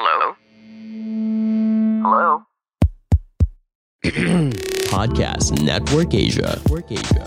Hello? 0.00 0.36
Hello? 2.06 2.42
Podcast 4.94 5.60
Network 5.60 6.14
Asia. 6.14 6.54
Network 6.62 6.92
Asia. 6.92 7.24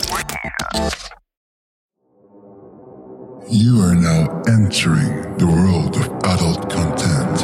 You 3.50 3.82
are 3.84 3.94
now 3.94 4.42
entering 4.48 5.36
the 5.36 5.52
world 5.52 6.00
of 6.00 6.08
adult 6.32 6.72
content. 6.72 7.44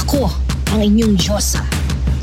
Ako 0.00 0.32
ang 0.72 0.80
inyong 0.80 1.20
Diyosa, 1.20 1.60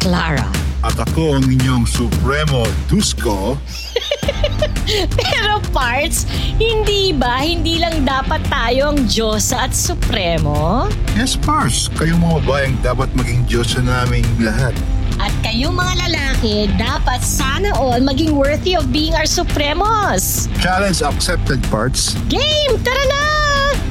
Clara. 0.02 0.50
At 0.81 0.97
ako 0.97 1.38
ang 1.38 1.45
inyong 1.45 1.86
Supremo 1.86 2.66
Dusko. 2.89 3.53
Pero 5.20 5.61
parts, 5.70 6.25
hindi 6.57 7.13
ba 7.13 7.45
hindi 7.45 7.77
lang 7.77 8.05
dapat 8.05 8.41
tayo 8.49 8.93
ang 8.93 9.05
Diyosa 9.05 9.70
at 9.70 9.73
Supremo? 9.75 10.89
Yes, 11.13 11.38
Pars. 11.38 11.94
Kayong 11.94 12.22
mga 12.22 12.36
babayang 12.41 12.75
dapat 12.81 13.09
maging 13.13 13.45
Diyos 13.45 13.78
sa 13.78 13.81
naming 13.86 14.25
lahat. 14.41 14.73
At 15.19 15.36
kayong 15.44 15.75
mga 15.75 16.08
lalaki, 16.08 16.72
dapat 16.80 17.19
sana 17.19 17.75
all 17.75 18.00
maging 18.00 18.39
worthy 18.39 18.80
of 18.80 18.88
being 18.89 19.11
our 19.13 19.28
Supremos. 19.28 20.47
Challenge 20.63 20.95
accepted, 21.03 21.59
Parts. 21.67 22.16
Game! 22.31 22.80
Tara 22.81 23.03
na! 23.11 23.23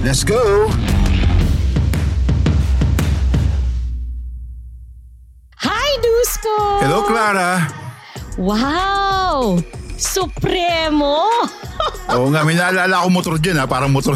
Let's 0.00 0.25
go! 0.25 0.72
Hi, 5.61 5.89
Dusko! 6.00 6.56
Hello, 6.81 7.05
Clara. 7.05 7.69
Wow! 8.41 9.61
Supremo! 9.98 11.27
Oo 12.14 12.30
nga, 12.30 12.46
may 12.46 12.54
naalala 12.54 13.02
akong 13.02 13.14
motor 13.14 13.34
dyan 13.36 13.58
ha. 13.58 13.66
Parang 13.66 13.91
motor. 13.91 14.14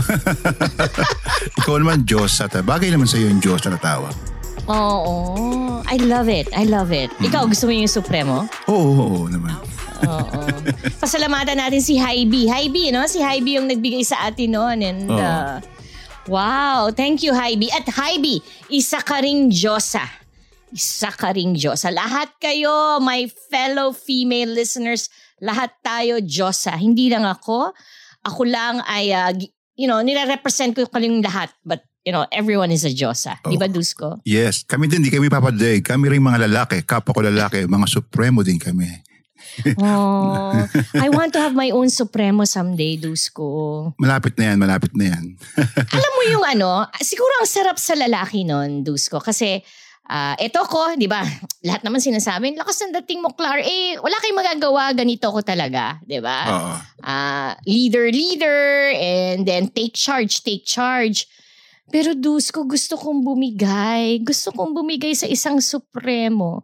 Ikaw 1.61 1.75
naman, 1.77 2.06
Diyos. 2.06 2.38
At 2.38 2.55
bagay 2.62 2.88
naman 2.88 3.11
sa 3.11 3.19
iyo 3.19 3.28
yung 3.28 3.42
Diyos 3.42 3.61
na 3.66 3.77
natawag. 3.77 4.14
Oo. 4.70 5.83
I 5.91 5.98
love 5.98 6.30
it. 6.30 6.47
I 6.55 6.64
love 6.64 6.94
it. 6.94 7.10
Ikaw, 7.19 7.50
gusto 7.50 7.66
mo 7.66 7.75
yung 7.75 7.91
Supremo? 7.91 8.47
Oo, 8.70 8.78
oo, 8.78 9.06
oo 9.27 9.27
naman. 9.27 9.58
Oo. 10.06 10.41
Pasalamatan 11.03 11.58
natin 11.58 11.83
si 11.83 11.98
Hybe. 11.98 12.47
Hybe, 12.47 12.94
no? 12.94 13.05
Si 13.10 13.19
Hybe 13.19 13.58
yung 13.58 13.66
nagbigay 13.66 14.06
sa 14.06 14.30
atin 14.30 14.55
noon. 14.55 14.78
And, 14.80 15.00
Oo. 15.10 15.19
uh, 15.19 15.58
wow. 16.30 16.94
Thank 16.94 17.27
you, 17.27 17.34
Hybe. 17.34 17.69
At 17.75 17.91
Hybe, 17.91 18.38
isa 18.70 19.03
ka 19.03 19.19
ring 19.20 19.50
Diyosa. 19.50 20.06
Isa 20.72 21.10
ka 21.12 21.34
ring 21.34 21.53
Diyosa. 21.53 21.92
Lahat 21.92 22.30
kayo, 22.38 23.03
my 23.03 23.27
fellow 23.50 23.92
female 23.92 24.48
listeners, 24.48 25.10
lahat 25.43 25.75
tayo 25.83 26.23
Diyosa. 26.23 26.79
Hindi 26.79 27.11
lang 27.11 27.27
ako. 27.27 27.75
Ako 28.23 28.43
lang 28.47 28.79
ay, 28.87 29.11
uh, 29.11 29.35
you 29.75 29.91
know, 29.91 29.99
nire-represent 29.99 30.79
ko 30.79 30.87
kayong 30.87 31.19
lahat. 31.19 31.51
But, 31.67 31.83
you 32.07 32.15
know, 32.15 32.31
everyone 32.31 32.71
is 32.71 32.87
a 32.87 32.95
Diyosa. 32.95 33.43
Di 33.43 33.59
ba, 33.59 33.67
Dusko? 33.67 34.23
Yes, 34.23 34.62
kami 34.62 34.87
din, 34.87 35.03
di 35.03 35.11
kami 35.11 35.27
papaday. 35.27 35.83
Kami 35.83 36.07
rin 36.07 36.23
mga 36.23 36.47
lalaki, 36.47 36.87
kapwa 36.87 37.11
ko 37.11 37.21
lalaki, 37.27 37.67
mga 37.67 37.87
supremo 37.91 38.47
din 38.47 38.62
kami. 38.62 38.87
Oh, 39.83 40.55
I 41.05 41.11
want 41.12 41.34
to 41.37 41.41
have 41.43 41.53
my 41.53 41.69
own 41.75 41.93
Supremo 41.93 42.47
someday, 42.49 42.97
Dusko. 42.97 43.93
Malapit 44.00 44.39
na 44.39 44.53
yan, 44.53 44.56
malapit 44.56 44.95
na 44.97 45.12
yan. 45.12 45.37
Alam 45.93 46.12
mo 46.16 46.22
yung 46.31 46.45
ano, 46.47 46.71
siguro 47.03 47.28
ang 47.43 47.49
sarap 47.50 47.77
sa 47.77 47.93
lalaki 47.93 48.47
nun, 48.49 48.81
Dusko. 48.87 49.21
Kasi, 49.21 49.61
ah 50.12 50.37
eto 50.37 50.61
ko, 50.69 50.93
di 50.93 51.09
ba? 51.09 51.25
Lahat 51.65 51.81
naman 51.81 52.05
sinasabi, 52.05 52.53
lakas 52.53 52.84
ng 52.84 52.93
dating 53.00 53.25
mo, 53.25 53.33
Clar. 53.33 53.65
Eh, 53.65 53.97
wala 53.97 54.21
kayong 54.21 54.41
magagawa, 54.45 54.93
ganito 54.93 55.33
ko 55.33 55.41
talaga. 55.41 55.97
Di 56.05 56.21
ba? 56.21 56.45
Ah, 57.00 57.56
leader, 57.65 58.12
leader, 58.12 58.93
and 58.93 59.49
then 59.49 59.72
take 59.72 59.97
charge, 59.97 60.45
take 60.45 60.69
charge. 60.69 61.25
Pero 61.89 62.12
Dusko, 62.12 62.69
gusto 62.69 63.01
kong 63.01 63.25
bumigay. 63.25 64.21
Gusto 64.21 64.53
kong 64.53 64.77
bumigay 64.77 65.17
sa 65.17 65.25
isang 65.25 65.65
supremo 65.65 66.61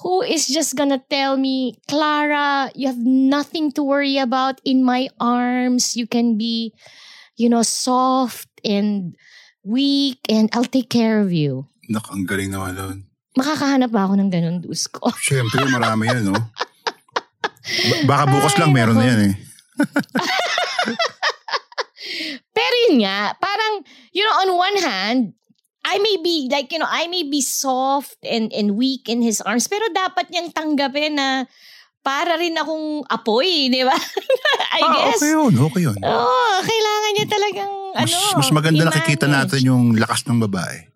who 0.00 0.20
is 0.22 0.46
just 0.46 0.76
gonna 0.76 1.00
tell 1.08 1.36
me, 1.36 1.80
Clara, 1.88 2.70
you 2.74 2.86
have 2.86 3.00
nothing 3.00 3.72
to 3.72 3.82
worry 3.82 4.18
about 4.18 4.60
in 4.64 4.84
my 4.84 5.08
arms. 5.20 5.96
You 5.96 6.06
can 6.06 6.36
be, 6.36 6.74
you 7.36 7.48
know, 7.48 7.62
soft 7.62 8.48
and 8.64 9.16
weak 9.64 10.20
and 10.28 10.50
I'll 10.52 10.68
take 10.68 10.90
care 10.90 11.20
of 11.20 11.32
you. 11.32 11.66
Nak, 11.86 12.10
ang 12.10 12.24
galing 12.24 12.50
naman 12.50 12.74
nun. 12.74 12.98
Makakahanap 13.36 13.90
ba 13.90 14.08
ako 14.08 14.14
ng 14.16 14.30
ganun, 14.30 14.58
Dusko? 14.58 15.12
Siyempre, 15.26 15.62
marami 15.66 16.08
yan, 16.08 16.24
no? 16.26 16.36
Ba- 17.90 18.02
baka 18.06 18.24
bukas 18.30 18.54
lang 18.56 18.70
meron 18.70 18.94
na 18.94 19.04
yan 19.04 19.20
eh. 19.26 19.34
Pero 22.52 22.74
yun 22.88 23.02
nga, 23.02 23.34
parang, 23.36 23.82
you 24.10 24.22
know, 24.22 24.34
on 24.38 24.50
one 24.54 24.78
hand, 24.78 25.20
I 25.82 25.98
may 25.98 26.16
be, 26.16 26.46
like, 26.46 26.70
you 26.70 26.78
know, 26.78 26.88
I 26.88 27.06
may 27.06 27.22
be 27.22 27.38
soft 27.38 28.18
and, 28.22 28.50
and 28.50 28.74
weak 28.74 29.06
in 29.06 29.22
his 29.22 29.38
arms, 29.40 29.66
pero 29.66 29.86
dapat 29.92 30.30
niyang 30.30 30.50
tanggapin 30.50 31.14
na 31.14 31.46
para 32.02 32.34
rin 32.34 32.54
akong 32.54 33.02
apoy, 33.06 33.66
di 33.66 33.82
ba? 33.82 33.94
I 34.72 34.80
Ah, 34.80 34.90
guess. 35.10 35.18
okay 35.18 35.30
yun, 35.32 35.52
okay 35.60 35.82
yun. 35.82 35.98
Oo, 35.98 36.46
kailangan 36.60 37.10
niya 37.12 37.26
talagang, 37.28 37.72
Mas, 37.92 38.06
ano, 38.08 38.18
mas 38.36 38.50
maganda 38.50 38.78
i-manage. 38.80 38.94
nakikita 38.96 39.26
natin 39.26 39.60
yung 39.62 39.84
lakas 39.94 40.22
ng 40.24 40.38
babae. 40.40 40.86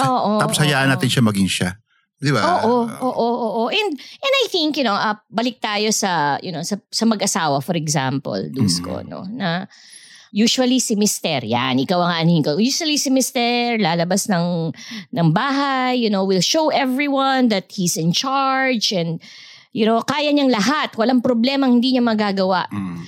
Oo, 0.00 0.40
Tapos 0.40 0.56
hayaan 0.58 0.88
oo. 0.88 0.92
natin 0.96 1.08
siya 1.12 1.22
maging 1.22 1.50
siya. 1.50 1.70
Di 2.16 2.32
ba? 2.32 2.40
Oo, 2.64 2.88
oo, 2.88 3.10
oo, 3.10 3.48
oo. 3.60 3.62
And, 3.68 3.92
and 4.00 4.34
I 4.40 4.46
think, 4.48 4.80
you 4.80 4.84
know, 4.86 4.96
uh, 4.96 5.18
balik 5.28 5.60
tayo 5.60 5.92
sa, 5.92 6.40
you 6.40 6.48
know, 6.54 6.64
sa, 6.64 6.80
sa 6.88 7.04
mag-asawa, 7.04 7.60
for 7.60 7.76
example, 7.76 8.38
Dusko, 8.48 9.04
Mm. 9.04 9.08
no, 9.12 9.28
na 9.28 9.68
usually 10.32 10.80
si 10.80 10.96
Mister, 10.96 11.44
yan, 11.44 11.78
ikaw 11.84 12.00
ang 12.00 12.24
anin 12.24 12.40
ko. 12.42 12.56
Usually 12.56 12.96
si 12.96 13.12
Mister, 13.12 13.76
lalabas 13.76 14.26
ng, 14.26 14.72
ng 15.12 15.28
bahay, 15.36 16.00
you 16.00 16.08
know, 16.08 16.24
will 16.24 16.40
show 16.40 16.72
everyone 16.72 17.52
that 17.52 17.68
he's 17.68 17.94
in 18.00 18.10
charge 18.10 18.90
and, 18.90 19.20
you 19.76 19.84
know, 19.84 20.00
kaya 20.00 20.32
niyang 20.32 20.50
lahat. 20.50 20.96
Walang 20.96 21.20
problema 21.20 21.68
hindi 21.68 21.92
niya 21.92 22.02
magagawa. 22.02 22.66
Mm. 22.72 22.98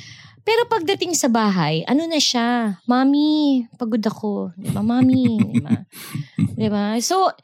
Pero 0.47 0.63
pagdating 0.71 1.19
sa 1.19 1.27
bahay, 1.27 1.83
ano 1.91 2.07
na 2.07 2.23
siya? 2.23 2.79
Mami, 2.87 3.67
pagod 3.75 3.99
ako. 3.99 4.55
Di 4.55 4.71
ba, 4.71 4.79
mami? 4.79 5.43
Di 5.43 5.59
ba? 5.59 5.75
Di 6.63 6.69
ba? 6.71 6.95
So, 7.03 7.35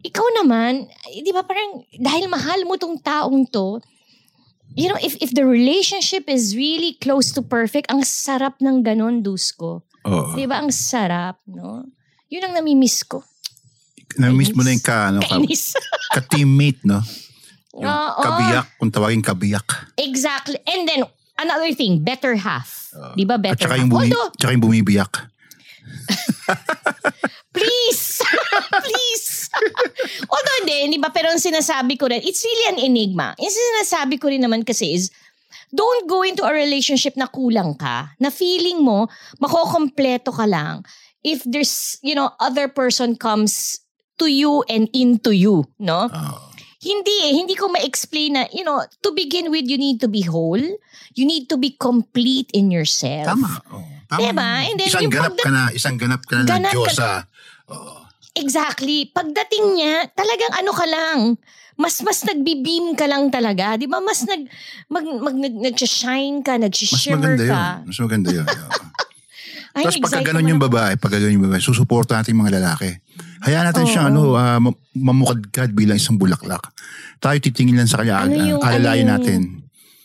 ikaw 0.00 0.24
naman, 0.40 0.88
eh, 1.12 1.20
di 1.20 1.36
ba 1.36 1.44
parang 1.44 1.84
dahil 2.00 2.32
mahal 2.32 2.64
mo 2.64 2.80
tong 2.80 2.96
taong 2.96 3.44
to, 3.52 3.84
you 4.72 4.88
know, 4.88 4.96
if 5.04 5.20
if 5.20 5.36
the 5.36 5.44
relationship 5.44 6.24
is 6.32 6.56
really 6.56 6.96
close 6.96 7.28
to 7.36 7.44
perfect, 7.44 7.92
ang 7.92 8.00
sarap 8.00 8.56
ng 8.64 8.80
ganon, 8.80 9.20
Dusko. 9.20 9.84
Oo. 10.08 10.32
Di 10.32 10.48
ba? 10.48 10.64
Ang 10.64 10.72
sarap, 10.72 11.44
no? 11.44 11.84
Yun 12.32 12.48
ang 12.48 12.54
namimiss 12.56 13.04
ko. 13.04 13.20
Na-miss 14.16 14.56
mo 14.56 14.64
na 14.64 14.72
yung 14.72 14.80
ka, 14.80 15.12
ano, 15.12 15.20
ka, 15.20 15.36
ka-teammate, 16.16 16.88
no? 16.88 17.04
Yung 17.76 17.84
Oo. 17.92 18.22
kabiyak, 18.24 18.66
kung 18.80 18.88
tawagin 18.88 19.20
kabiyak. 19.20 19.92
Exactly. 20.00 20.56
And 20.64 20.88
then, 20.88 21.04
another 21.38 21.72
thing, 21.72 22.02
better 22.02 22.36
half. 22.36 22.92
di 23.14 23.24
ba? 23.24 23.36
At 23.36 23.42
Better 23.42 23.68
saka 23.68 23.74
half. 23.76 23.82
yung, 23.84 23.90
bumi, 23.92 24.08
Although, 24.08 24.28
tsaka 24.36 24.50
yung 24.56 24.64
bumibiyak. 24.64 25.12
Please! 27.56 28.20
Please! 28.84 29.48
Although 30.32 30.56
hindi, 30.64 30.96
di 30.96 31.00
ba? 31.00 31.08
Pero 31.08 31.32
ang 31.32 31.40
sinasabi 31.40 31.96
ko 31.96 32.08
rin, 32.08 32.20
it's 32.24 32.44
really 32.44 32.66
an 32.76 32.78
enigma. 32.80 33.32
Yung 33.40 33.52
sinasabi 33.52 34.20
ko 34.20 34.28
rin 34.28 34.44
naman 34.44 34.60
kasi 34.64 34.92
is, 34.92 35.08
don't 35.72 36.04
go 36.08 36.20
into 36.20 36.44
a 36.44 36.52
relationship 36.52 37.16
na 37.16 37.26
kulang 37.28 37.76
ka, 37.80 38.12
na 38.20 38.28
feeling 38.28 38.84
mo, 38.84 39.08
makokompleto 39.40 40.32
ka 40.32 40.44
lang 40.44 40.84
if 41.26 41.42
there's, 41.42 41.98
you 42.06 42.14
know, 42.14 42.30
other 42.38 42.68
person 42.68 43.16
comes 43.18 43.80
to 44.16 44.30
you 44.30 44.62
and 44.70 44.88
into 44.94 45.34
you, 45.34 45.64
no? 45.82 46.06
Oo. 46.06 46.45
Hindi 46.86 47.16
eh, 47.26 47.32
hindi 47.34 47.58
ko 47.58 47.66
ma-explain 47.66 48.30
na, 48.32 48.42
you 48.48 48.62
know, 48.62 48.78
to 49.02 49.10
begin 49.10 49.50
with, 49.50 49.66
you 49.66 49.74
need 49.74 49.98
to 49.98 50.06
be 50.06 50.22
whole. 50.22 50.62
You 51.16 51.24
need 51.24 51.50
to 51.50 51.56
be 51.56 51.74
complete 51.74 52.46
in 52.52 52.70
yourself. 52.70 53.26
Tama. 53.26 53.58
Oh, 53.72 53.82
tama. 54.06 54.20
Diba? 54.22 54.50
And 54.62 54.76
then 54.78 54.86
isang 54.86 55.10
ganap 55.10 55.34
pagda- 55.34 55.42
ka 55.42 55.50
na, 55.50 55.62
isang 55.74 55.96
ganap 55.98 56.22
ka 56.22 56.32
na 56.36 56.40
ng 56.40 56.48
Ganap 56.48 56.70
ka- 56.70 56.78
Diyosa. 56.78 57.10
Exactly. 58.36 59.08
Pagdating 59.10 59.64
niya, 59.74 60.12
talagang 60.12 60.52
ano 60.54 60.70
ka 60.70 60.86
lang, 60.86 61.18
mas 61.74 62.00
mas 62.00 62.20
nagbi-beam 62.22 62.92
ka 62.92 63.08
lang 63.08 63.28
talaga, 63.28 63.76
'di 63.76 63.88
ba? 63.88 64.00
Mas 64.00 64.24
nag 64.24 64.44
mag, 64.88 65.04
mag 65.04 65.36
nag, 65.36 65.54
nag-shine 65.56 66.40
ka, 66.40 66.56
Mas 66.56 66.68
nag-shimmer 66.68 67.16
maganda 67.36 67.44
yun. 67.44 67.52
ka. 67.52 67.64
Mas 67.84 67.98
maganda 67.98 68.28
yun. 68.32 68.46
I'm 69.76 69.84
Tapos 69.84 70.00
pagka 70.00 70.24
ganun 70.24 70.48
yung 70.48 70.62
babae, 70.62 70.96
pagka 70.96 71.20
ganun 71.20 71.36
yung 71.36 71.46
babae, 71.52 71.60
susuporta 71.60 72.16
natin 72.16 72.32
yung 72.32 72.48
mga 72.48 72.56
lalaki. 72.56 72.96
Hayaan 73.44 73.68
natin 73.68 73.84
Oo. 73.84 73.92
siya 73.92 74.02
ano, 74.08 74.20
ah, 74.32 74.56
mam- 74.56 74.80
mamukadkad 74.96 75.76
bilang 75.76 76.00
isang 76.00 76.16
bulaklak. 76.16 76.64
Tayo 77.20 77.36
titingin 77.36 77.76
lang 77.76 77.84
sa 77.84 78.00
kanya, 78.00 78.24
Ano 78.24 78.32
ano 78.32 78.56
yung- 78.56 78.62
alalayan 78.64 78.88
ano 78.88 78.96
yung- 78.96 79.10
natin. 79.20 79.40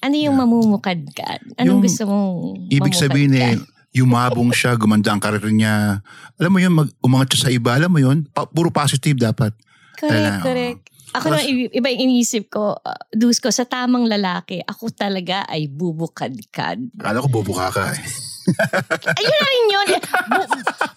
Ano 0.01 0.15
yung 0.17 0.35
mamumukadkad? 0.35 1.39
Anong 1.55 1.79
Yung- 1.79 1.83
gusto 1.87 2.03
mong 2.03 2.31
Ibig 2.67 2.93
sabihin 2.93 3.31
eh, 3.31 3.55
mamukadkad? 3.55 3.95
yumabong 3.95 4.51
siya, 4.51 4.71
gumanda 4.75 5.15
ang 5.15 5.23
karir 5.23 5.47
niya. 5.47 6.03
Alam 6.35 6.51
mo 6.51 6.59
yun, 6.59 6.73
mag, 6.75 6.91
umangat 6.99 7.31
siya 7.31 7.47
sa 7.47 7.51
iba, 7.51 7.71
alam 7.71 7.87
mo 7.87 7.99
yun, 7.99 8.27
pa, 8.27 8.43
puro 8.43 8.67
positive 8.67 9.15
dapat. 9.15 9.55
Correct, 9.95 10.11
Kailangan, 10.11 10.43
correct. 10.43 10.81
Ako 11.11 11.27
Tapos- 11.27 11.43
na, 11.43 11.75
iba 11.75 11.87
yung 11.91 12.03
iniisip 12.07 12.47
ko, 12.47 12.75
uh, 12.75 12.99
dus 13.11 13.39
ko, 13.39 13.51
sa 13.51 13.63
tamang 13.63 14.07
lalaki, 14.07 14.63
ako 14.63 14.91
talaga 14.91 15.43
ay 15.47 15.67
bubukadkad. 15.67 16.87
Akala 16.95 17.19
ko 17.19 17.27
bubuka 17.29 17.67
ka 17.67 17.91
eh. 17.91 17.99
Ayun 19.11 19.35
na 19.37 19.47
rin 19.47 19.65
yun. 19.69 19.87
Bu- 20.31 20.49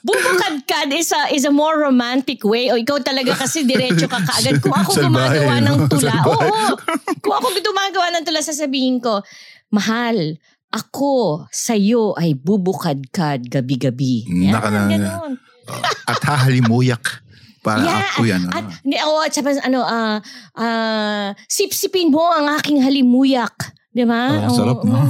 bubukadkad 0.04 0.88
is 0.96 1.12
a, 1.12 1.28
is 1.32 1.44
a 1.44 1.52
more 1.52 1.76
romantic 1.76 2.40
way. 2.44 2.72
O 2.72 2.78
ikaw 2.80 3.00
talaga 3.04 3.36
kasi 3.36 3.68
diretso 3.68 4.08
ka 4.08 4.20
kaagad. 4.20 4.60
Kung 4.64 4.72
ako 4.72 4.90
gumagawa 5.08 5.60
ng 5.60 5.78
tula, 5.88 6.12
Salbahe. 6.12 6.48
oo. 6.48 6.72
Kung 7.20 7.34
ako 7.36 7.46
gumagawa 7.60 8.06
ng 8.16 8.24
tula, 8.24 8.40
sasabihin 8.40 9.00
ko, 9.00 9.20
mahal, 9.68 10.36
ako 10.72 11.44
sa'yo 11.52 12.16
ay 12.18 12.34
bubukadkad 12.34 13.46
gabi-gabi. 13.46 14.26
Yan, 14.26 14.52
Naka 14.56 14.68
na- 14.72 14.88
ganun. 14.90 15.32
At 16.10 16.20
hahalimuyak 16.20 17.24
para 17.64 17.80
Yeah, 17.80 18.04
ako 18.12 18.20
yan. 18.28 18.42
At, 18.52 18.60
Ano. 18.60 18.68
ni, 18.84 18.96
oh, 19.00 19.24
at 19.24 19.32
ano, 19.64 19.80
ah, 19.80 20.20
ah, 20.60 21.32
sipsipin 21.48 22.12
mo 22.12 22.20
ang 22.28 22.52
aking 22.60 22.84
halimuyak. 22.84 23.56
Di 23.94 24.02
ba? 24.02 24.50
Oh, 24.50 24.50
sarap, 24.50 24.82
no? 24.82 24.98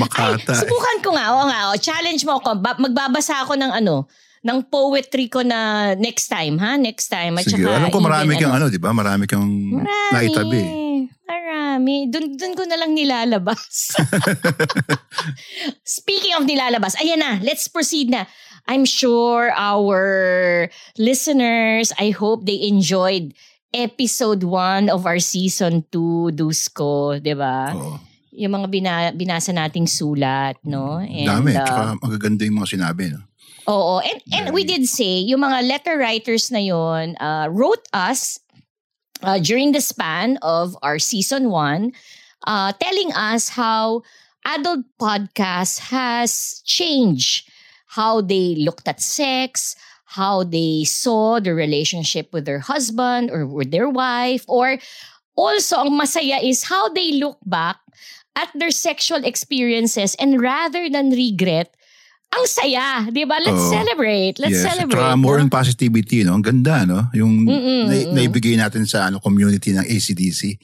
Makata. 0.00 0.64
Subukan 0.64 0.96
ko 1.04 1.12
nga, 1.12 1.26
oo 1.36 1.44
nga. 1.44 1.60
Oh, 1.68 1.76
challenge 1.76 2.24
mo 2.24 2.40
ako. 2.40 2.56
Ba- 2.56 2.80
magbabasa 2.80 3.44
ako 3.44 3.52
ng 3.60 3.68
ano, 3.68 4.08
ng 4.40 4.58
poetry 4.72 5.28
ko 5.28 5.44
na 5.44 5.92
next 6.00 6.32
time, 6.32 6.56
ha? 6.56 6.80
Next 6.80 7.12
time. 7.12 7.36
At 7.36 7.44
Sige, 7.44 7.60
saka 7.60 7.84
alam 7.84 7.92
ko 7.92 8.00
marami 8.00 8.32
even, 8.32 8.48
kang 8.48 8.54
ano, 8.56 8.72
di 8.72 8.80
ba? 8.80 8.96
Marami 8.96 9.28
kang 9.28 9.44
Marami. 9.44 10.12
naitabi. 10.16 10.60
Marami. 11.26 11.96
Dun, 12.08 12.32
dun 12.32 12.56
ko 12.56 12.64
na 12.64 12.80
lang 12.80 12.96
nilalabas. 12.96 13.92
Speaking 16.00 16.32
of 16.32 16.48
nilalabas, 16.48 16.96
ayan 16.96 17.20
na, 17.20 17.44
let's 17.44 17.68
proceed 17.68 18.08
na. 18.08 18.24
I'm 18.66 18.88
sure 18.88 19.52
our 19.54 20.68
listeners, 20.98 21.92
I 22.00 22.10
hope 22.10 22.46
they 22.46 22.66
enjoyed 22.66 23.34
episode 23.76 24.40
1 24.42 24.88
of 24.88 25.04
our 25.04 25.20
season 25.20 25.84
2, 25.92 26.32
Dusko, 26.32 27.20
di 27.20 27.36
ba? 27.36 27.76
Oo. 27.76 28.00
Yung 28.36 28.52
mga 28.52 28.68
bina- 28.68 29.14
binasa 29.16 29.52
nating 29.52 29.84
sulat, 29.84 30.56
no? 30.64 31.00
And, 31.00 31.28
Dami. 31.28 31.52
uh, 31.52 31.64
Tsaka 31.64 31.82
magaganda 32.00 32.44
yung 32.48 32.60
mga 32.60 32.70
sinabi. 32.72 33.12
No? 33.12 33.20
Oo. 33.68 34.00
And, 34.00 34.20
and 34.32 34.44
we 34.56 34.64
did 34.64 34.88
say, 34.88 35.20
yung 35.20 35.40
mga 35.40 35.64
letter 35.68 35.96
writers 36.00 36.48
na 36.50 36.60
yon 36.60 37.16
uh, 37.20 37.48
wrote 37.52 37.84
us 37.92 38.40
uh, 39.22 39.36
during 39.40 39.72
the 39.72 39.80
span 39.80 40.36
of 40.40 40.76
our 40.80 40.98
season 40.98 41.48
one, 41.52 41.92
uh, 42.48 42.72
telling 42.80 43.12
us 43.12 43.56
how 43.56 44.00
adult 44.44 44.84
podcast 45.00 45.92
has 45.92 46.60
changed 46.64 47.48
how 47.96 48.20
they 48.20 48.54
looked 48.60 48.86
at 48.86 49.00
sex, 49.00 49.72
how 50.06 50.46
they 50.46 50.86
saw 50.86 51.42
the 51.42 51.52
relationship 51.52 52.30
with 52.32 52.46
their 52.46 52.62
husband 52.62 53.30
or 53.30 53.46
with 53.46 53.70
their 53.70 53.90
wife, 53.90 54.46
or 54.46 54.78
also 55.34 55.82
ang 55.82 55.98
masaya 55.98 56.38
is 56.42 56.70
how 56.70 56.88
they 56.94 57.18
look 57.18 57.38
back 57.44 57.76
at 58.38 58.48
their 58.54 58.70
sexual 58.70 59.24
experiences 59.24 60.14
and 60.16 60.40
rather 60.40 60.88
than 60.88 61.10
regret, 61.10 61.74
ang 62.34 62.44
saya, 62.46 63.06
'di 63.08 63.22
ba? 63.24 63.38
Let's 63.38 63.64
Oo. 63.64 63.72
celebrate. 63.72 64.34
Let's 64.36 64.60
yes. 64.60 64.66
celebrate. 64.66 64.98
Tsaka 64.98 65.16
more 65.16 65.38
on 65.38 65.48
positivity. 65.48 66.26
No? 66.26 66.34
Ang 66.36 66.44
ganda, 66.44 66.84
no? 66.84 67.06
Yung 67.14 67.46
Mm-mm, 67.46 67.82
na, 67.86 67.94
naibigay 68.18 68.58
natin 68.58 68.84
sa 68.84 69.08
ano 69.08 69.22
community 69.22 69.72
ng 69.72 69.86
ACDC. 69.86 70.58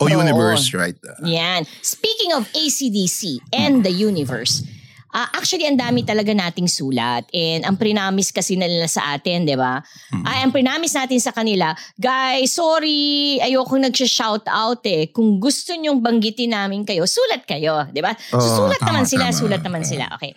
O 0.00 0.08
Oo. 0.08 0.14
universe, 0.14 0.72
right? 0.76 0.96
Yan. 1.24 1.64
Speaking 1.80 2.32
of 2.36 2.48
ACDC 2.52 3.40
and 3.52 3.84
the 3.84 3.92
universe, 3.92 4.62
ah, 5.12 5.28
actually, 5.36 5.68
ang 5.68 5.76
dami 5.76 6.02
talaga 6.02 6.32
nating 6.32 6.66
sulat. 6.66 7.28
And 7.30 7.62
ang 7.68 7.76
prinamis 7.76 8.32
kasi 8.32 8.56
nila 8.56 8.88
sa 8.88 9.14
atin, 9.14 9.44
di 9.44 9.54
ba? 9.54 9.78
Ay, 10.24 10.42
ang 10.42 10.50
prinamis 10.50 10.96
natin 10.96 11.20
sa 11.20 11.30
kanila, 11.36 11.76
guys, 12.00 12.56
sorry, 12.56 13.36
ayoko 13.38 13.76
nagsha-shout 13.76 14.48
out 14.48 14.80
eh. 14.88 15.12
Kung 15.12 15.36
gusto 15.38 15.76
nyong 15.76 16.00
banggitin 16.00 16.56
namin 16.56 16.82
kayo, 16.82 17.04
sulat 17.04 17.44
kayo, 17.44 17.84
di 17.92 18.00
ba? 18.00 18.16
Oo, 18.32 18.40
Susulat 18.40 18.80
tama, 18.80 18.88
naman 19.00 19.04
sila, 19.06 19.26
tama. 19.28 19.38
sulat 19.38 19.62
naman 19.62 19.82
sila. 19.84 20.06
Okay. 20.16 20.32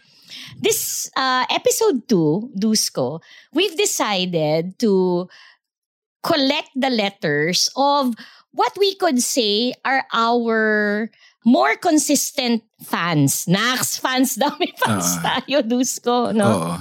This 0.59 1.11
uh, 1.15 1.43
episode 1.51 2.07
2, 2.07 2.55
Dusko, 2.55 3.19
we've 3.51 3.75
decided 3.75 4.79
to 4.79 5.27
collect 6.23 6.71
the 6.75 6.89
letters 6.89 7.69
of 7.75 8.15
what 8.51 8.71
we 8.79 8.95
could 8.95 9.19
say 9.21 9.73
are 9.83 10.07
our 10.15 11.11
more 11.45 11.77
consistent 11.77 12.65
fans. 12.81 13.45
Nax, 13.45 14.01
fans 14.01 14.35
daw. 14.35 14.51
May 14.57 14.73
fans 14.75 15.05
Ah. 15.21 15.39
tayo, 15.39 15.61
Dusko. 15.61 16.33
No? 16.33 16.49
Oo. 16.49 16.73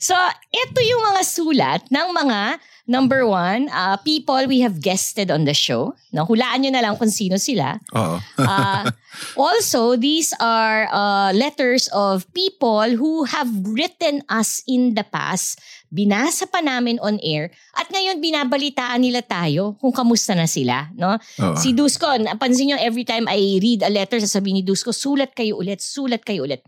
So, 0.00 0.16
ito 0.50 0.80
yung 0.80 1.02
mga 1.12 1.22
sulat 1.22 1.80
ng 1.92 2.08
mga, 2.10 2.56
number 2.88 3.22
one, 3.22 3.68
uh, 3.70 3.94
people 4.02 4.48
we 4.48 4.64
have 4.64 4.80
guested 4.80 5.30
on 5.30 5.44
the 5.44 5.54
show. 5.54 5.94
No? 6.10 6.24
Hulaan 6.26 6.64
nyo 6.64 6.72
na 6.74 6.82
lang 6.82 6.96
kung 6.98 7.12
sino 7.12 7.36
sila. 7.36 7.78
Oo. 7.94 8.16
Uh, 8.40 8.90
also, 9.38 9.94
these 9.94 10.32
are 10.40 10.88
uh, 10.90 11.30
letters 11.36 11.86
of 11.92 12.26
people 12.32 12.96
who 12.96 13.28
have 13.28 13.46
written 13.62 14.24
us 14.26 14.64
in 14.66 14.96
the 14.98 15.04
past. 15.04 15.60
Binasa 15.90 16.46
pa 16.46 16.62
namin 16.62 17.02
on 17.02 17.18
air. 17.18 17.50
At 17.74 17.90
ngayon, 17.90 18.22
binabalitaan 18.22 19.02
nila 19.02 19.26
tayo 19.26 19.74
kung 19.82 19.90
kamusta 19.90 20.38
na 20.38 20.46
sila. 20.46 20.86
No? 20.94 21.18
Oo. 21.18 21.58
Si 21.58 21.74
Dusko, 21.74 22.06
napansin 22.22 22.70
nyo, 22.70 22.78
every 22.78 23.02
time 23.02 23.26
I 23.26 23.58
read 23.58 23.82
a 23.82 23.90
letter, 23.90 24.22
sasabihin 24.22 24.62
ni 24.62 24.64
Dusko, 24.64 24.94
sulat 24.94 25.34
kayo 25.34 25.58
ulit, 25.58 25.82
sulat 25.82 26.22
kayo 26.22 26.46
ulit. 26.46 26.62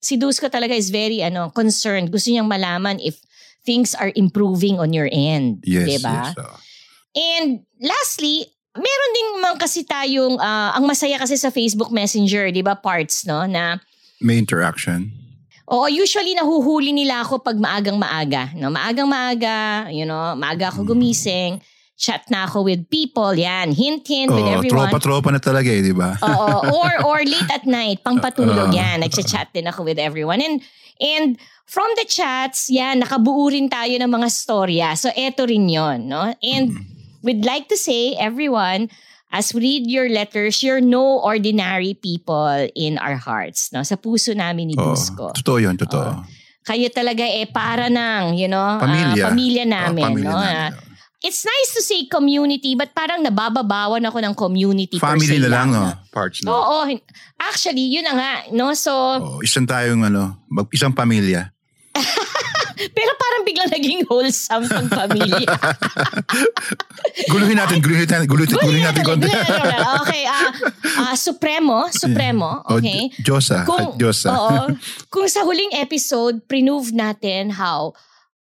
Si 0.00 0.16
Dusko 0.16 0.48
talaga 0.48 0.72
is 0.72 0.88
very 0.88 1.20
ano 1.20 1.52
concerned. 1.52 2.08
Gusto 2.08 2.32
niyang 2.32 2.48
malaman 2.48 2.96
if 2.98 3.20
things 3.62 3.92
are 3.94 4.10
improving 4.16 4.80
on 4.80 4.96
your 4.96 5.06
end. 5.12 5.62
yes, 5.68 5.86
diba? 5.86 6.32
yes. 6.32 6.40
oo. 6.40 6.56
And 7.12 7.48
lastly, 7.76 8.48
meron 8.72 9.10
din 9.12 9.28
man 9.44 9.60
kasi 9.60 9.84
tayong, 9.84 10.40
ah, 10.40 10.72
ang 10.72 10.88
masaya 10.88 11.20
kasi 11.20 11.36
sa 11.36 11.52
Facebook 11.52 11.92
Messenger, 11.92 12.48
di 12.48 12.64
ba, 12.64 12.72
parts, 12.72 13.28
no, 13.28 13.44
na, 13.44 13.78
May 14.22 14.38
interaction. 14.38 15.10
Oo, 15.72 15.88
usually 15.88 16.36
nahuhuli 16.36 16.92
nila 16.92 17.24
ako 17.24 17.40
pag 17.40 17.56
maagang 17.56 17.96
maaga, 17.96 18.52
no, 18.52 18.68
maagang 18.68 19.08
maaga, 19.08 19.88
you 19.88 20.04
know, 20.04 20.36
maaga 20.36 20.68
ako 20.68 20.84
gumising, 20.84 21.56
chat 21.96 22.28
na 22.28 22.44
ako 22.44 22.66
with 22.66 22.84
people, 22.90 23.32
yan, 23.32 23.72
hint, 23.72 24.04
hint 24.04 24.28
with 24.28 24.44
Oo, 24.44 24.58
everyone. 24.60 24.90
tropa-tropa 24.90 25.28
na 25.32 25.40
talaga 25.40 25.70
eh, 25.72 25.80
di 25.80 25.94
ba? 25.94 26.12
Oo, 26.20 26.48
or 26.82 26.92
or 27.08 27.18
late 27.24 27.48
at 27.48 27.64
night, 27.64 28.04
pangpatulog 28.04 28.68
Ah. 28.68 28.74
yan. 28.74 28.96
Nagcha-chat 29.00 29.54
din 29.54 29.64
ako 29.64 29.86
with 29.86 29.96
everyone. 29.96 30.42
And 30.42 30.60
and 31.00 31.38
from 31.64 31.88
the 31.96 32.04
chats, 32.04 32.68
yan, 32.68 33.00
nakabuo 33.00 33.48
rin 33.48 33.70
tayo 33.70 33.96
ng 33.96 34.10
mga 34.10 34.28
storya. 34.28 34.88
So 34.98 35.08
eto 35.14 35.46
rin 35.48 35.70
'yon, 35.70 36.10
no? 36.10 36.34
And 36.42 36.74
we'd 37.22 37.46
like 37.46 37.70
to 37.70 37.78
say 37.78 38.18
everyone 38.18 38.90
As 39.32 39.50
we 39.50 39.64
read 39.64 39.88
your 39.88 40.12
letters, 40.12 40.60
you're 40.60 40.84
no 40.84 41.18
ordinary 41.18 41.96
people 41.96 42.68
in 42.76 43.00
our 43.00 43.16
hearts. 43.16 43.72
No? 43.72 43.80
Sa 43.80 43.96
puso 43.96 44.36
namin 44.36 44.68
ni 44.68 44.76
Oo. 44.76 44.92
Dusko. 44.92 45.32
Totoo 45.32 45.56
yun, 45.56 45.80
totoo. 45.80 46.20
Kayo 46.62 46.92
talaga 46.92 47.24
eh 47.24 47.48
para 47.48 47.88
ng, 47.88 48.36
you 48.36 48.46
know, 48.46 48.60
ah, 48.60 48.76
Pamilya. 48.78 49.32
pamilya 49.32 49.64
Oo, 49.64 49.72
namin. 49.72 50.04
pamilya 50.04 50.28
no? 50.28 50.36
namin. 50.36 50.70
Ah, 50.76 50.90
It's 51.22 51.46
nice 51.46 51.70
to 51.78 51.82
say 51.86 52.10
community, 52.10 52.74
but 52.74 52.90
parang 52.92 53.22
nabababawan 53.22 54.02
ako 54.02 54.18
ng 54.18 54.34
community 54.34 54.98
Family 54.98 55.38
na 55.38 55.46
lang, 55.46 55.70
no? 55.70 55.94
Parts 56.10 56.42
na. 56.42 56.50
Oo, 56.50 56.82
hin- 56.82 56.98
actually, 57.38 57.94
yun 57.94 58.02
na 58.02 58.14
nga, 58.18 58.32
no? 58.50 58.74
So, 58.74 58.90
Oo, 59.22 59.38
isang 59.38 59.62
tayong 59.62 60.02
ano, 60.02 60.42
mag- 60.50 60.66
isang 60.74 60.90
pamilya. 60.90 61.54
pero 62.90 63.10
parang 63.14 63.42
biglang 63.46 63.70
naging 63.70 64.02
wholesome 64.10 64.66
pang 64.66 64.90
pamilya. 64.90 65.46
Guluhin 67.32 67.58
natin, 67.58 67.78
guluhin 67.78 68.08
natin, 68.08 68.26
guluhin, 68.26 68.50
guluhin 68.58 68.82
natin 68.82 69.02
konti. 69.06 69.30
okay, 70.02 70.26
ah 70.26 70.50
ah, 70.98 71.16
Supremo, 71.16 71.88
Supremo, 71.92 72.62
O, 72.66 72.78
okay? 72.78 73.10
Diyosa, 73.20 73.64
Kung, 73.66 73.98
Diyosa. 73.98 74.28
oo, 74.32 74.62
kung 75.12 75.26
sa 75.28 75.44
huling 75.44 75.72
episode, 75.76 76.44
prove 76.48 76.92
natin 76.94 77.54
how 77.56 77.92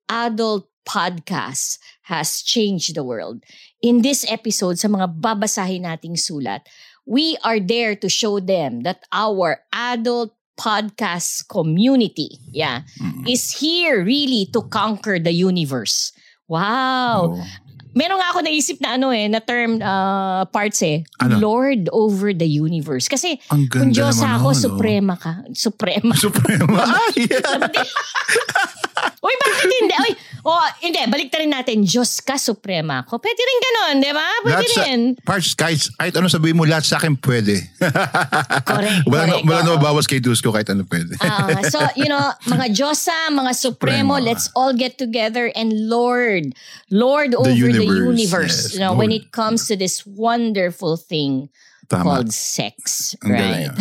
adult 0.08 0.68
podcast 0.84 1.78
has 2.10 2.42
changed 2.42 2.98
the 2.98 3.06
world. 3.06 3.44
In 3.82 4.02
this 4.02 4.26
episode, 4.28 4.78
sa 4.78 4.90
mga 4.90 5.22
babasahin 5.22 5.86
nating 5.88 6.18
sulat, 6.18 6.66
we 7.06 7.38
are 7.46 7.62
there 7.62 7.96
to 7.96 8.10
show 8.10 8.42
them 8.42 8.82
that 8.86 9.06
our 9.14 9.62
adult 9.74 10.36
podcast 10.62 11.50
community, 11.50 12.38
yeah, 12.54 12.86
Mm. 13.02 13.26
is 13.26 13.50
here 13.58 14.06
really 14.06 14.46
to 14.54 14.62
conquer 14.70 15.18
the 15.18 15.34
universe. 15.34 16.14
Wow. 16.46 17.34
Oo. 17.34 17.44
meron 17.92 18.24
nga 18.24 18.32
ako 18.32 18.40
naisip 18.40 18.80
na 18.80 18.96
ano 18.96 19.12
eh, 19.12 19.28
na 19.28 19.44
term 19.44 19.84
uh, 19.84 20.48
parts 20.48 20.80
eh. 20.80 21.04
Ano? 21.20 21.44
Lord 21.44 21.92
over 21.92 22.32
the 22.32 22.48
universe. 22.48 23.12
Kasi 23.12 23.36
Ang 23.52 23.68
kung 23.68 23.92
Diyos 23.92 24.24
ako, 24.24 24.56
oh. 24.56 24.56
suprema 24.56 25.20
ka. 25.20 25.44
Suprema. 25.52 26.16
Suprema. 26.16 26.88
Ah, 26.92 27.08
yeah. 27.20 27.44
Uy, 29.28 29.34
bakit 29.38 29.70
hindi? 29.76 29.96
Uy, 30.08 30.12
oh, 30.46 30.68
hindi, 30.82 31.00
balik 31.10 31.34
rin 31.34 31.50
natin. 31.50 31.84
Diyos 31.86 32.22
ka, 32.22 32.38
suprema 32.38 33.06
ako. 33.06 33.18
Pwede 33.18 33.42
rin 33.42 33.60
ganun, 33.62 33.96
di 34.02 34.12
ba? 34.14 34.28
Pwede 34.42 34.54
Lahat 34.54 34.70
sa, 34.70 34.84
rin. 34.86 35.02
parts, 35.22 35.52
kahit, 35.54 35.82
kahit 35.98 36.14
ano 36.18 36.28
sabihin 36.30 36.56
mo, 36.58 36.64
lahat 36.66 36.86
sa 36.86 36.98
akin 37.02 37.18
pwede. 37.18 37.62
Correct, 37.78 39.06
wala, 39.10 39.24
correct, 39.30 39.46
wala 39.46 39.60
na 39.62 39.70
oo. 39.72 39.78
mabawas 39.78 40.06
kay 40.06 40.22
Dusko 40.22 40.54
kahit 40.54 40.70
ano 40.70 40.86
pwede. 40.86 41.18
Ah, 41.22 41.62
so, 41.70 41.78
you 41.98 42.10
know, 42.10 42.22
mga 42.48 42.74
Diyosa, 42.74 43.34
mga 43.34 43.52
Supremo, 43.58 44.18
Supremo. 44.18 44.26
let's 44.26 44.50
all 44.54 44.74
get 44.74 44.98
together 44.98 45.50
and 45.56 45.74
Lord, 45.90 46.54
Lord 46.90 47.34
over 47.34 47.50
the 47.50 47.58
universe. 47.58 48.18
universe, 48.18 48.58
yes, 48.70 48.74
you 48.74 48.80
know, 48.80 48.94
when 48.94 49.10
Lord. 49.10 49.22
it 49.22 49.32
comes 49.32 49.68
to 49.70 49.76
this 49.78 50.06
wonderful 50.06 50.98
thing 50.98 51.50
Tama. 51.90 52.04
called 52.04 52.32
sex. 52.34 53.14
Right? 53.26 53.70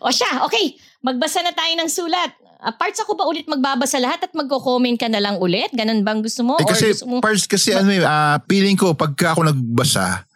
O 0.00 0.08
siya, 0.12 0.44
okay. 0.44 0.76
Magbasa 1.00 1.40
na 1.40 1.52
tayo 1.56 1.72
ng 1.80 1.88
sulat. 1.88 2.36
Ah, 2.60 2.76
parts 2.76 3.00
ako 3.00 3.16
ba 3.16 3.24
ulit 3.24 3.48
magbabasa 3.48 3.96
lahat 3.96 4.20
at 4.20 4.32
magko-comment 4.36 5.00
ka 5.00 5.08
na 5.08 5.16
lang 5.16 5.40
ulit? 5.40 5.72
Ganun 5.72 6.04
bang 6.04 6.20
gusto 6.20 6.44
mo? 6.44 6.60
Eh, 6.60 6.64
Or 6.68 6.76
kasi, 6.76 6.92
gusto 6.92 7.08
mo? 7.08 7.16
parts 7.24 7.48
kasi 7.48 7.72
ano 7.72 7.88
eh, 7.88 8.04
ah, 8.04 8.36
feeling 8.44 8.76
ko, 8.76 8.92
pagka 8.92 9.32
ako 9.32 9.48
nagbasa, 9.48 10.28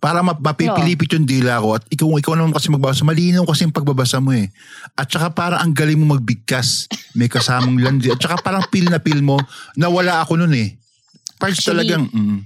para 0.00 0.24
map- 0.24 0.40
mapipilipit 0.40 1.12
yung 1.12 1.28
dila 1.28 1.60
ko 1.60 1.76
at 1.76 1.84
ikaw, 1.92 2.08
ikaw 2.16 2.32
naman 2.34 2.56
kasi 2.56 2.72
magbabasa, 2.72 3.04
malinaw 3.04 3.44
kasi 3.44 3.68
yung 3.68 3.76
pagbabasa 3.76 4.18
mo 4.18 4.32
eh. 4.32 4.48
At 4.96 5.12
saka 5.12 5.30
parang 5.30 5.60
ang 5.60 5.72
galing 5.76 6.00
mo 6.00 6.16
magbigkas, 6.16 6.88
may 7.14 7.28
kasamang 7.28 7.78
landi. 7.84 8.08
At 8.10 8.18
saka 8.18 8.40
parang 8.40 8.64
feel 8.72 8.88
na 8.88 8.98
feel 8.98 9.20
mo, 9.20 9.36
na 9.76 9.92
wala 9.92 10.24
ako 10.24 10.40
nun 10.40 10.56
eh. 10.56 10.74
Parts 11.36 11.60
Actually, 11.62 11.86
talagang, 11.86 12.08
mm, 12.10 12.38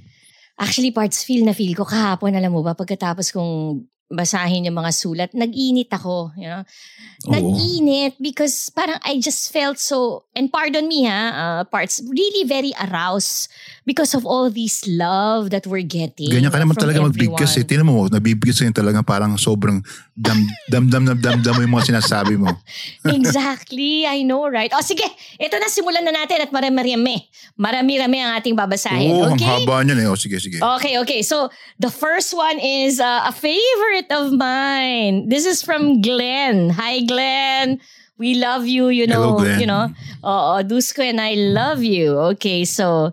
Actually, 0.54 0.90
parts 0.94 1.26
feel 1.26 1.42
na 1.42 1.50
feel 1.50 1.74
ko 1.74 1.82
kahapon, 1.82 2.34
alam 2.34 2.52
mo 2.52 2.62
ba, 2.62 2.78
pagkatapos 2.78 3.30
kong 3.34 3.82
basahin 4.12 4.68
yung 4.68 4.76
mga 4.76 4.92
sulat, 4.92 5.30
nag-init 5.32 5.88
ako, 5.88 6.30
you 6.36 6.48
know? 6.48 6.62
Oo. 6.62 7.32
Nag-init 7.32 8.20
because 8.20 8.68
parang 8.70 9.00
I 9.02 9.18
just 9.18 9.48
felt 9.50 9.80
so, 9.80 10.28
and 10.36 10.52
pardon 10.52 10.86
me 10.86 11.08
ha, 11.08 11.20
uh, 11.32 11.62
parts, 11.64 12.04
really 12.04 12.44
very 12.44 12.72
aroused 12.76 13.48
because 13.84 14.16
of 14.16 14.24
all 14.24 14.48
this 14.48 14.84
love 14.88 15.52
that 15.52 15.68
we're 15.68 15.84
getting. 15.84 16.32
ganyan 16.32 16.48
ka 16.48 16.58
naman 16.58 16.76
talaga 16.76 17.04
magbigkas 17.04 17.60
eh. 17.60 17.64
Tinan 17.64 17.86
mo, 17.88 18.08
nabibigkas 18.08 18.64
ka 18.64 18.72
talaga 18.72 19.04
parang 19.04 19.36
sobrang 19.36 19.84
dam, 20.16 20.40
dam, 20.72 20.88
dam, 20.88 21.04
dam, 21.04 21.18
dam, 21.20 21.36
dam 21.44 21.52
mo 21.52 21.60
yung 21.60 21.74
mga 21.76 21.94
sinasabi 21.94 22.40
mo. 22.40 22.48
exactly, 23.04 24.08
I 24.08 24.24
know, 24.24 24.48
right? 24.48 24.72
O 24.72 24.80
sige, 24.80 25.04
ito 25.36 25.54
na, 25.60 25.68
simulan 25.68 26.02
na 26.02 26.16
natin 26.16 26.48
at 26.48 26.50
marami-rami. 26.50 27.28
Marami-rami 27.60 28.16
ang 28.24 28.40
ating 28.40 28.56
babasahin, 28.56 29.12
Oo, 29.12 29.28
ang 29.28 29.36
okay? 29.36 29.46
haba 29.46 29.84
niyan 29.84 30.08
eh. 30.08 30.08
O, 30.08 30.16
sige, 30.16 30.40
sige. 30.40 30.58
Okay, 30.58 30.96
okay. 30.98 31.20
So 31.20 31.52
the 31.78 31.92
first 31.92 32.32
one 32.32 32.56
is 32.58 32.98
uh, 32.98 33.28
a 33.28 33.32
favorite 33.36 34.08
of 34.10 34.32
mine. 34.32 35.28
This 35.28 35.44
is 35.44 35.60
from 35.60 36.00
Glenn. 36.00 36.72
Hi, 36.72 37.04
Glenn. 37.04 37.78
We 38.16 38.38
love 38.38 38.64
you. 38.66 38.88
You 38.94 39.10
know, 39.10 39.34
Hello, 39.34 39.42
Glenn. 39.42 39.60
you 39.60 39.66
know. 39.66 39.90
Oo, 40.22 40.62
Dusko 40.62 41.02
and 41.02 41.20
I 41.20 41.34
love 41.34 41.82
you. 41.82 42.14
Okay, 42.38 42.62
so 42.64 43.10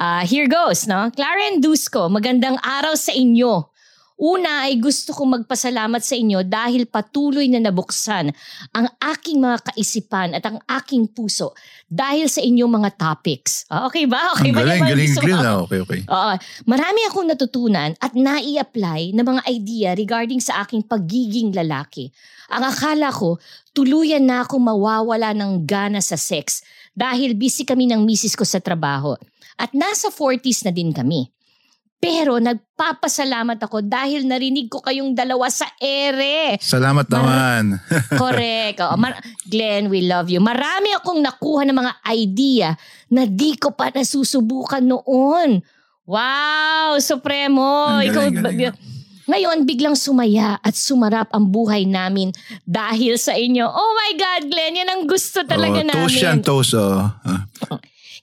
uh, 0.00 0.22
here 0.24 0.48
goes, 0.48 0.86
no? 0.86 1.10
Clara 1.12 1.52
and 1.52 1.64
Dusko, 1.64 2.08
magandang 2.12 2.60
araw 2.60 2.94
sa 2.96 3.12
inyo. 3.12 3.68
Una 4.16 4.64
ay 4.64 4.80
gusto 4.80 5.12
kong 5.12 5.44
magpasalamat 5.44 6.00
sa 6.00 6.16
inyo 6.16 6.40
dahil 6.40 6.88
patuloy 6.88 7.52
na 7.52 7.60
nabuksan 7.60 8.32
ang 8.72 8.86
aking 8.96 9.44
mga 9.44 9.60
kaisipan 9.68 10.32
at 10.32 10.40
ang 10.48 10.56
aking 10.64 11.04
puso 11.12 11.52
dahil 11.84 12.24
sa 12.24 12.40
inyong 12.40 12.80
mga 12.80 12.90
topics. 12.96 13.68
Ah, 13.68 13.84
Okay 13.84 14.08
ba? 14.08 14.32
Okay 14.32 14.56
ang 14.56 14.56
ba? 14.56 14.60
galing, 14.64 14.88
galing, 14.88 15.12
galing 15.20 15.36
na. 15.44 15.52
Okay, 15.68 15.78
okay. 15.84 16.00
Oo. 16.08 16.32
Marami 16.64 17.00
akong 17.12 17.28
natutunan 17.28 17.92
at 18.00 18.16
nai-apply 18.16 19.12
na 19.12 19.20
mga 19.20 19.42
idea 19.52 19.92
regarding 19.92 20.40
sa 20.40 20.64
aking 20.64 20.80
pagiging 20.88 21.52
lalaki. 21.52 22.08
Ang 22.48 22.72
akala 22.72 23.12
ko, 23.12 23.36
tuluyan 23.76 24.24
na 24.24 24.48
akong 24.48 24.64
mawawala 24.64 25.36
ng 25.36 25.68
gana 25.68 26.00
sa 26.00 26.16
sex 26.16 26.64
dahil 26.96 27.36
busy 27.36 27.68
kami 27.68 27.84
ng 27.84 28.00
misis 28.00 28.32
ko 28.32 28.48
sa 28.48 28.64
trabaho. 28.64 29.12
At 29.56 29.72
nasa 29.72 30.12
40s 30.12 30.68
na 30.68 30.72
din 30.72 30.92
kami. 30.92 31.32
Pero 31.96 32.36
nagpapasalamat 32.36 33.56
ako 33.56 33.80
dahil 33.80 34.28
narinig 34.28 34.68
ko 34.68 34.84
kayong 34.84 35.16
dalawa 35.16 35.48
sa 35.48 35.64
ere. 35.80 36.60
Salamat 36.60 37.08
Mar- 37.08 37.16
naman. 37.16 37.62
Correct. 38.20 38.78
Oo. 38.84 38.96
Mar- 39.00 39.16
Glenn, 39.48 39.88
we 39.88 40.04
love 40.04 40.28
you. 40.28 40.38
Marami 40.44 40.92
akong 40.92 41.24
nakuha 41.24 41.64
ng 41.64 41.72
mga 41.72 41.92
idea 42.12 42.68
na 43.08 43.24
di 43.24 43.56
ko 43.56 43.72
pa 43.72 43.88
nasusubukan 43.88 44.84
noon. 44.84 45.64
Wow, 46.04 47.00
Supremo. 47.00 47.98
Ang 47.98 48.12
Ikaw, 48.12 48.22
galing, 48.28 48.44
galing. 48.44 48.76
ngayon, 49.26 49.56
biglang 49.66 49.96
sumaya 49.98 50.60
at 50.62 50.76
sumarap 50.76 51.32
ang 51.32 51.48
buhay 51.48 51.88
namin 51.88 52.30
dahil 52.62 53.16
sa 53.16 53.34
inyo. 53.34 53.66
Oh 53.66 53.90
my 53.96 54.12
God, 54.14 54.42
Glenn, 54.52 54.78
yan 54.84 54.90
ang 54.92 55.02
gusto 55.08 55.42
talaga 55.48 55.80
oh, 55.80 55.88
namin. 55.88 56.06
toast 56.06 56.20
yan, 56.22 56.38
toast. 56.44 56.76
Oh. 56.76 57.08
Ah. 57.24 57.48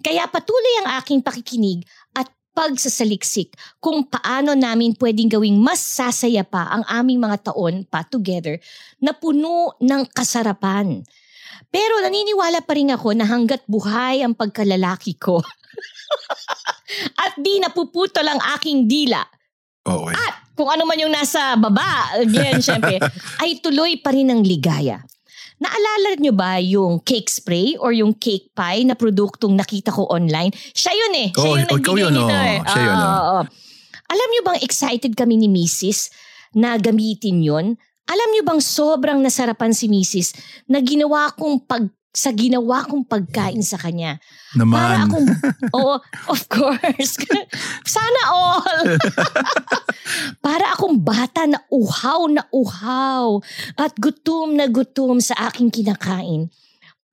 Kaya 0.03 0.27
patuloy 0.27 0.83
ang 0.83 0.99
aking 0.99 1.23
pakikinig 1.23 1.87
at 2.13 2.27
pagsasaliksik 2.53 3.55
kung 3.79 4.05
paano 4.05 4.53
namin 4.53 4.93
pwedeng 4.99 5.31
gawing 5.31 5.57
mas 5.57 5.79
sasaya 5.81 6.43
pa 6.43 6.69
ang 6.69 6.83
aming 6.91 7.23
mga 7.23 7.49
taon 7.49 7.87
pa 7.87 8.05
together 8.05 8.59
na 8.99 9.15
puno 9.15 9.73
ng 9.79 10.03
kasarapan. 10.11 11.01
Pero 11.73 12.03
naniniwala 12.03 12.61
pa 12.61 12.77
rin 12.77 12.93
ako 12.93 13.17
na 13.17 13.25
hanggat 13.25 13.65
buhay 13.65 14.21
ang 14.21 14.37
pagkalalaki 14.37 15.17
ko 15.17 15.41
at 17.23 17.33
di 17.39 17.57
napuputol 17.57 18.27
ang 18.27 18.41
aking 18.59 18.85
dila 18.85 19.23
Okay. 19.83 20.15
kung 20.55 20.71
ano 20.71 20.87
man 20.87 20.95
yung 20.95 21.11
nasa 21.11 21.59
baba, 21.59 22.15
Glenn, 22.23 22.63
syempre, 22.63 23.03
ay 23.43 23.59
tuloy 23.59 23.99
pa 23.99 24.15
rin 24.15 24.31
ang 24.31 24.39
ligaya. 24.39 25.03
Naalala 25.63 26.19
nyo 26.19 26.33
ba 26.35 26.59
yung 26.59 26.99
cake 26.99 27.31
spray 27.31 27.79
or 27.79 27.95
yung 27.95 28.11
cake 28.11 28.51
pie 28.51 28.83
na 28.83 28.99
produktong 28.99 29.55
nakita 29.55 29.95
ko 29.95 30.11
online? 30.11 30.51
Siya 30.75 30.91
yun 30.91 31.13
eh. 31.23 31.29
Siya 31.31 31.47
Oh, 31.47 31.55
yung 31.55 31.69
nagbigay 31.71 32.03
yun, 32.03 32.13
oh. 32.19 32.27
eh. 32.27 32.59
Siya 32.67 32.81
yun, 32.83 32.97
Oo, 32.99 33.07
oh. 33.07 33.23
oo. 33.23 33.41
Alam 34.11 34.27
nyo 34.27 34.41
bang 34.43 34.59
excited 34.59 35.15
kami 35.15 35.39
ni 35.39 35.47
Mrs. 35.47 36.11
na 36.59 36.75
gamitin 36.75 37.39
yon? 37.39 37.79
Alam 38.03 38.29
nyo 38.35 38.43
bang 38.43 38.59
sobrang 38.59 39.23
nasarapan 39.23 39.71
si 39.71 39.87
Mrs. 39.87 40.35
na 40.67 40.83
ginawa 40.83 41.31
kong 41.31 41.63
pag 41.63 41.87
sa 42.13 42.29
ginawa 42.29 42.85
kong 42.85 43.09
pagkain 43.09 43.65
sa 43.65 43.81
kanya. 43.81 44.21
Para 44.53 44.61
Naman. 44.61 45.09
akong, 45.09 45.27
oo, 45.73 45.97
of 46.29 46.41
course. 46.45 47.17
Sana 47.89 48.21
all. 48.29 48.85
Para 50.45 50.77
akong 50.77 51.01
bata 51.01 51.49
na 51.49 51.57
uhaw 51.73 52.29
na 52.29 52.45
uhaw 52.53 53.41
at 53.81 53.97
gutom 53.97 54.53
na 54.53 54.69
gutom 54.69 55.17
sa 55.17 55.33
aking 55.49 55.73
kinakain. 55.73 56.53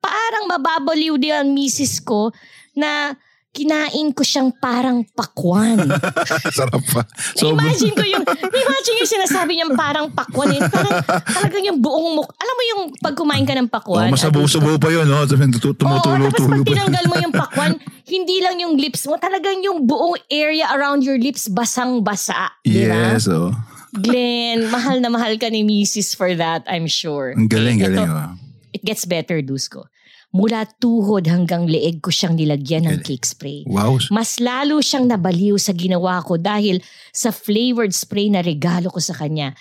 Parang 0.05 0.45
mababaliw 0.53 1.17
din 1.17 1.33
ang 1.33 1.49
misis 1.49 1.97
ko 2.05 2.29
na 2.77 3.17
kinain 3.51 4.15
ko 4.15 4.23
siyang 4.23 4.55
parang 4.55 5.03
pakwan. 5.11 5.83
Sarap 6.57 6.83
pa. 6.87 7.03
So, 7.35 7.51
imagine 7.51 7.91
ko 7.93 8.05
yung, 8.07 8.23
imagine 8.47 8.97
yung 9.03 9.11
sinasabi 9.11 9.59
niyang 9.59 9.75
parang 9.75 10.07
pakwan. 10.15 10.55
Eh. 10.55 10.61
Parang 10.71 11.03
talagang 11.27 11.65
yung 11.67 11.83
buong 11.83 12.15
muk. 12.15 12.31
Alam 12.39 12.55
mo 12.55 12.63
yung 12.63 12.83
pag 13.03 13.15
kumain 13.19 13.43
ka 13.43 13.59
ng 13.59 13.67
oh, 13.67 13.75
pakwan? 13.75 14.11
masabaw-sabaw 14.15 14.79
pa 14.79 14.89
yun. 14.95 15.07
Oh. 15.11 15.23
Oo, 15.23 15.27
Tumutulo-tulo 15.27 16.31
tapos 16.31 16.47
pag 16.47 16.63
pa. 16.63 16.71
tinanggal 16.71 17.05
mo 17.11 17.15
yung 17.19 17.35
pakwan, 17.35 17.73
hindi 18.07 18.37
lang 18.39 18.57
yung 18.63 18.75
lips 18.79 19.03
mo, 19.11 19.19
talagang 19.19 19.59
yung 19.67 19.83
buong 19.83 20.19
area 20.31 20.71
around 20.71 21.03
your 21.03 21.19
lips 21.19 21.51
basang-basa. 21.51 22.55
Di 22.63 22.87
ba? 22.87 23.19
Yes, 23.19 23.27
oh. 23.27 23.51
Glenn, 23.91 24.71
mahal 24.71 25.03
na 25.03 25.11
mahal 25.11 25.35
ka 25.35 25.51
ni 25.51 25.67
Mrs. 25.67 26.15
for 26.15 26.31
that, 26.39 26.63
I'm 26.71 26.87
sure. 26.87 27.35
Ang 27.35 27.51
galing, 27.51 27.83
Okay, 27.83 27.91
galing. 27.91 28.07
ito, 28.07 28.15
Oh. 28.15 28.33
It 28.71 28.87
gets 28.87 29.03
better, 29.03 29.43
Dusko. 29.43 29.91
Mula 30.31 30.63
tuhod 30.79 31.27
hanggang 31.27 31.67
leeg 31.67 31.99
ko 31.99 32.15
siyang 32.15 32.39
nilagyan 32.39 32.87
ng 32.87 33.03
cake 33.03 33.27
spray. 33.27 33.67
Wow. 33.67 33.99
Mas 34.15 34.39
lalo 34.39 34.79
siyang 34.79 35.11
nabaliw 35.11 35.59
sa 35.59 35.75
ginawa 35.75 36.23
ko 36.23 36.39
dahil 36.39 36.79
sa 37.11 37.35
flavored 37.35 37.91
spray 37.91 38.31
na 38.31 38.39
regalo 38.39 38.95
ko 38.95 39.03
sa 39.03 39.19
kanya. 39.19 39.59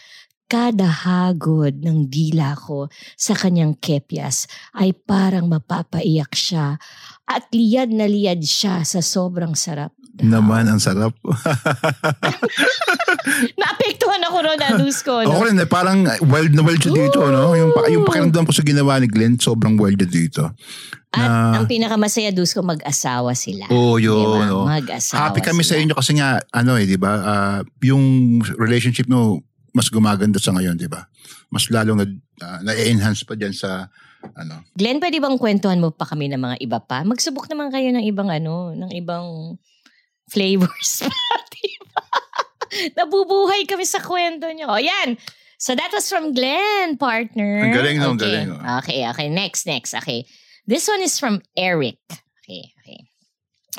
Kada 0.49 0.89
hagod 0.89 1.81
ng 1.81 2.09
dila 2.09 2.57
ko 2.57 2.89
sa 3.13 3.37
kanyang 3.37 3.77
kepyas 3.77 4.49
ay 4.77 4.97
parang 4.97 5.45
mapapaiyak 5.45 6.33
siya 6.33 6.77
at 7.29 7.45
liyad 7.53 7.93
na 7.93 8.09
liyad 8.09 8.41
siya 8.41 8.81
sa 8.81 9.01
sobrang 9.01 9.53
sarap. 9.53 9.93
Naman, 10.19 10.67
ang 10.67 10.83
sarap. 10.83 11.15
Naapektuhan 13.59 14.21
ako 14.27 14.37
ron, 14.43 14.59
Adusko. 14.59 15.13
No? 15.23 15.31
Ako 15.31 15.41
rin, 15.47 15.55
eh, 15.59 15.69
parang 15.69 16.03
wild 16.27 16.51
na 16.51 16.63
wild 16.63 16.81
siya 16.83 16.93
dito, 16.93 17.23
no? 17.23 17.55
Yung, 17.55 17.71
yung 17.87 18.03
pakiramdam 18.03 18.43
ko 18.43 18.51
sa 18.51 18.63
ginawa 18.63 18.99
ni 18.99 19.07
Glenn, 19.07 19.39
sobrang 19.39 19.79
wild 19.79 19.99
na 19.99 20.07
dito. 20.07 20.43
At 21.09 21.25
na- 21.25 21.63
ang 21.63 21.65
pinakamasaya, 21.65 22.35
Dusko, 22.35 22.61
mag-asawa 22.61 23.33
sila. 23.33 23.65
Oo, 23.71 23.95
oh, 23.95 23.97
yun. 23.97 24.19
Diba? 24.19 24.45
no? 24.45 24.67
Mag-asawa 24.67 25.31
Happy 25.31 25.41
kami 25.41 25.65
sa 25.65 25.79
sila. 25.79 25.83
inyo 25.87 25.93
kasi 25.97 26.11
nga, 26.19 26.37
ano 26.53 26.77
eh, 26.77 26.85
di 26.85 26.99
ba? 26.99 27.11
ah, 27.23 27.59
yung 27.81 28.37
relationship 28.59 29.09
no, 29.09 29.41
mas 29.73 29.89
gumaganda 29.89 30.37
sa 30.37 30.53
ngayon, 30.53 30.77
di 30.77 30.91
ba? 30.91 31.07
Mas 31.49 31.65
lalong 31.71 31.97
na, 31.97 32.05
ah, 32.43 32.59
na-enhance 32.61 33.25
pa 33.25 33.33
dyan 33.33 33.55
sa, 33.55 33.89
ano. 34.35 34.67
Glenn, 34.75 34.99
pwede 34.99 35.23
bang 35.23 35.39
kwentuhan 35.39 35.79
mo 35.79 35.95
pa 35.95 36.05
kami 36.05 36.27
ng 36.29 36.41
mga 36.41 36.57
iba 36.59 36.79
pa? 36.83 37.07
Magsubok 37.07 37.47
naman 37.47 37.71
kayo 37.71 37.87
ng 37.89 38.03
ibang 38.03 38.27
ano, 38.27 38.75
ng 38.75 38.91
ibang 38.99 39.55
flavors 40.29 41.03
pa, 41.03 41.35
diba? 41.53 42.03
Nabubuhay 42.95 43.65
kami 43.65 43.83
sa 43.83 43.99
kwento 43.99 44.45
nyo. 44.53 44.69
O, 44.69 44.81
yan. 44.81 45.17
So 45.59 45.75
that 45.75 45.91
was 45.91 46.07
from 46.07 46.31
Glenn, 46.31 46.95
partner. 46.95 47.67
Ang 47.67 47.75
galing, 47.75 47.97
no? 47.99 48.15
Ang 48.15 48.21
okay. 48.21 48.25
galing, 48.31 48.49
oh. 48.55 48.77
Okay, 48.79 48.99
okay. 49.11 49.27
Next, 49.27 49.67
next. 49.67 49.91
Okay. 49.91 50.23
This 50.63 50.87
one 50.87 51.01
is 51.01 51.19
from 51.19 51.41
Eric. 51.57 51.99
Okay, 52.45 52.71
okay. 52.79 52.99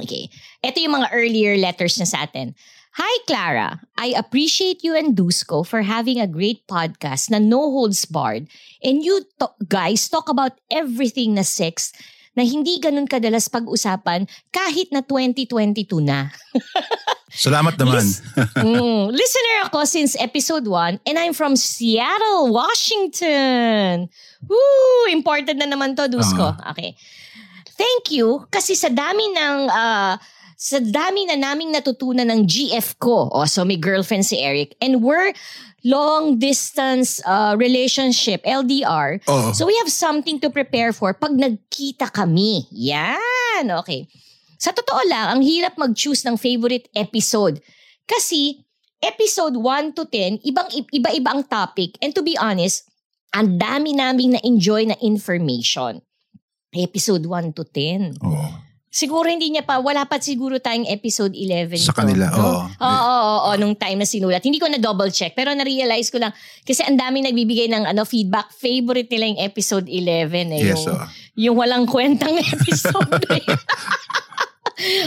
Okay. 0.02 0.24
Ito 0.60 0.76
yung 0.76 1.00
mga 1.00 1.08
earlier 1.14 1.54
letters 1.56 1.96
niya 1.96 2.08
sa 2.10 2.28
atin. 2.28 2.52
Hi, 2.98 3.14
Clara. 3.24 3.78
I 3.96 4.12
appreciate 4.18 4.82
you 4.82 4.98
and 4.98 5.14
Dusko 5.14 5.62
for 5.62 5.86
having 5.86 6.18
a 6.18 6.26
great 6.26 6.66
podcast 6.66 7.30
na 7.30 7.38
no 7.38 7.70
holds 7.70 8.02
barred. 8.04 8.50
And 8.82 9.06
you 9.06 9.22
to- 9.38 9.54
guys 9.70 10.10
talk 10.10 10.26
about 10.26 10.58
everything 10.68 11.38
na 11.38 11.46
sex 11.46 11.94
na 12.32 12.42
hindi 12.42 12.78
ganun 12.78 13.06
kadalas 13.06 13.50
pag-usapan 13.50 14.24
kahit 14.48 14.90
na 14.90 15.02
2022 15.02 15.98
na. 16.00 16.30
Salamat 17.30 17.78
naman. 17.78 18.02
Lis- 18.02 18.22
Mm, 18.58 19.14
listener 19.14 19.56
ako 19.66 19.86
since 19.86 20.18
episode 20.18 20.66
1 20.66 21.06
and 21.06 21.16
I'm 21.16 21.30
from 21.30 21.54
Seattle, 21.54 22.50
Washington. 22.50 24.10
Woo! 24.44 25.06
Important 25.10 25.58
na 25.58 25.66
naman 25.66 25.94
to, 25.94 26.10
Dusko. 26.10 26.54
Okay. 26.74 26.98
Thank 27.74 28.12
you 28.12 28.44
kasi 28.50 28.74
sa 28.74 28.90
dami 28.90 29.24
ng 29.32 29.58
ah, 29.70 30.18
sa 30.60 30.76
dami 30.76 31.24
na 31.24 31.40
naming 31.40 31.72
natutunan 31.72 32.28
ng 32.28 32.44
GF 32.44 33.00
ko. 33.00 33.32
Oh, 33.32 33.48
so 33.48 33.64
may 33.64 33.80
girlfriend 33.80 34.28
si 34.28 34.36
Eric 34.36 34.76
and 34.84 35.00
we're 35.00 35.32
long 35.84 36.38
distance 36.38 37.20
uh, 37.24 37.56
relationship, 37.56 38.44
LDR. 38.44 39.20
Oo. 39.24 39.52
So 39.52 39.64
we 39.66 39.76
have 39.80 39.90
something 39.92 40.40
to 40.40 40.48
prepare 40.52 40.92
for 40.92 41.12
pag 41.16 41.32
nagkita 41.32 42.12
kami. 42.12 42.68
Yan. 42.72 43.70
Okay. 43.84 44.08
Sa 44.60 44.76
totoo 44.76 45.00
lang, 45.08 45.38
ang 45.38 45.40
hirap 45.40 45.80
mag-choose 45.80 46.20
ng 46.28 46.36
favorite 46.36 46.92
episode. 46.92 47.64
Kasi 48.04 48.60
episode 49.00 49.56
1 49.56 49.96
to 49.96 50.04
10, 50.04 50.44
ibang 50.44 50.68
iba-iba 50.92 51.30
ang 51.32 51.42
topic. 51.48 51.96
And 52.04 52.12
to 52.12 52.20
be 52.20 52.36
honest, 52.36 52.84
ang 53.32 53.56
dami 53.56 53.96
naming 53.96 54.36
na-enjoy 54.36 54.92
na 54.92 54.96
information. 55.00 56.04
Episode 56.76 57.24
1 57.24 57.56
to 57.56 57.64
10. 57.64 58.20
Oo. 58.20 58.69
Siguro 58.90 59.30
hindi 59.30 59.46
niya 59.48 59.62
pa, 59.62 59.78
wala 59.78 60.02
pa 60.02 60.18
siguro 60.18 60.58
tayong 60.58 60.82
episode 60.84 61.30
11 61.30 61.78
Sa 61.78 61.94
kanila, 61.94 62.26
no? 62.26 62.42
oo. 62.42 62.62
Oo, 62.66 63.00
oo, 63.06 63.30
oo, 63.46 63.50
nung 63.54 63.78
time 63.78 63.94
na 63.96 64.04
sinulat. 64.04 64.42
Hindi 64.42 64.58
ko 64.58 64.66
na 64.66 64.76
double 64.76 65.08
check, 65.08 65.30
pero 65.32 65.54
na-realize 65.54 66.10
ko 66.10 66.18
lang, 66.18 66.34
kasi 66.60 66.82
ang 66.82 66.98
dami 66.98 67.22
nagbibigay 67.22 67.70
ng 67.70 67.86
ano 67.86 68.02
feedback, 68.02 68.50
favorite 68.50 69.06
nila 69.06 69.30
yung 69.30 69.40
episode 69.40 69.86
11. 69.86 70.50
Eh, 70.50 70.62
Yes, 70.66 70.82
yung, 70.82 70.90
oo. 70.90 71.06
yung 71.38 71.56
walang 71.56 71.86
kwentang 71.86 72.34
episode 72.58 73.14
yun. 73.30 73.46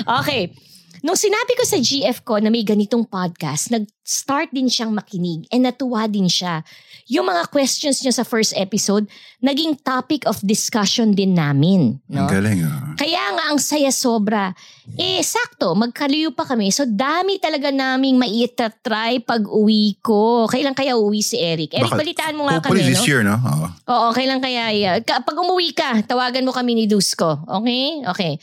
okay. 0.07 0.55
Nung 1.03 1.19
sinabi 1.19 1.51
ko 1.59 1.67
sa 1.67 1.75
GF 1.75 2.23
ko 2.23 2.39
na 2.39 2.47
may 2.47 2.63
ganitong 2.63 3.03
podcast, 3.03 3.67
nag-start 3.67 4.55
din 4.55 4.71
siyang 4.71 4.95
makinig 4.95 5.43
and 5.51 5.67
natuwa 5.67 6.07
din 6.07 6.31
siya. 6.31 6.63
Yung 7.05 7.25
mga 7.25 7.47
questions 7.47 7.99
niya 7.99 8.13
sa 8.13 8.23
first 8.23 8.55
episode, 8.55 9.03
naging 9.37 9.75
topic 9.77 10.23
of 10.23 10.39
discussion 10.39 11.11
din 11.11 11.35
namin. 11.35 11.99
No? 12.07 12.23
Ang 12.23 12.31
galing. 12.31 12.63
oo. 12.63 12.95
Kaya 12.95 13.23
nga 13.33 13.43
ang 13.51 13.59
saya 13.59 13.91
sobra. 13.91 14.55
Eh, 14.93 15.19
sakto, 15.19 15.75
magkaliyo 15.75 16.31
pa 16.31 16.43
kami. 16.43 16.71
So, 16.71 16.83
dami 16.83 17.37
talaga 17.37 17.67
naming 17.69 18.15
maitatry 18.15 19.19
pag 19.19 19.43
uwi 19.43 19.99
ko. 19.99 20.47
Kailan 20.47 20.71
kaya 20.71 20.95
uwi 20.95 21.19
si 21.19 21.35
Eric? 21.35 21.75
Eric, 21.75 21.91
Baka- 21.91 21.99
balitaan 21.99 22.35
mo 22.35 22.47
nga 22.47 22.63
Hopefully 22.63 22.83
kami, 22.83 22.91
this 22.91 23.03
no? 23.03 23.07
year, 23.07 23.21
no? 23.21 23.35
Oo. 23.35 23.67
Oo, 23.89 24.07
kailan 24.11 24.39
kaya? 24.39 24.63
Ka- 25.01 25.23
Pag 25.23 25.37
umuwi 25.37 25.75
ka, 25.75 26.03
tawagan 26.03 26.43
mo 26.43 26.55
kami 26.55 26.73
ni 26.73 26.85
Dusko. 26.87 27.43
Okay? 27.59 27.99
Okay. 28.07 28.33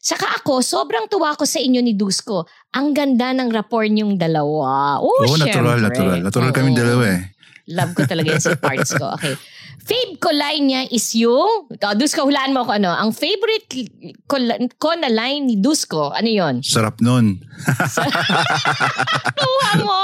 Saka 0.00 0.32
ako, 0.32 0.64
sobrang 0.64 1.06
tuwa 1.06 1.36
ko 1.36 1.44
sa 1.44 1.60
inyo 1.60 1.78
ni 1.78 1.92
Dusko. 1.92 2.48
Ang 2.72 2.90
ganda 2.90 3.30
ng 3.30 3.52
rapport 3.52 3.84
niyong 3.84 4.16
dalawa. 4.16 4.96
Oh, 4.96 5.12
Oo, 5.20 5.36
natural, 5.36 5.76
natural. 5.76 6.18
Natural 6.24 6.48
Oo. 6.48 6.56
kaming 6.56 6.74
dalawa 6.74 7.04
eh. 7.06 7.22
Love 7.70 7.94
ko 7.94 8.02
talaga 8.04 8.34
yan 8.34 8.42
sa 8.42 8.58
parts 8.58 8.92
ko. 8.98 9.14
Okay. 9.16 9.34
Fave 9.80 10.20
ko 10.20 10.28
line 10.30 10.64
niya 10.68 10.82
is 10.92 11.08
yung, 11.16 11.66
oh, 11.72 11.94
Dusko, 11.96 12.28
hulaan 12.28 12.52
mo 12.52 12.68
ko 12.68 12.76
ano. 12.76 12.92
Ang 12.92 13.16
favorite 13.16 13.66
ko, 14.28 14.36
ko 14.76 14.90
na 14.94 15.08
line 15.08 15.48
ni 15.48 15.56
Dusko, 15.56 16.12
ano 16.12 16.28
yon? 16.28 16.60
Sarap 16.60 17.00
nun. 17.00 17.40
Tuwa 19.40 19.70
mo! 19.80 20.02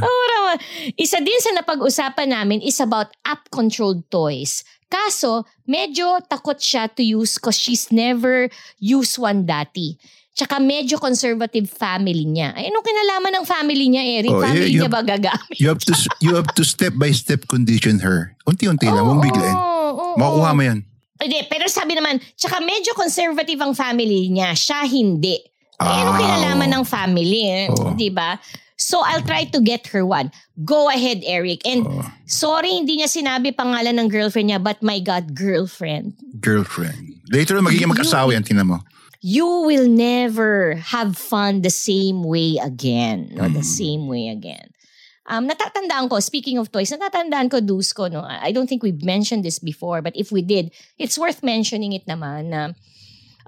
Ura 0.00 0.36
mo. 0.40 0.50
Isa 0.96 1.20
din 1.20 1.36
sa 1.38 1.52
napag-usapan 1.52 2.32
namin 2.32 2.64
is 2.64 2.80
about 2.80 3.12
app-controlled 3.28 4.08
toys. 4.08 4.64
Kaso, 4.88 5.44
medyo 5.68 6.22
takot 6.24 6.56
siya 6.56 6.88
to 6.88 7.04
use 7.04 7.36
cause 7.36 7.58
she's 7.58 7.92
never 7.92 8.48
used 8.80 9.20
one 9.20 9.44
dati. 9.44 10.00
Tsaka 10.34 10.58
medyo 10.58 10.98
conservative 10.98 11.70
family 11.70 12.26
niya. 12.26 12.50
Ay, 12.58 12.66
anong 12.66 12.82
kinalaman 12.82 13.32
ng 13.38 13.46
family 13.46 13.86
niya, 13.86 14.02
Eric? 14.18 14.34
Oh, 14.34 14.42
family 14.42 14.66
you- 14.66 14.82
niya 14.82 14.90
you- 14.90 14.96
ba 14.98 15.02
gagamit? 15.06 15.56
You 15.62 15.70
have 15.70 15.78
to 15.86 15.94
you 16.18 16.34
have 16.34 16.50
to 16.58 16.66
step 16.66 16.98
by 16.98 17.14
step 17.14 17.46
condition 17.46 18.02
her. 18.02 18.34
Unti-unti 18.42 18.90
lang, 18.90 19.06
huwag 19.06 19.22
biglain. 19.22 19.54
Oo, 19.54 19.88
oo, 19.94 20.14
Makukuha 20.18 20.50
mo 20.50 20.62
yan. 20.66 20.82
Hindi, 21.14 21.38
pero 21.46 21.70
sabi 21.70 21.94
naman, 21.94 22.18
tsaka 22.34 22.58
medyo 22.58 22.90
conservative 22.98 23.62
ang 23.62 23.78
family 23.78 24.26
niya. 24.26 24.58
Siya 24.58 24.82
hindi. 24.82 25.38
Eh, 25.78 25.86
ano 25.86 26.10
Ah, 26.10 26.18
kinalaman 26.18 26.70
ng 26.74 26.84
family? 26.84 27.40
Eh? 27.46 27.64
Oo. 27.70 27.94
Di 27.94 28.10
ba? 28.10 28.34
So, 28.74 29.06
I'll 29.06 29.22
try 29.22 29.46
to 29.54 29.62
get 29.62 29.86
her 29.94 30.02
one. 30.02 30.34
Go 30.66 30.90
ahead, 30.90 31.22
Eric. 31.22 31.62
And 31.62 31.86
Oo. 31.86 32.02
sorry, 32.26 32.74
hindi 32.74 32.98
niya 32.98 33.06
sinabi 33.06 33.54
pangalan 33.54 33.94
ng 33.94 34.10
girlfriend 34.10 34.50
niya, 34.50 34.58
but 34.58 34.82
my 34.82 34.98
God, 34.98 35.30
girlfriend. 35.38 36.18
Girlfriend. 36.42 37.22
Later, 37.30 37.62
magiging 37.62 37.94
mag-asawa 37.94 38.34
yan, 38.34 38.42
tingnan 38.42 38.66
mo. 38.66 38.82
You 39.24 39.64
will 39.64 39.88
never 39.88 40.76
have 40.92 41.16
fun 41.16 41.64
the 41.64 41.72
same 41.72 42.20
way 42.20 42.60
again. 42.60 43.32
No, 43.32 43.48
the 43.48 43.64
Mm. 43.64 43.72
same 43.80 44.02
way 44.04 44.28
again. 44.28 44.68
Um, 45.24 45.48
natatandaan 45.48 46.12
ko, 46.12 46.20
speaking 46.20 46.60
of 46.60 46.68
toys, 46.68 46.92
natatandaan 46.92 47.48
ko, 47.48 47.64
Dusko, 47.64 48.12
no? 48.12 48.20
I 48.20 48.52
don't 48.52 48.68
think 48.68 48.84
we've 48.84 49.00
mentioned 49.00 49.40
this 49.40 49.56
before, 49.56 50.04
but 50.04 50.12
if 50.12 50.28
we 50.28 50.44
did, 50.44 50.68
it's 51.00 51.16
worth 51.16 51.40
mentioning 51.40 51.96
it 51.96 52.04
naman 52.04 52.52
na 52.52 52.76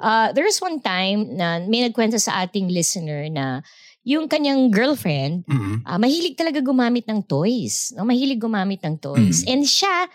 uh, 0.00 0.32
there 0.32 0.48
was 0.48 0.56
one 0.64 0.80
time 0.80 1.36
na 1.36 1.60
may 1.68 1.84
nagkwento 1.84 2.16
sa 2.16 2.48
ating 2.48 2.72
listener 2.72 3.28
na 3.28 3.60
yung 4.00 4.32
kanyang 4.32 4.72
girlfriend, 4.72 5.44
Mhm. 5.44 5.84
ah, 5.84 6.00
mahilig 6.00 6.40
talaga 6.40 6.64
gumamit 6.64 7.04
ng 7.04 7.20
toys. 7.28 7.92
No? 7.92 8.08
Mahilig 8.08 8.40
gumamit 8.40 8.80
ng 8.80 8.96
toys. 8.96 9.44
Mm. 9.44 9.48
And 9.52 9.62
siya, 9.68 10.08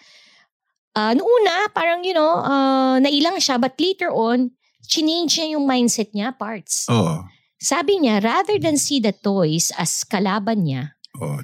uh, 0.97 1.13
noong 1.13 1.29
una, 1.29 1.69
parang, 1.69 2.01
you 2.01 2.17
know, 2.17 2.41
uh, 2.41 2.97
nailang 2.97 3.37
siya, 3.37 3.61
but 3.61 3.77
later 3.77 4.09
on, 4.09 4.49
change 4.91 5.39
niya 5.39 5.55
yung 5.55 5.63
mindset 5.63 6.11
niya, 6.11 6.35
parts. 6.35 6.91
Oo. 6.91 7.23
Sabi 7.55 7.95
niya, 7.97 8.19
rather 8.19 8.59
than 8.59 8.75
see 8.75 8.99
the 8.99 9.13
toys 9.13 9.71
as 9.73 10.03
kalaban 10.03 10.65
niya, 10.65 10.97
Oo. 11.15 11.39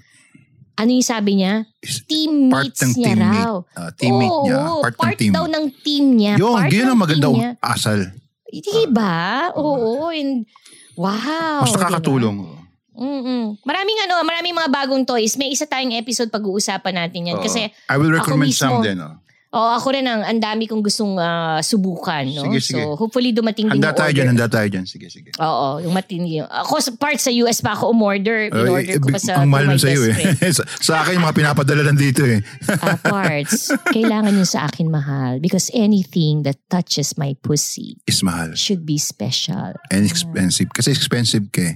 ano 0.76 0.90
yung 0.90 1.06
sabi 1.06 1.40
niya? 1.40 1.64
Teammates 2.04 2.52
Part 2.52 2.84
ng 2.84 2.94
niya 2.94 3.08
teammate. 3.08 3.38
raw. 3.40 3.54
ah, 3.74 3.92
teammate 3.96 4.28
Oo, 4.30 4.44
niya. 4.44 4.60
Part, 4.82 4.96
part 4.98 5.14
ng 5.14 5.22
team. 5.22 5.32
daw 5.32 5.46
ng 5.48 5.66
team 5.80 6.06
niya. 6.14 6.34
Yung, 6.36 6.54
part 6.54 6.68
yun 6.70 6.84
ng 6.84 6.92
ang 6.92 7.00
maganda 7.00 7.26
team 7.26 7.38
niya. 7.40 7.52
asal. 7.64 8.00
Diba? 8.50 9.18
Oo. 9.54 10.10
And, 10.10 10.44
wow. 10.96 11.62
Mas 11.62 11.70
diba? 11.70 11.80
nakakatulong. 11.80 12.38
Mm-mm. 12.98 13.62
Maraming 13.62 13.98
ano, 14.04 14.26
maraming 14.26 14.58
mga 14.58 14.70
bagong 14.74 15.06
toys. 15.06 15.38
May 15.38 15.54
isa 15.54 15.64
tayong 15.64 15.94
episode 15.94 16.34
pag-uusapan 16.34 16.98
natin 16.98 17.30
yan. 17.30 17.38
Oo. 17.38 17.46
Kasi, 17.46 17.70
I 17.70 17.96
will 17.96 18.10
recommend 18.10 18.50
mismo- 18.50 18.58
some 18.58 18.82
din. 18.82 18.98
Oh. 18.98 19.22
Oh, 19.54 19.70
ako 19.78 19.88
rin 19.96 20.06
ang, 20.08 20.22
ang 20.24 20.40
dami 20.40 20.68
kong 20.68 20.84
gustong 20.84 21.16
ah, 21.16 21.60
subukan. 21.64 22.28
No? 22.28 22.48
Sige, 22.50 22.60
sige. 22.60 22.84
So, 22.84 22.96
hopefully 23.00 23.32
dumating 23.32 23.72
din 23.72 23.80
Handa 23.80 23.92
yung 23.92 24.00
tayo 24.00 24.12
order. 24.12 24.18
dyan, 24.18 24.28
handa 24.36 24.48
tayo 24.48 24.68
dyan. 24.68 24.86
Sige, 24.86 25.08
sige. 25.08 25.30
Oo, 25.40 25.80
yung 25.82 25.94
matindi. 25.96 26.44
Ako 26.44 26.80
sa 26.84 26.92
part 26.96 27.20
sa 27.20 27.32
US 27.44 27.64
pa 27.64 27.74
ako 27.76 27.92
umorder. 27.96 28.52
Oh, 28.52 28.64
In-order 28.68 28.98
ko 29.00 29.08
pa 29.14 29.20
sa 29.20 29.40
ang 29.40 29.52
mahal 29.52 29.72
nun 29.72 29.80
sa'yo 29.80 30.02
best 30.12 30.44
eh. 30.44 30.52
sa, 30.58 30.64
sa 30.68 30.94
akin, 31.04 31.18
yung 31.20 31.26
mga 31.26 31.38
pinapadala 31.38 31.82
lang 31.88 31.98
dito 31.98 32.26
eh. 32.28 32.44
Ah, 32.84 33.00
parts. 33.00 33.72
Kailangan 33.96 34.36
yun 34.36 34.48
sa 34.48 34.68
akin 34.68 34.92
mahal. 34.92 35.40
Because 35.40 35.72
anything 35.72 36.44
that 36.44 36.60
touches 36.68 37.16
my 37.16 37.34
pussy 37.40 37.98
Is 38.08 38.22
mahal. 38.24 38.52
should 38.54 38.84
be 38.84 39.00
special. 39.00 39.74
And 39.90 40.04
expensive. 40.04 40.70
Kasi 40.76 40.92
expensive 40.92 41.48
ka 41.52 41.62
eh. 41.64 41.76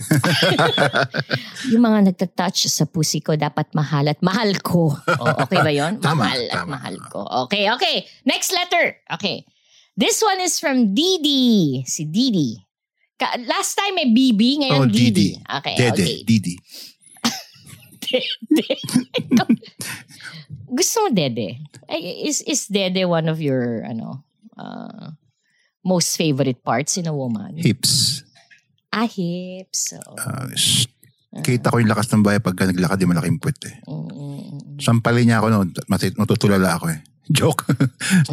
Yung 1.72 1.84
mga 1.84 2.12
nagtatouch 2.12 2.66
sa 2.68 2.84
pussy 2.88 3.20
ko, 3.20 3.36
dapat 3.36 3.68
mahal 3.72 4.08
at 4.08 4.20
mahal 4.20 4.52
ko. 4.60 4.94
O, 5.20 5.24
okay 5.44 5.60
ba 5.60 5.72
yon? 5.72 6.00
Tama, 6.00 6.24
mahal 6.24 6.42
at 6.48 6.56
tama. 6.64 6.70
mahal 6.80 6.96
ko. 7.12 7.20
Okay, 7.46 7.68
okay. 7.70 8.06
Next 8.24 8.50
letter. 8.50 8.96
Okay. 9.12 9.44
This 9.94 10.22
one 10.24 10.40
is 10.40 10.56
from 10.56 10.94
Didi. 10.96 11.84
Si 11.84 12.08
Didi. 12.08 12.56
Ka- 13.20 13.36
last 13.44 13.76
time 13.76 14.00
may 14.00 14.08
BB, 14.08 14.64
ngayon 14.64 14.80
Oh, 14.80 14.88
Didi. 14.88 15.36
Didi. 15.36 15.44
Okay, 15.44 15.74
Dede, 15.76 15.92
okay. 15.92 16.14
Didi. 16.24 16.54
Gusto 20.70 20.96
mo 21.04 21.08
Dede? 21.12 21.58
Is, 22.24 22.40
is 22.42 22.66
Dede 22.66 23.04
one 23.04 23.28
of 23.28 23.40
your, 23.42 23.84
ano, 23.84 24.24
uh, 24.56 25.10
most 25.84 26.16
favorite 26.16 26.62
parts 26.64 26.96
in 26.96 27.06
a 27.06 27.14
woman? 27.14 27.56
Hips. 27.58 28.24
Ah, 28.90 29.06
hips. 29.06 29.94
Oo. 29.94 30.14
Ah, 30.18 30.50
sh- 30.52 30.90
kita 31.46 31.70
ko 31.70 31.78
yung 31.78 31.86
lakas 31.86 32.10
ng 32.10 32.26
bahay 32.26 32.42
pagka 32.42 32.66
naglakad 32.66 32.98
yung 33.00 33.14
malaking 33.14 33.38
puwet 33.38 33.58
eh. 33.70 33.76
Mm, 33.86 34.02
mm, 34.02 34.10
mm. 34.10 34.78
Sampalin 34.82 35.30
niya 35.30 35.38
ako 35.38 35.46
noon. 35.48 35.68
Matit- 35.86 36.18
matutulala 36.18 36.74
ako 36.74 36.90
eh. 36.90 36.98
Joke. 37.38 37.62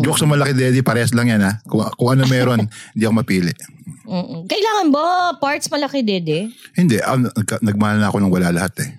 Joke 0.02 0.18
sa 0.18 0.26
malaki 0.26 0.58
daddy. 0.58 0.82
Parehas 0.82 1.14
lang 1.14 1.30
yan 1.30 1.46
ha. 1.46 1.62
Kung, 1.70 1.86
kung 1.94 2.18
ano 2.18 2.26
meron, 2.26 2.66
hindi 2.98 3.04
ako 3.06 3.14
mapili. 3.22 3.54
Mm-mm. 4.10 4.50
Kailangan 4.50 4.88
ba 4.90 5.04
parts 5.38 5.70
malaki, 5.70 6.02
Dede? 6.02 6.50
Hindi, 6.74 6.98
ah, 6.98 7.22
nagka- 7.22 7.62
nagmahal 7.62 8.02
na 8.02 8.10
ako 8.10 8.18
ng 8.18 8.34
wala 8.34 8.50
lahat 8.50 8.74
eh. 8.82 8.90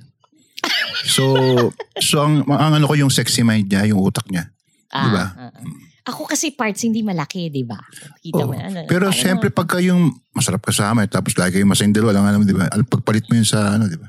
So, 1.10 1.34
so 2.08 2.22
ang, 2.22 2.46
ang 2.46 2.78
ano 2.78 2.86
ko 2.86 2.94
yung 2.94 3.10
sexy 3.10 3.42
mind 3.42 3.66
niya, 3.66 3.90
yung 3.90 3.98
utak 3.98 4.30
niya. 4.30 4.46
Di 4.88 5.10
ba? 5.10 5.24
ah, 5.34 5.50
ah. 5.50 5.62
Ako 6.08 6.24
kasi 6.24 6.50
parts 6.50 6.80
hindi 6.82 7.04
malaki, 7.04 7.52
di 7.52 7.68
ba? 7.68 7.76
Kita 8.18 8.48
mo, 8.48 8.52
Oo. 8.52 8.58
ano, 8.58 8.88
Pero 8.88 9.06
parang- 9.06 9.12
siyempre 9.12 9.52
pagka 9.52 9.76
yung 9.78 10.08
masarap 10.32 10.64
kasama 10.64 11.04
eh, 11.04 11.10
tapos 11.10 11.36
lagi 11.36 11.60
kayong 11.60 11.68
masayang 11.68 11.92
dalawa, 11.92 12.16
lang 12.16 12.26
alam, 12.26 12.42
di 12.42 12.56
ba? 12.56 12.64
Al- 12.66 12.88
Pagpalit 12.88 13.28
mo 13.28 13.36
yun 13.36 13.44
sa 13.44 13.76
ano, 13.76 13.84
di 13.92 14.00
ba? 14.00 14.08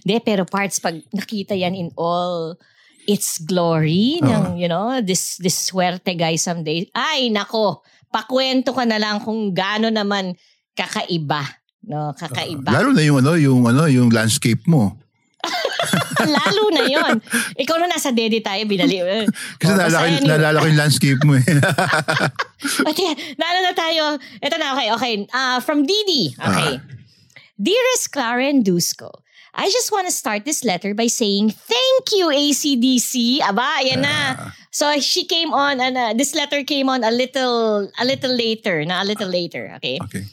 Hindi, 0.00 0.16
pero 0.20 0.42
parts 0.44 0.80
pag 0.80 0.98
nakita 1.12 1.54
yan 1.54 1.76
in 1.76 1.88
all 1.94 2.56
its 3.04 3.38
glory 3.38 4.18
Oo. 4.18 4.26
ng, 4.26 4.44
you 4.56 4.66
know, 4.66 4.98
this 4.98 5.36
this 5.38 5.68
swerte 5.68 6.16
guy 6.16 6.34
someday. 6.34 6.88
Ay, 6.90 7.28
nako, 7.28 7.84
pakwento 8.08 8.72
ka 8.72 8.88
na 8.88 8.96
lang 8.96 9.20
kung 9.20 9.52
gaano 9.52 9.92
naman 9.92 10.32
kakaiba. 10.72 11.44
No, 11.84 12.16
kakaiba. 12.16 12.72
Lalo 12.72 12.96
na 12.96 13.04
yung 13.04 13.20
ano, 13.20 13.36
yung 13.36 13.60
ano, 13.68 13.84
yung 13.86 14.08
landscape 14.08 14.64
mo. 14.64 14.96
Lalo 16.36 16.62
na 16.72 16.82
yon. 16.88 17.14
Ikaw 17.58 17.76
na 17.78 17.86
nasa 17.90 18.10
dede 18.10 18.40
tayo, 18.40 18.64
binali. 18.64 19.00
eh. 19.00 19.24
Kasi 19.60 19.70
Oh, 19.72 19.76
naalala, 19.76 19.98
basta 20.00 20.18
ko- 20.20 20.28
naalala 20.28 20.56
ko 20.56 20.66
yung 20.68 20.80
landscape 20.80 21.20
mo 21.24 21.32
eh. 21.36 21.44
Okay, 22.90 23.10
naano 23.36 23.58
na 23.60 23.72
tayo. 23.76 24.04
Ito 24.40 24.54
na, 24.56 24.72
okay, 24.72 24.88
okay. 24.96 25.14
Uh, 25.28 25.58
from 25.60 25.84
Didi. 25.84 26.32
Okay. 26.32 26.80
Dearest 27.60 28.10
Clara 28.10 28.48
and 28.48 28.64
Dusko, 28.64 29.12
I 29.54 29.68
just 29.70 29.92
want 29.92 30.08
to 30.08 30.14
start 30.14 30.42
this 30.48 30.64
letter 30.64 30.94
by 30.94 31.06
saying 31.06 31.54
thank 31.54 32.04
you, 32.16 32.32
ACDC. 32.32 33.38
Aba, 33.44 33.84
ayan 33.84 34.02
na. 34.02 34.50
So 34.74 34.90
she 34.98 35.22
came 35.28 35.54
on, 35.54 35.78
and 35.78 35.94
uh, 35.94 36.10
this 36.18 36.34
letter 36.34 36.64
came 36.66 36.88
on 36.90 37.04
a 37.04 37.12
little, 37.14 37.86
a 37.94 38.04
little 38.04 38.34
later, 38.34 38.82
na 38.82 39.02
a 39.02 39.06
little 39.06 39.28
later. 39.30 39.70
Okay. 39.78 40.00
Okay. 40.02 40.24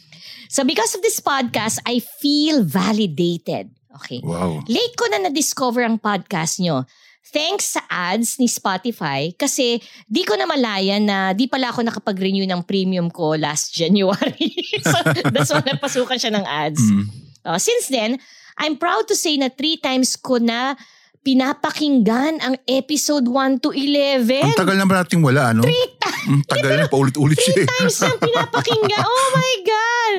So 0.50 0.64
because 0.64 0.96
of 0.96 1.04
this 1.06 1.20
podcast, 1.20 1.78
I 1.86 2.00
feel 2.00 2.64
validated. 2.66 3.70
Okay. 4.00 4.20
Wow. 4.24 4.64
Late 4.68 4.96
ko 4.96 5.06
na 5.12 5.28
na-discover 5.28 5.84
ang 5.84 6.00
podcast 6.00 6.64
nyo. 6.64 6.88
Thanks 7.32 7.80
sa 7.80 7.82
ads 7.88 8.42
ni 8.42 8.50
Spotify 8.50 9.32
kasi 9.32 9.80
di 10.04 10.28
ko 10.28 10.36
na 10.36 10.44
malayan 10.44 11.06
na 11.06 11.32
di 11.32 11.48
pala 11.48 11.72
ako 11.72 11.86
nakapag-renew 11.86 12.44
ng 12.44 12.66
premium 12.68 13.08
ko 13.08 13.40
last 13.40 13.72
January. 13.80 14.52
so 14.84 14.98
that's 15.32 15.52
why 15.54 15.64
napasukan 15.64 16.20
siya 16.20 16.34
ng 16.36 16.44
ads. 16.44 16.82
Mm. 16.82 17.06
Uh, 17.48 17.60
since 17.62 17.88
then, 17.88 18.20
I'm 18.60 18.76
proud 18.76 19.08
to 19.08 19.16
say 19.16 19.40
na 19.40 19.48
three 19.48 19.80
times 19.80 20.20
ko 20.20 20.44
na 20.44 20.76
pinapakinggan 21.22 22.42
ang 22.42 22.58
episode 22.66 23.30
1 23.30 23.62
to 23.64 23.70
11. 23.72 24.52
Ang 24.52 24.58
tagal 24.58 24.76
naman 24.76 24.96
natin 25.00 25.22
wala, 25.22 25.54
ano? 25.54 25.62
Three 25.62 25.90
times. 26.02 26.28
Ang 26.28 26.44
tagal 26.50 26.74
na, 26.74 26.86
paulit-ulit 26.90 27.38
siya 27.46 27.64
eh. 27.64 27.68
times 27.70 27.98
nang 28.02 28.18
pinapakinggan. 28.18 29.02
Oh 29.06 29.28
my 29.38 29.54
God! 29.64 30.16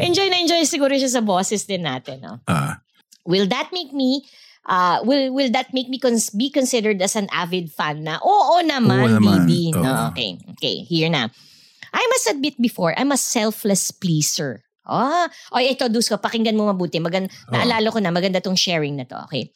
Enjoy 0.00 0.26
na 0.26 0.40
enjoy 0.40 0.64
siguro 0.64 0.96
siya 0.96 1.12
sa 1.12 1.22
bosses 1.22 1.68
din 1.68 1.84
natin. 1.84 2.24
No? 2.24 2.40
Ah, 2.48 2.80
Will 3.28 3.44
that 3.52 3.68
make 3.76 3.92
me 3.92 4.24
uh, 4.64 5.04
will 5.04 5.32
will 5.36 5.52
that 5.52 5.72
make 5.76 5.92
me 5.92 6.00
cons- 6.00 6.32
be 6.32 6.48
considered 6.48 7.00
as 7.04 7.16
an 7.16 7.28
avid 7.28 7.68
fan 7.68 8.08
na? 8.08 8.16
Oo 8.24 8.64
naman, 8.64 9.04
Oo 9.04 9.08
naman. 9.20 9.44
Didi. 9.44 9.76
Oo. 9.76 9.84
No, 9.84 10.08
okay. 10.12 10.40
Okay, 10.56 10.88
here 10.88 11.12
na. 11.12 11.28
I 11.92 12.04
must 12.12 12.28
admit 12.28 12.56
before, 12.60 12.92
I'm 12.96 13.12
a 13.12 13.20
selfless 13.20 13.92
pleaser. 13.92 14.64
Ah, 14.88 15.28
oh, 15.52 15.60
ito, 15.60 15.88
Dus 15.92 16.08
ko, 16.08 16.16
pakinggan 16.16 16.56
mo 16.56 16.72
mabuti. 16.72 16.96
Magan, 16.96 17.28
naalala 17.52 17.92
ko 17.92 18.00
na, 18.00 18.08
maganda 18.08 18.40
tong 18.40 18.56
sharing 18.56 18.96
na 18.96 19.04
to. 19.04 19.20
Okay. 19.28 19.52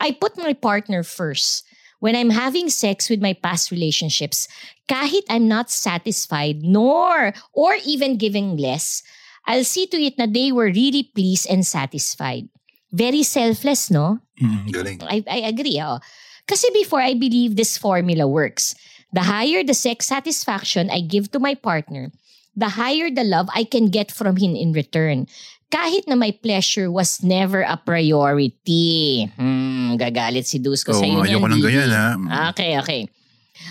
I 0.00 0.16
put 0.16 0.36
my 0.40 0.56
partner 0.56 1.04
first. 1.04 1.64
When 2.00 2.16
I'm 2.16 2.34
having 2.34 2.66
sex 2.72 3.06
with 3.06 3.22
my 3.22 3.32
past 3.36 3.70
relationships, 3.70 4.48
kahit 4.90 5.22
I'm 5.30 5.46
not 5.46 5.70
satisfied 5.70 6.64
nor 6.64 7.30
or 7.54 7.78
even 7.86 8.18
giving 8.18 8.56
less, 8.58 9.04
I'll 9.46 9.62
see 9.62 9.86
to 9.86 9.98
it 10.02 10.18
na 10.18 10.26
they 10.26 10.50
were 10.50 10.72
really 10.72 11.06
pleased 11.14 11.46
and 11.46 11.62
satisfied. 11.62 12.50
Very 12.92 13.24
selfless, 13.24 13.90
no? 13.90 14.20
mm, 14.42 14.68
galing. 14.72 15.00
I, 15.02 15.24
I 15.24 15.38
agree. 15.48 15.80
Oh. 15.80 15.98
Kasi 16.46 16.68
before, 16.74 17.00
I 17.00 17.14
believe 17.14 17.56
this 17.56 17.78
formula 17.78 18.26
works. 18.26 18.74
The 19.12 19.24
higher 19.28 19.62
the 19.62 19.76
sex 19.76 20.08
satisfaction 20.08 20.88
I 20.88 21.00
give 21.04 21.30
to 21.32 21.38
my 21.38 21.54
partner, 21.54 22.10
the 22.56 22.80
higher 22.80 23.12
the 23.12 23.24
love 23.24 23.48
I 23.54 23.64
can 23.64 23.92
get 23.92 24.10
from 24.10 24.36
him 24.36 24.56
in 24.56 24.72
return. 24.72 25.28
Kahit 25.72 26.08
na 26.08 26.16
my 26.16 26.32
pleasure 26.32 26.92
was 26.92 27.24
never 27.24 27.64
a 27.64 27.76
priority. 27.80 29.28
Hmm, 29.36 29.96
gagalit 29.96 30.44
si 30.44 30.60
Dusko 30.60 30.92
Oo, 30.92 31.00
sa 31.00 31.04
iyo 31.08 31.24
ayoko 31.24 31.48
ng 31.48 31.60
ganyan 31.64 31.88
ha. 31.92 32.52
Okay, 32.52 32.76
okay. 32.76 33.08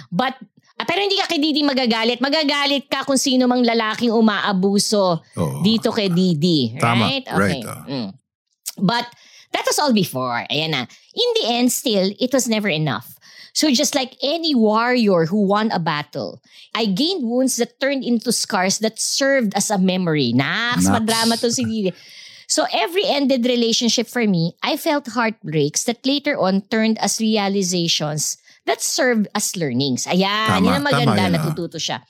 But, 0.09 0.33
ah, 0.81 0.85
pero 0.85 1.01
hindi 1.01 1.17
ka 1.21 1.29
kay 1.29 1.37
Didi 1.37 1.61
magagalit. 1.61 2.17
Magagalit 2.21 2.89
ka 2.89 3.05
kung 3.05 3.21
sino 3.21 3.45
mang 3.45 3.61
lalaking 3.61 4.13
umaabuso 4.13 5.21
Oo. 5.37 5.61
dito 5.61 5.93
kay 5.93 6.09
Didi. 6.09 6.73
Tama, 6.81 7.05
Right? 7.05 7.25
Okay. 7.25 7.37
right, 7.37 7.65
ah. 7.69 7.85
Mm. 7.85 8.09
But 8.77 9.07
that 9.51 9.65
was 9.67 9.79
all 9.79 9.93
before. 9.93 10.45
Ayan 10.51 10.71
na. 10.71 10.85
In 11.15 11.29
the 11.41 11.45
end, 11.47 11.71
still, 11.71 12.11
it 12.19 12.31
was 12.33 12.47
never 12.47 12.69
enough. 12.69 13.19
So 13.53 13.69
just 13.71 13.95
like 13.95 14.15
any 14.23 14.55
warrior 14.55 15.25
who 15.27 15.43
won 15.43 15.71
a 15.71 15.79
battle, 15.79 16.39
I 16.73 16.85
gained 16.87 17.27
wounds 17.27 17.57
that 17.57 17.79
turned 17.79 18.03
into 18.03 18.31
scars 18.31 18.79
that 18.79 18.99
served 18.99 19.53
as 19.55 19.69
a 19.69 19.77
memory. 19.77 20.31
Naks, 20.31 20.87
madrama 20.87 21.39
to 21.41 21.51
si 21.51 21.65
Didi. 21.65 21.91
So 22.47 22.67
every 22.71 23.03
ended 23.07 23.45
relationship 23.45 24.07
for 24.07 24.27
me, 24.27 24.55
I 24.63 24.75
felt 24.75 25.07
heartbreaks 25.07 25.83
that 25.83 26.05
later 26.05 26.39
on 26.39 26.63
turned 26.67 26.99
as 26.99 27.19
realizations 27.19 28.37
that 28.65 28.81
served 28.81 29.27
as 29.35 29.55
learnings. 29.55 30.05
Ayan, 30.07 30.47
Tama, 30.47 30.65
yun 30.67 30.75
ang 30.75 30.85
maganda, 30.87 31.15
tama 31.15 31.27
yun, 31.27 31.35
ah. 31.35 31.43
natututo 31.43 31.79
siya. 31.79 32.03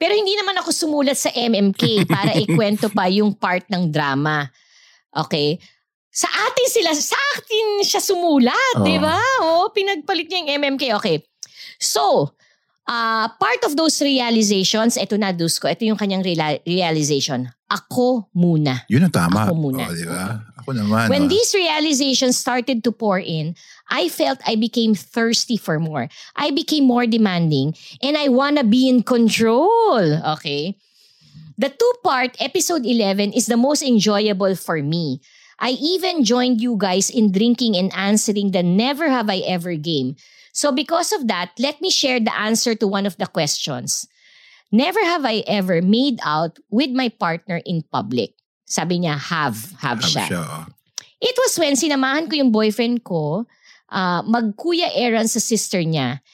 Pero 0.00 0.16
hindi 0.16 0.32
naman 0.32 0.56
ako 0.64 0.72
sumulat 0.72 1.16
sa 1.20 1.28
MMK 1.32 2.08
para 2.08 2.32
ikwento 2.44 2.88
pa 2.88 3.08
yung 3.12 3.36
part 3.36 3.68
ng 3.68 3.92
drama. 3.92 4.48
Okay? 5.14 5.58
Sa 6.10 6.26
atin 6.26 6.66
sila, 6.66 6.90
sa 6.94 7.18
atin 7.38 7.86
siya 7.86 8.02
sumulat, 8.02 8.82
Oo. 8.82 8.86
di 8.86 8.98
ba? 8.98 9.18
Oo, 9.46 9.70
pinagpalit 9.70 10.26
niya 10.26 10.42
yung 10.42 10.50
MMK. 10.58 10.98
Okay. 10.98 11.22
So, 11.78 12.34
uh, 12.90 13.26
part 13.38 13.62
of 13.62 13.78
those 13.78 14.02
realizations, 14.02 14.98
eto 14.98 15.14
na, 15.14 15.30
Dusko, 15.30 15.70
ito 15.70 15.86
yung 15.86 15.98
kanyang 15.98 16.26
reala- 16.26 16.62
realization. 16.66 17.46
Ako 17.70 18.26
muna. 18.34 18.82
Yun 18.90 19.06
ang 19.06 19.14
tama. 19.14 19.46
Ako 19.46 19.54
muna. 19.54 19.86
Oo, 19.86 19.94
di 19.94 20.02
ba? 20.02 20.42
Ako 20.58 20.74
naman. 20.74 21.06
When 21.06 21.26
oh. 21.26 21.30
these 21.30 21.54
realizations 21.54 22.34
started 22.34 22.82
to 22.82 22.90
pour 22.90 23.22
in, 23.22 23.54
I 23.86 24.10
felt 24.10 24.42
I 24.42 24.58
became 24.58 24.98
thirsty 24.98 25.54
for 25.54 25.78
more. 25.78 26.10
I 26.34 26.50
became 26.50 26.90
more 26.90 27.06
demanding 27.06 27.78
and 28.02 28.18
I 28.18 28.26
wanna 28.26 28.66
be 28.66 28.90
in 28.90 29.06
control. 29.06 30.02
Okay? 30.34 30.74
The 31.60 31.68
two-part 31.68 32.40
episode 32.40 32.88
11 32.88 33.36
is 33.36 33.44
the 33.44 33.60
most 33.60 33.84
enjoyable 33.84 34.56
for 34.56 34.80
me. 34.80 35.20
I 35.60 35.76
even 35.76 36.24
joined 36.24 36.64
you 36.64 36.80
guys 36.80 37.12
in 37.12 37.36
drinking 37.36 37.76
and 37.76 37.92
answering 37.92 38.56
the 38.56 38.64
never 38.64 39.12
have 39.12 39.28
I 39.28 39.44
ever 39.44 39.76
game. 39.76 40.16
So 40.56 40.72
because 40.72 41.12
of 41.12 41.28
that, 41.28 41.52
let 41.60 41.84
me 41.84 41.92
share 41.92 42.16
the 42.16 42.32
answer 42.32 42.72
to 42.80 42.88
one 42.88 43.04
of 43.04 43.20
the 43.20 43.28
questions. 43.28 44.08
Never 44.72 45.04
have 45.04 45.28
I 45.28 45.44
ever 45.44 45.82
made 45.84 46.16
out 46.24 46.56
with 46.72 46.96
my 46.96 47.12
partner 47.12 47.60
in 47.68 47.84
public. 47.92 48.32
Sabi 48.64 49.04
niya, 49.04 49.20
have. 49.20 49.60
Have, 49.84 50.00
Have 50.00 50.08
siya. 50.08 50.24
siya. 50.32 50.44
It 51.20 51.36
was 51.36 51.60
when 51.60 51.76
sinamahan 51.76 52.32
ko 52.32 52.40
yung 52.40 52.56
boyfriend 52.56 53.04
ko 53.04 53.44
uh, 53.92 54.22
magkuya 54.24 54.96
errand 54.96 55.28
sa 55.28 55.44
sister 55.44 55.84
niya. 55.84 56.24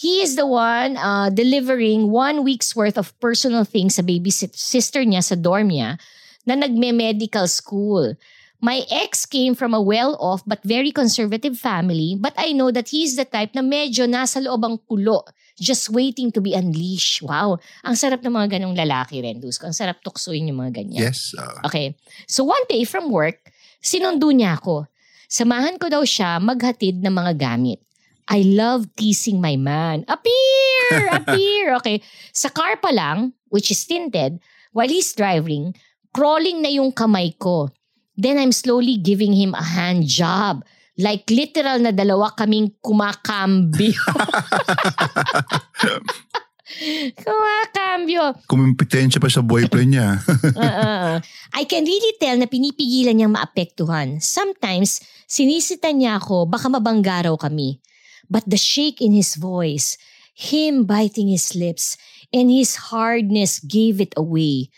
He 0.00 0.24
is 0.24 0.32
the 0.32 0.48
one 0.48 0.96
uh, 0.96 1.28
delivering 1.28 2.08
one 2.08 2.40
week's 2.40 2.72
worth 2.72 2.96
of 2.96 3.12
personal 3.20 3.68
things 3.68 4.00
sa 4.00 4.02
baby 4.02 4.32
sister 4.32 5.04
niya 5.04 5.20
sa 5.20 5.36
dorm 5.36 5.68
niya 5.68 6.00
na 6.48 6.56
nagme-medical 6.56 7.44
school. 7.44 8.16
My 8.64 8.80
ex 8.88 9.28
came 9.28 9.52
from 9.52 9.76
a 9.76 9.84
well-off 9.84 10.40
but 10.48 10.64
very 10.64 10.88
conservative 10.88 11.60
family 11.60 12.16
but 12.16 12.32
I 12.40 12.56
know 12.56 12.72
that 12.72 12.88
he's 12.88 13.20
the 13.20 13.28
type 13.28 13.52
na 13.52 13.60
medyo 13.60 14.08
nasa 14.08 14.40
loob 14.40 14.64
ang 14.64 14.80
kulo 14.88 15.28
just 15.60 15.92
waiting 15.92 16.32
to 16.32 16.40
be 16.40 16.56
unleashed. 16.56 17.20
Wow. 17.20 17.60
Ang 17.84 17.92
sarap 17.92 18.24
ng 18.24 18.32
mga 18.32 18.56
ganong 18.56 18.72
lalaki 18.72 19.20
rin, 19.20 19.44
Dusko. 19.44 19.68
Ang 19.68 19.76
sarap 19.76 20.00
tuksuin 20.00 20.48
yung 20.48 20.64
mga 20.64 20.80
ganyan. 20.80 21.12
Yes. 21.12 21.36
oh. 21.36 21.68
Okay. 21.68 21.92
So 22.24 22.48
one 22.48 22.64
day 22.72 22.88
from 22.88 23.12
work, 23.12 23.52
sinundo 23.84 24.32
niya 24.32 24.56
ako. 24.56 24.88
Samahan 25.28 25.76
ko 25.76 25.92
daw 25.92 26.00
siya 26.00 26.40
maghatid 26.40 27.04
ng 27.04 27.12
mga 27.12 27.36
gamit. 27.36 27.84
I 28.30 28.46
love 28.46 28.86
teasing 28.94 29.42
my 29.42 29.58
man. 29.58 30.06
Appear! 30.06 31.10
Appear! 31.18 31.74
Okay. 31.82 31.98
Sa 32.30 32.46
car 32.54 32.78
pa 32.78 32.94
lang, 32.94 33.34
which 33.50 33.74
is 33.74 33.82
tinted, 33.82 34.38
while 34.70 34.86
he's 34.86 35.10
driving, 35.18 35.74
crawling 36.14 36.62
na 36.62 36.70
yung 36.70 36.94
kamay 36.94 37.34
ko. 37.34 37.74
Then 38.14 38.38
I'm 38.38 38.54
slowly 38.54 39.02
giving 39.02 39.34
him 39.34 39.58
a 39.58 39.66
hand 39.66 40.06
job. 40.06 40.62
Like 40.94 41.26
literal 41.26 41.82
na 41.82 41.90
dalawa 41.90 42.30
kaming 42.38 42.78
kumakambyo. 42.78 43.98
kumakambyo. 47.24 48.22
Kumimpitensya 48.46 49.18
pa 49.18 49.26
sa 49.26 49.42
boyfriend 49.42 49.90
niya. 49.90 50.08
Uh, 50.60 51.16
I 51.56 51.64
can 51.64 51.88
really 51.88 52.14
tell 52.20 52.36
na 52.36 52.44
pinipigilan 52.46 53.16
niyang 53.16 53.32
maapektuhan. 53.32 54.20
Sometimes, 54.20 55.00
sinisita 55.24 55.88
niya 55.90 56.20
ako, 56.20 56.44
baka 56.46 56.68
mabangga 56.68 57.26
raw 57.26 57.34
kami. 57.34 57.80
But 58.30 58.46
the 58.46 58.56
shake 58.56 59.02
in 59.02 59.10
his 59.10 59.34
voice, 59.34 59.98
him 60.32 60.86
biting 60.86 61.28
his 61.28 61.52
lips, 61.58 61.98
and 62.30 62.46
his 62.46 62.94
hardness 62.94 63.58
gave 63.58 63.98
it 64.00 64.14
away. 64.14 64.70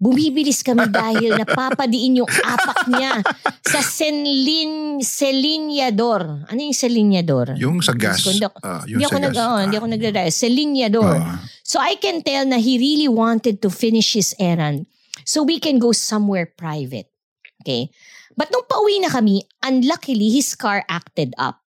Bumibilis 0.00 0.64
kami 0.64 0.88
dahil 0.88 1.36
napapadiin 1.36 2.24
yung 2.24 2.28
apak 2.28 2.88
niya 2.88 3.20
sa 3.60 3.84
senlin, 3.84 4.96
selinyador. 5.04 6.48
Ano 6.48 6.56
yung 6.60 6.72
selinyador? 6.72 7.52
Yung 7.60 7.84
sa 7.84 7.92
gas. 7.92 8.24
Hindi 8.24 8.48
ako, 8.48 8.56
Ah, 8.64 8.80
yung 8.88 9.04
ako 9.04 9.16
nag, 9.20 9.36
oh, 9.36 9.60
hindi 9.60 9.76
ako 9.76 9.88
nagdadaya. 9.92 10.32
Selinyador. 10.32 11.16
Ah. 11.20 11.44
So 11.60 11.76
I 11.76 12.00
can 12.00 12.24
tell 12.24 12.48
na 12.48 12.56
he 12.56 12.80
really 12.80 13.12
wanted 13.12 13.60
to 13.60 13.68
finish 13.68 14.16
his 14.16 14.32
errand 14.40 14.88
so 15.28 15.44
we 15.44 15.60
can 15.60 15.76
go 15.76 15.92
somewhere 15.92 16.48
private. 16.48 17.12
Okay? 17.60 17.92
But 18.32 18.48
nung 18.48 18.64
pauwi 18.64 19.04
na 19.04 19.12
kami, 19.12 19.44
unluckily, 19.60 20.32
his 20.32 20.56
car 20.56 20.80
acted 20.88 21.36
up. 21.36 21.59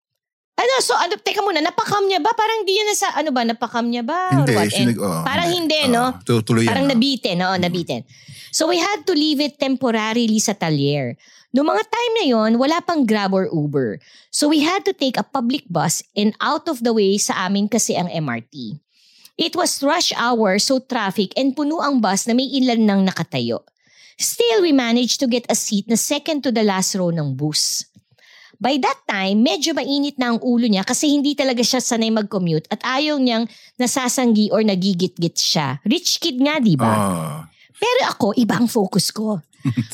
Ano, 0.53 0.73
so 0.85 0.93
ano, 0.93 1.17
teka 1.17 1.41
muna, 1.41 1.65
napakam 1.65 2.05
niya 2.05 2.21
ba? 2.21 2.29
Parang 2.37 2.61
di 2.61 2.77
yan 2.77 2.85
nasa, 2.85 3.09
ano 3.17 3.33
ba, 3.33 3.41
napakam 3.41 3.89
niya 3.89 4.05
ba? 4.05 4.37
Or 4.37 4.45
Hindi, 4.45 4.53
what? 4.53 4.69
sinag, 4.69 4.97
oh, 5.01 5.25
parang 5.25 5.49
hindi, 5.49 5.79
no? 5.89 6.13
Oh, 6.13 6.41
yan. 6.61 6.69
Parang 6.69 6.85
oh. 6.85 6.91
nabitin, 6.93 7.35
oo, 7.41 7.55
nabitin. 7.57 8.05
So 8.53 8.69
we 8.69 8.77
had 8.77 9.01
to 9.09 9.17
leave 9.17 9.41
it 9.41 9.57
temporarily 9.57 10.37
sa 10.37 10.53
talyer. 10.53 11.17
Noong 11.53 11.69
mga 11.69 11.85
time 11.89 12.13
na 12.21 12.25
yon, 12.29 12.51
wala 12.61 12.81
pang 12.85 13.05
Grab 13.05 13.33
or 13.33 13.49
Uber. 13.49 13.97
So 14.29 14.45
we 14.49 14.61
had 14.61 14.85
to 14.85 14.93
take 14.93 15.17
a 15.17 15.25
public 15.25 15.65
bus 15.69 16.05
and 16.13 16.37
out 16.37 16.69
of 16.69 16.85
the 16.85 16.93
way 16.93 17.17
sa 17.17 17.49
amin 17.49 17.65
kasi 17.65 17.97
ang 17.97 18.09
MRT. 18.09 18.77
It 19.37 19.57
was 19.57 19.81
rush 19.81 20.13
hour 20.13 20.61
so 20.61 20.77
traffic 20.81 21.33
and 21.33 21.57
puno 21.57 21.81
ang 21.81 21.97
bus 21.97 22.29
na 22.29 22.37
may 22.37 22.45
ilan 22.45 22.85
nang 22.85 23.01
nakatayo. 23.05 23.65
Still, 24.21 24.61
we 24.61 24.73
managed 24.73 25.17
to 25.21 25.29
get 25.29 25.49
a 25.49 25.57
seat 25.57 25.89
na 25.89 25.97
second 25.97 26.45
to 26.45 26.53
the 26.53 26.61
last 26.61 26.93
row 26.93 27.09
ng 27.09 27.33
bus. 27.33 27.85
By 28.61 28.79
that 28.79 29.03
time, 29.09 29.43
medyo 29.43 29.73
mainit 29.75 30.15
na 30.21 30.33
ang 30.33 30.39
ulo 30.39 30.69
niya 30.69 30.85
kasi 30.85 31.09
hindi 31.11 31.33
talaga 31.33 31.61
siya 31.65 31.83
sanay 31.83 32.13
mag-commute 32.13 32.69
at 32.69 32.79
ayaw 32.85 33.17
niyang 33.19 33.49
nasasanggi 33.75 34.53
or 34.53 34.61
nagigit-git 34.61 35.35
siya. 35.35 35.81
Rich 35.83 36.21
kid 36.23 36.39
nga, 36.39 36.61
di 36.61 36.77
ba? 36.77 36.93
Ah. 36.93 37.39
Pero 37.73 38.01
ako, 38.07 38.27
iba 38.39 38.55
ang 38.55 38.69
focus 38.71 39.11
ko. 39.11 39.43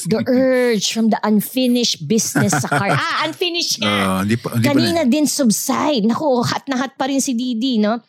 The 0.10 0.26
urge 0.30 0.93
from 0.93 1.13
the 1.13 1.22
unfinished 1.22 2.06
business 2.10 2.58
sa 2.58 2.69
car. 2.69 2.89
Ah, 2.93 3.26
unfinished 3.26 3.82
nga. 3.82 3.89
Ah, 3.89 4.19
hindi 4.26 4.38
pa, 4.38 4.54
hindi 4.54 4.65
pa 4.65 4.74
Kanina 4.74 5.02
din 5.06 5.26
subside. 5.30 6.06
Naku, 6.06 6.41
hat 6.45 6.65
na 6.69 6.78
hat 6.82 6.98
pa 6.98 7.10
rin 7.10 7.22
si 7.22 7.38
Didi, 7.38 7.78
no? 7.78 8.02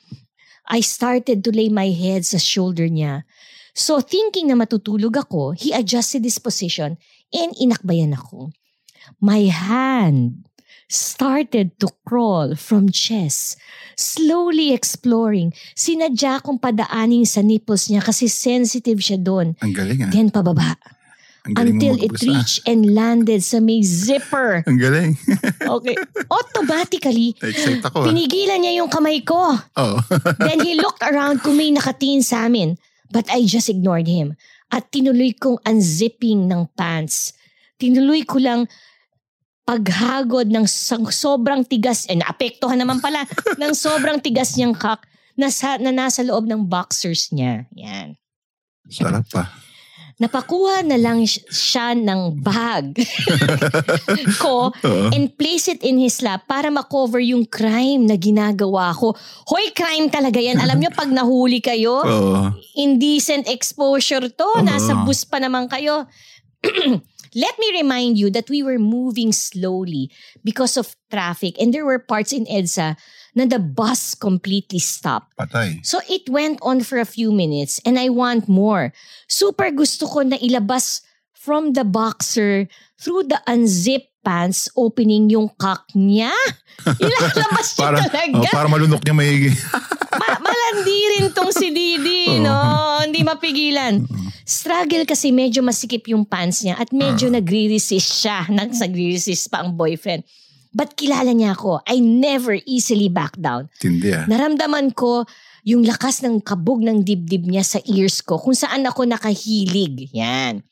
I 0.70 0.80
started 0.80 1.42
to 1.44 1.50
lay 1.50 1.68
my 1.68 1.90
head 1.90 2.24
sa 2.24 2.38
shoulder 2.38 2.86
niya. 2.86 3.26
So 3.74 4.02
thinking 4.02 4.50
na 4.50 4.58
matutulog 4.58 5.14
ako, 5.16 5.54
he 5.54 5.74
adjusted 5.74 6.22
his 6.22 6.38
position 6.38 6.98
and 7.30 7.50
inakbayan 7.58 8.14
ako. 8.14 8.50
My 9.20 9.52
hand 9.52 10.48
started 10.90 11.78
to 11.78 11.88
crawl 12.02 12.56
from 12.56 12.90
chest, 12.90 13.60
slowly 13.94 14.74
exploring. 14.74 15.54
Sinadya 15.76 16.42
kong 16.42 16.58
padaaning 16.58 17.28
sa 17.28 17.44
nipples 17.44 17.86
niya 17.92 18.02
kasi 18.02 18.26
sensitive 18.26 18.98
siya 18.98 19.20
doon. 19.20 19.54
Ang 19.62 19.76
galing 19.76 20.02
ah. 20.02 20.10
Then 20.10 20.34
pababa 20.34 20.74
until 21.44 21.96
it 21.96 22.12
reached 22.20 22.60
and 22.68 22.92
landed 22.92 23.40
sa 23.40 23.60
may 23.60 23.80
zipper. 23.80 24.60
Ang 24.66 24.78
galing. 24.80 25.12
Okay. 25.80 25.94
Automatically, 26.28 27.36
Excite 27.38 27.84
ako 27.86 28.02
ah. 28.02 28.06
pinigilan 28.10 28.58
niya 28.60 28.82
yung 28.82 28.90
kamay 28.90 29.22
ko. 29.22 29.54
Oh. 29.78 29.96
Then 30.42 30.60
he 30.66 30.74
looked 30.76 31.04
around 31.04 31.40
kung 31.40 31.56
may 31.56 31.70
nakatingin 31.70 32.26
sa 32.26 32.50
amin. 32.50 32.76
But 33.10 33.30
I 33.30 33.46
just 33.46 33.70
ignored 33.70 34.10
him. 34.10 34.34
At 34.70 34.90
tinuloy 34.90 35.38
kong 35.38 35.62
unzipping 35.66 36.50
ng 36.50 36.74
pants. 36.74 37.34
Tinuloy 37.78 38.26
ko 38.26 38.38
lang 38.38 38.66
paghagod 39.70 40.50
ng 40.50 40.66
sang- 40.66 41.14
sobrang 41.14 41.62
tigas, 41.62 42.10
eh 42.10 42.18
naapektuhan 42.18 42.74
naman 42.74 42.98
pala, 42.98 43.22
ng 43.62 43.70
sobrang 43.70 44.18
tigas 44.18 44.58
niyang 44.58 44.74
cock 44.74 45.06
na, 45.38 45.46
sa, 45.46 45.78
na 45.78 45.94
nasa 45.94 46.26
loob 46.26 46.50
ng 46.50 46.66
boxers 46.66 47.30
niya. 47.30 47.70
Yan. 47.78 48.18
Sarap 48.90 49.30
pa. 49.30 49.46
Napakuha 50.20 50.84
na 50.84 51.00
lang 51.00 51.24
si- 51.24 51.40
siya 51.48 51.96
ng 51.96 52.44
bag 52.44 52.92
ko 54.42 54.68
Oo. 54.68 55.08
and 55.16 55.32
place 55.32 55.64
it 55.64 55.80
in 55.80 55.96
his 55.96 56.20
lap 56.20 56.44
para 56.44 56.68
makover 56.68 57.24
yung 57.24 57.48
crime 57.48 58.04
na 58.04 58.20
ginagawa 58.20 58.92
ko. 58.92 59.16
Hoy, 59.48 59.72
crime 59.72 60.12
talaga 60.12 60.36
yan. 60.36 60.60
Alam 60.60 60.76
nyo, 60.76 60.90
pag 60.92 61.08
nahuli 61.08 61.64
kayo, 61.64 62.04
Oo. 62.04 62.52
indecent 62.76 63.48
exposure 63.48 64.28
to. 64.28 64.44
Oo. 64.44 64.66
Nasa 64.66 64.92
bus 65.08 65.24
pa 65.24 65.40
naman 65.40 65.72
kayo. 65.72 66.04
Let 67.34 67.58
me 67.58 67.82
remind 67.82 68.18
you 68.18 68.30
that 68.30 68.50
we 68.50 68.62
were 68.62 68.78
moving 68.78 69.32
slowly 69.32 70.10
because 70.42 70.76
of 70.76 70.96
traffic 71.10 71.54
and 71.60 71.72
there 71.72 71.84
were 71.84 71.98
parts 71.98 72.32
in 72.32 72.46
EDSA 72.46 72.96
na 73.34 73.44
the 73.46 73.58
bus 73.58 74.14
completely 74.14 74.78
stopped. 74.78 75.36
Patay. 75.38 75.84
So 75.86 76.00
it 76.08 76.28
went 76.28 76.58
on 76.62 76.82
for 76.82 76.98
a 76.98 77.06
few 77.06 77.30
minutes 77.30 77.80
and 77.86 77.98
I 77.98 78.08
want 78.08 78.48
more. 78.48 78.92
Super 79.28 79.70
gusto 79.70 80.06
ko 80.06 80.22
na 80.22 80.36
ilabas 80.38 81.02
from 81.40 81.72
the 81.72 81.84
boxer 81.84 82.68
through 83.00 83.24
the 83.24 83.40
unzipped 83.46 84.09
pants 84.20 84.68
opening 84.76 85.32
yung 85.32 85.48
cock 85.56 85.88
niya. 85.92 86.32
Ilalabas 87.02 87.68
niya 87.74 87.80
Para, 87.80 87.96
talaga. 88.04 88.36
oh, 88.40 88.52
para 88.52 88.68
malunok 88.68 89.02
niya 89.04 89.14
maigi. 89.16 89.50
Ma- 90.20 90.40
malandi 90.40 90.98
rin 91.16 91.26
tong 91.32 91.52
si 91.52 91.72
Didi, 91.72 92.40
no? 92.40 92.56
Hindi 93.00 93.24
mapigilan. 93.24 94.04
Struggle 94.42 95.06
kasi 95.06 95.30
medyo 95.30 95.62
masikip 95.62 96.10
yung 96.10 96.26
pants 96.26 96.60
niya 96.60 96.76
at 96.76 96.90
medyo 96.90 97.30
nagre-resist 97.30 98.24
siya. 98.24 98.44
Nag- 98.52 98.76
Nagre-resist 98.76 99.48
pa 99.48 99.64
ang 99.64 99.72
boyfriend. 99.72 100.26
But 100.70 100.94
kilala 100.94 101.34
niya 101.34 101.58
ako. 101.58 101.82
I 101.82 101.98
never 101.98 102.54
easily 102.62 103.10
back 103.10 103.34
down. 103.34 103.66
Tindi 103.82 104.14
ah. 104.14 104.26
Naramdaman 104.26 104.94
ko 104.94 105.26
yung 105.66 105.82
lakas 105.82 106.22
ng 106.22 106.40
kabog 106.40 106.80
ng 106.80 107.02
dibdib 107.02 107.44
niya 107.44 107.66
sa 107.66 107.78
ears 107.84 108.22
ko 108.22 108.38
kung 108.38 108.54
saan 108.54 108.86
ako 108.86 109.02
nakahilig. 109.04 110.08
Yan. 110.14 110.62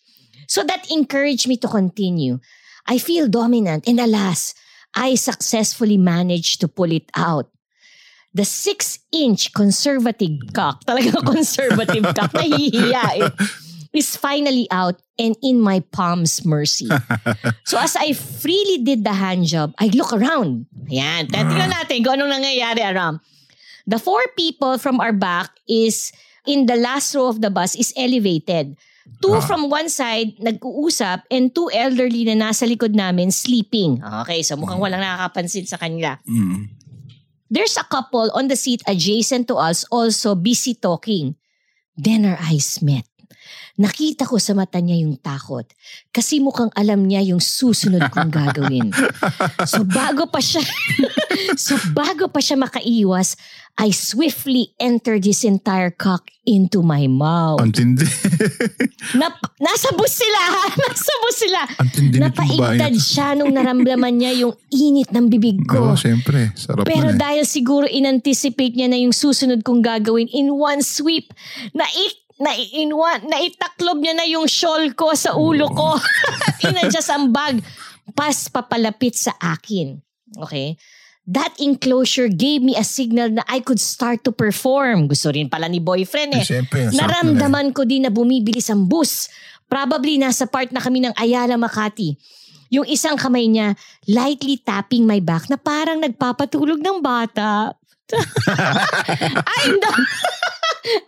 So 0.49 0.65
that 0.65 0.89
encouraged 0.89 1.45
me 1.45 1.61
to 1.61 1.69
continue. 1.69 2.41
I 2.89 2.97
feel 2.97 3.29
dominant 3.29 3.87
and 3.87 4.01
alas, 4.01 4.55
I 4.97 5.15
successfully 5.15 6.01
managed 6.01 6.61
to 6.65 6.69
pull 6.69 6.91
it 6.91 7.13
out. 7.15 7.53
The 8.33 8.45
six-inch 8.45 9.53
conservative 9.53 10.41
cock, 10.57 10.85
talaga 10.89 11.21
conservative 11.21 12.05
cock, 12.17 12.33
nahihiya 12.33 13.05
eh, 13.21 13.29
is 13.93 14.17
finally 14.17 14.67
out 14.71 15.01
and 15.19 15.37
in 15.43 15.61
my 15.61 15.81
palm's 15.93 16.45
mercy. 16.45 16.89
So 17.65 17.77
as 17.79 17.97
I 17.97 18.13
freely 18.13 18.85
did 18.85 19.05
the 19.05 19.13
hand 19.13 19.45
job, 19.45 19.75
I 19.79 19.93
look 19.93 20.13
around. 20.13 20.67
Ayan, 20.89 21.29
tingnan 21.29 21.73
natin 21.73 22.05
kung 22.05 22.17
anong 22.17 22.41
nangyayari 22.41 22.85
around. 22.85 23.21
The 23.89 23.99
four 23.99 24.21
people 24.37 24.77
from 24.77 25.01
our 25.01 25.13
back 25.13 25.53
is 25.69 26.13
in 26.49 26.69
the 26.69 26.77
last 26.77 27.13
row 27.17 27.29
of 27.29 27.41
the 27.41 27.53
bus 27.53 27.77
is 27.77 27.93
elevated. 27.97 28.77
Two 29.19 29.35
Ah. 29.35 29.43
from 29.43 29.67
one 29.67 29.91
side 29.91 30.39
nag-uusap 30.39 31.27
and 31.27 31.51
two 31.51 31.67
elderly 31.75 32.23
na 32.23 32.39
nasa 32.39 32.69
likod 32.71 32.95
namin 32.95 33.35
sleeping. 33.35 33.99
Okay, 34.23 34.47
so 34.47 34.55
mukhang 34.55 34.79
walang 34.79 35.03
nakakapansin 35.03 35.67
sa 35.67 35.75
kanila. 35.75 36.23
Mm. 36.23 36.71
There's 37.51 37.75
a 37.75 37.87
couple 37.89 38.31
on 38.37 38.47
the 38.47 38.55
seat 38.55 38.85
adjacent 38.87 39.49
to 39.49 39.57
us 39.59 39.83
also 39.91 40.37
busy 40.37 40.77
talking. 40.77 41.35
Then 41.99 42.29
our 42.29 42.39
eyes 42.39 42.79
met. 42.79 43.09
Nakita 43.79 44.27
ko 44.27 44.43
sa 44.43 44.59
mata 44.59 44.83
niya 44.83 45.07
yung 45.07 45.23
takot. 45.23 45.63
Kasi 46.11 46.43
mukhang 46.43 46.75
alam 46.75 47.07
niya 47.07 47.23
yung 47.23 47.39
susunod 47.39 48.11
kong 48.11 48.35
gagawin. 48.35 48.91
So 49.71 49.87
bago 49.87 50.27
pa 50.27 50.43
siya 50.43 50.67
So 51.57 51.79
bago 51.95 52.27
pa 52.27 52.43
siya 52.43 52.59
makaiwas, 52.59 53.39
I 53.79 53.95
swiftly 53.95 54.75
entered 54.83 55.23
his 55.23 55.47
entire 55.47 55.95
cock 55.95 56.27
into 56.43 56.83
my 56.83 57.07
mouth. 57.07 57.63
Ang 57.63 57.71
tindi. 57.71 58.03
Nap- 59.15 59.55
nasa 59.63 59.95
bus 59.95 60.19
sila 60.19 60.41
ha? 60.51 60.65
Nasa 60.83 61.13
bus 61.23 61.37
sila. 61.39 61.61
Ang 61.79 61.91
tindi. 61.95 62.17
Napaigtad 62.19 62.95
siya 62.99 63.39
nung 63.39 63.55
naramdaman 63.55 64.19
niya 64.19 64.35
yung 64.43 64.55
init 64.75 65.15
ng 65.15 65.31
bibig 65.31 65.63
ko. 65.71 65.95
Oo, 65.95 65.97
siyempre. 65.97 66.51
Sarap 66.59 66.91
Pero 66.91 67.15
eh. 67.15 67.17
dahil 67.17 67.47
siguro 67.47 67.87
inanticipate 67.87 68.75
niya 68.75 68.91
na 68.91 68.99
yung 68.99 69.15
susunod 69.15 69.63
kong 69.63 69.79
gagawin 69.87 70.27
in 70.35 70.51
one 70.51 70.83
sweep, 70.83 71.31
na 71.71 71.87
na 72.39 72.55
in 72.55 72.95
one, 72.95 73.27
na 73.27 73.43
itaklob 73.43 73.99
niya 73.99 74.15
na 74.15 74.27
yung 74.27 74.47
shawl 74.47 74.95
ko 74.95 75.11
sa 75.13 75.35
ulo 75.35 75.67
ko. 75.75 75.99
Inadjust 76.71 77.11
ang 77.11 77.35
bag. 77.35 77.59
Pas 78.15 78.47
papalapit 78.49 79.19
sa 79.19 79.35
akin. 79.37 79.99
Okay? 80.39 80.79
That 81.29 81.53
enclosure 81.61 82.33
gave 82.33 82.65
me 82.65 82.73
a 82.79 82.87
signal 82.87 83.29
na 83.29 83.45
I 83.51 83.61
could 83.61 83.83
start 83.83 84.25
to 84.25 84.33
perform. 84.33 85.11
Gusto 85.11 85.29
rin 85.35 85.51
pala 85.51 85.69
ni 85.69 85.83
boyfriend 85.83 86.41
eh. 86.41 86.41
Eh, 86.41 86.47
Siyempre. 86.47 86.89
Naramdaman 86.95 87.75
ko 87.77 87.85
din 87.85 88.09
na 88.09 88.11
bumibilis 88.15 88.73
ang 88.73 88.89
bus. 88.89 89.29
Probably 89.69 90.17
nasa 90.17 90.49
part 90.49 90.73
na 90.73 90.81
kami 90.81 91.05
ng 91.05 91.13
Ayala 91.19 91.61
Makati. 91.61 92.17
Yung 92.73 92.89
isang 92.89 93.19
kamay 93.21 93.45
niya 93.45 93.77
lightly 94.09 94.57
tapping 94.63 95.05
my 95.05 95.21
back 95.21 95.53
na 95.53 95.61
parang 95.61 96.01
nagpapatulog 96.01 96.81
ng 96.81 97.05
bata. 97.05 97.77
I 99.61 99.63
don't, 99.69 100.07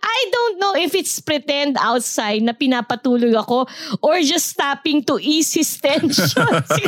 I 0.02 0.20
don't 0.32 0.56
know 0.60 0.74
if 0.76 0.94
it's 0.94 1.20
pretend 1.20 1.76
outside 1.80 2.42
na 2.42 2.52
pinapatuloy 2.52 3.32
ako 3.36 3.66
or 4.04 4.20
just 4.20 4.56
tapping 4.56 5.04
to 5.08 5.18
ease 5.20 5.52
his 5.52 5.70
tension. 5.80 6.46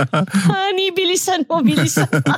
Honey, 0.49 0.93
bilisan 0.93 1.49
mo, 1.49 1.65
bilisan 1.65 2.09
mo. 2.11 2.35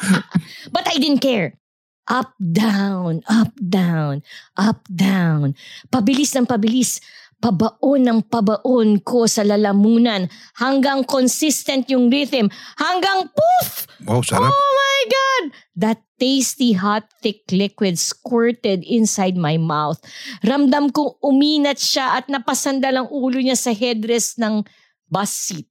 But 0.70 0.86
I 0.88 0.96
didn't 0.98 1.24
care. 1.24 1.58
Up, 2.04 2.36
down, 2.36 3.24
up, 3.32 3.56
down, 3.56 4.20
up, 4.60 4.84
down. 4.92 5.56
Pabilis 5.88 6.36
ng 6.36 6.44
pabilis. 6.44 7.00
Pabaon 7.44 8.00
ng 8.08 8.20
pabaon 8.24 9.04
ko 9.04 9.28
sa 9.28 9.44
lalamunan 9.44 10.24
hanggang 10.56 11.04
consistent 11.04 11.84
yung 11.92 12.08
rhythm. 12.08 12.48
Hanggang 12.80 13.28
poof! 13.28 13.84
Wow, 14.08 14.24
sarap. 14.24 14.48
Oh 14.48 14.70
my 14.72 15.00
God! 15.12 15.44
That 15.76 16.00
tasty, 16.16 16.72
hot, 16.72 17.04
thick 17.20 17.44
liquid 17.52 18.00
squirted 18.00 18.80
inside 18.88 19.36
my 19.36 19.60
mouth. 19.60 20.00
Ramdam 20.40 20.88
kong 20.88 21.20
uminat 21.20 21.76
siya 21.76 22.16
at 22.16 22.32
napasandal 22.32 23.04
ang 23.04 23.08
ulo 23.12 23.36
niya 23.36 23.60
sa 23.60 23.76
headrest 23.76 24.40
ng 24.40 24.64
bus 25.12 25.28
seat. 25.28 25.68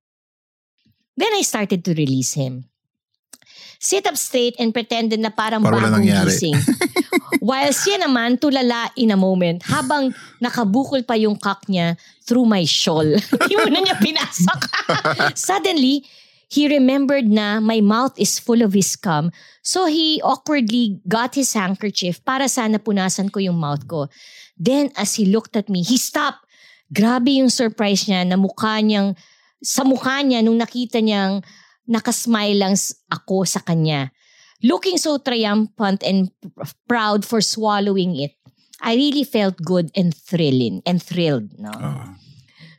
Then 1.18 1.34
I 1.34 1.42
started 1.42 1.82
to 1.90 1.98
release 1.98 2.38
him. 2.38 2.70
Sit 3.82 4.06
up 4.06 4.16
straight 4.16 4.54
and 4.62 4.72
pretended 4.72 5.20
na 5.20 5.34
parang 5.34 5.66
Para 5.66 5.76
bagong 5.76 6.06
gising. 6.06 6.54
While 7.44 7.76
siya 7.76 8.00
naman 8.00 8.40
tulala 8.40 8.96
in 8.96 9.12
a 9.12 9.20
moment 9.20 9.68
habang 9.68 10.16
nakabukol 10.40 11.04
pa 11.04 11.20
yung 11.20 11.36
cock 11.36 11.68
niya 11.68 12.00
through 12.24 12.48
my 12.48 12.64
shawl. 12.64 13.04
Hindi 13.04 13.56
mo 13.60 13.68
na 13.68 13.84
niya 13.84 14.00
pinasok. 14.00 14.60
Suddenly, 15.52 16.08
he 16.48 16.72
remembered 16.72 17.28
na 17.28 17.60
my 17.60 17.84
mouth 17.84 18.16
is 18.16 18.40
full 18.40 18.64
of 18.64 18.72
his 18.72 18.96
cum 18.96 19.28
so 19.60 19.92
he 19.92 20.24
awkwardly 20.24 21.04
got 21.04 21.36
his 21.36 21.52
handkerchief 21.52 22.24
para 22.24 22.48
sana 22.48 22.80
punasan 22.80 23.28
ko 23.28 23.44
yung 23.44 23.60
mouth 23.60 23.84
ko. 23.92 24.08
Then 24.56 24.96
as 24.96 25.20
he 25.20 25.28
looked 25.28 25.60
at 25.60 25.68
me, 25.68 25.84
he 25.84 26.00
stopped. 26.00 26.48
Grabe 26.94 27.44
yung 27.44 27.52
surprise 27.52 28.08
niya 28.08 28.24
na 28.24 28.40
mukha 28.40 28.80
niyang, 28.80 29.20
sa 29.60 29.84
mukha 29.84 30.24
niya 30.24 30.40
nung 30.40 30.56
nakita 30.56 31.04
niyang 31.04 31.44
nakasmile 31.92 32.56
lang 32.56 32.80
ako 33.12 33.44
sa 33.44 33.60
kanya. 33.60 34.16
Looking 34.64 34.96
so 34.98 35.20
triumphant 35.20 36.02
and 36.04 36.32
pr- 36.40 36.72
proud 36.88 37.26
for 37.28 37.44
swallowing 37.44 38.16
it, 38.16 38.32
I 38.80 38.96
really 38.96 39.24
felt 39.24 39.60
good 39.60 39.92
and 39.96 40.16
thrilling 40.16 40.82
and 40.88 41.04
thrilled. 41.04 41.52
No? 41.60 41.72
Oh, 41.76 42.16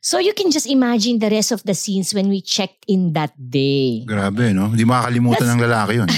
So 0.04 0.20
you 0.20 0.36
can 0.36 0.52
just 0.52 0.68
imagine 0.68 1.16
the 1.16 1.32
rest 1.32 1.48
of 1.48 1.64
the 1.64 1.72
scenes 1.72 2.12
when 2.12 2.28
we 2.28 2.44
checked 2.44 2.84
in 2.84 3.16
that 3.16 3.32
day. 3.36 4.04
grabe, 4.04 4.52
no? 4.52 4.68
Hindi 4.68 4.84
makakalimutan 4.84 5.56
ng 5.56 5.60
lalaki 5.64 5.96
yun. 5.96 6.10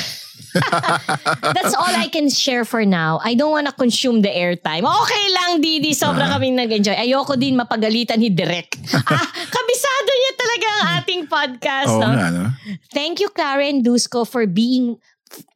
That's 1.54 1.74
all 1.78 1.94
I 1.94 2.08
can 2.10 2.26
share 2.26 2.64
for 2.64 2.82
now. 2.82 3.20
I 3.22 3.38
don't 3.38 3.54
wanna 3.54 3.70
consume 3.70 4.22
the 4.26 4.32
airtime. 4.32 4.82
Okay 4.82 5.24
lang, 5.30 5.60
Didi. 5.62 5.94
Sobra 5.94 6.26
kaming 6.34 6.58
nag-enjoy. 6.58 6.98
Ayoko 6.98 7.38
din 7.38 7.54
mapagalitan 7.54 8.18
ni 8.18 8.34
Direk. 8.34 8.74
ah, 9.14 9.28
kabisado 9.54 10.10
niya 10.10 10.32
talaga 10.34 10.66
ang 10.66 10.86
ating 10.98 11.22
podcast. 11.30 11.92
Oo 11.94 12.02
no? 12.02 12.10
nga, 12.10 12.26
no? 12.34 12.44
Thank 12.90 13.22
you, 13.22 13.30
Karen 13.30 13.86
Dusko, 13.86 14.26
for 14.26 14.50
being 14.50 14.98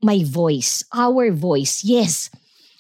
my 0.02 0.24
voice, 0.24 0.84
our 0.94 1.30
voice. 1.32 1.84
Yes, 1.84 2.30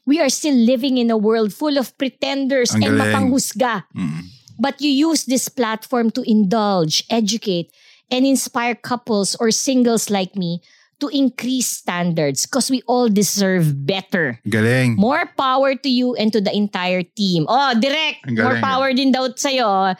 we 0.06 0.20
are 0.20 0.28
still 0.28 0.54
living 0.54 0.98
in 0.98 1.10
a 1.10 1.16
world 1.16 1.52
full 1.52 1.78
of 1.78 1.96
pretenders 1.98 2.74
Ang 2.74 2.84
and 2.84 2.98
galing. 2.98 3.14
mapanghusga. 3.14 3.84
Mm. 3.96 4.22
But 4.60 4.80
you 4.80 4.90
use 4.90 5.24
this 5.24 5.48
platform 5.48 6.10
to 6.12 6.22
indulge, 6.28 7.04
educate, 7.08 7.72
and 8.10 8.26
inspire 8.26 8.74
couples 8.74 9.34
or 9.40 9.50
singles 9.50 10.10
like 10.10 10.36
me 10.36 10.60
to 11.00 11.08
increase 11.08 11.66
standards 11.80 12.44
because 12.44 12.70
we 12.70 12.82
all 12.84 13.08
deserve 13.08 13.86
better. 13.86 14.38
Galing. 14.44 14.96
More 14.96 15.24
power 15.38 15.74
to 15.74 15.88
you 15.88 16.14
and 16.14 16.30
to 16.32 16.40
the 16.40 16.52
entire 16.54 17.02
team. 17.02 17.46
Oh, 17.48 17.72
direct. 17.80 18.28
Ang 18.28 18.36
More 18.36 18.60
galing, 18.60 18.62
power 18.62 18.92
din 18.92 19.12
daw 19.12 19.32
sa'yo. 19.32 19.96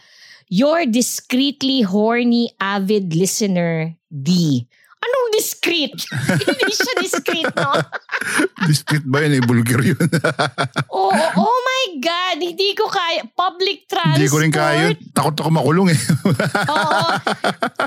Your 0.53 0.85
discreetly 0.85 1.81
horny 1.83 2.53
avid 2.61 3.14
listener, 3.14 3.96
D. 4.12 4.66
Anong 5.01 5.27
discreet? 5.33 5.97
Hindi 6.45 6.73
siya 6.77 6.95
discreet, 7.01 7.49
no? 7.57 7.73
Discreet 8.69 9.05
ba 9.09 9.25
yun? 9.25 9.41
Eh, 9.41 9.43
yun. 9.97 9.97
Oh, 10.93 11.09
oh 11.17 11.59
my 11.65 11.85
God. 12.05 12.37
Hindi 12.37 12.77
ko 12.77 12.85
kaya. 12.85 13.25
Public 13.33 13.89
transport. 13.89 14.21
Hindi 14.21 14.29
ko 14.29 14.37
rin 14.45 14.53
kaya 14.53 14.93
yun. 14.93 15.01
Takot 15.17 15.41
ako 15.41 15.49
makulong 15.49 15.89
eh. 15.97 16.01
Oo. 16.69 17.01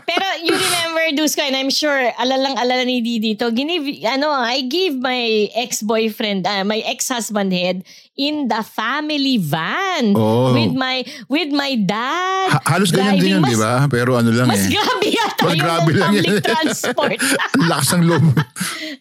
Pero 0.09 0.25
you 0.41 0.57
remember, 0.57 1.05
Dusko, 1.13 1.45
and 1.45 1.53
I'm 1.53 1.69
sure, 1.69 2.09
alalang 2.17 2.57
alala 2.57 2.81
ni 2.81 3.05
Didi 3.05 3.37
to, 3.37 3.53
ginive, 3.53 3.85
ano, 4.09 4.33
I 4.33 4.65
gave 4.65 4.97
my 4.97 5.53
ex-boyfriend, 5.53 6.49
ah, 6.49 6.65
my 6.65 6.81
ex-husband 6.81 7.53
head 7.53 7.85
in 8.13 8.45
the 8.45 8.61
family 8.61 9.41
van 9.41 10.13
Oo. 10.13 10.53
with 10.53 10.73
my 10.73 11.01
with 11.25 11.49
my 11.49 11.73
dad. 11.81 12.53
Ha- 12.53 12.77
halos 12.77 12.93
ganyan 12.93 13.17
din 13.17 13.29
yun, 13.37 13.41
di 13.41 13.57
Mas- 13.57 13.61
ba? 13.61 13.73
Pero 13.89 14.13
ano 14.13 14.29
lang 14.29 14.45
Mas 14.45 14.69
eh. 14.69 14.69
grabe 14.69 15.07
yata 15.09 15.41
Mas 15.41 15.53
yung 15.57 15.63
grabe 15.65 15.91
lang 15.97 16.13
public 16.13 16.37
transport. 16.45 17.17
Lakas 17.69 17.89
ng 17.97 18.03
loob. 18.05 18.25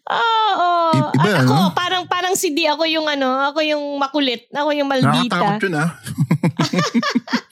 Oo. 0.09 0.71
I- 0.93 1.13
iba, 1.13 1.29
At 1.29 1.45
ako, 1.45 1.53
ano? 1.53 1.67
parang 1.77 2.03
parang 2.09 2.35
si 2.35 2.53
Di, 2.53 2.65
ako 2.65 2.89
yung 2.89 3.05
ano, 3.05 3.53
ako 3.53 3.61
yung 3.61 3.85
makulit, 4.01 4.49
ako 4.49 4.73
yung 4.73 4.89
maldita. 4.89 5.37
Nakakatakot 5.37 5.65
yun 5.65 5.77
ah. 5.77 5.89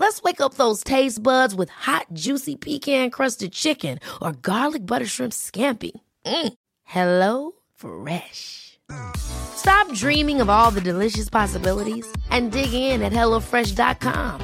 Let's 0.00 0.22
wake 0.22 0.40
up 0.40 0.54
those 0.54 0.82
taste 0.82 1.22
buds 1.22 1.54
with 1.54 1.68
hot, 1.68 2.06
juicy 2.14 2.56
pecan-crusted 2.56 3.52
chicken 3.52 3.98
or 4.20 4.32
garlic 4.32 4.86
butter 4.86 5.06
shrimp 5.06 5.32
scampi. 5.34 5.92
Mm. 6.26 6.54
Hello 6.84 7.52
Fresh. 7.76 8.78
Stop 9.16 9.92
dreaming 9.92 10.40
of 10.40 10.48
all 10.48 10.70
the 10.70 10.80
delicious 10.80 11.28
possibilities 11.28 12.10
and 12.30 12.50
dig 12.50 12.72
in 12.72 13.02
at 13.02 13.12
HelloFresh.com. 13.12 14.40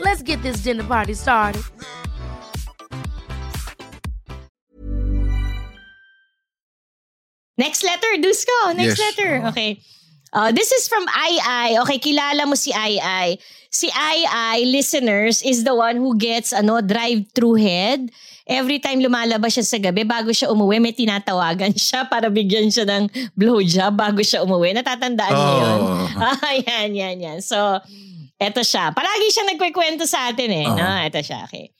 Let's 0.00 0.22
get 0.22 0.42
this 0.42 0.62
dinner 0.64 0.84
party 0.84 1.14
started. 1.14 1.62
Next 7.58 7.84
letter, 7.84 8.06
Dusko. 8.16 8.74
Next 8.76 8.98
Yes. 8.98 9.18
letter. 9.18 9.46
Okay. 9.48 9.80
Uh, 10.30 10.54
this 10.54 10.70
is 10.70 10.86
from 10.86 11.02
Ai 11.10 11.34
Ai. 11.42 11.70
Okay, 11.82 11.98
kilala 11.98 12.46
mo 12.46 12.54
si 12.54 12.70
Ai 12.70 13.02
Ai. 13.02 13.30
Si 13.66 13.90
Ai 13.90 14.22
Ai, 14.30 14.58
listeners, 14.62 15.42
is 15.42 15.66
the 15.66 15.74
one 15.74 15.98
who 15.98 16.14
gets 16.14 16.54
ano 16.54 16.78
drive-through 16.78 17.58
head. 17.58 18.10
Every 18.50 18.82
time 18.82 18.98
lumalabas 18.98 19.58
siya 19.58 19.66
sa 19.66 19.78
gabi, 19.78 20.02
bago 20.02 20.34
siya 20.34 20.50
umuwi, 20.50 20.82
may 20.82 20.94
tinatawagan 20.94 21.70
siya 21.86 22.06
para 22.06 22.30
bigyan 22.30 22.70
siya 22.70 22.82
ng 22.82 23.34
blowjob 23.34 23.94
bago 23.94 24.22
siya 24.22 24.42
umuwi. 24.42 24.74
Natatandaan 24.74 25.34
niyo 25.34 25.54
yun? 25.54 25.80
Oh. 25.86 25.98
Ah, 26.20 26.54
yan, 26.58 26.90
yan, 26.94 27.16
yan. 27.18 27.38
So, 27.42 27.58
eto 28.38 28.62
siya. 28.66 28.90
Palagi 28.90 29.30
siya 29.30 29.46
nagkwekwento 29.50 30.06
sa 30.06 30.30
atin 30.30 30.50
eh. 30.50 30.66
Oo. 30.66 30.74
No? 30.78 30.86
Eto 31.06 31.22
siya, 31.22 31.46
okay. 31.46 31.70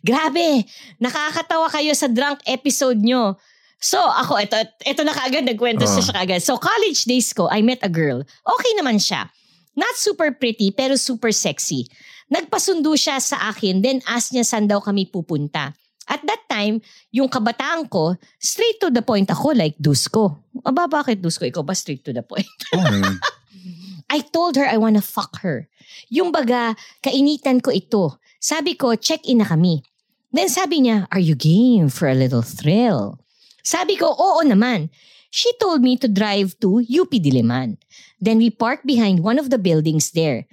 Grabe, 0.00 0.64
nakakatawa 1.00 1.68
kayo 1.68 1.92
sa 1.92 2.08
drunk 2.08 2.40
episode 2.48 3.00
nyo. 3.00 3.36
So, 3.78 4.00
ako, 4.00 4.40
ito, 4.40 4.56
ito 4.82 5.02
na 5.04 5.12
kaagad, 5.12 5.44
nagkwento 5.44 5.84
Oh. 5.84 5.90
siya 5.90 6.14
kaagad. 6.14 6.40
So, 6.40 6.56
college 6.56 7.04
days 7.04 7.32
ko, 7.32 7.48
I 7.48 7.60
met 7.60 7.84
a 7.84 7.90
girl. 7.92 8.24
Okay 8.24 8.72
naman 8.74 8.96
siya. 8.96 9.28
Not 9.74 9.98
super 9.98 10.32
pretty, 10.32 10.70
pero 10.70 10.94
super 10.96 11.34
sexy. 11.34 11.84
Nagpasundo 12.30 12.94
siya 12.96 13.20
sa 13.20 13.52
akin, 13.52 13.82
then 13.84 14.00
ask 14.08 14.32
niya 14.32 14.46
saan 14.46 14.64
daw 14.64 14.80
kami 14.80 15.04
pupunta. 15.04 15.74
At 16.04 16.20
that 16.28 16.44
time, 16.48 16.80
yung 17.10 17.28
kabataan 17.28 17.88
ko, 17.88 18.16
straight 18.36 18.76
to 18.78 18.88
the 18.88 19.00
point 19.00 19.28
ako, 19.28 19.52
like 19.52 19.76
Dusko. 19.76 20.36
Aba, 20.60 20.84
bakit 20.84 21.20
Dusko? 21.20 21.44
Ikaw 21.44 21.64
ba 21.64 21.72
straight 21.72 22.04
to 22.04 22.12
the 22.12 22.20
point? 22.24 22.48
Naman. 22.72 23.20
I 24.14 24.20
told 24.20 24.56
her 24.56 24.68
I 24.68 24.76
wanna 24.76 25.00
fuck 25.00 25.40
her. 25.40 25.66
Yung 26.12 26.28
baga, 26.30 26.76
kainitan 27.00 27.64
ko 27.64 27.72
ito. 27.72 28.20
Sabi 28.36 28.76
ko, 28.76 28.92
check-in 28.94 29.40
na 29.40 29.48
kami. 29.48 29.80
Then 30.28 30.52
sabi 30.52 30.84
niya, 30.84 31.08
are 31.08 31.22
you 31.22 31.32
game 31.34 31.88
for 31.88 32.04
a 32.06 32.14
little 32.14 32.44
thrill? 32.44 33.16
Sabi 33.64 33.96
ko, 33.96 34.12
oo 34.12 34.44
naman. 34.44 34.92
She 35.34 35.50
told 35.58 35.82
me 35.82 35.98
to 35.98 36.06
drive 36.06 36.54
to 36.62 36.78
UP 36.84 37.10
Diliman. 37.10 37.80
Then 38.22 38.38
we 38.38 38.54
parked 38.54 38.86
behind 38.86 39.24
one 39.24 39.40
of 39.40 39.50
the 39.50 39.58
buildings 39.58 40.14
there. 40.14 40.46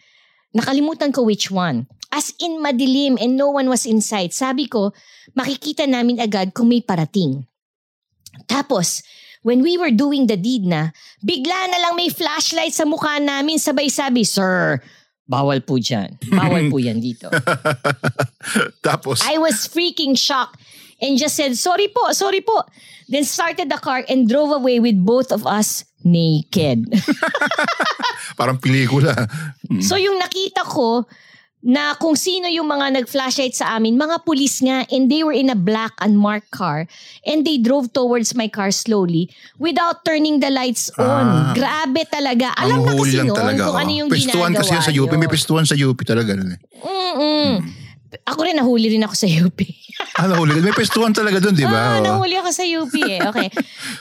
Nakalimutan 0.58 1.14
ko 1.14 1.28
which 1.28 1.54
one. 1.54 1.86
As 2.10 2.34
in 2.42 2.60
madilim 2.60 3.22
and 3.22 3.38
no 3.38 3.54
one 3.54 3.70
was 3.70 3.86
inside. 3.86 4.34
Sabi 4.34 4.66
ko, 4.66 4.92
makikita 5.38 5.86
namin 5.86 6.18
agad 6.18 6.52
kung 6.58 6.68
may 6.68 6.82
parating. 6.82 7.46
Tapos, 8.50 9.06
when 9.46 9.62
we 9.62 9.78
were 9.78 9.94
doing 9.94 10.26
the 10.28 10.36
deed 10.36 10.66
na, 10.66 10.92
bigla 11.24 11.72
na 11.72 11.78
lang 11.78 11.94
may 11.96 12.10
flashlight 12.10 12.74
sa 12.74 12.84
mukha 12.84 13.22
namin 13.22 13.62
sabay 13.62 13.88
sabi, 13.88 14.26
Sir, 14.28 14.82
bawal 15.24 15.64
po 15.64 15.80
dyan. 15.80 16.20
Bawal 16.28 16.68
po 16.68 16.82
yan 16.82 17.00
dito. 17.00 17.32
Tapos, 18.88 19.24
I 19.24 19.38
was 19.38 19.70
freaking 19.70 20.18
shocked 20.20 20.60
and 21.02 21.18
just 21.18 21.36
said, 21.36 21.58
sorry 21.58 21.90
po, 21.90 22.14
sorry 22.14 22.42
po. 22.42 22.64
Then 23.10 23.26
started 23.26 23.68
the 23.68 23.82
car 23.82 24.06
and 24.08 24.30
drove 24.30 24.56
away 24.56 24.80
with 24.80 24.96
both 25.04 25.32
of 25.34 25.46
us 25.46 25.84
naked. 26.06 26.88
parang 28.40 28.58
pelikula. 28.62 29.14
so 29.84 30.00
yung 30.00 30.22
nakita 30.22 30.64
ko, 30.64 31.06
na 31.62 31.94
kung 31.94 32.18
sino 32.18 32.50
yung 32.50 32.66
mga 32.66 33.02
nag-flashlight 33.02 33.54
sa 33.54 33.78
amin, 33.78 33.94
mga 33.94 34.26
pulis 34.26 34.66
nga, 34.66 34.82
and 34.90 35.14
they 35.14 35.22
were 35.22 35.34
in 35.34 35.54
a 35.54 35.58
black 35.58 35.94
unmarked 36.02 36.50
car, 36.50 36.90
and 37.22 37.46
they 37.46 37.62
drove 37.62 37.94
towards 37.94 38.34
my 38.34 38.50
car 38.50 38.74
slowly 38.74 39.30
without 39.62 40.02
turning 40.02 40.42
the 40.42 40.50
lights 40.50 40.90
on. 40.98 41.26
Ah. 41.30 41.54
Grabe 41.54 42.02
talaga. 42.10 42.50
Alam 42.58 42.82
na 42.82 42.98
kasi 42.98 43.22
noon 43.22 43.38
talaga. 43.38 43.62
kung 43.70 43.78
oh. 43.78 43.82
ano 43.82 43.92
yung 43.94 44.10
Pestuan 44.10 44.52
ginagawa 44.58 44.66
kasi 44.66 44.76
sa 44.82 44.92
UP. 44.92 45.12
May 45.14 45.30
nyo. 45.30 45.34
pestuan 45.34 45.66
sa 45.70 45.78
UP 45.78 45.98
talaga. 46.02 46.34
nun 46.34 46.58
eh. 46.58 46.60
Mm-mm. 46.82 47.81
Ako 48.22 48.40
rin, 48.42 48.56
nahuli 48.56 48.92
rin 48.92 49.02
ako 49.02 49.16
sa 49.16 49.28
UP. 49.28 49.60
Ah, 50.12 50.26
nahuli. 50.26 50.58
May 50.58 50.74
pestuan 50.74 51.14
talaga 51.14 51.38
doon, 51.38 51.54
di 51.54 51.64
ba? 51.64 51.72
Ah, 51.72 51.96
Oh. 51.96 52.04
nahuli 52.18 52.34
ako 52.34 52.50
sa 52.50 52.66
UP 52.66 52.90
eh. 52.98 53.22
Okay. 53.24 53.48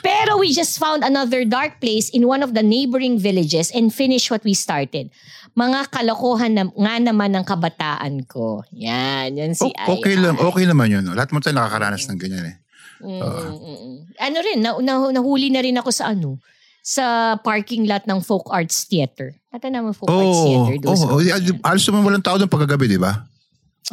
Pero 0.00 0.36
we 0.36 0.48
just 0.48 0.74
found 0.74 1.02
another 1.02 1.44
dark 1.44 1.76
place 1.76 2.08
in 2.08 2.24
one 2.24 2.40
of 2.40 2.50
the 2.50 2.64
neighboring 2.64 3.14
villages 3.14 3.68
and 3.70 3.92
finished 3.92 4.26
what 4.26 4.40
we 4.40 4.50
started. 4.50 5.12
Mga 5.52 5.92
kalokohan 5.92 6.52
na, 6.52 6.64
nga 6.66 6.94
naman 6.96 7.30
ng 7.30 7.44
kabataan 7.44 8.24
ko. 8.24 8.64
Yan, 8.72 9.34
yan 9.34 9.52
si 9.52 9.68
O- 9.68 9.94
okay 9.94 10.16
lang, 10.16 10.34
okay 10.36 10.64
naman 10.64 10.88
yun. 10.88 11.04
no? 11.04 11.12
Lahat 11.12 11.30
mo 11.30 11.38
tayo 11.38 11.52
nakakaranas 11.54 12.06
ng 12.06 12.18
ganyan 12.18 12.44
eh. 12.48 12.56
Mm, 13.00 13.20
mm. 13.20 13.96
Ano 14.16 14.36
rin, 14.40 14.58
na, 14.58 14.70
na- 14.78 15.12
nahuli 15.12 15.48
na 15.48 15.60
rin 15.60 15.76
ako 15.76 15.90
sa 15.90 16.10
ano, 16.10 16.40
sa 16.80 17.04
parking 17.36 17.84
lot 17.84 18.02
ng 18.04 18.18
Folk 18.20 18.48
Arts 18.48 18.88
Theater. 18.88 19.36
Ata 19.52 19.68
naman 19.68 19.92
Folk 19.92 20.08
Arts 20.08 20.16
Oo, 20.16 20.44
Theater. 20.44 20.74
oh, 20.74 20.80
doon 20.80 20.96
sa- 20.96 21.10
oh, 21.12 21.20
halos 21.62 21.84
naman 21.84 22.02
walang 22.02 22.24
tao 22.24 22.34
doon 22.34 22.48
pagkagabi, 22.48 22.88
di 22.88 22.96
ba? 22.96 23.28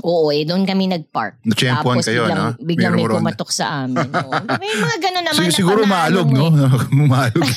Oo, 0.05 0.29
eh, 0.29 0.45
doon 0.45 0.61
kami 0.61 0.85
nag-park. 0.85 1.41
Natsyempohan 1.41 2.05
kayo, 2.05 2.29
biglang, 2.29 2.37
no? 2.37 2.47
Biglang 2.61 2.93
may 2.93 3.09
pumatok 3.09 3.49
sa 3.49 3.81
amin. 3.81 4.05
Oo. 4.13 4.31
May 4.61 4.73
mga 4.77 4.95
gano'n 5.01 5.25
naman. 5.25 5.41
Sig- 5.41 5.49
na 5.49 5.57
siguro 5.57 5.81
maalog, 5.89 6.29
no? 6.29 6.53
eh. 6.53 6.69
Maalog. 7.09 7.45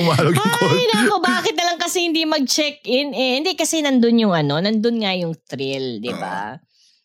Umalog 0.00 0.34
yung 0.34 0.50
Ay, 0.50 0.58
call. 0.58 0.90
nako, 0.90 1.14
bakit 1.22 1.54
na 1.54 1.64
lang 1.70 1.78
kasi 1.78 2.10
hindi 2.10 2.26
mag-check-in 2.26 3.14
eh? 3.14 3.32
Hindi 3.38 3.54
kasi 3.54 3.86
nandun 3.86 4.18
yung 4.18 4.34
ano, 4.34 4.58
nandun 4.58 4.98
nga 4.98 5.14
yung 5.14 5.34
thrill, 5.46 6.02
di 6.02 6.10
ba? 6.10 6.58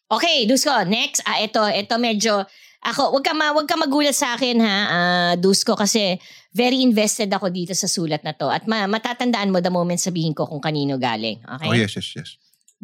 Okay, 0.10 0.50
Dusko, 0.50 0.74
next. 0.90 1.22
Ah, 1.30 1.42
ito, 1.42 1.62
ito 1.62 1.94
medyo, 2.02 2.42
ako, 2.82 3.22
wag 3.22 3.26
ka, 3.26 3.34
ma, 3.38 3.54
wag 3.54 3.70
ka 3.70 3.78
magulat 3.78 4.18
sa 4.18 4.34
akin 4.34 4.58
ha, 4.62 4.78
ah, 4.90 5.34
Dusko, 5.38 5.78
kasi 5.78 6.18
very 6.56 6.82
invested 6.82 7.30
ako 7.30 7.54
dito 7.54 7.78
sa 7.78 7.86
sulat 7.86 8.26
na 8.26 8.34
to. 8.34 8.50
At 8.50 8.66
ma- 8.66 8.90
matatandaan 8.90 9.54
mo 9.54 9.62
the 9.62 9.74
moment 9.74 10.02
sabihin 10.02 10.34
ko 10.34 10.50
kung 10.50 10.62
kanino 10.62 10.98
galing. 10.98 11.42
Okay? 11.42 11.70
Oh, 11.70 11.78
yes, 11.78 11.94
yes, 11.98 12.10
yes. 12.18 12.30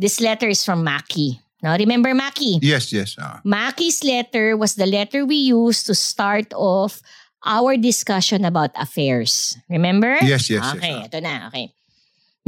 This 0.02 0.18
letter 0.18 0.49
is 0.49 0.66
from 0.66 0.82
Maki. 0.82 1.38
Now, 1.62 1.78
remember 1.78 2.10
Maki? 2.18 2.58
Yes, 2.58 2.89
yes. 2.89 3.14
ah. 3.22 3.38
Maki's 3.45 4.02
letter 4.02 4.58
was 4.58 4.74
the 4.74 4.89
letter 4.89 5.30
we 5.30 5.54
used 5.54 5.86
to 5.86 5.93
start 5.93 6.49
off 6.58 7.06
our 7.45 7.78
discussion 7.78 8.41
about 8.41 8.74
affairs. 8.74 9.62
Remember? 9.70 10.18
Yes, 10.26 10.49
yes, 10.49 10.66
yes, 10.66 10.74
Okay, 10.74 10.97
ah. 10.97 11.06
ito 11.06 11.18
na. 11.22 11.54
Okay. 11.54 11.70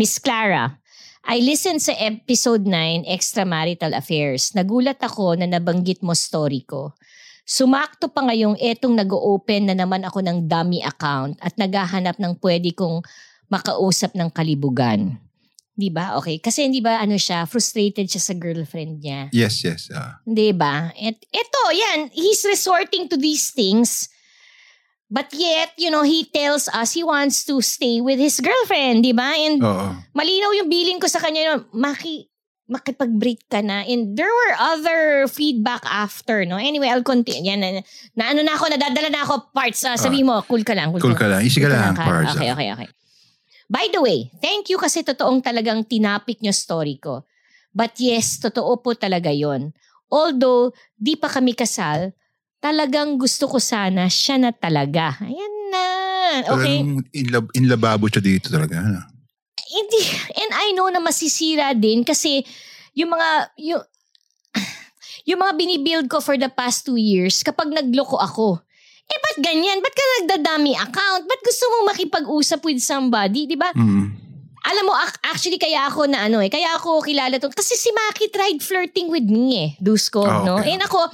Miss 0.02 0.18
Clara, 0.18 0.82
I 1.30 1.46
listened 1.46 1.86
sa 1.86 1.94
episode 1.94 2.66
9, 2.66 3.06
Extramarital 3.06 3.94
Affairs. 3.94 4.58
Nagulat 4.58 4.98
ako 5.06 5.38
na 5.38 5.46
nabanggit 5.46 6.02
mo 6.02 6.18
story 6.18 6.66
ko. 6.66 6.98
Sumakto 7.46 8.10
pa 8.10 8.26
ngayong 8.26 8.58
etong 8.58 8.98
nag-open 8.98 9.70
na 9.70 9.78
naman 9.78 10.02
ako 10.02 10.26
ng 10.26 10.50
dummy 10.50 10.82
account 10.82 11.38
at 11.38 11.54
naghahanap 11.62 12.18
ng 12.18 12.34
pwede 12.42 12.74
kong 12.74 13.06
makausap 13.46 14.18
ng 14.18 14.34
kalibugan. 14.34 15.22
Di 15.74 15.90
ba? 15.90 16.14
Okay. 16.22 16.38
Kasi 16.38 16.70
hindi 16.70 16.86
ba 16.86 17.02
ano 17.02 17.18
siya, 17.18 17.50
frustrated 17.50 18.06
siya 18.06 18.22
sa 18.22 18.34
girlfriend 18.38 19.02
niya. 19.02 19.34
Yes, 19.34 19.66
yes. 19.66 19.90
ah. 19.90 20.22
'Di 20.22 20.54
ba? 20.54 20.94
Et 20.94 21.18
ito, 21.18 21.62
yan, 21.74 22.14
he's 22.14 22.46
resorting 22.46 23.10
to 23.10 23.18
these 23.18 23.50
things. 23.50 24.06
But 25.10 25.30
yet, 25.34 25.74
you 25.78 25.90
know, 25.94 26.02
he 26.06 26.26
tells 26.30 26.70
us 26.74 26.94
he 26.94 27.06
wants 27.06 27.46
to 27.50 27.62
stay 27.62 28.02
with 28.02 28.22
his 28.22 28.38
girlfriend, 28.38 29.02
'di 29.02 29.14
ba? 29.18 29.34
And 29.34 29.58
Oo. 29.66 29.88
malinaw 30.14 30.54
yung 30.62 30.70
feeling 30.70 31.02
ko 31.02 31.10
sa 31.10 31.18
kanya, 31.18 31.58
no, 31.58 31.66
maki 31.74 32.30
makipag-break 32.70 33.44
ka 33.52 33.60
na. 33.60 33.84
And 33.84 34.16
there 34.16 34.30
were 34.30 34.54
other 34.56 35.28
feedback 35.28 35.84
after, 35.84 36.46
no? 36.48 36.56
Anyway, 36.56 36.88
I'll 36.88 37.04
continue. 37.06 37.44
Yan, 37.50 37.60
na, 37.60 37.84
na 38.16 38.24
ano 38.32 38.42
na 38.42 38.56
ako, 38.56 38.72
nadadala 38.72 39.10
na 39.12 39.22
ako 39.26 39.52
parts. 39.52 39.84
Ah, 39.84 40.00
sabi 40.00 40.24
mo, 40.24 40.40
cool 40.48 40.64
ka 40.64 40.72
lang. 40.74 40.90
Cool, 40.96 41.12
Cool 41.12 41.18
ka 41.20 41.28
lang. 41.28 41.44
Easy 41.44 41.60
ka 41.60 41.68
Cool 41.68 41.76
lang, 41.76 41.94
ka. 41.94 42.06
parts. 42.08 42.34
Okay, 42.34 42.50
ah. 42.50 42.56
okay, 42.56 42.68
okay. 42.72 42.88
By 43.74 43.90
the 43.90 44.06
way, 44.06 44.30
thank 44.38 44.70
you 44.70 44.78
kasi 44.78 45.02
totoong 45.02 45.42
talagang 45.42 45.82
tinapik 45.82 46.38
nyo 46.46 46.54
story 46.54 47.02
ko. 47.02 47.26
But 47.74 47.98
yes, 47.98 48.38
totoo 48.38 48.86
po 48.86 48.94
talaga 48.94 49.34
yon. 49.34 49.74
Although, 50.14 50.78
di 50.94 51.18
pa 51.18 51.26
kami 51.26 51.58
kasal, 51.58 52.14
talagang 52.62 53.18
gusto 53.18 53.50
ko 53.50 53.58
sana 53.58 54.06
siya 54.06 54.38
na 54.38 54.54
talaga. 54.54 55.18
Ayan 55.26 55.56
na. 55.74 55.88
Okay? 56.46 56.86
Talagang 56.86 57.02
inlab, 57.18 57.46
inlababo 57.58 58.06
siya 58.14 58.22
dito 58.22 58.54
talaga. 58.54 58.78
Hindi. 59.74 60.02
And 60.38 60.54
I 60.54 60.78
know 60.78 60.94
na 60.94 61.02
masisira 61.02 61.74
din 61.74 62.06
kasi 62.06 62.46
yung 62.94 63.10
mga, 63.10 63.58
yung, 63.58 63.82
yung 65.34 65.40
mga 65.42 65.54
binibuild 65.58 66.08
ko 66.14 66.22
for 66.22 66.38
the 66.38 66.54
past 66.54 66.86
two 66.86 67.02
years, 67.02 67.42
kapag 67.42 67.74
nagloko 67.74 68.22
ako, 68.22 68.62
eh 69.06 69.20
ba't 69.20 69.38
ganyan? 69.40 69.80
Ba't 69.80 69.92
ka 69.92 70.04
nagdadami 70.18 70.74
account? 70.74 71.24
Ba't 71.24 71.42
gusto 71.42 71.64
mong 71.68 71.86
makipag-usap 71.90 72.60
with 72.62 72.80
somebody? 72.80 73.46
Di 73.46 73.56
ba? 73.56 73.70
Mm. 73.72 74.22
Alam 74.64 74.84
mo, 74.86 74.94
ac- 74.96 75.20
actually 75.22 75.58
kaya 75.58 75.84
ako 75.84 76.08
na 76.08 76.24
ano 76.24 76.40
eh, 76.40 76.48
kaya 76.48 76.72
ako 76.74 77.04
kilala 77.04 77.36
to. 77.36 77.48
Kasi 77.48 77.76
si 77.76 77.92
Maki 77.92 78.28
tried 78.28 78.60
flirting 78.60 79.08
with 79.08 79.26
me 79.26 79.46
eh, 79.60 79.70
Dusko, 79.78 80.24
Ah, 80.24 80.40
no? 80.42 80.56
okay. 80.56 80.72
And 80.72 80.82
ako, 80.82 81.12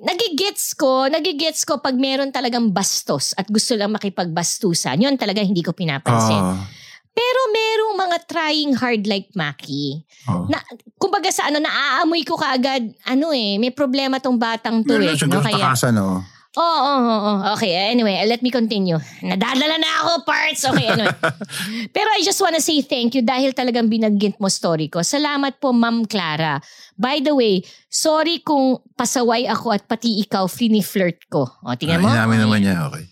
nagigets 0.00 0.74
ko, 0.74 1.06
nagigets 1.06 1.62
ko 1.62 1.78
pag 1.78 1.94
meron 1.94 2.34
talagang 2.34 2.70
bastos 2.70 3.32
at 3.32 3.46
gusto 3.46 3.78
lang 3.78 3.94
makipagbastusan. 3.94 4.98
Yun 4.98 5.14
talaga 5.14 5.38
hindi 5.40 5.62
ko 5.62 5.70
pinapansin. 5.70 6.42
Ah, 6.42 6.58
Pero 7.06 7.40
merong 7.46 7.94
mga 8.00 8.18
trying 8.24 8.72
hard 8.74 9.06
like 9.06 9.30
Maki. 9.32 10.02
oo. 10.26 10.48
Na, 10.48 10.58
kumbaga 10.96 11.28
sa 11.28 11.46
ano, 11.46 11.60
naaamoy 11.60 12.24
ko 12.24 12.34
kaagad, 12.34 12.82
ano 13.04 13.30
eh, 13.30 13.60
may 13.60 13.70
problema 13.70 14.18
tong 14.18 14.34
batang 14.34 14.82
to 14.82 14.96
Meron 14.96 15.12
eh. 15.12 15.22
No? 15.22 15.38
Kaya, 15.38 15.54
takasan, 15.70 15.94
oh. 16.02 16.18
Oo, 16.52 16.80
oo, 16.84 17.16
oo. 17.16 17.32
Okay, 17.56 17.72
anyway, 17.88 18.20
let 18.28 18.44
me 18.44 18.52
continue. 18.52 19.00
Nadadala 19.24 19.80
na 19.80 19.88
ako, 20.04 20.28
parts. 20.28 20.68
Okay, 20.68 20.84
anyway. 20.84 21.16
Pero 21.96 22.08
I 22.12 22.20
just 22.20 22.36
wanna 22.44 22.60
say 22.60 22.84
thank 22.84 23.16
you 23.16 23.24
dahil 23.24 23.56
talagang 23.56 23.88
binaggint 23.88 24.36
mo 24.36 24.52
story 24.52 24.92
ko. 24.92 25.00
Salamat 25.00 25.56
po, 25.56 25.72
Ma'am 25.72 26.04
Clara. 26.04 26.60
By 26.92 27.24
the 27.24 27.32
way, 27.32 27.64
sorry 27.88 28.44
kung 28.44 28.84
pasaway 29.00 29.48
ako 29.48 29.72
at 29.72 29.88
pati 29.88 30.20
ikaw 30.20 30.44
fini-flirt 30.44 31.24
ko. 31.32 31.48
O, 31.64 31.72
tingnan 31.72 32.04
mo. 32.04 32.12
Ah, 32.12 32.28
inamin 32.28 32.44
naman 32.44 32.60
niya, 32.60 32.84
okay. 32.84 33.08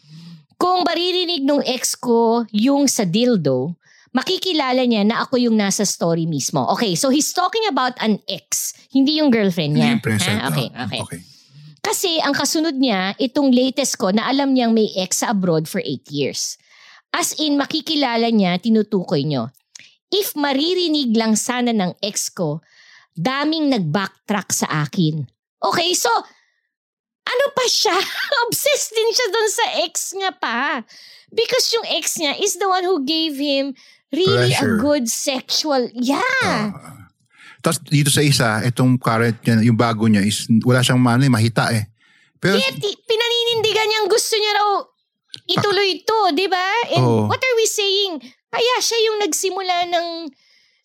Kung 0.60 0.84
maririnig 0.84 1.40
nung 1.40 1.64
ex 1.64 1.96
ko 1.96 2.44
yung 2.52 2.92
sa 2.92 3.08
dildo, 3.08 3.72
makikilala 4.12 4.84
niya 4.84 5.00
na 5.08 5.24
ako 5.24 5.40
yung 5.40 5.56
nasa 5.56 5.88
story 5.88 6.28
mismo. 6.28 6.68
Okay, 6.76 6.92
so 6.92 7.08
he's 7.08 7.32
talking 7.32 7.64
about 7.72 7.96
an 8.04 8.20
ex, 8.28 8.76
hindi 8.92 9.16
yung 9.16 9.32
girlfriend 9.32 9.80
niya. 9.80 9.96
Hindi 9.96 9.96
yung 9.96 10.04
present. 10.04 10.38
Ha? 10.44 10.52
Okay, 10.52 10.68
oh. 10.68 10.84
okay. 10.84 11.00
okay. 11.00 11.20
Kasi 11.80 12.20
ang 12.20 12.36
kasunod 12.36 12.76
niya, 12.76 13.16
itong 13.16 13.48
latest 13.52 13.96
ko 13.96 14.12
na 14.12 14.28
alam 14.28 14.52
niyang 14.52 14.76
may 14.76 14.92
ex 15.00 15.24
sa 15.24 15.32
abroad 15.32 15.64
for 15.64 15.80
8 15.80 16.12
years. 16.12 16.60
As 17.10 17.34
in, 17.40 17.56
makikilala 17.56 18.28
niya, 18.30 18.60
tinutukoy 18.60 19.24
niyo. 19.26 19.50
If 20.12 20.36
maririnig 20.36 21.16
lang 21.16 21.34
sana 21.34 21.72
ng 21.72 21.96
ex 22.04 22.30
ko, 22.30 22.60
daming 23.16 23.72
nag-backtrack 23.72 24.48
sa 24.52 24.86
akin. 24.86 25.24
Okay, 25.60 25.90
so, 25.96 26.12
ano 27.26 27.46
pa 27.56 27.64
siya? 27.66 27.96
Obsessed 28.46 28.92
din 28.94 29.10
siya 29.10 29.28
doon 29.32 29.50
sa 29.50 29.66
ex 29.82 29.94
niya 30.14 30.32
pa. 30.36 30.84
Because 31.32 31.72
yung 31.72 31.86
ex 31.96 32.20
niya 32.20 32.36
is 32.38 32.60
the 32.60 32.68
one 32.68 32.84
who 32.84 33.02
gave 33.06 33.40
him 33.40 33.72
really 34.12 34.52
Pleasure. 34.52 34.76
a 34.76 34.82
good 34.82 35.06
sexual... 35.08 35.88
Yeah. 35.96 36.22
Ah. 36.44 37.09
Tapos 37.60 37.78
dito 37.84 38.08
sa 38.08 38.20
isa, 38.20 38.64
itong 38.64 38.96
current 38.96 39.36
niya, 39.40 39.60
yung 39.62 39.76
bago 39.76 40.08
niya 40.08 40.24
is 40.24 40.44
wala 40.64 40.80
siyang 40.80 40.98
mano, 40.98 41.22
eh, 41.22 41.30
mahita 41.30 41.68
eh. 41.70 41.88
Pero 42.36 42.56
Kaya 42.56 42.72
ti- 42.72 42.98
pinaninindigan 42.98 43.86
niyang 43.86 44.08
gusto 44.08 44.34
niya 44.34 44.52
raw 44.56 44.70
ituloy 45.46 45.88
ito, 45.94 46.18
di 46.32 46.48
ba? 46.48 46.66
And 46.90 47.04
Oo. 47.04 47.24
what 47.28 47.38
are 47.38 47.56
we 47.56 47.68
saying? 47.68 48.18
Kaya 48.50 48.74
siya 48.80 48.98
yung 49.06 49.18
nagsimula 49.22 49.76
ng 49.86 50.08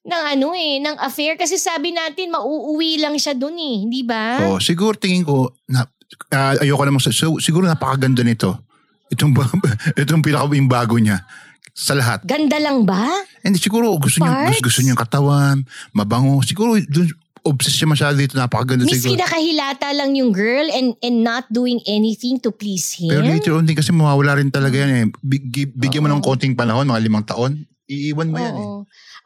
ng 0.06 0.24
ano 0.38 0.54
eh, 0.54 0.78
ng 0.78 1.02
affair 1.02 1.34
kasi 1.34 1.58
sabi 1.58 1.90
natin 1.90 2.30
mauuwi 2.30 3.02
lang 3.02 3.18
siya 3.18 3.34
dun 3.34 3.58
eh, 3.58 3.90
di 3.90 4.06
ba? 4.06 4.38
oh, 4.46 4.62
siguro 4.62 4.94
tingin 4.94 5.26
ko, 5.26 5.50
na, 5.66 5.82
ah, 6.30 6.54
ayoko 6.62 6.86
namang, 6.86 7.02
sa- 7.02 7.10
so, 7.10 7.42
siguro 7.42 7.66
napakaganda 7.66 8.22
nito. 8.22 8.54
Itong, 9.10 9.34
ba- 9.34 9.50
itong 10.02 10.22
pinaka 10.22 10.54
yung 10.54 10.70
bago 10.70 10.98
niya 10.98 11.26
sa 11.76 11.92
lahat. 11.92 12.24
Ganda 12.24 12.56
lang 12.56 12.88
ba? 12.88 13.04
Hindi, 13.44 13.60
siguro 13.60 13.92
gusto 14.00 14.24
niya, 14.24 14.32
Parts? 14.32 14.64
gusto, 14.64 14.64
gusto 14.72 14.80
niya 14.80 14.92
yung 14.96 15.04
katawan, 15.04 15.56
mabango. 15.92 16.40
Siguro 16.40 16.80
dun, 16.80 17.12
obsessed 17.44 17.78
siya 17.78 17.92
masyado 17.92 18.16
dito. 18.16 18.40
Napakaganda 18.40 18.88
Miski 18.88 19.12
siguro. 19.12 19.22
nakahilata 19.22 19.92
lang 19.92 20.16
yung 20.16 20.32
girl 20.32 20.66
and 20.72 20.96
and 21.04 21.22
not 21.22 21.46
doing 21.52 21.84
anything 21.86 22.40
to 22.40 22.50
please 22.50 22.96
him. 22.96 23.12
Pero 23.12 23.28
later 23.28 23.54
on 23.60 23.68
din 23.68 23.76
kasi 23.76 23.92
mawawala 23.92 24.40
rin 24.40 24.50
talaga 24.50 24.82
yan 24.82 24.92
eh. 24.96 25.06
Big, 25.22 25.76
bigyan 25.76 26.02
mo 26.02 26.10
ng 26.10 26.24
konting 26.24 26.56
panahon, 26.56 26.88
mga 26.88 27.04
limang 27.06 27.28
taon, 27.28 27.68
iiwan 27.86 28.32
mo 28.32 28.40
yan 28.40 28.56
eh. 28.56 28.66
Oo. 28.66 28.80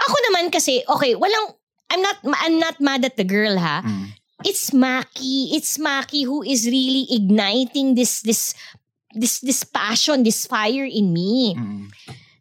Ako 0.09 0.15
naman 0.31 0.49
kasi, 0.49 0.81
okay, 0.89 1.13
walang, 1.15 1.55
I'm 1.91 2.01
not, 2.01 2.17
I'm 2.43 2.57
not 2.57 2.75
mad 2.81 3.05
at 3.05 3.15
the 3.15 3.27
girl 3.27 3.55
ha. 3.59 3.83
Mm. 3.83 4.15
It's 4.47 4.71
Maki, 4.71 5.51
it's 5.51 5.75
Maki 5.75 6.23
who 6.23 6.43
is 6.43 6.63
really 6.63 7.03
igniting 7.11 7.99
this, 7.99 8.23
this, 8.23 8.55
this, 9.11 9.43
this 9.43 9.67
passion, 9.67 10.23
this 10.23 10.47
fire 10.47 10.87
in 10.87 11.11
me. 11.11 11.55
Mm. 11.59 11.91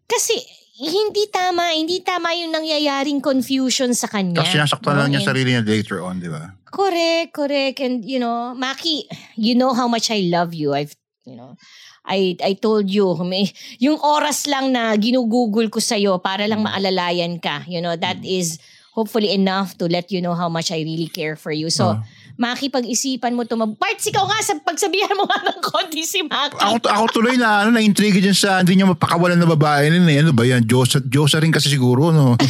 Kasi, 0.08 0.34
hindi 0.78 1.26
tama, 1.28 1.74
hindi 1.74 2.00
tama 2.00 2.30
yung 2.38 2.54
nangyayaring 2.54 3.18
confusion 3.18 3.90
sa 3.92 4.06
kanya. 4.06 4.40
Tapos 4.40 4.54
sinasaktan 4.54 4.94
lang 4.94 5.10
niya 5.10 5.26
sarili 5.26 5.50
niya 5.52 5.66
later 5.66 5.98
on, 6.00 6.22
di 6.22 6.30
ba? 6.30 6.54
Correct, 6.70 7.34
correct. 7.34 7.78
And 7.82 8.06
you 8.06 8.22
know, 8.22 8.54
Maki, 8.54 9.10
you 9.34 9.58
know 9.58 9.74
how 9.74 9.90
much 9.90 10.08
I 10.14 10.30
love 10.30 10.54
you. 10.54 10.72
I've, 10.78 10.94
you 11.26 11.34
know, 11.34 11.58
I 12.06 12.38
I 12.40 12.54
told 12.54 12.88
you, 12.88 13.10
may, 13.26 13.50
yung 13.82 13.98
oras 13.98 14.46
lang 14.46 14.70
na 14.72 14.94
ginugugol 14.96 15.66
ko 15.68 15.82
sa'yo 15.82 16.22
para 16.22 16.46
lang 16.46 16.62
maalalayan 16.64 17.42
ka, 17.42 17.66
you 17.66 17.82
know, 17.82 17.98
that 17.98 18.22
is 18.22 18.62
hopefully 18.94 19.34
enough 19.34 19.76
to 19.82 19.90
let 19.90 20.08
you 20.14 20.22
know 20.22 20.32
how 20.38 20.48
much 20.48 20.70
I 20.70 20.80
really 20.86 21.10
care 21.10 21.34
for 21.36 21.50
you. 21.52 21.68
So, 21.68 21.98
Ah. 21.98 22.02
Maki, 22.38 22.70
pag-isipan 22.70 23.34
mo 23.34 23.42
to. 23.42 23.58
Parts, 23.74 24.06
ikaw 24.06 24.22
nga, 24.22 24.38
sa 24.38 24.54
pagsabihan 24.62 25.10
mo 25.18 25.26
nga 25.26 25.42
ng 25.50 25.58
konti 25.58 26.06
si 26.06 26.22
Maki. 26.22 26.62
Ako, 26.62 26.78
ako 26.86 27.04
tuloy 27.10 27.34
na, 27.34 27.66
ano, 27.66 27.74
na-intrigue 27.74 28.22
dyan 28.22 28.38
sa 28.38 28.62
hindi 28.62 28.78
niya 28.78 28.86
mapakawalan 28.86 29.34
na 29.34 29.50
babae 29.50 29.90
nila. 29.90 30.06
eh. 30.06 30.22
Ano 30.22 30.30
ba 30.30 30.46
yan? 30.46 30.62
Diyosa, 30.62 31.02
Diyosa 31.02 31.42
rin 31.42 31.50
kasi 31.50 31.66
siguro, 31.66 32.14
no? 32.14 32.38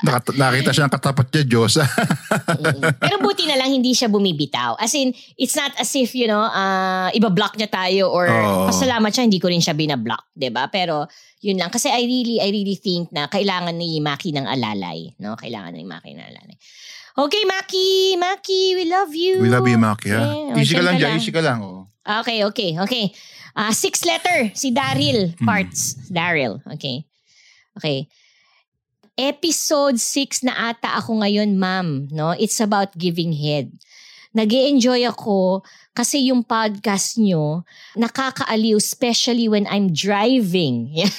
Nakat- 0.00 0.32
nakita 0.32 0.72
siya 0.72 0.88
ng 0.88 0.94
katapat 0.96 1.26
niya, 1.28 1.44
Diyosa. 1.46 1.84
Pero 3.04 3.20
buti 3.20 3.44
na 3.44 3.60
lang 3.60 3.70
hindi 3.70 3.92
siya 3.92 4.08
bumibitaw. 4.08 4.80
As 4.80 4.96
in, 4.96 5.12
it's 5.36 5.54
not 5.54 5.70
as 5.76 5.92
if, 5.94 6.16
you 6.16 6.24
know, 6.24 6.40
uh, 6.40 7.12
iba-block 7.12 7.54
niya 7.54 7.68
tayo 7.68 8.08
or 8.10 8.26
Oo. 8.26 8.66
pasalamat 8.66 9.12
siya, 9.12 9.28
hindi 9.28 9.38
ko 9.38 9.46
rin 9.46 9.60
siya 9.60 9.76
binablock. 9.76 10.32
ba 10.50 10.72
Pero, 10.72 11.04
yun 11.44 11.60
lang. 11.60 11.68
Kasi 11.68 11.92
I 11.92 12.02
really, 12.02 12.40
I 12.40 12.48
really 12.48 12.80
think 12.80 13.12
na 13.12 13.28
kailangan 13.28 13.76
ni 13.76 14.00
Maki 14.00 14.32
ng 14.32 14.48
alalay. 14.48 15.12
No? 15.20 15.36
Kailangan 15.36 15.76
ni 15.76 15.84
Maki 15.84 16.16
ng 16.16 16.26
alalay. 16.26 16.56
Okay, 17.18 17.42
Maki! 17.44 18.14
Maki, 18.16 18.60
we 18.78 18.84
love 18.86 19.12
you! 19.14 19.42
We 19.42 19.50
love 19.50 19.66
you, 19.66 19.76
Maki, 19.76 20.14
ha? 20.14 20.54
Yeah, 20.54 20.62
easy 20.62 20.74
ka 20.78 20.82
lang 20.82 20.96
dyan, 20.96 21.18
easy 21.18 21.32
ka 21.34 21.42
lang. 21.42 21.58
Oh. 21.62 21.90
Okay, 22.06 22.46
okay, 22.46 22.78
okay. 22.78 23.10
Ah, 23.54 23.74
six 23.74 24.06
letter, 24.06 24.54
si 24.54 24.70
Daryl 24.70 25.34
Hmm. 25.36 25.46
Parts. 25.46 25.98
Daryl, 26.08 26.62
okay. 26.70 27.04
Okay. 27.76 28.06
Episode 29.18 30.00
6 30.00 30.46
na 30.48 30.72
ata 30.72 30.96
ako 30.96 31.20
ngayon, 31.20 31.58
ma'am. 31.58 32.08
No? 32.14 32.32
It's 32.32 32.62
about 32.62 32.96
giving 32.96 33.34
head. 33.36 33.68
nag 34.30 34.54
enjoy 34.54 35.02
ako 35.02 35.66
kasi 35.90 36.30
yung 36.30 36.46
podcast 36.46 37.18
nyo, 37.18 37.66
nakakaaliw, 37.98 38.78
especially 38.78 39.50
when 39.50 39.66
I'm 39.66 39.90
driving. 39.90 40.94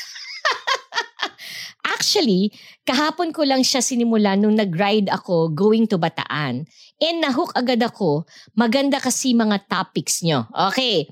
Actually, 1.93 2.49
kahapon 2.85 3.29
ko 3.29 3.45
lang 3.45 3.61
siya 3.61 3.79
sinimula 3.79 4.33
nung 4.33 4.57
nag-ride 4.57 5.09
ako 5.13 5.53
going 5.53 5.85
to 5.85 6.01
Bataan. 6.01 6.65
And 7.01 7.17
nahook 7.21 7.53
agad 7.53 7.81
ako. 7.81 8.25
Maganda 8.57 8.97
kasi 9.01 9.33
mga 9.33 9.65
topics 9.69 10.21
nyo. 10.25 10.45
Okay. 10.73 11.09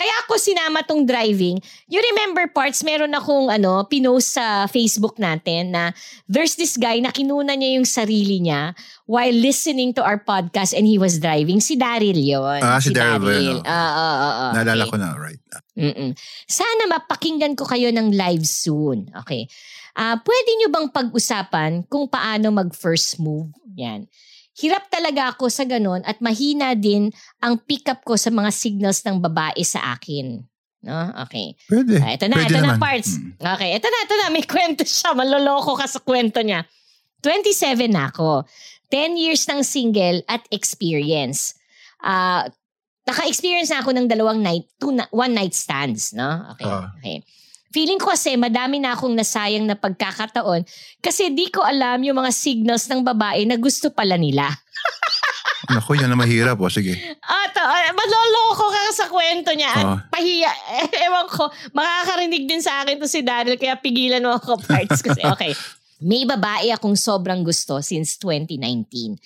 Kaya 0.00 0.16
ako 0.24 0.40
sinama 0.40 0.80
tong 0.80 1.04
driving. 1.04 1.60
You 1.84 2.00
remember 2.00 2.48
parts, 2.48 2.80
meron 2.80 3.12
akong 3.12 3.52
ano, 3.52 3.84
pinost 3.84 4.32
sa 4.32 4.64
Facebook 4.64 5.20
natin 5.20 5.76
na 5.76 5.92
there's 6.24 6.56
this 6.56 6.80
guy 6.80 7.04
na 7.04 7.12
kinuna 7.12 7.52
niya 7.52 7.76
yung 7.76 7.84
sarili 7.84 8.40
niya 8.40 8.72
while 9.04 9.36
listening 9.36 9.92
to 9.92 10.00
our 10.00 10.16
podcast 10.16 10.72
and 10.72 10.88
he 10.88 10.96
was 10.96 11.20
driving. 11.20 11.60
Si 11.60 11.76
Daryl 11.76 12.16
yun. 12.16 12.64
Ah, 12.64 12.80
si 12.80 12.96
Daryl 12.96 13.20
ba 13.20 13.32
yun? 13.36 13.60
Ah, 13.60 13.76
ah, 13.76 13.92
ah, 13.92 14.16
ah. 14.24 14.50
Naalala 14.56 14.88
Okay. 14.88 14.92
ko 14.96 14.96
na, 14.96 15.12
right. 15.20 15.42
Mm-mm. 15.76 16.16
Sana 16.48 16.88
mapakinggan 16.88 17.52
ko 17.52 17.68
kayo 17.68 17.92
ng 17.92 18.16
live 18.16 18.48
soon. 18.48 19.12
Okay. 19.20 19.52
Ah, 20.00 20.16
pwede 20.16 20.50
nyo 20.56 20.68
bang 20.72 20.88
pag-usapan 20.88 21.84
kung 21.84 22.08
paano 22.08 22.48
mag-first 22.48 23.20
move? 23.20 23.52
Yan. 23.76 24.08
Hirap 24.56 24.88
talaga 24.88 25.36
ako 25.36 25.52
sa 25.52 25.68
ganun 25.68 26.00
at 26.02 26.24
mahina 26.24 26.72
din 26.72 27.12
ang 27.38 27.60
pick-up 27.60 28.00
ko 28.00 28.16
sa 28.16 28.32
mga 28.32 28.48
signals 28.48 29.04
ng 29.04 29.20
babae 29.20 29.60
sa 29.60 29.92
akin. 29.92 30.40
No? 30.80 31.00
Okay. 31.28 31.52
Pwede. 31.68 32.00
Ah, 32.00 32.16
ito 32.16 32.24
na, 32.26 32.40
Pwede 32.40 32.48
ito 32.48 32.58
na 32.58 32.72
naman. 32.72 32.80
parts. 32.80 33.20
Mm. 33.20 33.36
Okay, 33.36 33.70
ito 33.76 33.86
na, 33.86 33.98
ito 34.00 34.14
na. 34.16 34.26
May 34.32 34.44
kwento 34.56 34.82
siya. 34.82 35.12
Maloloko 35.12 35.76
ka 35.76 35.84
sa 35.84 36.00
kwento 36.00 36.40
niya. 36.40 36.64
27 37.20 37.92
na 37.92 38.08
ako. 38.08 38.48
10 38.88 39.20
years 39.20 39.44
ng 39.44 39.60
single 39.60 40.24
at 40.24 40.40
experience. 40.48 41.52
Ah, 42.00 42.48
naka-experience 43.04 43.68
na 43.68 43.84
ako 43.84 43.92
ng 43.92 44.08
dalawang 44.08 44.40
night, 44.40 44.64
two 44.80 44.96
na, 44.96 45.04
one 45.12 45.36
night 45.36 45.52
stands, 45.52 46.16
no? 46.16 46.24
Okay, 46.56 46.64
Ah. 46.64 46.88
okay. 46.96 47.20
Feeling 47.70 48.02
ko 48.02 48.10
kasi 48.10 48.34
madami 48.34 48.82
na 48.82 48.98
akong 48.98 49.14
nasayang 49.14 49.62
na 49.62 49.78
pagkakataon 49.78 50.66
kasi 50.98 51.30
di 51.30 51.46
ko 51.54 51.62
alam 51.62 52.02
yung 52.02 52.18
mga 52.18 52.34
signals 52.34 52.90
ng 52.90 53.06
babae 53.06 53.46
na 53.46 53.54
gusto 53.54 53.94
pala 53.94 54.18
nila. 54.18 54.50
Naku, 55.70 55.94
yan 55.94 56.10
na 56.10 56.18
mahirap. 56.18 56.58
O, 56.58 56.72
sige. 56.72 56.98
Ato, 57.20 57.62
ah, 57.62 57.92
maloloko 57.94 58.66
ka 58.72 58.80
sa 58.96 59.06
kwento 59.06 59.54
niya. 59.54 59.70
At 59.70 59.84
Oo. 59.86 59.96
pahiya, 60.10 60.50
ewan 61.06 61.28
ko, 61.30 61.46
makakarinig 61.76 62.48
din 62.48 62.58
sa 62.64 62.82
akin 62.82 62.98
to 62.98 63.06
si 63.06 63.22
Daryl, 63.22 63.60
kaya 63.60 63.78
pigilan 63.78 64.24
mo 64.24 64.34
ako 64.34 64.58
parts 64.66 65.04
kasi, 65.04 65.20
okay. 65.32 65.52
May 66.00 66.24
babae 66.24 66.72
akong 66.72 66.96
sobrang 66.96 67.44
gusto 67.44 67.84
since 67.84 68.16
2019. 68.16 69.20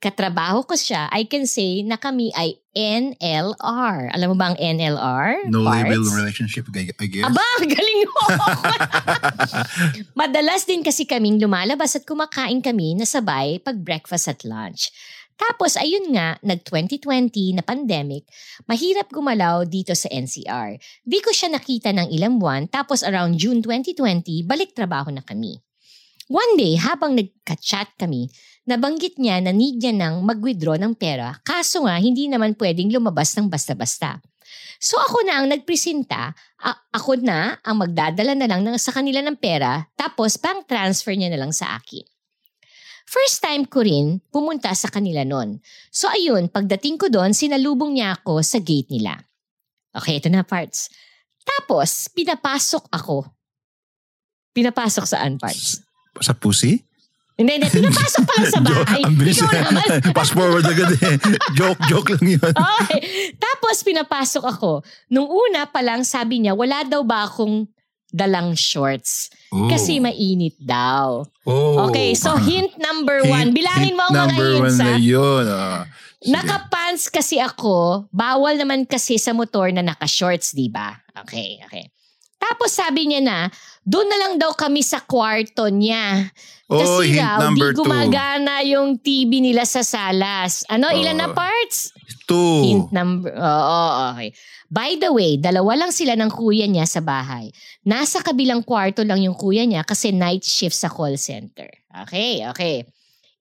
Katrabaho 0.00 0.64
ko 0.64 0.72
siya, 0.80 1.12
I 1.12 1.28
can 1.28 1.44
say 1.44 1.84
na 1.84 2.00
kami 2.00 2.32
ay 2.32 2.56
NLR. 2.72 4.08
Alam 4.16 4.32
mo 4.32 4.36
ba 4.40 4.48
ang 4.48 4.56
NLR? 4.56 5.44
No 5.52 5.60
Parts? 5.60 5.92
label 5.92 6.08
relationship, 6.16 6.64
I 6.72 6.88
guess. 6.88 7.28
Aba, 7.28 7.44
galing 7.60 8.08
mo! 8.08 8.22
Madalas 10.24 10.64
din 10.64 10.80
kasi 10.80 11.04
kaming 11.04 11.36
lumalabas 11.36 12.00
at 12.00 12.08
kumakain 12.08 12.64
kami 12.64 12.96
na 12.96 13.04
sabay 13.04 13.60
pag 13.60 13.76
breakfast 13.84 14.32
at 14.32 14.40
lunch. 14.40 14.88
Tapos 15.36 15.76
ayun 15.76 16.16
nga, 16.16 16.40
nag-2020 16.48 17.60
na 17.60 17.62
pandemic, 17.64 18.24
mahirap 18.64 19.12
gumalaw 19.12 19.68
dito 19.68 19.92
sa 19.92 20.08
NCR. 20.08 20.80
Di 21.04 21.20
ko 21.20 21.28
siya 21.28 21.52
nakita 21.52 21.92
ng 21.92 22.08
ilang 22.08 22.40
buwan 22.40 22.72
tapos 22.72 23.04
around 23.04 23.36
June 23.36 23.60
2020, 23.60 24.48
balik 24.48 24.72
trabaho 24.72 25.12
na 25.12 25.20
kami. 25.20 25.60
One 26.30 26.54
day, 26.54 26.78
habang 26.78 27.18
nagka-chat 27.18 27.98
kami, 27.98 28.30
nabanggit 28.62 29.18
niya 29.18 29.42
na 29.42 29.50
need 29.50 29.82
niya 29.82 29.90
nang 29.90 30.22
mag-withdraw 30.22 30.78
ng 30.78 30.94
pera 30.94 31.34
kaso 31.42 31.82
nga 31.82 31.98
hindi 31.98 32.30
naman 32.30 32.54
pwedeng 32.54 32.86
lumabas 32.86 33.34
ng 33.34 33.50
basta-basta. 33.50 34.22
So 34.78 34.94
ako 35.02 35.26
na 35.26 35.42
ang 35.42 35.50
nagpresenta, 35.50 36.30
a- 36.62 36.80
ako 36.94 37.18
na 37.18 37.58
ang 37.66 37.82
magdadala 37.82 38.38
na 38.38 38.46
lang 38.46 38.62
ng, 38.62 38.78
sa 38.78 38.94
kanila 38.94 39.18
ng 39.26 39.42
pera, 39.42 39.82
tapos 39.98 40.38
bank 40.38 40.70
transfer 40.70 41.18
niya 41.18 41.34
na 41.34 41.42
lang 41.42 41.50
sa 41.50 41.74
akin. 41.74 42.06
First 43.10 43.42
time 43.42 43.66
ko 43.66 43.82
rin 43.82 44.22
pumunta 44.30 44.70
sa 44.70 44.86
kanila 44.86 45.26
nun. 45.26 45.58
So 45.90 46.06
ayun, 46.06 46.46
pagdating 46.46 46.94
ko 46.94 47.10
doon, 47.10 47.34
sinalubong 47.34 47.98
niya 47.98 48.22
ako 48.22 48.38
sa 48.46 48.62
gate 48.62 48.86
nila. 48.86 49.18
Okay, 49.90 50.22
ito 50.22 50.30
na 50.30 50.46
parts. 50.46 50.94
Tapos, 51.42 52.06
pinapasok 52.14 52.86
ako. 52.94 53.26
Pinapasok 54.54 55.10
saan 55.10 55.34
parts? 55.34 55.89
Sa 56.18 56.34
pussy? 56.34 56.82
Hindi, 57.34 57.56
hindi. 57.56 57.68
Pinapasok 57.72 58.22
pa 58.26 58.32
lang 58.36 58.50
sa 58.52 58.60
bahay. 58.68 59.00
Ang 59.00 59.16
bilis. 59.16 59.40
Naman. 59.40 59.88
Fast 60.16 60.32
forward 60.34 60.60
agad 60.62 60.92
eh. 60.92 61.16
joke, 61.54 61.80
joke 61.88 62.12
lang 62.12 62.36
yun. 62.36 62.52
Okay. 62.52 63.00
Tapos 63.34 63.80
pinapasok 63.80 64.44
ako. 64.44 64.84
Nung 65.08 65.24
una 65.24 65.64
pa 65.64 65.80
lang 65.80 66.04
sabi 66.04 66.44
niya, 66.44 66.52
wala 66.52 66.84
daw 66.84 67.00
ba 67.00 67.24
akong 67.24 67.64
dalang 68.12 68.52
shorts? 68.52 69.32
Oh. 69.48 69.72
Kasi 69.72 70.04
mainit 70.04 70.58
daw. 70.60 71.24
Oh. 71.48 71.88
Okay, 71.88 72.12
so 72.12 72.36
hint 72.36 72.76
number 72.76 73.24
Hint- 73.24 73.32
one. 73.32 73.48
Bilangin 73.56 73.88
hint 73.88 73.96
mo 73.96 74.04
ang 74.04 74.12
mga 74.12 74.20
number 74.20 74.48
hints 74.52 74.60
one 74.60 74.76
ha. 74.76 74.84
na 74.84 74.94
yun. 75.00 75.44
ah. 75.48 75.80
Sige. 76.20 76.36
Nakapants 76.36 77.08
kasi 77.08 77.40
ako. 77.40 78.04
Bawal 78.12 78.60
naman 78.60 78.84
kasi 78.84 79.16
sa 79.16 79.32
motor 79.32 79.72
na 79.72 79.80
naka-shorts, 79.80 80.52
di 80.52 80.68
ba? 80.68 80.92
Okay, 81.24 81.56
okay. 81.64 81.88
Tapos 82.36 82.76
sabi 82.76 83.08
niya 83.08 83.24
na, 83.24 83.38
doon 83.90 84.06
na 84.06 84.18
lang 84.22 84.32
daw 84.38 84.54
kami 84.54 84.86
sa 84.86 85.02
kwarto 85.02 85.66
niya. 85.66 86.30
Oh, 86.70 86.78
Kasi 86.78 87.18
hint 87.18 87.26
daw, 87.26 87.38
number 87.42 87.74
di 87.74 87.74
two. 87.74 87.78
gumagana 87.82 88.62
yung 88.62 88.94
TV 88.96 89.42
nila 89.42 89.66
sa 89.66 89.82
salas. 89.82 90.62
Ano, 90.70 90.86
ilan 90.94 91.18
na 91.18 91.26
Oh. 91.26 91.34
parts? 91.34 91.90
Two. 92.30 92.62
Hint 92.62 92.94
number, 92.94 93.34
oo, 93.34 93.80
okay. 94.14 94.30
By 94.70 94.94
the 94.94 95.10
way, 95.10 95.34
dalawa 95.34 95.74
lang 95.74 95.90
sila 95.90 96.14
ng 96.14 96.30
kuya 96.30 96.70
niya 96.70 96.86
sa 96.86 97.02
bahay. 97.02 97.50
Nasa 97.82 98.22
kabilang 98.22 98.62
kwarto 98.62 99.02
lang 99.02 99.18
yung 99.18 99.34
kuya 99.34 99.66
niya 99.66 99.82
kasi 99.82 100.14
night 100.14 100.46
shift 100.46 100.78
sa 100.78 100.86
call 100.86 101.18
center. 101.18 101.66
Okay, 102.06 102.46
okay. 102.46 102.86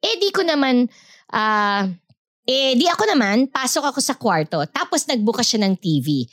Eh 0.02 0.16
di 0.18 0.34
ko 0.34 0.42
naman, 0.42 0.90
ah, 1.30 1.86
eh 2.50 2.74
di 2.74 2.90
ako 2.90 3.06
naman, 3.06 3.46
pasok 3.46 3.94
ako 3.94 4.00
sa 4.02 4.18
kwarto. 4.18 4.58
Tapos 4.66 5.06
nagbukas 5.06 5.46
siya 5.46 5.70
ng 5.70 5.78
TV. 5.78 6.26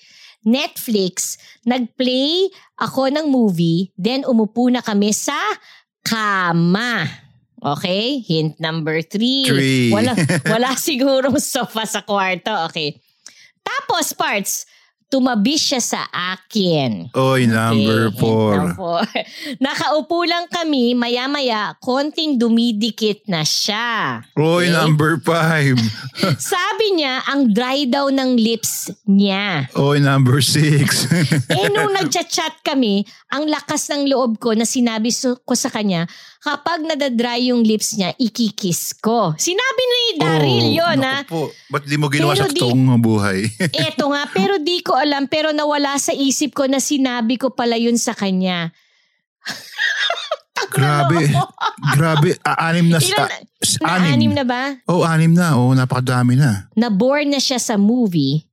Netflix, 0.47 1.37
nagplay 1.67 2.47
ako 2.79 3.11
ng 3.11 3.27
movie, 3.27 3.91
then 3.99 4.23
umupo 4.23 4.71
na 4.71 4.79
kami 4.79 5.11
sa 5.11 5.37
kama. 6.07 7.05
Okay? 7.59 8.23
Hint 8.23 8.63
number 8.63 9.03
three. 9.03 9.51
Three. 9.51 9.91
Wala, 9.91 10.15
wala 10.55 10.79
sigurong 10.79 11.43
sofa 11.43 11.83
sa 11.83 12.07
kwarto. 12.07 12.55
Okay. 12.71 12.95
Tapos, 13.67 14.15
parts, 14.15 14.63
tumabi 15.07 15.55
siya 15.55 15.79
sa 15.79 16.03
akin. 16.11 17.15
Oy, 17.15 17.47
number 17.47 18.11
Okay, 18.11 18.19
four. 18.19 18.55
Nakaupo 19.65 20.27
lang 20.27 20.51
kami, 20.51 20.93
maya-maya, 20.93 21.79
konting 21.79 22.35
dumidikit 22.37 23.23
na 23.31 23.47
siya. 23.47 24.21
Oy, 24.35 24.67
Okay. 24.67 24.75
number 24.75 25.13
five. 25.23 25.79
Sabi 26.43 26.99
niya, 26.99 27.23
ang 27.25 27.55
dry 27.55 27.87
daw 27.87 28.11
ng 28.11 28.35
lips 28.35 28.91
niya. 29.07 29.71
Oy, 29.79 30.03
number 30.03 30.43
six. 30.43 31.07
Eh, 31.57 31.69
nung 31.71 31.95
nagchat-chat 31.95 32.61
kami, 32.61 33.07
ang 33.31 33.47
lakas 33.47 33.89
ng 33.89 34.11
loob 34.11 34.37
ko 34.37 34.53
na 34.53 34.67
sinabi 34.67 35.09
ko 35.47 35.55
sa 35.55 35.71
kanya, 35.71 36.05
kapag 36.47 36.87
nadadry 36.87 37.51
yung 37.51 37.67
lips 37.67 37.99
niya, 37.99 38.15
ikikiss 38.15 39.03
ko. 39.03 39.35
Sinabi 39.35 39.83
ni 39.83 40.03
Daryl 40.23 40.67
Oh, 40.71 40.77
yun, 40.79 40.99
ha? 41.03 41.27
po. 41.27 41.51
Ba't 41.67 41.83
di 41.91 41.99
mo 41.99 42.07
ginawa 42.07 42.39
Pero 42.39 42.47
sa 42.47 42.55
totoong 42.55 43.03
buhay? 43.03 43.51
Eto 43.91 44.15
nga, 44.15 44.31
pero 44.31 44.55
di 44.63 44.79
ko 44.79 44.95
alam, 44.95 45.27
pero 45.27 45.51
nawala 45.51 45.99
sa 45.99 46.15
isip 46.15 46.55
ko 46.55 46.71
na 46.71 46.79
sinabi 46.79 47.35
ko 47.35 47.51
pala 47.51 47.75
yun 47.75 47.99
sa 47.99 48.15
kanya. 48.15 48.71
grabe. 50.77 51.35
grabe. 51.99 52.39
Ah, 52.47 52.71
anim 52.71 52.95
na... 52.95 53.03
Ilan, 53.03 53.27
ah, 53.27 53.43
na 53.83 53.91
anim. 53.99 54.11
anim 54.15 54.33
na 54.39 54.45
ba? 54.47 54.63
Oh, 54.87 55.03
anim 55.03 55.35
na. 55.35 55.59
Oh, 55.59 55.75
napakadami 55.75 56.39
na. 56.39 56.71
Na-bore 56.79 57.27
na 57.27 57.43
siya 57.43 57.59
sa 57.59 57.75
movie, 57.75 58.46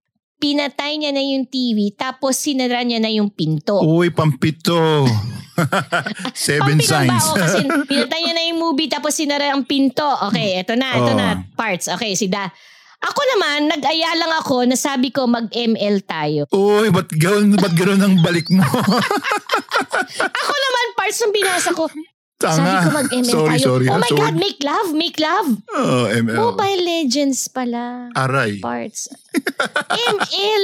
pinatay 0.43 0.99
niya 0.99 1.15
na 1.15 1.23
yung 1.23 1.47
TV, 1.47 1.95
tapos 1.95 2.35
sinara 2.35 2.83
niya 2.83 2.99
na 2.99 3.07
yung 3.07 3.31
pinto. 3.31 3.79
Uy, 3.79 4.11
pampito. 4.11 5.07
Seven 6.35 6.81
signs. 6.81 7.13
bao 7.13 7.37
kasi 7.37 7.63
pinatay 7.89 8.19
niya 8.19 8.33
na 8.33 8.43
yung 8.43 8.59
movie 8.59 8.91
tapos 8.91 9.15
sinara 9.15 9.55
ang 9.55 9.63
pinto. 9.63 10.03
Okay, 10.27 10.59
eto 10.59 10.75
na, 10.75 10.91
eto 10.93 11.13
Oh. 11.13 11.17
na. 11.17 11.47
Parts. 11.55 11.87
Okay, 11.89 12.13
si 12.13 12.27
Da. 12.27 12.51
Ako 12.99 13.19
naman, 13.35 13.67
nag-aya 13.67 14.15
lang 14.15 14.31
ako 14.33 14.63
na 14.63 14.75
sabi 14.75 15.11
ko 15.11 15.27
mag-ML 15.27 16.03
tayo. 16.03 16.47
Uy, 16.49 16.87
ba't 16.87 17.11
gano'n, 17.11 17.51
ba't 17.53 17.75
gano'n 17.75 17.99
ang 17.99 18.15
balik 18.19 18.47
mo? 18.47 18.63
Ako 20.39 20.53
naman, 20.55 20.85
parts 20.95 21.19
ng 21.19 21.33
binasa 21.33 21.69
ko. 21.71 21.91
Tanga. 22.43 22.59
Sabi 22.59 22.75
ko 22.75 22.89
mag-ML 22.91 23.31
sorry, 23.31 23.55
tayo. 23.55 23.65
sorry. 23.71 23.85
oh 23.87 23.99
my 24.03 24.09
sorry. 24.11 24.19
God, 24.19 24.35
make 24.35 24.59
love, 24.59 24.89
make 24.91 25.17
love. 25.17 25.49
Oh, 25.71 26.03
ML. 26.11 26.35
Mobile 26.35 26.83
Legends 26.83 27.47
pala. 27.47 28.11
Aray. 28.19 28.59
Parts. 28.59 29.07
ML. 29.87 30.63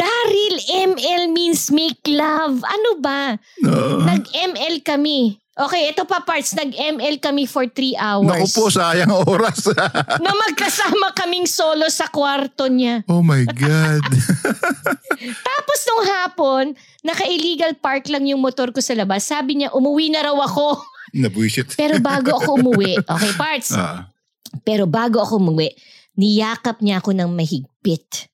Daryl, 0.00 0.56
ML 0.88 1.24
means 1.28 1.68
make 1.68 2.00
love. 2.08 2.64
Ano 2.64 2.90
ba? 3.04 3.36
Oo. 3.68 4.08
Nag-ML 4.08 4.80
kami. 4.80 5.36
Okay, 5.58 5.90
ito 5.90 6.06
pa 6.06 6.22
parts. 6.22 6.54
Nag-ML 6.54 7.18
kami 7.18 7.42
for 7.42 7.66
three 7.66 7.98
hours. 7.98 8.30
Naku 8.30 8.46
po, 8.54 8.64
sayang 8.70 9.10
oras. 9.10 9.66
na 10.22 10.30
magkasama 10.30 11.10
kaming 11.18 11.50
solo 11.50 11.90
sa 11.90 12.06
kwarto 12.06 12.70
niya. 12.70 13.02
oh 13.10 13.26
my 13.26 13.42
God. 13.42 14.06
Tapos 15.50 15.78
nung 15.90 16.04
hapon, 16.06 16.64
naka-illegal 17.02 17.74
park 17.74 18.06
lang 18.06 18.30
yung 18.30 18.38
motor 18.38 18.70
ko 18.70 18.78
sa 18.78 18.94
labas. 18.94 19.26
Sabi 19.26 19.58
niya, 19.58 19.74
umuwi 19.74 20.14
na 20.14 20.30
raw 20.30 20.36
ako. 20.46 20.78
Nabuisit. 21.12 21.74
Pero 21.74 21.98
bago 21.98 22.34
ako 22.34 22.58
umuwi, 22.58 22.98
okay 22.98 23.32
parts, 23.34 23.72
Ah. 23.72 24.08
pero 24.64 24.84
bago 24.84 25.18
ako 25.18 25.38
umuwi, 25.38 25.72
niyakap 26.14 26.80
niya 26.80 26.98
ako 26.98 27.14
ng 27.14 27.30
mahigpit. 27.30 28.28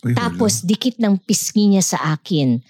Uy, 0.00 0.12
wala. 0.12 0.16
Tapos 0.16 0.62
dikit 0.62 0.98
ng 0.98 1.18
pisngi 1.18 1.70
niya 1.70 1.84
sa 1.84 1.98
akin. 2.12 2.60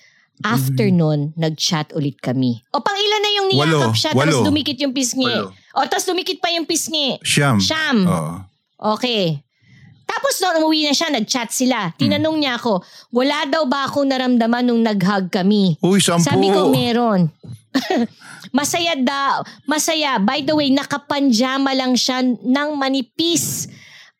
After 0.42 0.90
nun, 0.90 1.30
nag-chat 1.38 1.94
ulit 1.94 2.18
kami. 2.18 2.58
O 2.74 2.82
pang 2.82 2.98
ilan 2.98 3.22
na 3.22 3.30
yung 3.32 3.48
niyakap 3.48 3.70
Walo, 3.86 3.94
siya, 3.94 4.10
tapos 4.12 4.34
walo. 4.34 4.44
dumikit 4.44 4.78
yung 4.82 4.90
pisngi. 4.90 5.24
Walo. 5.24 5.54
O 5.72 5.86
tapos 5.86 6.04
dumikit 6.04 6.42
pa 6.42 6.50
yung 6.50 6.66
pisngi. 6.66 7.22
Siyam. 7.22 7.62
Siyam. 7.62 8.02
Oo. 8.02 8.34
Okay. 8.98 9.38
Tapos 10.04 10.36
nung 10.36 10.60
umuwi 10.60 10.84
na 10.84 10.92
siya, 10.92 11.08
nag-chat 11.08 11.48
sila. 11.48 11.94
Tinanong 11.96 12.36
niya 12.36 12.58
ako, 12.58 12.82
wala 13.10 13.46
daw 13.46 13.64
ba 13.64 13.86
akong 13.88 14.04
naramdaman 14.04 14.66
nung 14.66 14.82
nag-hug 14.82 15.30
kami? 15.30 15.78
Uy, 15.80 16.02
sampu. 16.02 16.26
Sabi 16.26 16.50
ko, 16.50 16.68
meron. 16.68 17.30
masaya 18.56 18.94
daw. 18.98 19.42
Masaya. 19.66 20.18
By 20.22 20.42
the 20.42 20.54
way, 20.54 20.70
nakapanjama 20.70 21.74
lang 21.74 21.98
siya 21.98 22.22
ng 22.24 22.68
manipis 22.78 23.66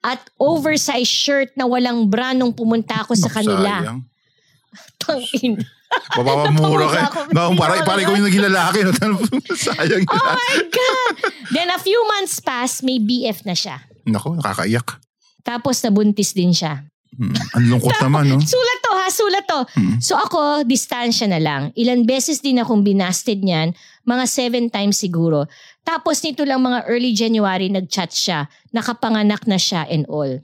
at 0.05 0.21
oversized 0.37 1.11
shirt 1.11 1.51
na 1.57 1.65
walang 1.65 2.11
bra 2.13 2.37
nung 2.37 2.53
pumunta 2.53 3.01
ako 3.01 3.17
sa 3.17 3.33
kanila. 3.33 3.97
Tangin. 5.01 5.65
Papapamura 5.95 6.87
ka. 6.91 7.31
No, 7.31 7.55
para, 7.55 7.87
para 7.87 8.03
ikaw 8.03 8.19
yung 8.19 8.27
naging 8.27 8.45
lalaki. 8.51 8.83
No? 9.05 9.21
sayang. 9.55 10.05
Oh 10.11 10.19
my 10.19 10.57
God! 10.69 11.15
Then 11.55 11.71
a 11.71 11.79
few 11.79 11.99
months 12.19 12.43
passed, 12.43 12.83
may 12.83 12.99
BF 12.99 13.47
na 13.47 13.55
siya. 13.55 13.85
Naku, 14.05 14.35
nakakaiyak. 14.37 14.99
Tapos 15.45 15.79
nabuntis 15.85 16.35
din 16.35 16.51
siya. 16.51 16.83
Hmm. 17.15 17.31
Ang 17.55 17.65
lungkot 17.71 17.95
naman, 18.03 18.27
no? 18.27 18.43
Sulat 18.43 18.81
to 19.05 19.13
ha, 19.13 19.13
sulat 19.13 19.45
to. 19.45 19.61
Hmm. 19.77 19.97
So 20.01 20.17
ako, 20.17 20.65
distansya 20.65 21.29
na 21.29 21.41
lang. 21.41 21.77
Ilan 21.77 22.09
beses 22.09 22.41
din 22.41 22.57
akong 22.57 22.81
binasted 22.81 23.45
niyan, 23.45 23.77
mga 24.09 24.25
seven 24.25 24.73
times 24.73 24.97
siguro. 24.97 25.45
Tapos 25.85 26.25
nito 26.25 26.45
lang 26.49 26.65
mga 26.65 26.89
early 26.89 27.13
January, 27.13 27.69
nag-chat 27.69 28.09
siya. 28.13 28.49
Nakapanganak 28.73 29.45
na 29.45 29.61
siya 29.61 29.85
and 29.93 30.09
all. 30.09 30.41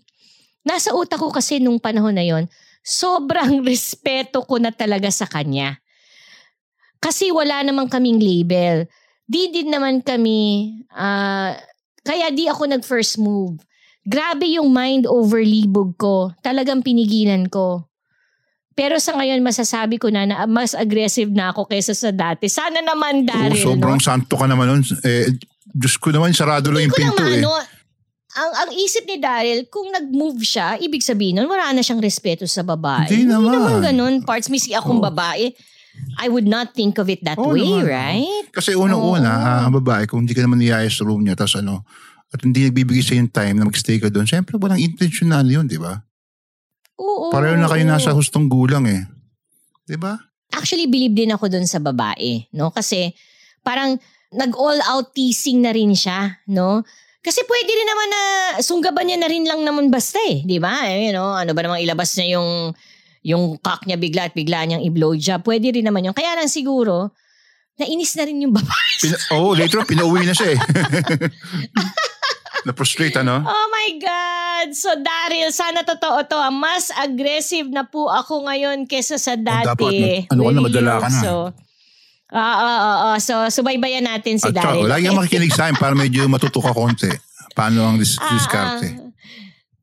Nasa 0.61 0.93
utak 0.93 1.17
ko 1.21 1.33
kasi 1.33 1.57
nung 1.57 1.81
panahon 1.81 2.13
na 2.13 2.25
yon, 2.25 2.45
sobrang 2.85 3.61
respeto 3.69 4.45
ko 4.45 4.61
na 4.61 4.69
talaga 4.73 5.09
sa 5.09 5.25
kanya. 5.25 5.81
Kasi 7.01 7.33
wala 7.33 7.65
naman 7.65 7.89
kaming 7.89 8.21
label. 8.21 8.85
Di 9.25 9.49
din 9.49 9.73
naman 9.73 10.05
kami, 10.05 10.69
ah, 10.93 11.57
kaya 12.05 12.29
di 12.29 12.45
ako 12.45 12.69
nag-first 12.69 13.17
move. 13.17 13.57
Grabe 14.05 14.49
yung 14.49 14.73
mind 14.73 15.09
over 15.09 15.41
libog 15.41 15.97
ko. 15.97 16.33
Talagang 16.45 16.85
pinigilan 16.85 17.49
ko. 17.49 17.90
Pero 18.81 18.97
sa 18.97 19.13
ngayon, 19.13 19.45
masasabi 19.45 20.01
ko 20.01 20.09
na 20.09 20.25
na 20.25 20.49
mas 20.49 20.73
aggressive 20.73 21.29
na 21.29 21.53
ako 21.53 21.69
kaysa 21.69 21.93
sa 21.93 22.09
dati. 22.09 22.49
Sana 22.49 22.81
naman, 22.81 23.29
Daryl. 23.29 23.61
sobrang 23.61 24.01
no? 24.01 24.05
santo 24.05 24.41
ka 24.41 24.49
naman 24.49 24.73
nun. 24.73 24.81
Eh, 25.05 25.37
Diyos 25.69 26.01
ko 26.01 26.09
naman, 26.09 26.33
sarado 26.33 26.73
lang 26.73 26.89
Hindi 26.89 26.97
yung 26.97 27.13
pinto 27.13 27.21
naman, 27.21 27.37
eh. 27.37 27.45
ano, 27.45 27.53
ang, 28.41 28.51
ang 28.57 28.71
isip 28.73 29.05
ni 29.05 29.21
Daryl, 29.21 29.69
kung 29.69 29.93
nag-move 29.93 30.41
siya, 30.41 30.81
ibig 30.81 31.05
sabihin 31.05 31.45
nun, 31.45 31.53
wala 31.53 31.77
na 31.77 31.85
siyang 31.85 32.01
respeto 32.01 32.49
sa 32.49 32.65
babae. 32.65 33.05
Hindi 33.05 33.29
naman. 33.29 33.53
naman 33.53 33.85
ganun. 33.85 34.15
Parts, 34.25 34.49
missy 34.49 34.73
akong 34.73 35.05
babae. 35.05 35.53
I 36.17 36.33
would 36.33 36.49
not 36.49 36.73
think 36.73 36.97
of 36.97 37.13
it 37.13 37.21
that 37.29 37.37
Oo 37.37 37.53
way, 37.53 37.69
naman. 37.69 37.85
right? 37.85 38.49
Kasi 38.49 38.73
unang-una, 38.73 39.29
Oo. 39.29 39.45
ah, 39.45 39.61
ang 39.69 39.77
babae, 39.77 40.09
kung 40.09 40.25
hindi 40.25 40.33
ka 40.33 40.41
naman 40.41 40.57
niyaya 40.57 40.89
sa 40.89 41.05
room 41.05 41.21
niya, 41.21 41.37
tapos 41.37 41.61
ano, 41.61 41.85
at 42.33 42.41
hindi 42.41 42.65
nagbibigay 42.65 43.05
sa 43.05 43.13
yung 43.13 43.29
time 43.29 43.61
na 43.61 43.69
magstay 43.69 44.01
ka 44.01 44.09
doon, 44.09 44.25
syempre 44.25 44.57
walang 44.57 44.81
intentional 44.81 45.45
yun, 45.45 45.69
di 45.69 45.77
ba? 45.77 46.01
Oo. 47.01 47.33
Pareho 47.33 47.57
na 47.57 47.67
kayo 47.73 47.85
nasa 47.89 48.13
hustong 48.13 48.47
gulang 48.53 48.85
eh. 48.85 49.09
Di 49.89 49.97
ba? 49.97 50.31
actually 50.55 50.91
believe 50.91 51.15
din 51.15 51.31
ako 51.31 51.47
dun 51.47 51.67
sa 51.67 51.79
babae, 51.79 52.47
no? 52.55 52.75
Kasi 52.75 53.15
parang 53.63 53.99
nag-all 54.31 54.79
out 54.87 55.15
teasing 55.15 55.63
na 55.63 55.71
rin 55.75 55.95
siya, 55.95 56.43
no? 56.51 56.83
Kasi 57.21 57.45
pwede 57.45 57.71
rin 57.71 57.89
naman 57.89 58.09
na 58.09 58.23
sunggaban 58.65 59.05
niya 59.05 59.19
na 59.21 59.29
rin 59.29 59.45
lang 59.45 59.61
naman 59.61 59.93
basta 59.93 60.17
eh, 60.25 60.41
di 60.41 60.57
ba? 60.57 60.89
Eh, 60.89 61.11
you 61.11 61.13
know, 61.13 61.37
ano 61.37 61.53
ba 61.53 61.61
namang 61.61 61.85
ilabas 61.85 62.17
niya 62.17 62.41
yung 62.41 62.73
yung 63.21 63.43
cock 63.61 63.85
niya 63.85 64.01
bigla 64.01 64.33
at 64.33 64.35
bigla 64.35 64.65
niyang 64.65 64.81
i-blowjob. 64.89 65.45
Pwede 65.45 65.69
rin 65.77 65.85
naman 65.85 66.09
yun. 66.09 66.17
Kaya 66.17 66.41
lang 66.41 66.49
siguro, 66.49 67.13
nainis 67.77 68.17
na 68.17 68.25
rin 68.25 68.41
yung 68.41 68.57
babae. 68.57 68.93
Pina- 69.05 69.25
oh, 69.37 69.53
later 69.53 69.85
on, 69.85 69.89
pinauwi 69.89 70.25
na 70.25 70.33
siya 70.33 70.57
eh. 70.57 70.59
Na-prostrate 72.63 73.17
ano? 73.17 73.41
Oh 73.41 73.67
my 73.69 73.89
God! 73.97 74.69
So 74.73 74.93
Daryl, 74.95 75.49
sana 75.51 75.81
totoo 75.83 76.21
to. 76.23 76.37
ah. 76.37 76.51
Mas 76.51 76.93
aggressive 76.93 77.67
na 77.67 77.83
po 77.83 78.07
ako 78.07 78.45
ngayon 78.45 78.85
kesa 78.85 79.17
sa 79.17 79.33
dati. 79.33 79.65
dapat 79.67 79.93
mag- 79.93 80.29
ano 80.29 80.41
ka 80.43 80.51
na, 80.51 80.61
madala 80.61 80.93
ka 80.99 81.09
na. 81.09 81.21
So, 81.21 81.33
Oo, 82.31 82.39
oo, 82.39 82.79
oo. 82.87 83.11
So, 83.19 83.35
subaybayan 83.51 84.07
natin 84.07 84.39
si 84.39 84.47
At 84.47 84.55
saka, 84.55 84.79
Daryl. 84.79 84.87
lagi 84.87 85.03
kang 85.05 85.19
makikinig 85.19 85.51
sa 85.51 85.67
akin 85.67 85.75
para 85.75 85.99
medyo 85.99 86.31
matuto 86.31 86.63
ka 86.63 86.71
konti. 86.71 87.11
Paano 87.53 87.83
ang 87.83 87.99
dis- 87.99 88.15
Ah, 88.17 88.31
diskarte? 88.31 88.87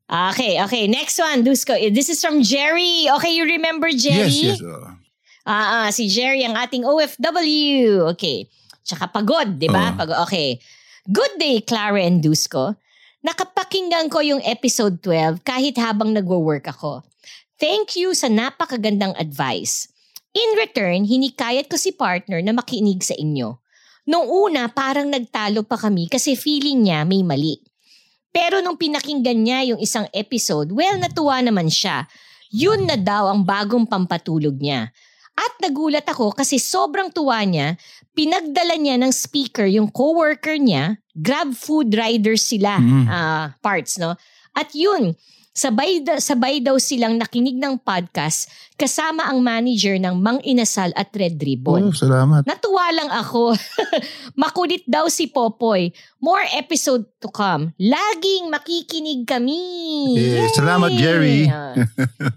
ah. 0.08 0.32
Okay, 0.32 0.56
okay. 0.58 0.88
Next 0.88 1.20
one, 1.20 1.44
Dusko. 1.44 1.76
This 1.92 2.08
is 2.08 2.16
from 2.16 2.40
Jerry. 2.40 3.04
Okay, 3.12 3.36
you 3.36 3.44
remember 3.44 3.92
Jerry? 3.92 4.32
Yes, 4.48 4.56
yes. 4.56 4.64
oh. 4.64 4.96
Ah, 5.44 5.84
ah, 5.84 5.88
si 5.88 6.08
Jerry 6.08 6.40
ang 6.40 6.56
ating 6.56 6.88
OFW. 6.88 8.08
Okay. 8.16 8.48
Tsaka 8.80 9.04
pagod, 9.06 9.60
di 9.60 9.68
ba? 9.68 9.92
Oo. 9.92 9.96
Pagod. 9.96 10.16
Okay. 10.24 10.56
Good 11.08 11.40
day, 11.40 11.64
Clara 11.64 12.04
and 12.04 12.20
Dusko. 12.20 12.76
Nakapakinggan 13.24 14.12
ko 14.12 14.20
yung 14.20 14.44
episode 14.44 15.00
12 15.00 15.40
kahit 15.40 15.80
habang 15.80 16.12
nagwo-work 16.12 16.68
ako. 16.68 17.00
Thank 17.56 17.96
you 17.96 18.12
sa 18.12 18.28
napakagandang 18.28 19.16
advice. 19.16 19.88
In 20.36 20.60
return, 20.60 21.08
hinikayat 21.08 21.72
ko 21.72 21.80
si 21.80 21.96
partner 21.96 22.44
na 22.44 22.52
makinig 22.52 23.00
sa 23.00 23.16
inyo. 23.16 23.56
Nung 24.04 24.28
una, 24.28 24.68
parang 24.68 25.08
nagtalo 25.08 25.64
pa 25.64 25.80
kami 25.80 26.12
kasi 26.12 26.36
feeling 26.36 26.84
niya 26.84 27.08
may 27.08 27.24
mali. 27.24 27.56
Pero 28.28 28.60
nung 28.60 28.76
pinakinggan 28.76 29.40
niya 29.40 29.64
yung 29.64 29.80
isang 29.80 30.04
episode, 30.12 30.76
well, 30.76 31.00
natuwa 31.00 31.40
naman 31.40 31.72
siya. 31.72 32.04
Yun 32.52 32.84
na 32.84 33.00
daw 33.00 33.32
ang 33.32 33.48
bagong 33.48 33.88
pampatulog 33.88 34.60
niya. 34.60 34.92
At 35.38 35.54
nagulat 35.62 36.02
ako 36.02 36.34
kasi 36.34 36.58
sobrang 36.58 37.14
tuwa 37.14 37.38
niya, 37.46 37.78
pinagdala 38.10 38.74
niya 38.74 38.98
ng 38.98 39.14
speaker 39.14 39.70
yung 39.70 39.86
coworker 39.86 40.58
niya, 40.58 40.98
grab 41.14 41.54
food 41.54 41.94
riders 41.94 42.42
sila, 42.42 42.82
Mm. 42.82 43.06
ah, 43.06 43.46
parts, 43.62 44.02
no? 44.02 44.18
At 44.58 44.74
yun, 44.74 45.14
sabay, 45.58 45.98
da- 46.06 46.22
sabay 46.22 46.62
daw 46.62 46.78
silang 46.78 47.18
nakinig 47.18 47.58
ng 47.58 47.82
podcast 47.82 48.46
kasama 48.78 49.26
ang 49.26 49.42
manager 49.42 49.98
ng 49.98 50.14
Mang 50.14 50.38
Inasal 50.46 50.94
at 50.94 51.10
Red 51.10 51.34
Ribbon. 51.42 51.90
Oh, 51.90 51.94
salamat. 51.94 52.46
Natuwa 52.46 52.86
lang 52.94 53.10
ako. 53.10 53.58
Makulit 54.42 54.86
daw 54.86 55.10
si 55.10 55.26
Popoy. 55.26 55.90
More 56.22 56.46
episode 56.54 57.10
to 57.18 57.26
come. 57.26 57.74
Laging 57.74 58.54
makikinig 58.54 59.26
kami. 59.26 59.58
Eh, 60.14 60.46
Yay! 60.46 60.54
salamat, 60.54 60.94
Jerry. 60.94 61.50
Ah. 61.50 61.74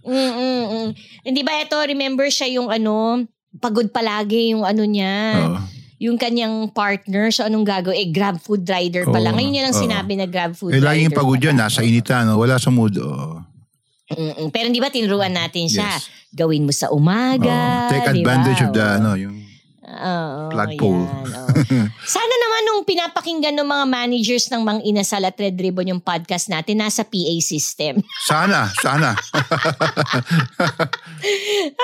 mm, 0.02 0.32
mm, 0.34 0.64
mm. 0.66 0.90
Hindi 1.22 1.42
ba 1.46 1.62
ito, 1.62 1.78
remember 1.78 2.26
siya 2.34 2.50
yung 2.58 2.74
ano, 2.74 3.22
pagod 3.62 3.86
palagi 3.94 4.58
yung 4.58 4.66
ano 4.66 4.82
niya. 4.82 5.46
Oo. 5.46 5.81
Yung 6.02 6.18
kanyang 6.18 6.74
partner, 6.74 7.30
so 7.30 7.46
anong 7.46 7.62
gagawin? 7.62 7.94
Eh, 7.96 8.10
grab 8.10 8.42
food 8.42 8.66
rider 8.66 9.06
pala. 9.06 9.30
Oo, 9.30 9.38
Ngayon 9.38 9.52
niya 9.54 9.64
lang 9.70 9.76
oo. 9.78 9.84
sinabi 9.86 10.14
na 10.18 10.26
grab 10.26 10.58
food 10.58 10.74
Eh, 10.74 10.82
rider. 10.82 10.88
laging 10.90 11.14
pagod 11.14 11.38
pala. 11.38 11.46
yan. 11.46 11.56
Nasa 11.56 11.80
initan. 11.82 12.26
No? 12.26 12.42
Wala 12.42 12.58
sa 12.58 12.74
mood. 12.74 12.98
Oh. 12.98 13.38
Mm-mm. 14.10 14.50
Pero 14.50 14.68
di 14.68 14.82
ba 14.82 14.90
tinuruan 14.90 15.30
natin 15.30 15.70
siya? 15.70 15.88
Yes. 15.96 16.10
Gawin 16.32 16.66
mo 16.66 16.74
sa 16.74 16.90
umaga. 16.90 17.86
Oh. 17.86 17.92
Take 17.94 18.10
advantage 18.12 18.60
ba? 18.60 18.66
of 18.66 18.72
the, 18.74 18.86
ano, 18.98 19.12
yung 19.14 19.41
Oo, 20.02 20.50
Flagpole. 20.50 21.06
yan, 21.06 21.30
oo. 21.30 21.54
Sana 22.18 22.34
naman 22.34 22.62
nung 22.66 22.82
pinapakinggan 22.82 23.54
ng 23.54 23.70
mga 23.70 23.86
managers 23.86 24.50
ng 24.50 24.66
Mang 24.66 24.82
Inasal 24.82 25.30
at 25.30 25.38
Red 25.38 25.62
Ribbon 25.62 25.94
yung 25.94 26.02
podcast 26.02 26.50
natin, 26.50 26.82
nasa 26.82 27.06
PA 27.06 27.36
system. 27.38 28.02
sana, 28.30 28.74
sana. 28.82 29.14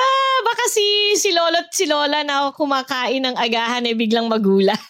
ah, 0.02 0.38
baka 0.42 0.64
si, 0.74 1.14
si 1.22 1.30
Lolo 1.30 1.62
at 1.62 1.70
si 1.70 1.86
Lola 1.86 2.26
na 2.26 2.50
kumakain 2.50 3.22
ng 3.22 3.38
agahan 3.38 3.86
eh 3.86 3.94
biglang 3.94 4.26
magulat. 4.26 4.82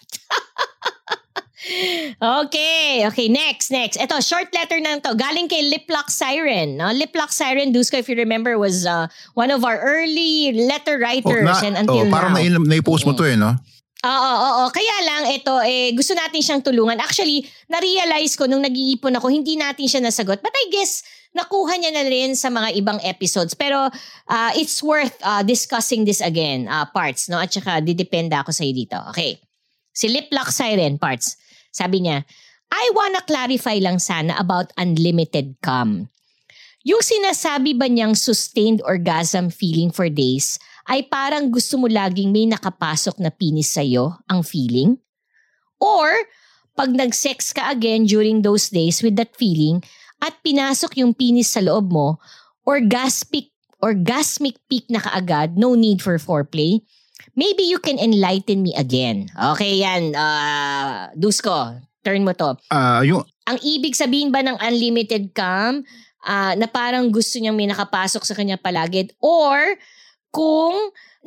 Okay, 2.21 3.01
okay, 3.09 3.27
next, 3.27 3.73
next. 3.73 3.97
Ito, 3.97 4.21
short 4.21 4.53
letter 4.53 4.77
na 4.77 5.01
to. 5.01 5.17
Galing 5.17 5.49
kay 5.49 5.65
Liplock 5.73 6.09
Siren. 6.13 6.77
No? 6.77 6.93
Liplock 6.93 7.33
Siren, 7.33 7.73
Dusko, 7.73 7.97
if 7.97 8.09
you 8.09 8.15
remember, 8.15 8.57
was 8.61 8.85
uh, 8.85 9.07
one 9.33 9.49
of 9.49 9.65
our 9.65 9.81
early 9.81 10.53
letter 10.53 10.97
Oh, 10.97 11.03
writers 11.03 11.45
na, 11.45 11.65
and 11.65 11.75
until 11.77 12.05
oh, 12.05 12.11
parang 12.13 12.37
now. 12.37 12.61
na, 12.61 12.77
na-post 12.77 13.05
mo 13.05 13.13
to 13.17 13.25
eh, 13.25 13.35
no? 13.35 13.57
Oo, 14.05 14.13
oo, 14.13 14.49
oo. 14.61 14.65
Kaya 14.69 14.95
lang, 15.09 15.23
ito, 15.33 15.53
eh, 15.65 15.89
gusto 15.97 16.13
natin 16.13 16.41
siyang 16.45 16.61
tulungan. 16.61 17.01
Actually, 17.01 17.41
na-realize 17.65 18.37
ko 18.37 18.45
nung 18.45 18.61
nag-iipon 18.61 19.17
ako, 19.17 19.33
hindi 19.33 19.57
natin 19.57 19.89
siya 19.89 20.01
nasagot. 20.05 20.37
But 20.45 20.53
I 20.53 20.65
guess, 20.69 21.01
nakuha 21.33 21.73
niya 21.81 21.91
na 21.91 22.05
rin 22.05 22.37
sa 22.37 22.53
mga 22.53 22.77
ibang 22.77 23.01
episodes. 23.01 23.57
Pero, 23.57 23.89
uh, 24.29 24.51
it's 24.53 24.85
worth 24.85 25.17
uh, 25.25 25.41
discussing 25.41 26.05
this 26.05 26.21
again, 26.21 26.69
uh, 26.69 26.85
parts, 26.85 27.25
no? 27.25 27.41
At 27.41 27.49
saka, 27.49 27.81
didependa 27.81 28.45
ako 28.45 28.53
sa'yo 28.53 28.73
dito. 28.77 29.01
Okay. 29.09 29.41
Si 29.89 30.05
Liplock 30.05 30.53
Siren, 30.53 31.01
parts. 31.01 31.33
Sabi 31.77 32.01
niya, 32.01 32.25
I 32.73 32.89
wanna 32.97 33.21
clarify 33.21 33.77
lang 33.77 34.01
sana 34.01 34.33
about 34.41 34.73
unlimited 34.81 35.61
cum. 35.61 36.09
Yung 36.81 37.05
sinasabi 37.05 37.77
ba 37.77 37.85
niyang 37.85 38.17
sustained 38.17 38.81
orgasm 38.81 39.53
feeling 39.53 39.93
for 39.93 40.09
days 40.09 40.57
ay 40.89 41.05
parang 41.05 41.53
gusto 41.53 41.77
mo 41.77 41.85
laging 41.85 42.33
may 42.33 42.49
nakapasok 42.49 43.21
na 43.21 43.29
penis 43.29 43.77
sa'yo 43.77 44.17
ang 44.25 44.41
feeling? 44.41 44.97
Or, 45.77 46.09
pag 46.73 46.89
nag-sex 46.89 47.53
ka 47.53 47.69
again 47.69 48.09
during 48.09 48.41
those 48.41 48.73
days 48.73 49.05
with 49.05 49.19
that 49.19 49.37
feeling 49.37 49.83
at 50.23 50.33
pinasok 50.41 50.97
yung 50.97 51.13
penis 51.13 51.53
sa 51.53 51.61
loob 51.61 51.93
mo, 51.93 52.17
orgasmic, 52.65 53.53
orgasmic 53.83 54.57
peak 54.65 54.89
na 54.89 55.03
kaagad, 55.03 55.59
no 55.59 55.77
need 55.77 56.01
for 56.01 56.17
foreplay, 56.17 56.81
maybe 57.37 57.63
you 57.69 57.77
can 57.77 58.01
enlighten 58.01 58.65
me 58.65 58.73
again. 58.73 59.29
Okay 59.53 59.85
yan, 59.85 60.17
uh, 60.17 61.13
Dusko, 61.13 61.77
turn 62.01 62.25
mo 62.25 62.33
to. 62.33 62.57
Ah, 62.73 63.05
yung, 63.05 63.21
Ang 63.47 63.61
ibig 63.63 63.95
sabihin 63.95 64.33
ba 64.33 64.43
ng 64.43 64.59
unlimited 64.59 65.31
cam 65.31 65.85
ah, 66.25 66.57
na 66.57 66.67
parang 66.67 67.07
gusto 67.13 67.37
niyang 67.37 67.55
may 67.55 67.69
nakapasok 67.69 68.25
sa 68.25 68.35
kanya 68.35 68.59
palagi 68.59 69.13
or 69.21 69.77
kung 70.33 70.75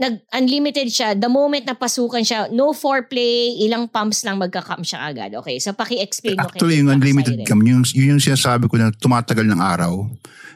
nag-unlimited 0.01 0.89
siya, 0.89 1.13
the 1.13 1.29
moment 1.29 1.65
na 1.69 1.77
pasukan 1.77 2.25
siya, 2.25 2.49
no 2.49 2.73
foreplay, 2.73 3.61
ilang 3.61 3.85
pumps 3.85 4.25
lang 4.25 4.41
magka-cam 4.41 4.81
siya 4.81 5.13
agad. 5.13 5.37
Okay, 5.45 5.61
so 5.61 5.77
paki-explain 5.77 6.41
mo 6.41 6.49
actually, 6.49 6.81
yung 6.81 6.89
unlimited 6.89 7.45
cam, 7.45 7.61
yun, 7.61 7.85
yun 7.93 8.17
yung 8.17 8.23
sinasabi 8.23 8.65
ko 8.65 8.81
na 8.81 8.89
tumatagal 8.97 9.45
ng 9.45 9.61
araw. 9.61 10.09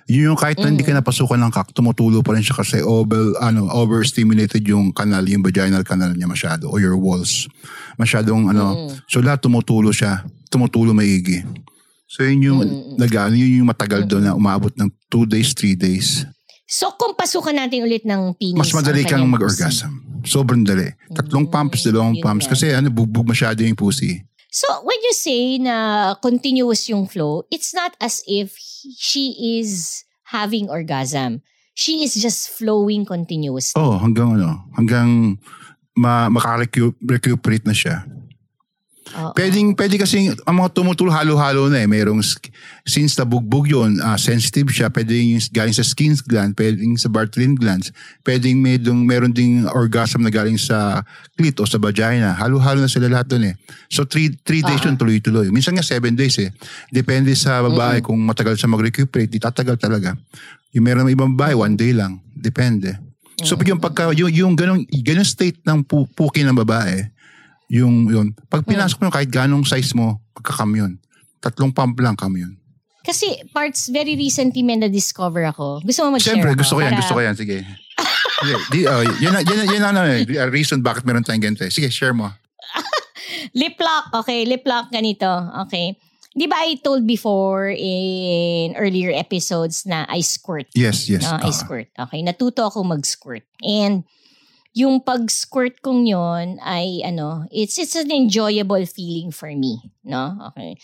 Yun 0.05 0.33
yung 0.33 0.41
kahit 0.41 0.61
na 0.61 0.69
hindi 0.69 0.85
ka 0.85 0.93
Mm. 0.93 1.01
napasukan 1.01 1.41
ng 1.41 1.53
kak, 1.53 1.73
tumutulo 1.73 2.21
pa 2.21 2.37
rin 2.37 2.45
siya 2.45 2.61
kasi 2.61 2.85
over, 2.85 3.41
ano, 3.41 3.73
overstimulated 3.73 4.61
yung 4.69 4.93
kanal, 4.93 5.25
yung 5.25 5.41
vaginal 5.41 5.81
canal 5.81 6.13
niya 6.13 6.29
masyado 6.29 6.69
o 6.69 6.77
your 6.77 6.97
walls. 6.97 7.49
Masyadong 7.97 8.53
ano, 8.53 8.65
Mm. 8.77 9.01
so 9.09 9.25
lahat 9.25 9.41
tumutulo 9.41 9.89
siya, 9.97 10.21
tumutulo 10.53 10.93
maigi. 10.93 11.41
So 12.05 12.21
yun 12.21 12.45
yung, 12.45 12.61
Mm. 12.61 13.01
nag, 13.01 13.13
yun 13.33 13.65
yung 13.65 13.69
matagal 13.73 14.05
doon 14.05 14.29
na 14.29 14.37
umabot 14.37 14.71
ng 14.77 14.93
2 15.09 15.25
days, 15.25 15.57
3 15.57 15.73
days. 15.73 16.29
So 16.69 16.93
kung 17.01 17.17
pasukan 17.17 17.57
natin 17.57 17.85
ulit 17.85 18.05
ng 18.05 18.37
penis, 18.37 18.61
Mas 18.61 18.73
madali 18.77 19.05
ang 19.05 19.09
kang 19.09 19.25
mag-orgasm. 19.29 20.05
Sobrang 20.25 20.65
dali. 20.65 20.89
Tatlong 21.13 21.49
pumps, 21.49 21.85
dalawang 21.85 22.17
yun 22.17 22.25
pumps. 22.25 22.49
Kasi 22.49 22.73
ano, 22.73 22.89
bugbog 22.89 23.29
masyado 23.29 23.61
yung 23.61 23.77
pussy. 23.77 24.21
So 24.55 24.71
when 24.87 25.03
you 25.03 25.11
say 25.11 25.59
na 25.59 26.15
continuous 26.23 26.87
yung 26.87 27.11
flow, 27.11 27.43
it's 27.51 27.75
not 27.75 27.99
as 27.99 28.23
if 28.31 28.55
he- 28.55 28.95
she 28.95 29.25
is 29.59 30.07
having 30.31 30.71
orgasm. 30.71 31.43
She 31.75 32.07
is 32.07 32.15
just 32.15 32.55
flowing 32.55 33.03
continuously. 33.03 33.75
Oh, 33.75 33.99
hanggang 33.99 34.39
ano, 34.39 34.71
hanggang 34.79 35.43
ma 35.99 36.31
makarecuperate 36.31 37.67
na 37.67 37.75
siya. 37.75 38.07
Oo. 39.13 39.37
Pwedeng, 39.37 39.77
pwede 39.77 40.01
kasi 40.01 40.33
ang 40.49 40.57
mga 40.57 40.73
tumutulo 40.73 41.13
halo-halo 41.13 41.69
na 41.69 41.85
eh. 41.85 41.89
Mayroong, 41.89 42.25
sk- 42.25 42.49
since 42.89 43.21
nabugbog 43.21 43.69
yun, 43.69 44.01
ah, 44.01 44.17
sensitive 44.17 44.73
siya, 44.73 44.89
pwedeng 44.89 45.37
galing 45.53 45.77
sa 45.77 45.85
skin 45.85 46.17
gland, 46.25 46.57
pwedeng 46.57 46.97
sa 46.97 47.13
Bartholin 47.13 47.53
glands, 47.53 47.93
pwedeng 48.25 48.65
medong, 48.65 49.05
meron 49.05 49.29
ding 49.37 49.69
orgasm 49.69 50.25
na 50.25 50.33
galing 50.33 50.57
sa 50.57 51.05
clit 51.37 51.53
o 51.61 51.69
sa 51.69 51.77
vagina. 51.77 52.33
Halo-halo 52.33 52.81
na 52.81 52.89
sila 52.89 53.13
lahat 53.13 53.29
doon 53.29 53.53
eh. 53.53 53.55
So, 53.93 54.09
three, 54.09 54.33
three 54.41 54.65
days 54.65 54.81
yun 54.81 54.97
tuloy-tuloy. 54.97 55.53
Minsan 55.53 55.77
nga 55.77 55.85
seven 55.85 56.17
days 56.17 56.41
eh. 56.41 56.49
Depende 56.89 57.37
sa 57.37 57.61
babae 57.61 58.01
kung 58.01 58.17
matagal 58.25 58.57
siya 58.57 58.73
mag-recuperate, 58.73 59.29
di 59.29 59.37
tatagal 59.37 59.77
talaga. 59.77 60.17
Yung 60.73 60.83
meron 60.83 61.05
ng 61.07 61.13
ibang 61.13 61.33
babae, 61.37 61.53
one 61.53 61.77
day 61.77 61.93
lang. 61.93 62.25
Depende. 62.33 62.97
So, 63.43 63.59
pag 63.59 63.67
yung 63.67 63.83
pagka, 63.83 64.15
yung, 64.15 64.31
yung 64.31 64.55
ganong, 64.55 64.87
ganong 64.87 65.27
state 65.27 65.59
ng 65.67 65.83
pu- 65.83 66.07
puki 66.07 66.47
ng 66.47 66.55
babae, 66.55 67.14
yung 67.69 68.09
yun. 68.11 68.27
Pag 68.49 68.67
pinasok 68.69 68.99
mo 69.05 69.09
kahit 69.13 69.31
ganong 69.33 69.65
size 69.65 69.93
mo, 69.97 70.21
pagkakam 70.37 70.73
yun. 70.77 70.93
Tatlong 71.41 71.73
pump 71.73 71.97
lang 72.01 72.17
kam 72.17 72.35
yun. 72.37 72.57
Kasi 73.05 73.37
parts, 73.53 73.93
very 73.93 74.17
recently 74.17 74.65
may 74.65 74.81
na-discover 74.81 75.45
ako. 75.45 75.85
Gusto 75.85 76.09
mo 76.09 76.17
mag-share 76.17 76.41
Siyempre, 76.41 76.57
gusto 76.57 76.81
ko 76.81 76.81
yan, 76.81 76.97
Para- 76.97 77.01
gusto 77.05 77.15
ko 77.15 77.21
yan. 77.21 77.37
Sige. 77.37 77.57
Sige, 78.41 78.55
di, 78.73 78.79
oh, 78.89 79.05
yan, 79.21 79.45
yan, 79.45 79.45
yan, 79.45 79.69
yan, 79.77 79.85
ano, 79.85 80.01
eh, 80.09 80.25
reason 80.49 80.81
bakit 80.81 81.05
meron 81.05 81.21
tayong 81.21 81.53
ganito. 81.53 81.69
eh. 81.69 81.73
Sige, 81.73 81.93
share 81.93 82.17
mo. 82.17 82.33
Lip 83.61 83.77
lock. 83.77 84.25
Okay, 84.25 84.49
lip 84.49 84.65
lock 84.65 84.89
ganito. 84.89 85.29
Okay. 85.69 85.95
Di 86.35 86.51
ba 86.51 86.67
I 86.67 86.83
told 86.83 87.07
before 87.07 87.71
in 87.71 88.75
earlier 88.75 89.15
episodes 89.15 89.87
na 89.87 90.03
I 90.11 90.19
squirt? 90.19 90.67
Yes, 90.75 91.07
yes. 91.07 91.23
No, 91.23 91.39
I 91.39 91.53
ah. 91.53 91.55
squirt. 91.55 91.89
Okay, 91.95 92.27
natuto 92.27 92.67
ako 92.67 92.83
mag-squirt. 92.83 93.47
And 93.63 94.03
yung 94.75 94.99
pag-squirt 95.01 95.79
kong 95.81 96.11
yon 96.11 96.59
ay 96.59 96.99
ano, 97.07 97.47
it's 97.55 97.79
it's 97.79 97.95
an 97.95 98.11
enjoyable 98.11 98.83
feeling 98.91 99.31
for 99.31 99.47
me, 99.55 99.79
no? 100.03 100.35
Okay. 100.51 100.75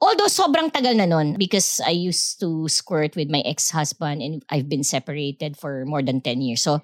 Although 0.00 0.28
sobrang 0.28 0.72
tagal 0.72 0.96
na 0.96 1.04
nun 1.08 1.36
because 1.36 1.80
I 1.84 1.92
used 1.92 2.40
to 2.40 2.68
squirt 2.68 3.16
with 3.16 3.28
my 3.32 3.40
ex-husband 3.44 4.20
and 4.20 4.44
I've 4.48 4.68
been 4.68 4.84
separated 4.84 5.56
for 5.56 5.84
more 5.88 6.00
than 6.04 6.20
10 6.20 6.40
years. 6.44 6.64
So 6.64 6.80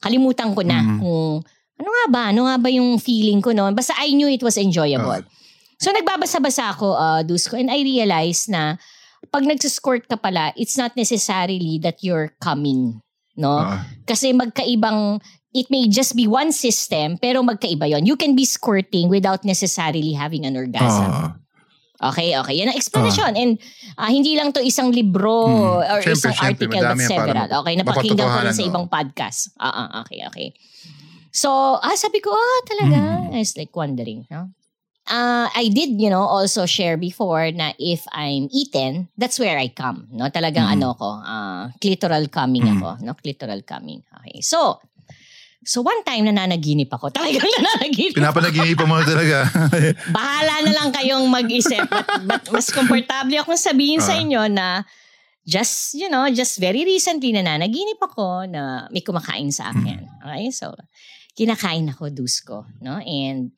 kalimutan 0.00 0.52
ko 0.56 0.60
na 0.64 0.80
Mhm. 0.80 0.98
kung 1.00 1.44
ano 1.80 1.88
nga 1.88 2.06
ba, 2.12 2.22
ano 2.32 2.44
nga 2.48 2.56
ba 2.60 2.68
yung 2.68 3.00
feeling 3.00 3.40
ko 3.40 3.52
noon. 3.56 3.72
Basta 3.72 3.96
I 3.96 4.12
knew 4.12 4.28
it 4.28 4.44
was 4.44 4.60
enjoyable. 4.60 5.24
Ah. 5.24 5.28
So 5.80 5.92
nagbabasa-basa 5.92 6.76
ako, 6.76 6.92
uh, 6.96 7.20
Dusko, 7.24 7.56
and 7.56 7.72
I 7.72 7.80
realized 7.84 8.48
na 8.52 8.76
pag 9.32 9.44
nagsisquirt 9.44 10.08
ka 10.08 10.16
pala, 10.16 10.52
it's 10.56 10.76
not 10.76 10.92
necessarily 10.96 11.80
that 11.80 12.00
you're 12.04 12.36
coming. 12.40 13.00
No? 13.32 13.64
Ah. 13.64 13.82
Kasi 14.04 14.36
magkaibang, 14.36 15.24
it 15.52 15.68
may 15.68 15.86
just 15.86 16.12
be 16.12 16.26
one 16.26 16.50
system, 16.50 17.16
pero 17.16 17.42
magkaiba 17.42 17.86
yon. 17.86 18.04
You 18.04 18.16
can 18.16 18.34
be 18.34 18.44
squirting 18.44 19.08
without 19.08 19.44
necessarily 19.44 20.12
having 20.12 20.44
an 20.44 20.56
orgasm. 20.56 21.08
Ah. 21.08 21.30
Okay, 22.02 22.34
okay. 22.34 22.58
Yan 22.58 22.68
ang 22.68 22.76
explanation. 22.76 23.30
And 23.36 23.62
ah, 23.94 24.10
hindi 24.10 24.34
lang 24.34 24.50
to 24.52 24.60
isang 24.60 24.90
libro 24.90 25.46
Hmm. 25.46 25.86
or 25.86 26.00
Siyempre, 26.02 26.18
isang 26.18 26.34
siyempre, 26.34 26.66
article, 26.66 26.82
but 26.82 26.88
para 26.90 27.06
several. 27.06 27.34
map- 27.38 27.54
Okay, 27.62 27.74
napakinggan 27.78 28.26
ko 28.26 28.38
rin 28.42 28.52
sa 28.52 28.64
ibang 28.66 28.86
podcast. 28.88 29.40
Ah, 29.54 29.70
ah, 29.70 29.88
okay, 30.02 30.18
okay. 30.26 30.48
So, 31.30 31.48
ah, 31.78 31.94
sabi 31.94 32.18
ko, 32.18 32.28
ah, 32.28 32.58
talaga? 32.66 32.98
Hmm. 33.22 33.32
I 33.32 33.40
was 33.40 33.54
like 33.54 33.70
wondering. 33.72 34.26
No? 34.28 34.50
Uh, 35.02 35.46
I 35.50 35.66
did, 35.66 35.98
you 35.98 36.06
know, 36.06 36.22
also 36.22 36.62
share 36.62 36.94
before 36.96 37.50
na 37.50 37.74
if 37.76 38.06
I'm 38.10 38.46
eaten, 38.50 39.06
that's 39.14 39.38
where 39.38 39.58
I 39.58 39.66
come. 39.68 40.06
No? 40.10 40.26
Talagang 40.26 40.66
Mhm. 40.66 40.74
ano 40.76 40.88
ko, 40.94 41.08
ah, 41.18 41.70
clitoral 41.78 42.26
coming 42.28 42.62
Mhm. 42.62 42.78
ako. 42.78 42.88
No? 43.02 43.14
Clitoral 43.14 43.62
coming. 43.62 44.02
Okay. 44.20 44.42
So, 44.42 44.82
So 45.62 45.80
one 45.80 46.02
time 46.02 46.26
nananaginip 46.26 46.90
ako. 46.90 47.10
Talagang 47.14 47.46
nananaginip. 47.46 48.18
Pinapanaginipan 48.18 48.86
mo 48.86 48.98
na 48.98 49.06
talaga. 49.06 49.46
Bahala 50.16 50.54
na 50.66 50.72
lang 50.74 50.88
kayong 50.90 51.26
mag-isip. 51.26 51.86
But, 51.86 52.06
but 52.26 52.42
mas 52.50 52.68
komportable 52.68 53.38
akong 53.38 53.58
sabihin 53.58 54.02
sa 54.02 54.18
Ah. 54.18 54.22
inyo 54.22 54.42
na 54.50 54.82
just, 55.42 55.94
you 55.94 56.06
know, 56.06 56.26
just 56.30 56.58
very 56.58 56.82
recently 56.82 57.30
nananaginip 57.30 57.98
ako 57.98 58.46
na 58.46 58.86
may 58.90 59.02
kumakain 59.02 59.50
sa 59.50 59.70
akin. 59.70 60.02
Okay? 60.22 60.50
So, 60.50 60.74
kinakain 61.34 61.90
ako, 61.90 62.10
Dusko. 62.10 62.66
No? 62.78 62.98
And 62.98 63.54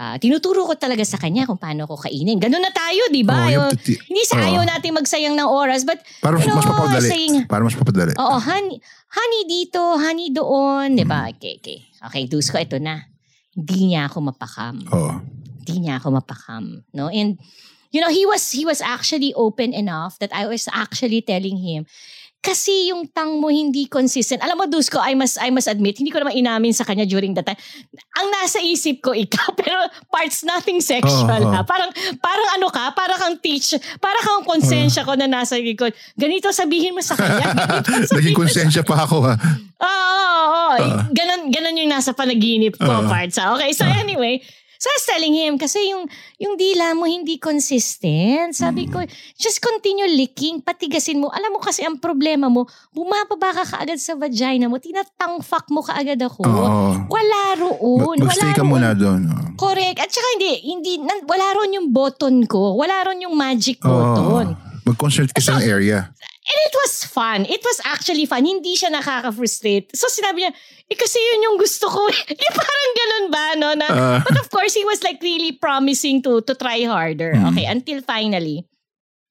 ah, 0.00 0.16
tinuturo 0.16 0.64
ko 0.64 0.72
talaga 0.74 1.04
sa 1.04 1.20
kanya 1.20 1.44
kung 1.44 1.60
paano 1.60 1.84
ko 1.84 1.92
kainin. 1.94 2.40
Ganun 2.40 2.58
na 2.58 2.72
tayo, 2.72 3.12
di 3.12 3.20
ba? 3.20 3.52
Oh, 3.52 3.68
ti- 3.76 4.00
hindi 4.00 4.24
sa 4.24 4.40
Oo. 4.40 4.46
ayaw 4.48 4.62
natin 4.64 4.96
magsayang 4.96 5.36
ng 5.36 5.44
oras, 5.44 5.84
but 5.84 6.00
Para 6.18 6.40
mas, 6.40 6.42
you 6.42 6.56
mas 6.56 6.64
know, 6.64 6.72
papadali. 6.74 7.04
saying- 7.06 7.44
Para 7.44 7.60
mas 7.60 7.76
papadali. 7.76 8.16
Oo, 8.16 8.36
honey, 8.40 8.80
honey 9.12 9.42
dito, 9.44 9.80
honey 9.94 10.32
doon, 10.32 10.96
'di 10.96 11.04
Mm. 11.04 11.10
ba? 11.10 11.28
Okay, 11.28 11.60
okay. 11.60 11.78
Okay, 12.00 12.22
Dusko, 12.24 12.56
ito 12.56 12.80
na. 12.80 13.04
Hindi 13.52 13.92
niya 13.92 14.08
ako 14.08 14.32
mapakam. 14.32 14.80
Oo. 14.88 15.20
Hindi 15.60 15.84
niya 15.84 16.00
ako 16.00 16.16
mapakam, 16.16 16.80
no? 16.90 17.12
And 17.12 17.36
you 17.90 18.00
know, 18.00 18.08
he 18.08 18.24
was 18.24 18.40
he 18.48 18.64
was 18.64 18.80
actually 18.80 19.34
open 19.34 19.74
enough 19.74 20.16
that 20.18 20.32
I 20.32 20.46
was 20.46 20.64
actually 20.70 21.20
telling 21.20 21.58
him 21.58 21.84
kasi 22.40 22.88
yung 22.88 23.04
tang 23.12 23.36
mo 23.36 23.52
hindi 23.52 23.84
consistent. 23.84 24.40
Alam 24.40 24.56
mo, 24.56 24.64
Dusko, 24.64 24.96
I 24.96 25.12
must, 25.12 25.36
I 25.36 25.52
must 25.52 25.68
admit, 25.68 26.00
hindi 26.00 26.08
ko 26.08 26.24
naman 26.24 26.32
inamin 26.32 26.72
sa 26.72 26.88
kanya 26.88 27.04
during 27.04 27.36
that 27.36 27.44
time. 27.44 27.60
Ang 28.16 28.32
nasa 28.32 28.64
isip 28.64 29.04
ko, 29.04 29.12
ikaw, 29.12 29.52
pero 29.60 29.76
parts 30.08 30.40
nothing 30.40 30.80
sexual, 30.80 31.36
oo. 31.44 31.52
ha? 31.52 31.60
Parang, 31.68 31.92
parang 32.16 32.48
ano 32.56 32.72
ka, 32.72 32.96
parang 32.96 33.20
kang 33.20 33.36
teach, 33.44 33.76
parang 34.00 34.24
kang 34.24 34.44
konsensya 34.48 35.04
ko 35.04 35.20
na 35.20 35.28
nasa 35.28 35.60
likod. 35.60 35.92
Ganito 36.16 36.48
sabihin 36.48 36.96
mo 36.96 37.04
sa 37.04 37.12
kanya. 37.12 37.44
Naging 38.16 38.32
konsensya 38.32 38.80
pa 38.88 39.04
ako 39.04 39.20
ha. 39.20 39.36
Oo, 39.80 40.16
oo, 40.16 40.48
oo. 40.48 40.74
Ah. 40.80 41.04
Ganon, 41.12 41.52
ganon 41.52 41.76
yung 41.76 41.92
nasa 41.92 42.16
panaginip 42.16 42.80
ko, 42.80 42.88
Ah. 42.88 43.04
parts. 43.04 43.36
ah. 43.36 43.52
Okay, 43.52 43.76
so 43.76 43.84
anyway, 43.84 44.40
so 44.80 44.88
I 44.88 44.96
was 44.96 45.04
telling 45.04 45.36
him, 45.36 45.52
kasi 45.54 45.76
yung, 45.86 46.08
yung 46.36 46.56
dila 46.56 46.96
mo 46.96 47.04
hindi 47.04 47.36
consistent. 47.36 48.56
Sabi 48.56 48.88
Mm. 48.88 48.90
ko, 48.90 48.98
just 49.36 49.60
continue 49.60 50.08
licking, 50.08 50.58
patigasin 50.58 51.20
mo. 51.20 51.28
Alam 51.28 51.54
mo 51.54 51.60
kasi 51.60 51.84
ang 51.84 51.96
problema 51.96 52.48
mo, 52.48 52.64
bumababa 52.90 53.52
ka 53.54 53.64
kaagad 53.68 54.00
sa 54.00 54.16
vagina 54.16 54.66
mo, 54.66 54.80
tinatangfak 54.80 55.68
mo 55.68 55.80
kaagad 55.80 56.16
ako. 56.18 56.42
Oo. 56.42 56.88
Wala 57.06 57.40
roon. 57.54 58.16
Magstay 58.18 58.40
wala 58.42 58.56
ka 58.56 58.62
roon. 58.64 58.70
muna 58.70 58.88
doon. 58.92 59.20
Oo. 59.22 59.48
Correct. 59.54 60.00
At 60.00 60.08
saka 60.08 60.26
hindi, 60.34 60.52
hindi, 60.64 60.92
nan- 60.98 61.28
wala 61.28 61.46
ron 61.54 61.70
yung 61.70 61.88
button 61.90 62.48
ko. 62.48 62.74
Wala 62.74 63.04
ron 63.04 63.20
yung 63.20 63.36
magic 63.36 63.78
button. 63.78 64.56
Oo. 64.56 64.68
Mag-concentrate 64.80 65.36
ka 65.36 65.44
sa 65.44 65.60
area. 65.60 66.08
And 66.50 66.58
it 66.66 66.74
was 66.74 67.06
fun. 67.06 67.46
It 67.46 67.62
was 67.62 67.78
actually 67.86 68.26
fun. 68.26 68.42
Hindi 68.42 68.74
siya 68.74 68.90
nakaka-frustrate. 68.90 69.94
So 69.94 70.10
sinabi 70.10 70.42
niya, 70.42 70.50
eh 70.90 70.98
kasi 70.98 71.14
yun 71.14 71.46
yung 71.46 71.56
gusto 71.62 71.86
ko. 71.86 72.02
yung 72.42 72.56
parang 72.58 72.92
ganun 72.92 73.26
ba, 73.30 73.44
no? 73.54 73.68
Na, 73.78 73.86
Ah. 73.86 74.18
but 74.18 74.34
of 74.34 74.50
course, 74.50 74.74
he 74.74 74.82
was 74.82 74.98
like 75.06 75.22
really 75.22 75.54
promising 75.54 76.18
to 76.20 76.42
to 76.42 76.58
try 76.58 76.82
harder. 76.82 77.38
Mm. 77.38 77.54
Okay, 77.54 77.70
until 77.70 78.02
finally, 78.02 78.66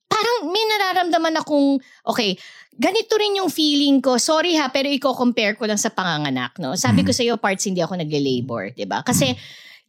parang 0.07 0.47
may 0.47 0.63
nararamdaman 0.63 1.35
akong, 1.37 1.83
okay, 2.07 2.39
ganito 2.79 3.19
rin 3.19 3.35
yung 3.43 3.51
feeling 3.51 3.99
ko. 3.99 4.15
Sorry 4.15 4.55
ha, 4.55 4.71
pero 4.71 4.87
i-compare 4.87 5.59
ko 5.59 5.67
lang 5.67 5.75
sa 5.77 5.91
panganganak, 5.91 6.55
no? 6.57 6.79
Sabi 6.79 7.03
ko 7.03 7.11
Mm. 7.11 7.17
sa 7.19 7.23
iyo, 7.27 7.35
parts 7.35 7.67
hindi 7.67 7.83
ako 7.83 7.99
nagle-labor, 7.99 8.71
'di 8.71 8.87
ba? 8.87 9.03
Kasi 9.03 9.35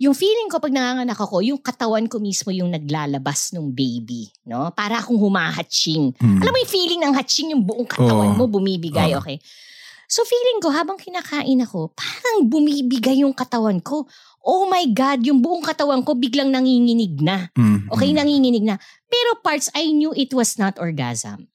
yung 0.00 0.16
feeling 0.16 0.48
ko 0.48 0.56
pag 0.56 0.72
nanganganak 0.72 1.20
ako, 1.20 1.44
yung 1.44 1.60
katawan 1.60 2.08
ko 2.08 2.16
mismo 2.16 2.48
yung 2.48 2.72
naglalabas 2.72 3.52
ng 3.52 3.68
baby, 3.68 4.32
no? 4.48 4.72
Para 4.72 4.96
akong 4.96 5.20
humahatching. 5.20 6.16
Mm. 6.16 6.40
Alam 6.40 6.52
mo 6.56 6.58
yung 6.64 6.72
feeling 6.72 7.00
ng 7.04 7.12
hatching, 7.12 7.52
yung 7.52 7.60
buong 7.68 7.84
katawan 7.84 8.32
Oo. 8.32 8.38
mo 8.40 8.44
bumibigay, 8.48 9.12
okay? 9.12 9.36
So 10.08 10.24
feeling 10.24 10.64
ko, 10.64 10.72
habang 10.72 10.96
kinakain 10.96 11.60
ako, 11.60 11.92
parang 11.92 12.48
bumibigay 12.48 13.20
yung 13.20 13.36
katawan 13.36 13.76
ko. 13.84 14.08
Oh 14.40 14.64
my 14.72 14.88
God, 14.88 15.20
yung 15.20 15.44
buong 15.44 15.60
katawan 15.60 16.00
ko 16.00 16.16
biglang 16.16 16.48
nanginginig 16.48 17.20
na. 17.20 17.52
Mm. 17.52 17.92
Okay, 17.92 18.10
nanginginig 18.16 18.64
na. 18.64 18.80
Pero 19.04 19.36
parts, 19.44 19.68
I 19.76 19.92
knew 19.92 20.16
it 20.16 20.32
was 20.32 20.56
not 20.56 20.80
orgasm. 20.80 21.52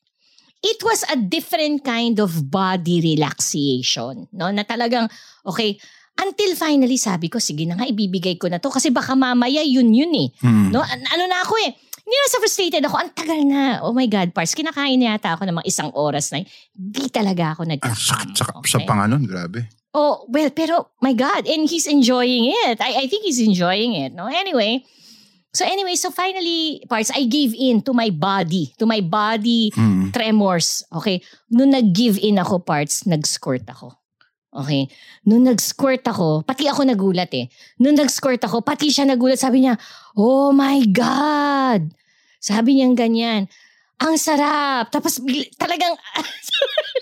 It 0.61 0.85
was 0.85 1.01
a 1.09 1.17
different 1.17 1.81
kind 1.81 2.21
of 2.21 2.45
body 2.53 3.01
relaxation. 3.01 4.29
No? 4.29 4.53
Na 4.53 4.61
talagang, 4.61 5.09
okay, 5.41 5.81
until 6.15 6.51
finally 6.55 6.95
sabi 6.95 7.27
ko, 7.27 7.37
sige 7.37 7.63
na 7.63 7.75
nga, 7.75 7.85
ibibigay 7.85 8.35
ko 8.35 8.47
na 8.47 8.57
to. 8.57 8.69
Kasi 8.69 8.89
baka 8.89 9.13
mamaya 9.13 9.61
yun 9.61 9.91
yun 9.91 10.13
eh. 10.15 10.29
Mm. 10.39 10.71
No? 10.71 10.79
An- 10.79 11.09
ano 11.09 11.23
na 11.25 11.41
ako 11.41 11.55
eh. 11.61 11.71
Hindi 12.05 12.15
na 12.15 12.29
sa 12.29 12.37
frustrated 12.37 12.83
ako. 12.85 12.95
Ang 13.01 13.11
tagal 13.11 13.41
na. 13.41 13.81
Oh 13.81 13.89
my 13.89 14.05
God, 14.05 14.29
Pars. 14.29 14.53
Kinakain 14.53 15.01
na 15.01 15.17
yata 15.17 15.33
ako 15.33 15.49
ng 15.49 15.57
mga 15.57 15.67
isang 15.67 15.89
oras 15.91 16.29
na. 16.29 16.45
Hindi 16.71 17.09
talaga 17.09 17.57
ako 17.57 17.65
Ang 17.65 17.71
nagkakam. 17.75 17.97
sakit 17.97 18.29
sa, 18.31 18.45
sa 18.45 18.77
okay? 18.77 18.85
panganon, 18.85 19.25
grabe. 19.25 19.65
Oh, 19.89 20.27
well, 20.29 20.51
pero 20.51 20.93
my 21.01 21.17
God. 21.17 21.49
And 21.49 21.65
he's 21.65 21.89
enjoying 21.89 22.51
it. 22.67 22.77
I, 22.77 23.03
I 23.03 23.09
think 23.09 23.25
he's 23.25 23.41
enjoying 23.41 23.97
it. 23.97 24.13
No? 24.13 24.29
Anyway. 24.29 24.85
So 25.49 25.63
anyway, 25.63 25.95
so 25.95 26.11
finally, 26.11 26.83
Pars, 26.85 27.09
I 27.09 27.25
gave 27.25 27.55
in 27.55 27.79
to 27.87 27.95
my 27.95 28.11
body. 28.11 28.75
To 28.77 28.85
my 28.85 28.99
body 28.99 29.71
Mm. 29.71 30.11
tremors. 30.11 30.83
Okay? 30.93 31.23
Nung 31.49 31.71
nag-give 31.71 32.19
in 32.19 32.37
ako, 32.37 32.59
Parts, 32.59 33.07
nag-squirt 33.07 33.65
ako. 33.65 33.95
Okay? 34.55 34.87
Nung 35.27 35.43
nag-squirt 35.43 36.07
ako, 36.07 36.47
pati 36.47 36.71
ako 36.71 36.87
nagulat 36.87 37.27
eh. 37.35 37.51
Nung 37.83 37.99
nag-squirt 37.99 38.39
ako, 38.47 38.63
pati 38.63 38.87
siya 38.87 39.03
nagulat. 39.03 39.35
Sabi 39.35 39.67
niya, 39.67 39.75
oh 40.15 40.55
my 40.55 40.79
God! 40.95 41.91
Sabi 42.39 42.79
niya 42.79 42.87
ganyan. 42.95 43.51
Ang 43.99 44.15
sarap. 44.15 44.91
Tapos 44.95 45.19
talagang 45.59 45.93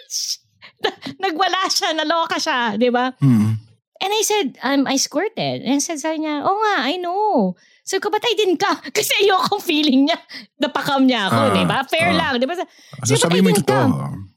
nagwala 1.23 1.69
siya, 1.69 1.93
naloka 1.93 2.41
siya, 2.41 2.75
di 2.75 2.89
ba? 2.89 3.13
Mm. 3.21 3.61
And 4.03 4.11
I 4.11 4.21
said, 4.25 4.47
um, 4.65 4.83
I 4.83 4.97
squirted. 4.99 5.63
And 5.63 5.77
I 5.77 5.81
said, 5.83 6.01
sabi 6.01 6.25
niya, 6.25 6.43
oh 6.43 6.57
nga, 6.59 6.89
I 6.89 6.97
know. 6.99 7.55
Sabi 7.87 8.03
ko, 8.03 8.11
but 8.11 8.23
I 8.23 8.33
didn't 8.35 8.59
come. 8.59 8.79
Kasi 8.97 9.13
ayoko 9.23 9.61
feeling 9.63 10.09
niya, 10.09 10.19
napakam 10.59 11.07
niya 11.07 11.31
ako, 11.31 11.39
Ah, 11.39 11.53
di 11.55 11.63
ba? 11.63 11.77
Fair 11.87 12.11
ah. 12.11 12.17
lang, 12.17 12.33
di 12.39 12.47
ba? 12.47 12.55
So, 12.57 12.65
Sabi 13.03 13.15
ko, 13.15 13.23
sabi 13.29 13.39
mo 13.39 13.47
yung 13.53 13.61
totoo. 13.63 13.71
come. 13.71 13.93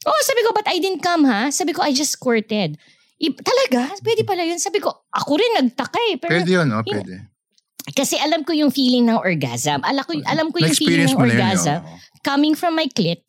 Oh, 0.07 0.21
sabi 0.23 0.41
ko, 0.47 0.51
but 0.55 0.67
I 0.71 0.79
didn't 0.79 1.03
come 1.03 1.25
ha. 1.27 1.51
Sabi 1.51 1.75
ko, 1.75 1.83
I 1.83 1.91
just 1.91 2.15
squirted. 2.15 2.79
I, 3.17 3.33
talaga? 3.33 3.97
Pwede 4.01 4.23
pala 4.23 4.45
yun. 4.45 4.57
Sabi 4.57 4.77
ko, 4.77 4.93
ako 5.09 5.33
rin 5.35 5.53
nagtaka 5.57 5.97
eh. 6.13 6.17
Pero, 6.17 6.31
Pwede 6.37 6.51
yun, 6.53 6.69
oh, 6.69 6.81
Yun- 6.81 7.01
pwede. 7.01 7.15
Kasi 7.87 8.19
alam 8.19 8.43
ko 8.43 8.51
yung 8.51 8.69
feeling 8.69 9.07
ng 9.07 9.17
orgasm. 9.17 9.79
Alam 9.81 10.03
ko, 10.03 10.13
alam 10.27 10.51
ko 10.51 10.59
yung 10.59 10.75
feeling 10.75 11.07
ng 11.07 11.15
na 11.15 11.23
yun, 11.23 11.23
orgasm. 11.23 11.79
oh. 11.81 11.97
Coming 12.21 12.53
from 12.53 12.75
my 12.75 12.91
clit, 12.91 13.23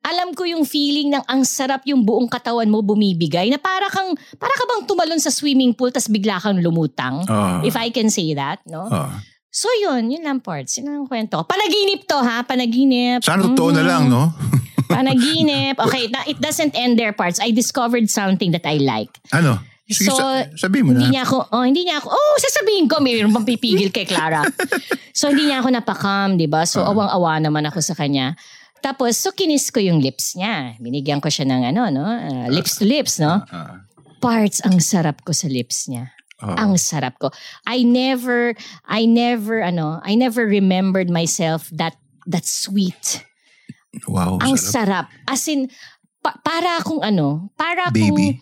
alam 0.00 0.30
ko 0.32 0.46
yung 0.46 0.62
feeling 0.62 1.10
ng 1.10 1.24
ang 1.26 1.42
sarap 1.42 1.82
yung 1.82 2.06
buong 2.06 2.28
katawan 2.28 2.70
mo 2.70 2.78
bumibigay 2.78 3.50
na 3.50 3.58
para 3.58 3.90
kang, 3.90 4.12
para 4.38 4.52
ka 4.52 4.64
bang 4.64 4.82
tumalon 4.86 5.18
sa 5.18 5.34
swimming 5.34 5.74
pool 5.74 5.90
tas 5.90 6.06
bigla 6.06 6.38
kang 6.38 6.62
lumutang. 6.62 7.26
Ah. 7.26 7.58
If 7.60 7.74
I 7.74 7.90
can 7.90 8.06
say 8.06 8.32
that, 8.32 8.62
no? 8.64 8.86
Ah. 8.86 9.18
So 9.50 9.66
yun, 9.78 10.10
yun 10.10 10.22
lang 10.22 10.38
parts. 10.38 10.78
Yun 10.78 10.90
ang 10.94 11.06
kwento. 11.06 11.42
Panaginip 11.42 12.06
to 12.06 12.18
ha, 12.18 12.42
panaginip. 12.42 13.18
Sana 13.20 13.42
totoo 13.44 13.70
na 13.70 13.82
Mhm. 13.82 13.88
lang, 13.88 14.02
no? 14.06 14.22
Panaginip. 14.86 15.78
Okay, 15.78 16.08
na, 16.08 16.24
it 16.26 16.38
doesn't 16.38 16.74
end 16.74 16.98
there 16.98 17.12
parts. 17.12 17.38
I 17.40 17.50
discovered 17.50 18.08
something 18.08 18.52
that 18.52 18.64
I 18.64 18.78
like. 18.78 19.10
ano? 19.32 19.58
Sige, 19.84 20.08
So, 20.08 20.16
sa- 20.16 20.48
sabihin 20.56 20.88
mo 20.88 20.92
na. 20.96 21.04
Hindi 21.04 21.12
niya 21.12 21.28
ako, 21.28 21.38
oh, 21.52 21.60
hindi 21.60 21.84
niya 21.84 22.00
ako, 22.00 22.08
oh, 22.08 22.34
sasabihin 22.40 22.88
ko, 22.88 23.04
mayroon 23.04 23.28
bang 23.30 23.44
pipigil 23.44 23.92
kay 23.92 24.08
Clara. 24.08 24.40
so, 25.12 25.28
hindi 25.28 25.52
niya 25.52 25.60
ako 25.60 25.68
napakam, 25.68 26.40
di 26.40 26.48
ba? 26.48 26.64
So, 26.64 26.80
Ah. 26.80 26.88
awang-awa 26.88 27.36
naman 27.36 27.68
ako 27.68 27.84
sa 27.84 27.92
kanya. 27.92 28.32
Tapos, 28.80 29.20
so, 29.20 29.28
kinis 29.28 29.68
ko 29.68 29.84
yung 29.84 30.00
lips 30.00 30.40
niya. 30.40 30.80
Binigyan 30.80 31.20
ko 31.20 31.28
siya 31.28 31.44
ng 31.44 31.68
ano, 31.68 31.92
no? 31.92 32.00
ah, 32.00 32.48
lips 32.48 32.80
to 32.80 32.88
lips, 32.88 33.20
no? 33.20 33.44
Ah. 33.44 33.84
Parts, 34.24 34.64
ang 34.64 34.80
sarap 34.80 35.20
ko 35.20 35.36
sa 35.36 35.52
lips 35.52 35.84
niya. 35.84 36.08
Ah. 36.40 36.64
Ang 36.64 36.80
sarap 36.80 37.20
ko. 37.20 37.28
I 37.68 37.84
never, 37.84 38.56
I 38.88 39.04
never, 39.04 39.60
ano, 39.60 40.00
I 40.00 40.16
never 40.16 40.48
remembered 40.48 41.12
myself 41.12 41.68
that, 41.76 42.00
that 42.24 42.48
sweet. 42.48 43.20
Wow, 44.06 44.38
ang 44.38 44.54
sarap. 44.54 45.06
sarap. 45.06 45.06
As 45.24 45.44
in, 45.46 45.66
pa- 46.18 46.38
para 46.40 46.78
akong 46.78 47.00
ano, 47.00 47.50
para 47.54 47.88
akong, 47.88 48.14
Baby. 48.14 48.38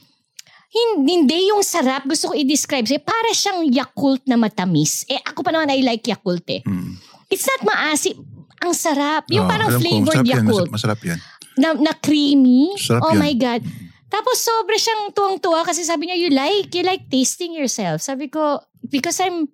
hindi, 0.69 1.11
hindi 1.13 1.39
yung 1.49 1.61
sarap, 1.61 2.05
gusto 2.05 2.31
ko 2.31 2.35
i-describe 2.35 2.85
sa'yo, 2.85 3.03
para 3.03 3.31
siyang 3.31 3.69
Yakult 3.69 4.25
na 4.25 4.37
matamis. 4.37 5.05
Eh, 5.07 5.21
ako 5.21 5.43
pa 5.43 5.51
naman, 5.51 5.69
I 5.69 5.83
like 5.83 6.05
Yakult 6.05 6.47
eh. 6.49 6.65
Mm. 6.65 6.97
It's 7.29 7.45
not 7.45 7.61
maasim. 7.63 8.17
Ang 8.59 8.73
sarap. 8.73 9.27
Yung 9.29 9.45
Ah, 9.45 9.51
parang 9.51 9.69
alam 9.69 9.79
ko, 9.79 9.83
flavored 9.83 10.23
masarap 10.23 10.29
yan, 10.29 10.39
Yakult. 10.39 10.69
Masarap, 10.71 10.73
masarap 10.73 11.01
yan. 11.03 11.19
Na, 11.53 11.69
na 11.75 11.93
creamy. 11.93 12.73
Sarap 12.79 13.03
oh 13.03 13.13
yan. 13.13 13.21
my 13.21 13.35
God. 13.35 13.61
Tapos 14.07 14.37
sobra 14.39 14.77
siyang 14.77 15.09
tuwang-tuwa 15.11 15.65
kasi 15.65 15.83
sabi 15.83 16.07
niya, 16.07 16.17
you 16.17 16.31
like, 16.31 16.69
you 16.71 16.85
like 16.85 17.09
tasting 17.09 17.53
yourself. 17.53 18.01
Sabi 18.01 18.29
ko, 18.29 18.61
because 18.87 19.17
I'm 19.19 19.49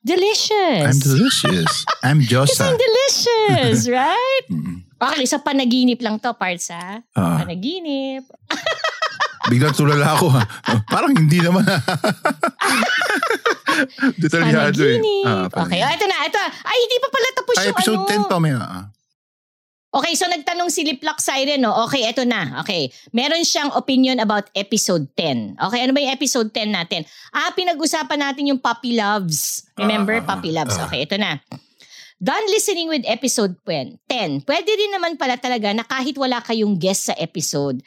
delicious. 0.00 0.84
I'm 0.88 0.98
delicious. 0.98 1.72
I'm 2.02 2.18
Because 2.24 2.56
Josa. 2.56 2.64
I'm 2.66 2.76
delicious, 2.76 3.88
right? 3.92 4.46
Mm. 4.50 4.88
Okay, 5.00 5.24
sa 5.24 5.40
panaginip 5.40 5.96
lang 6.04 6.20
to, 6.20 6.36
parts 6.36 6.68
ha? 6.68 7.00
Ah. 7.16 7.40
Panaginip. 7.40 8.28
Biglang 9.50 9.72
tulala 9.72 10.12
ako. 10.12 10.28
ha. 10.36 10.44
Parang 10.92 11.16
hindi 11.16 11.40
naman. 11.40 11.64
Detalyado 14.20 14.84
eh. 14.84 15.00
Panaginip. 15.00 15.24
Ah, 15.24 15.48
okay, 15.64 15.80
oh, 15.80 15.90
ito 15.96 16.04
na, 16.04 16.28
ito. 16.28 16.38
Ay, 16.38 16.78
hindi 16.84 16.96
pa 17.00 17.08
pala 17.08 17.28
tapos 17.32 17.54
Ay, 17.56 17.64
yung 17.64 17.72
episode 17.72 18.02
ano. 18.04 18.28
10 18.28 18.30
pa 18.30 18.36
may. 18.36 18.52
ah. 18.52 18.92
Okay, 19.90 20.14
so 20.14 20.30
nagtanong 20.30 20.70
si 20.70 20.86
Liplak 20.86 21.18
Siren, 21.18 21.66
no? 21.66 21.74
Okay, 21.90 22.06
eto 22.06 22.22
na. 22.22 22.62
Okay. 22.62 22.94
Meron 23.10 23.42
siyang 23.42 23.74
opinion 23.74 24.22
about 24.22 24.46
episode 24.54 25.10
10. 25.18 25.58
Okay, 25.58 25.80
ano 25.82 25.90
ba 25.90 25.98
yung 25.98 26.14
episode 26.14 26.54
10 26.54 26.70
natin? 26.70 27.02
Ah, 27.34 27.50
pinag-usapan 27.58 28.22
natin 28.22 28.54
yung 28.54 28.62
puppy 28.62 28.94
loves. 28.94 29.66
Remember? 29.74 30.14
Ah, 30.14 30.22
ah, 30.22 30.28
puppy 30.30 30.54
loves. 30.54 30.78
ah. 30.78 30.86
Okay, 30.86 31.10
ito 31.10 31.18
na. 31.18 31.42
Done 32.20 32.46
listening 32.52 32.92
with 32.92 33.08
episode 33.08 33.56
10. 33.64 34.04
Pwede 34.44 34.68
din 34.68 34.92
naman 34.92 35.16
pala 35.16 35.40
talaga 35.40 35.72
na 35.72 35.88
kahit 35.88 36.20
wala 36.20 36.44
kayong 36.44 36.76
guest 36.76 37.08
sa 37.08 37.14
episode, 37.16 37.80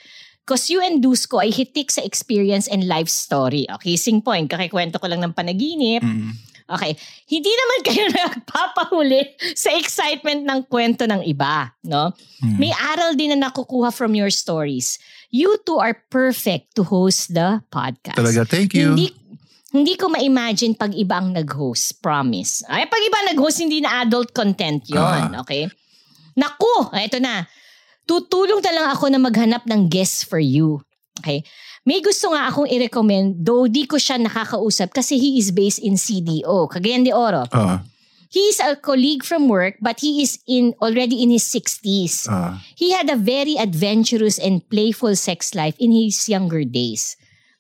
Cause 0.44 0.68
you 0.68 0.84
and 0.84 1.00
Dusko 1.00 1.40
ay 1.40 1.56
hitik 1.56 1.88
sa 1.88 2.04
experience 2.04 2.68
and 2.68 2.84
life 2.84 3.08
story. 3.08 3.64
Okay, 3.80 3.96
sing 3.96 4.20
point. 4.20 4.52
Kakikwento 4.52 5.00
ko 5.00 5.08
lang 5.08 5.24
ng 5.24 5.32
panaginip. 5.32 6.04
Mm. 6.04 6.36
Okay. 6.68 7.00
Hindi 7.32 7.52
naman 7.52 7.80
kayo 7.88 8.04
nagpapahuli 8.12 9.40
sa 9.56 9.72
excitement 9.80 10.44
ng 10.44 10.68
kwento 10.68 11.08
ng 11.08 11.24
iba, 11.24 11.72
no? 11.88 12.12
Mm. 12.44 12.60
May 12.60 12.76
aral 12.76 13.16
din 13.16 13.40
na 13.40 13.48
nakukuha 13.48 13.96
from 13.96 14.20
your 14.20 14.32
stories. 14.32 15.00
You 15.32 15.56
two 15.64 15.80
are 15.80 15.96
perfect 16.12 16.76
to 16.76 16.84
host 16.84 17.32
the 17.32 17.64
podcast. 17.72 18.20
Talaga, 18.20 18.44
thank 18.44 18.76
you. 18.76 19.00
Hindi 19.00 19.16
hindi 19.74 19.97
ko 19.97 20.05
ma-imagine 20.07 20.78
pag 20.78 20.93
iba 20.93 21.17
ang 21.17 21.34
nag-host, 21.34 21.97
promise. 21.97 22.61
Ay, 22.69 22.86
pag 22.86 23.01
iba 23.01 23.19
nag-host, 23.28 23.57
hindi 23.57 23.82
na 23.82 24.05
adult 24.05 24.30
content 24.32 24.86
yon 24.86 25.34
Ah. 25.34 25.41
okay? 25.41 25.65
Naku, 26.38 26.93
eto 26.93 27.17
na. 27.17 27.45
Tutulong 28.05 28.61
na 28.61 28.71
lang 28.71 28.88
ako 28.89 29.09
na 29.09 29.17
maghanap 29.17 29.65
ng 29.65 29.89
guest 29.89 30.30
for 30.30 30.38
you. 30.38 30.82
Okay? 31.19 31.41
May 31.84 31.99
gusto 31.99 32.32
nga 32.32 32.47
akong 32.47 32.69
i-recommend, 32.69 33.41
though 33.41 33.67
di 33.67 33.84
ko 33.84 33.97
siya 33.97 34.15
nakakausap 34.15 34.93
kasi 34.93 35.17
he 35.17 35.36
is 35.36 35.51
based 35.51 35.80
in 35.80 35.95
CDO, 35.95 36.69
Cagayan 36.69 37.03
de 37.03 37.11
Oro. 37.11 37.43
Ah, 37.51 37.82
He 38.34 38.49
is 38.49 38.57
a 38.57 38.74
colleague 38.74 39.21
from 39.21 39.45
work 39.45 39.78
but 39.78 40.01
he 40.01 40.26
is 40.26 40.41
in 40.49 40.74
already 40.82 41.21
in 41.21 41.30
his 41.30 41.45
60s. 41.45 42.26
ah. 42.26 42.57
He 42.74 42.89
had 42.89 43.05
a 43.05 43.19
very 43.19 43.61
adventurous 43.61 44.41
and 44.41 44.65
playful 44.74 45.13
sex 45.13 45.53
life 45.53 45.78
in 45.78 45.93
his 45.93 46.17
younger 46.26 46.65
days. 46.65 47.13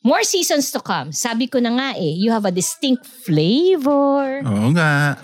More 0.03 0.27
seasons 0.27 0.67
to 0.75 0.83
come. 0.83 1.15
Sabi 1.15 1.47
ko 1.47 1.63
na 1.63 1.71
nga 1.79 1.89
eh, 1.95 2.11
you 2.11 2.27
have 2.27 2.43
a 2.43 2.51
distinct 2.51 3.07
flavor. 3.07 4.43
Oo 4.43 4.75
nga. 4.75 5.15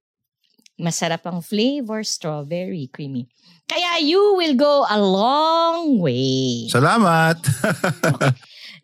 Masarap 0.86 1.26
ang 1.26 1.42
flavor, 1.42 2.06
strawberry, 2.06 2.86
creamy. 2.94 3.26
Kaya 3.66 3.98
you 4.06 4.38
will 4.38 4.54
go 4.54 4.86
a 4.86 4.98
long 5.02 5.98
way. 5.98 6.70
Salamat. 6.70 7.42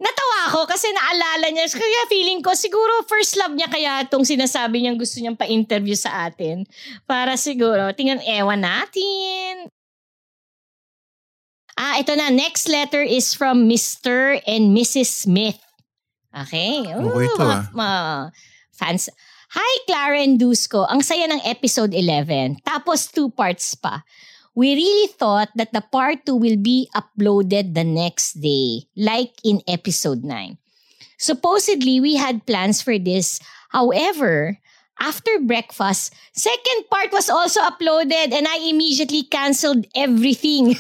Natawa 0.03 0.39
ako 0.51 0.67
kasi 0.67 0.91
naalala 0.91 1.47
niya. 1.55 1.71
Kaya 1.71 2.11
feeling 2.11 2.43
ko, 2.43 2.51
siguro 2.59 3.07
first 3.07 3.39
love 3.39 3.55
niya 3.55 3.71
kaya 3.71 4.03
itong 4.03 4.27
sinasabi 4.27 4.83
niyang 4.83 4.99
gusto 4.99 5.23
niyang 5.23 5.39
pa-interview 5.39 5.95
sa 5.95 6.27
atin. 6.27 6.67
Para 7.07 7.39
siguro, 7.39 7.87
tingnan, 7.95 8.19
ewan 8.27 8.67
natin. 8.67 9.71
Ah, 11.81 11.97
ito 11.97 12.13
na. 12.13 12.29
Next 12.29 12.69
letter 12.69 13.01
is 13.01 13.33
from 13.33 13.65
Mr. 13.65 14.37
and 14.45 14.77
Mrs. 14.77 15.25
Smith. 15.25 15.57
Okay. 16.29 16.85
Okay 16.85 17.25
ito, 17.25 17.41
ah. 17.41 17.65
mga 17.73 18.01
fans. 18.77 19.09
Hi, 19.57 19.73
Clara 19.89 20.21
and 20.21 20.37
Dusko. 20.37 20.85
Ang 20.93 21.01
saya 21.01 21.25
ng 21.33 21.41
episode 21.49 21.97
11. 21.97 22.61
Tapos 22.69 23.09
two 23.09 23.33
parts 23.33 23.73
pa. 23.73 24.05
We 24.53 24.77
really 24.77 25.09
thought 25.17 25.49
that 25.57 25.73
the 25.73 25.81
part 25.81 26.29
2 26.29 26.37
will 26.37 26.61
be 26.61 26.93
uploaded 26.93 27.73
the 27.73 27.87
next 27.87 28.45
day, 28.45 28.85
like 28.93 29.33
in 29.41 29.65
episode 29.65 30.21
9. 30.21 30.61
Supposedly, 31.17 31.97
we 31.97 32.21
had 32.21 32.45
plans 32.45 32.85
for 32.85 33.01
this. 33.01 33.41
However, 33.73 34.61
after 35.01 35.41
breakfast, 35.41 36.15
second 36.37 36.85
part 36.93 37.11
was 37.11 37.33
also 37.33 37.61
uploaded 37.65 38.31
and 38.37 38.47
I 38.47 38.69
immediately 38.69 39.25
canceled 39.25 39.89
everything. 39.97 40.77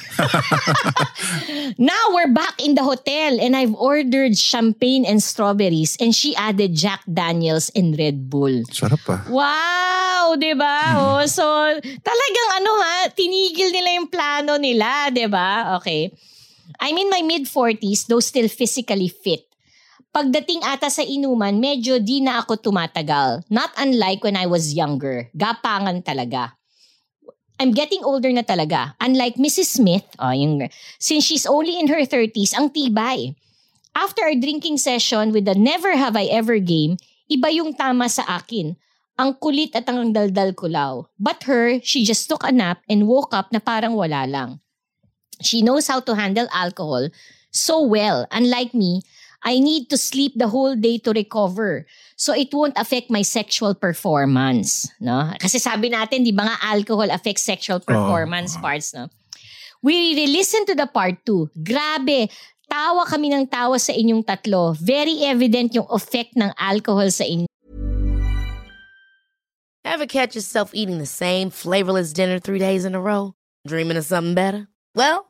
now 1.80 2.12
we're 2.12 2.30
back 2.30 2.60
in 2.60 2.76
the 2.76 2.84
hotel 2.84 3.40
and 3.40 3.56
I've 3.56 3.74
ordered 3.74 4.36
champagne 4.36 5.04
and 5.08 5.22
strawberries 5.24 5.96
and 5.98 6.14
she 6.14 6.36
added 6.36 6.76
Jack 6.76 7.00
Daniels 7.08 7.72
and 7.74 7.98
Red 7.98 8.28
Bull. 8.28 8.62
Sarap 8.68 9.08
ah. 9.08 9.24
Wow, 9.26 10.36
'di 10.36 10.52
ba? 10.54 10.76
Oh, 11.00 11.24
so 11.26 11.44
talagang 11.80 12.50
ano 12.60 12.70
ha, 12.76 12.96
tinigil 13.16 13.72
nila 13.72 13.96
yung 13.96 14.08
plano 14.12 14.60
nila, 14.60 15.08
'di 15.08 15.26
ba? 15.26 15.80
Okay. 15.80 16.12
I'm 16.78 16.96
in 16.96 17.10
my 17.10 17.20
mid 17.26 17.50
40s, 17.50 18.06
though 18.06 18.22
still 18.22 18.46
physically 18.46 19.08
fit. 19.10 19.49
Pagdating 20.10 20.66
ata 20.66 20.90
sa 20.90 21.06
inuman, 21.06 21.54
medyo 21.62 22.02
di 22.02 22.18
na 22.18 22.42
ako 22.42 22.58
tumatagal. 22.58 23.46
Not 23.46 23.70
unlike 23.78 24.26
when 24.26 24.34
I 24.34 24.50
was 24.50 24.74
younger. 24.74 25.30
Gapangan 25.38 26.02
talaga. 26.02 26.58
I'm 27.62 27.70
getting 27.70 28.02
older 28.02 28.34
na 28.34 28.42
talaga. 28.42 28.98
Unlike 28.98 29.38
Mrs. 29.38 29.78
Smith, 29.78 30.02
oh, 30.18 30.34
yung, 30.34 30.66
since 30.98 31.22
she's 31.22 31.46
only 31.46 31.78
in 31.78 31.86
her 31.86 32.02
30s, 32.02 32.58
ang 32.58 32.74
tibay. 32.74 33.38
After 33.94 34.26
our 34.26 34.34
drinking 34.34 34.82
session 34.82 35.30
with 35.30 35.46
the 35.46 35.54
Never 35.54 35.94
Have 35.94 36.18
I 36.18 36.26
Ever 36.26 36.58
game, 36.58 36.98
iba 37.30 37.46
yung 37.54 37.78
tama 37.78 38.10
sa 38.10 38.26
akin. 38.26 38.74
Ang 39.14 39.38
kulit 39.38 39.78
at 39.78 39.86
ang 39.86 40.10
daldal 40.10 40.58
kulaw. 40.58 41.06
But 41.22 41.46
her, 41.46 41.78
she 41.86 42.02
just 42.02 42.26
took 42.26 42.42
a 42.42 42.50
nap 42.50 42.82
and 42.90 43.06
woke 43.06 43.30
up 43.30 43.54
na 43.54 43.62
parang 43.62 43.94
wala 43.94 44.26
lang. 44.26 44.58
She 45.38 45.62
knows 45.62 45.86
how 45.86 46.02
to 46.02 46.18
handle 46.18 46.50
alcohol 46.50 47.14
so 47.54 47.78
well. 47.78 48.26
Unlike 48.34 48.74
me, 48.74 49.06
I 49.42 49.58
need 49.58 49.88
to 49.88 49.96
sleep 49.96 50.36
the 50.36 50.48
whole 50.48 50.76
day 50.76 50.98
to 50.98 51.12
recover. 51.12 51.86
So 52.16 52.36
it 52.36 52.52
won't 52.52 52.76
affect 52.76 53.08
my 53.08 53.22
sexual 53.22 53.74
performance, 53.74 54.88
no? 55.00 55.32
Kasi 55.40 55.56
sabi 55.56 55.88
natin, 55.88 56.28
di 56.28 56.32
ba 56.32 56.44
nga 56.44 56.56
alcohol 56.76 57.08
affects 57.08 57.42
sexual 57.42 57.80
performance 57.80 58.56
parts, 58.60 58.92
no? 58.92 59.08
We 59.80 60.12
re-listen 60.12 60.68
to 60.68 60.76
the 60.76 60.84
part 60.84 61.24
2. 61.24 61.56
Grabe, 61.64 62.28
tawa 62.68 63.08
kami 63.08 63.32
ng 63.32 63.48
tawa 63.48 63.80
sa 63.80 63.96
inyong 63.96 64.28
tatlo. 64.28 64.76
Very 64.76 65.24
evident 65.24 65.72
yung 65.72 65.88
effect 65.88 66.36
ng 66.36 66.52
alcohol 66.60 67.08
sa 67.08 67.24
inyo. 67.24 67.48
Ever 69.80 70.04
catch 70.04 70.36
yourself 70.36 70.76
eating 70.76 71.00
the 71.00 71.08
same 71.08 71.48
flavorless 71.48 72.12
dinner 72.12 72.36
three 72.36 72.60
days 72.60 72.84
in 72.84 72.92
a 72.92 73.00
row? 73.00 73.32
Dreaming 73.64 73.96
of 73.96 74.04
something 74.04 74.36
better? 74.36 74.68
Well, 74.92 75.29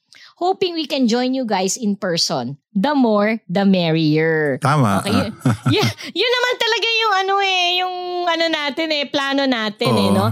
Hoping 0.41 0.73
we 0.73 0.89
can 0.89 1.05
join 1.05 1.37
you 1.37 1.45
guys 1.45 1.77
in 1.77 1.93
person. 1.93 2.57
The 2.73 2.97
more, 2.97 3.37
the 3.45 3.61
merrier. 3.61 4.57
Tama. 4.57 5.05
Okay, 5.05 5.29
yun, 5.75 5.87
yun, 6.17 6.31
naman 6.33 6.53
talaga 6.57 6.87
yung 6.89 7.13
ano 7.13 7.35
eh, 7.45 7.65
yung 7.77 7.95
ano 8.25 8.45
natin 8.49 8.87
eh, 8.89 9.05
plano 9.05 9.45
natin 9.45 9.93
eh, 9.93 10.09
Oo. 10.09 10.17
no? 10.17 10.25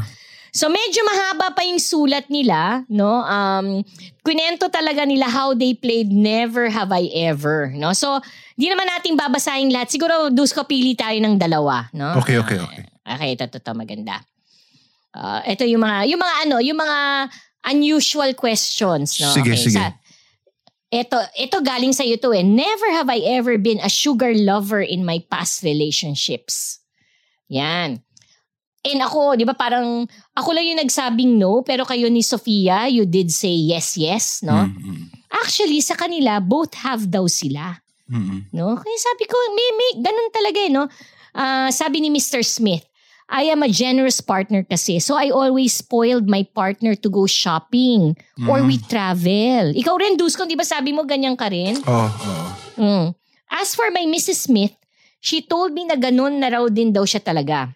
So 0.49 0.65
medyo 0.65 1.05
mahaba 1.05 1.53
pa 1.53 1.61
yung 1.61 1.77
sulat 1.77 2.25
nila, 2.33 2.81
no? 2.89 3.21
Um, 3.21 3.85
kwento 4.25 4.65
talaga 4.73 5.05
nila 5.05 5.29
how 5.29 5.53
they 5.53 5.77
played 5.77 6.09
Never 6.09 6.73
Have 6.73 6.89
I 6.89 7.05
Ever, 7.13 7.69
no? 7.77 7.93
So, 7.93 8.17
di 8.57 8.65
naman 8.65 8.89
natin 8.89 9.13
babasahin 9.13 9.69
lahat. 9.69 9.93
Siguro, 9.93 10.33
dus 10.33 10.49
ko 10.49 10.65
pili 10.65 10.97
tayo 10.97 11.21
ng 11.21 11.37
dalawa, 11.37 11.85
no? 11.93 12.17
Okay, 12.17 12.41
okay, 12.41 12.57
okay. 12.57 12.83
Okay, 13.05 13.29
ito, 13.37 13.45
ito, 13.45 13.61
ito, 13.61 13.71
maganda. 13.77 14.25
Ah, 15.13 15.41
ito 15.45 15.65
yung 15.65 15.81
mga, 15.85 16.09
yung 16.09 16.21
mga 16.21 16.35
ano, 16.45 16.55
yung 16.61 16.79
mga 16.81 16.99
unusual 17.69 18.31
questions, 18.33 19.21
no? 19.21 19.29
Sige, 19.33 19.53
sige. 19.53 19.77
Ito, 20.89 21.17
ito 21.37 21.57
galing 21.61 21.93
sa 21.93 22.01
to 22.01 22.33
eh. 22.33 22.41
Never 22.41 22.89
have 22.97 23.09
I 23.13 23.21
ever 23.37 23.61
been 23.61 23.77
a 23.77 23.89
sugar 23.89 24.33
lover 24.33 24.81
in 24.81 25.05
my 25.05 25.21
past 25.29 25.61
relationships. 25.61 26.81
Yan. 27.49 28.01
And 28.79 28.99
ako, 29.03 29.37
di 29.37 29.45
ba 29.45 29.53
parang, 29.53 30.09
ako 30.33 30.49
lang 30.55 30.65
yung 30.65 30.81
nagsabing 30.81 31.37
no, 31.37 31.61
pero 31.61 31.85
kayo 31.85 32.09
ni 32.09 32.25
Sofia, 32.25 32.89
you 32.89 33.05
did 33.05 33.29
say 33.29 33.53
yes, 33.53 33.99
yes, 33.99 34.41
no? 34.41 34.65
Mm, 34.65 35.13
Actually, 35.29 35.77
sa 35.83 35.93
kanila, 35.93 36.41
both 36.41 36.73
have 36.73 37.05
daw 37.05 37.29
sila. 37.29 37.77
mm, 38.09 38.17
mm. 38.17 38.41
No? 38.57 38.73
Kaya 38.73 38.97
sabi 38.97 39.29
ko, 39.29 39.35
may, 39.53 39.69
may, 39.77 39.91
ganun 40.01 40.29
talaga 40.33 40.59
eh, 40.63 40.71
no? 40.73 40.89
Ah, 41.37 41.69
sabi 41.69 42.01
ni 42.01 42.09
Mr. 42.09 42.41
Smith, 42.41 42.88
I 43.29 43.45
am 43.53 43.61
a 43.61 43.69
generous 43.69 44.21
partner 44.25 44.65
kasi. 44.65 44.97
So 44.97 45.13
I 45.13 45.29
always 45.29 45.77
spoiled 45.77 46.25
my 46.25 46.43
partner 46.49 46.97
to 46.97 47.09
go 47.13 47.29
shopping 47.29 48.17
or 48.49 48.65
we 48.65 48.81
travel. 48.81 49.69
Ikaw 49.77 49.95
rin, 50.01 50.17
Duskon, 50.17 50.49
di 50.49 50.57
ba 50.57 50.65
sabi 50.65 50.89
mo 50.91 51.05
ganyan 51.05 51.37
ka 51.37 51.45
rin? 51.45 51.77
Oh, 51.85 52.09
oh. 52.09 52.49
Mm. 52.81 53.07
As 53.53 53.77
for 53.77 53.93
my 53.93 54.09
Mrs. 54.09 54.49
Smith, 54.49 54.73
she 55.21 55.45
told 55.45 55.77
me 55.77 55.85
na 55.85 55.93
ganun 55.93 56.41
na 56.41 56.49
raw 56.49 56.65
din 56.73 56.89
daw 56.89 57.05
siya 57.05 57.21
talaga. 57.21 57.69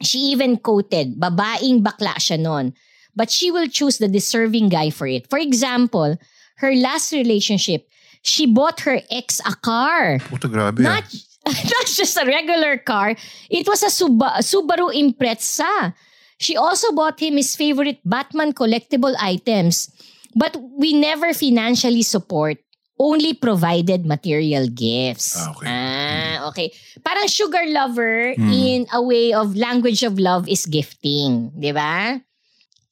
She 0.00 0.32
even 0.32 0.56
quoted, 0.56 1.20
babaeng 1.20 1.84
bakla 1.84 2.16
siya 2.16 2.40
nun. 2.40 2.72
But 3.12 3.28
she 3.28 3.50
will 3.50 3.68
choose 3.68 3.98
the 3.98 4.08
deserving 4.08 4.70
guy 4.72 4.88
for 4.88 5.04
it. 5.04 5.28
For 5.28 5.36
example, 5.42 6.16
her 6.64 6.72
last 6.72 7.12
relationship, 7.12 7.84
she 8.22 8.46
bought 8.46 8.80
her 8.88 9.02
ex 9.10 9.42
a 9.44 9.52
car. 9.58 10.16
Puta, 10.22 10.48
grabe. 10.48 10.80
ah. 10.86 10.96
Not, 10.96 11.04
not 11.74 11.86
just 11.86 12.16
a 12.16 12.24
regular 12.26 12.78
car. 12.78 13.16
It 13.50 13.66
was 13.66 13.82
a 13.82 13.90
Suba- 13.90 14.40
Subaru 14.44 14.92
Impreza. 14.92 15.94
She 16.38 16.56
also 16.56 16.92
bought 16.92 17.18
him 17.18 17.36
his 17.36 17.56
favorite 17.56 17.98
Batman 18.04 18.52
collectible 18.52 19.14
items. 19.18 19.90
But 20.36 20.56
we 20.78 20.92
never 20.94 21.32
financially 21.34 22.02
support. 22.02 22.58
Only 22.98 23.32
provided 23.34 24.06
material 24.06 24.66
gifts. 24.68 25.34
Ah, 25.38 25.54
okay. 25.54 25.66
Ah, 25.70 26.36
okay. 26.50 26.68
Parang 27.06 27.26
sugar 27.30 27.62
lover 27.70 28.34
Hmm. 28.34 28.50
in 28.52 28.80
a 28.92 28.98
way 29.02 29.32
of 29.32 29.54
language 29.54 30.02
of 30.02 30.18
love 30.18 30.46
is 30.50 30.66
gifting. 30.66 31.54
Di 31.54 31.70
ba? 31.70 32.18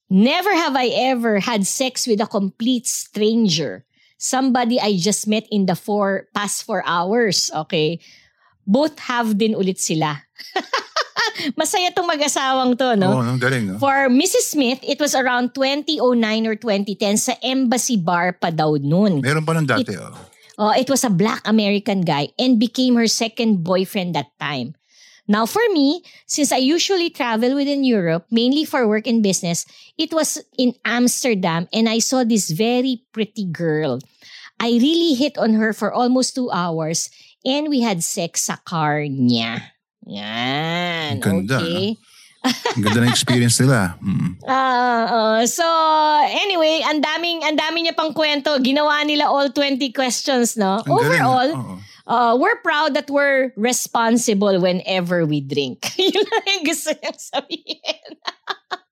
Never 0.09 0.55
have 0.55 0.77
I 0.79 1.11
ever 1.11 1.41
had 1.43 1.67
sex 1.67 2.07
with 2.07 2.23
a 2.23 2.31
complete 2.31 2.87
stranger. 2.87 3.83
Somebody 4.19 4.79
I 4.79 4.95
just 4.97 5.27
met 5.27 5.45
in 5.51 5.67
the 5.67 5.75
four 5.75 6.31
past 6.35 6.63
four 6.63 6.87
hours. 6.87 7.51
Okay. 7.67 7.99
Both 8.67 8.99
have 9.07 9.39
din 9.39 9.55
ulit 9.55 9.79
sila. 9.79 10.19
Masaya 11.59 11.93
tong 11.95 12.09
mag-asawang 12.09 12.75
to, 12.77 12.97
no? 12.97 13.21
Oo, 13.21 13.25
ang 13.25 13.39
galing. 13.39 13.77
ah. 13.77 13.79
For 13.79 14.09
Mrs. 14.09 14.57
Smith, 14.57 14.81
it 14.83 14.99
was 14.99 15.15
around 15.15 15.55
2009 15.55 16.03
or 16.49 16.57
2010 16.59 17.17
sa 17.17 17.33
Embassy 17.45 17.97
Bar 17.97 18.37
pa 18.41 18.51
daw 18.51 18.75
noon. 18.81 19.21
Meron 19.21 19.45
pa 19.45 19.55
ng 19.55 19.69
dati. 19.69 19.95
oh. 19.97 20.13
Oh, 20.57 20.73
it 20.73 20.89
was 20.89 21.05
a 21.05 21.13
black 21.13 21.45
American 21.45 22.01
guy 22.01 22.33
and 22.41 22.57
became 22.57 22.97
her 22.97 23.07
second 23.07 23.61
boyfriend 23.61 24.17
that 24.17 24.33
time. 24.41 24.73
Now 25.29 25.45
for 25.45 25.61
me, 25.69 26.01
since 26.25 26.49
I 26.49 26.63
usually 26.65 27.11
travel 27.11 27.53
within 27.53 27.85
Europe, 27.85 28.25
mainly 28.33 28.65
for 28.65 28.89
work 28.89 29.05
and 29.07 29.21
business, 29.21 29.67
it 29.99 30.15
was 30.17 30.41
in 30.57 30.73
Amsterdam 30.87 31.69
and 31.77 31.91
I 31.91 31.99
saw 31.99 32.25
this 32.25 32.49
very 32.49 33.05
pretty 33.13 33.45
girl. 33.45 34.01
I 34.57 34.81
really 34.81 35.13
hit 35.13 35.37
on 35.37 35.61
her 35.61 35.75
for 35.77 35.93
almost 35.93 36.35
two 36.35 36.49
hours 36.49 37.11
and 37.47 37.71
we 37.71 37.81
had 37.81 38.03
sex 38.03 38.51
sa 38.51 38.59
car 38.67 39.07
niya. 39.07 39.63
Yan. 40.07 41.23
Ganda, 41.23 41.63
okay. 41.63 41.95
Ang 42.47 42.83
ganda 42.83 43.01
ng 43.07 43.11
experience 43.11 43.59
nila. 43.59 43.99
Mm. 43.99 44.39
Ah, 44.47 45.07
ah. 45.07 45.41
so 45.47 45.67
anyway, 46.27 46.83
ang 46.87 47.03
daming 47.03 47.43
ang 47.43 47.59
dami 47.59 47.87
niya 47.87 47.95
pang 47.95 48.15
kwento. 48.15 48.55
Ginawa 48.63 49.03
nila 49.03 49.27
all 49.27 49.51
20 49.51 49.83
questions, 49.91 50.55
no? 50.55 50.83
Ang 50.87 50.95
galing, 50.95 51.23
Overall, 51.23 51.51
uh, 52.07 52.35
we're 52.39 52.59
proud 52.63 52.95
that 52.95 53.11
we're 53.11 53.51
responsible 53.59 54.63
whenever 54.63 55.27
we 55.27 55.43
drink. 55.43 55.91
Yun 55.99 56.23
lang 56.23 56.45
yung 56.47 56.65
gusto 56.67 56.91
niyang 56.95 57.19
sabihin. 57.19 58.11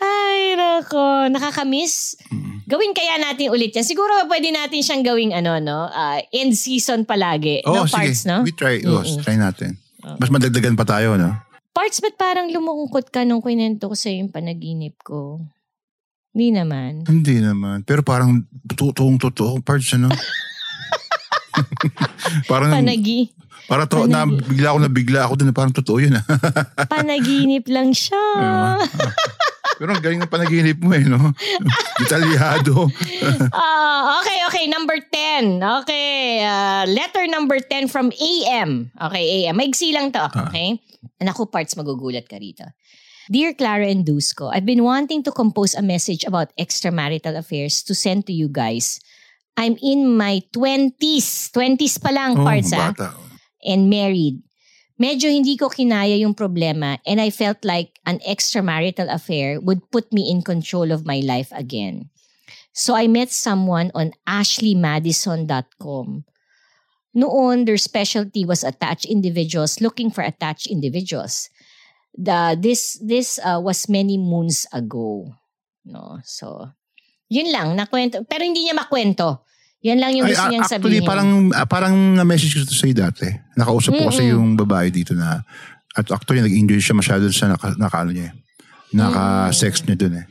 Ay, 0.00 0.54
nako. 0.56 1.28
Nakakamiss. 1.32 2.16
Gawin 2.64 2.96
kaya 2.96 3.20
natin 3.20 3.52
ulit 3.52 3.76
yan. 3.76 3.84
Siguro 3.84 4.12
pwede 4.24 4.48
natin 4.48 4.80
siyang 4.80 5.04
gawing 5.04 5.32
ano, 5.36 5.60
no? 5.60 5.88
Uh, 5.88 6.20
end 6.32 6.56
season 6.56 7.04
palagi. 7.04 7.60
Oo, 7.68 7.84
no, 7.84 7.84
sige. 7.84 7.92
parts, 7.96 8.24
no? 8.24 8.40
We 8.40 8.52
try. 8.56 8.80
Oh, 8.84 9.04
Mm-mm. 9.04 9.20
try 9.20 9.36
natin. 9.36 9.76
Mas 10.20 10.28
madagdagan 10.28 10.76
pa 10.76 10.84
tayo, 10.84 11.16
no? 11.16 11.32
Parts, 11.74 11.98
ba't 12.00 12.14
parang 12.14 12.48
lumungkot 12.52 13.10
ka 13.10 13.26
nung 13.26 13.42
kwento 13.42 13.90
ko 13.90 13.96
sa 13.96 14.12
yung 14.12 14.30
panaginip 14.30 14.94
ko? 15.00 15.40
Hindi 16.34 16.54
naman. 16.54 17.02
Hindi 17.08 17.40
naman. 17.40 17.82
Pero 17.82 18.04
parang 18.04 18.44
totoong 18.68 19.18
totoo 19.18 19.60
parts, 19.64 19.92
ano? 19.96 20.08
parang, 22.50 22.70
Panagi. 22.74 23.30
Parang 23.66 23.86
to, 23.88 24.06
na, 24.06 24.26
bigla 24.28 24.74
ako 24.74 24.78
na 24.82 24.90
bigla 24.90 25.20
ako 25.26 25.34
dun. 25.40 25.50
Parang 25.56 25.74
totoo 25.74 25.98
yun, 26.00 26.18
ah. 26.18 26.24
Panaginip 26.92 27.64
lang 27.68 27.92
siya. 27.92 28.20
Pero 29.74 29.90
ang 29.90 30.02
galing 30.02 30.22
ng 30.22 30.30
panaginip 30.30 30.78
mo, 30.78 30.94
eh, 30.94 31.02
no? 31.02 31.34
Detalyado. 32.00 32.74
Ah, 33.54 34.20
okay, 34.20 34.38
okay. 34.46 34.64
Number 34.68 35.00
10. 35.00 35.58
Okay. 35.82 36.44
ah, 36.44 36.84
letter 36.86 37.26
number 37.26 37.58
10 37.58 37.88
from 37.88 38.12
AM. 38.14 38.92
Okay, 39.00 39.48
AM. 39.48 39.56
Maigsi 39.58 39.90
lang 39.90 40.12
to. 40.12 40.28
Okay? 40.50 40.78
Naku, 41.22 41.48
parts 41.48 41.74
magugulat 41.74 42.28
ka 42.28 42.36
rito. 42.36 42.68
Dear 43.32 43.56
Clara 43.56 43.88
and 43.88 44.04
Dusko, 44.04 44.52
I've 44.52 44.68
been 44.68 44.84
wanting 44.84 45.24
to 45.24 45.32
compose 45.32 45.72
a 45.72 45.80
message 45.80 46.28
about 46.28 46.52
extramarital 46.60 47.32
affairs 47.40 47.80
to 47.88 47.96
send 47.96 48.28
to 48.28 48.36
you 48.36 48.52
guys. 48.52 49.00
I'm 49.56 49.80
in 49.80 50.12
my 50.12 50.44
20s. 50.52 51.48
20s 51.54 51.96
pa 52.02 52.10
lang, 52.12 52.36
Oh, 52.36 52.44
parts 52.44 52.74
ah. 52.76 52.92
bata. 52.92 53.16
And 53.64 53.90
married. 53.90 54.40
Medyo 54.94 55.26
hindi 55.26 55.58
ko 55.58 55.66
kinaya 55.66 56.14
yung 56.20 56.38
problema 56.38 57.02
and 57.02 57.18
I 57.20 57.30
felt 57.34 57.64
like 57.66 57.98
an 58.06 58.22
extramarital 58.22 59.10
affair 59.10 59.58
would 59.58 59.90
put 59.90 60.12
me 60.14 60.30
in 60.30 60.42
control 60.42 60.92
of 60.94 61.02
my 61.02 61.18
life 61.18 61.50
again. 61.50 62.10
So 62.74 62.94
I 62.94 63.06
met 63.06 63.30
someone 63.30 63.90
on 63.94 64.12
ashleymadison.com. 64.26 66.24
Noon, 67.14 67.64
their 67.64 67.78
specialty 67.78 68.44
was 68.44 68.66
attached 68.66 69.06
individuals 69.06 69.80
looking 69.80 70.10
for 70.10 70.26
attached 70.26 70.66
individuals. 70.66 71.50
The, 72.14 72.58
this 72.58 72.98
this 72.98 73.38
uh, 73.38 73.62
was 73.62 73.88
many 73.88 74.18
moons 74.18 74.66
ago. 74.74 75.30
No? 75.86 76.18
So, 76.26 76.74
yun 77.30 77.52
lang, 77.54 77.78
nakwento. 77.78 78.26
Pero 78.26 78.42
hindi 78.42 78.66
niya 78.66 78.74
makwento. 78.74 79.46
Yan 79.84 80.00
lang 80.00 80.16
yung 80.16 80.24
Ay, 80.24 80.32
gusto 80.32 80.42
a- 80.42 80.50
niyang 80.50 80.64
actually, 80.64 80.98
sabihin. 80.98 81.06
parang, 81.06 81.28
ah, 81.52 81.68
parang 81.68 81.94
na-message 82.16 82.56
ko 82.56 82.64
sa'yo 82.64 82.96
dati. 82.96 83.28
Nakausap 83.54 83.92
ko 83.92 84.08
kasi 84.08 84.24
Mm-mm. 84.24 84.32
yung 84.32 84.48
babae 84.56 84.88
dito 84.88 85.12
na, 85.12 85.44
at 85.92 86.06
actually, 86.08 86.40
nag-enjoy 86.40 86.80
siya 86.80 86.96
masyado 86.96 87.28
sa 87.28 87.52
naka, 87.52 87.76
naka 87.76 88.00
ano 88.00 88.10
niya. 88.10 88.32
eh. 88.32 88.34
Naka-sex 88.90 89.84
niya 89.84 89.96
dun 90.00 90.14
eh. 90.18 90.26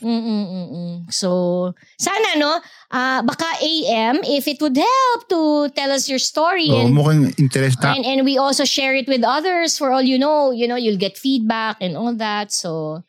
Mm-mm-mm. 0.00 1.12
So, 1.12 1.72
sana 1.96 2.36
no, 2.36 2.60
ah, 2.90 3.20
baka 3.20 3.44
AM, 3.60 4.20
if 4.24 4.48
it 4.48 4.60
would 4.60 4.76
help 4.76 5.20
to 5.28 5.40
tell 5.72 5.92
us 5.92 6.08
your 6.08 6.18
story 6.18 6.68
Oh, 6.68 6.84
and, 6.84 6.92
mukhang 6.92 7.32
interest. 7.36 7.80
and, 7.84 8.04
and 8.04 8.24
we 8.24 8.36
also 8.36 8.64
share 8.64 8.94
it 8.94 9.08
with 9.08 9.20
others 9.22 9.76
for 9.76 9.92
all 9.92 10.00
you 10.02 10.18
know, 10.18 10.52
you 10.52 10.64
know, 10.66 10.76
you'll 10.76 11.00
get 11.00 11.16
feedback 11.16 11.76
and 11.80 11.96
all 11.96 12.14
that. 12.16 12.52
So, 12.52 13.02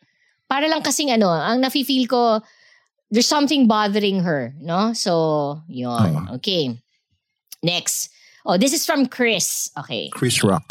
para 0.48 0.68
lang 0.68 0.84
kasing 0.84 1.12
ano, 1.12 1.32
ang 1.32 1.64
nafe-feel 1.64 2.08
ko, 2.08 2.44
there's 3.12 3.28
something 3.28 3.68
bothering 3.68 4.24
her, 4.24 4.55
no? 4.59 4.93
So, 4.93 5.62
yun. 5.68 6.32
Oo. 6.32 6.36
Okay. 6.39 6.80
Next. 7.62 8.09
Oh, 8.47 8.57
this 8.57 8.74
is 8.74 8.88
from 8.88 9.05
Chris. 9.05 9.70
Okay. 9.78 10.09
Chris 10.09 10.43
Rock. 10.43 10.66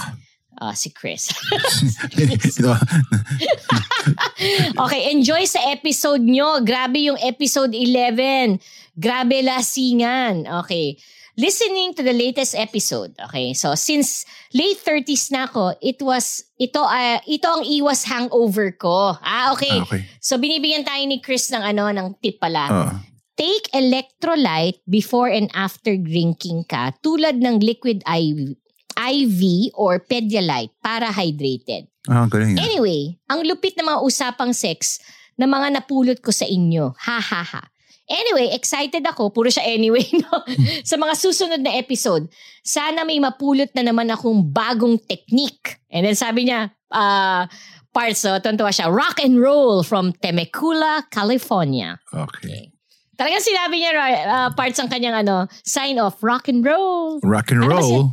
Ah, 0.61 0.73
si 0.73 0.91
Chris. 0.91 1.31
Okay, 4.81 5.13
enjoy 5.13 5.45
sa 5.45 5.61
episode 5.69 6.25
nyo. 6.25 6.65
Grabe 6.65 7.05
yung 7.05 7.21
episode 7.21 7.77
11. 7.77 8.57
Grabe 8.97 9.45
lasingan. 9.45 10.49
Okay. 10.65 10.97
Listening 11.41 11.97
to 11.97 12.05
the 12.05 12.13
latest 12.13 12.53
episode. 12.53 13.17
Okay. 13.17 13.57
So, 13.57 13.73
since 13.73 14.29
late 14.53 14.77
30s 14.77 15.33
na 15.33 15.49
ako, 15.49 15.73
it 15.81 15.97
was, 16.05 16.45
ito, 16.61 16.85
ah, 16.85 17.17
ito 17.25 17.49
ang 17.49 17.65
iwas 17.65 18.05
hangover 18.05 18.77
ko. 18.77 19.17
Ah, 19.25 19.57
okay. 19.57 19.81
Ah, 19.81 19.89
okay. 19.89 20.05
So, 20.21 20.37
binibigyan 20.37 20.85
tayo 20.85 21.01
ni 21.09 21.17
Chris 21.25 21.49
ng 21.49 21.65
ano, 21.65 21.89
ng 21.89 22.21
tip 22.21 22.37
pala. 22.37 22.69
Oo. 22.69 22.93
Take 23.41 23.73
electrolyte 23.73 24.85
before 24.85 25.33
and 25.33 25.49
after 25.57 25.97
drinking 25.97 26.69
ka 26.69 26.93
tulad 27.01 27.41
ng 27.41 27.65
liquid 27.65 28.05
IV, 28.05 28.61
IV 29.01 29.41
or 29.73 29.97
Pedialyte 29.97 30.77
para 30.85 31.09
hydrated. 31.09 31.89
Ah, 32.05 32.29
galing. 32.29 32.61
ah. 32.61 32.69
Anyway, 32.69 33.17
ang 33.33 33.41
lupit 33.49 33.81
ng 33.81 33.89
mga 33.89 34.05
usapang 34.05 34.53
sex 34.53 35.01
na 35.41 35.49
mga 35.49 35.73
napulot 35.73 36.21
ko 36.21 36.29
sa 36.29 36.45
inyo. 36.45 36.93
Ha 37.09 37.17
ha 37.17 37.43
ha. 37.49 37.65
Anyway, 38.11 38.51
excited 38.51 39.07
ako. 39.07 39.31
Puro 39.31 39.47
siya 39.47 39.63
anyway, 39.63 40.03
no? 40.27 40.43
sa 40.83 40.99
mga 40.99 41.15
susunod 41.15 41.63
na 41.63 41.79
episode. 41.79 42.27
Sana 42.67 43.07
may 43.07 43.23
mapulot 43.23 43.71
na 43.73 43.87
naman 43.87 44.11
akong 44.11 44.51
bagong 44.51 44.99
technique. 45.07 45.79
And 45.95 46.03
then 46.03 46.19
sabi 46.19 46.51
niya, 46.51 46.75
ah, 46.91 47.47
parts, 47.95 48.27
so, 48.27 48.35
tuntua 48.43 48.75
siya, 48.75 48.91
rock 48.91 49.23
and 49.23 49.39
roll 49.39 49.87
from 49.87 50.11
Temecula, 50.19 51.07
California. 51.15 52.03
Okay. 52.11 52.75
Talagang 53.15 53.47
sinabi 53.47 53.79
niya, 53.79 53.91
ah, 54.27 54.51
parts 54.51 54.83
ang 54.83 54.91
kanyang 54.91 55.23
ano, 55.23 55.47
sign 55.63 56.03
off, 56.03 56.19
rock 56.19 56.51
and 56.51 56.67
roll. 56.67 57.23
Rock 57.23 57.55
and 57.55 57.63
Ano 57.63 57.71
ba 57.71 57.79
roll. 57.79 58.05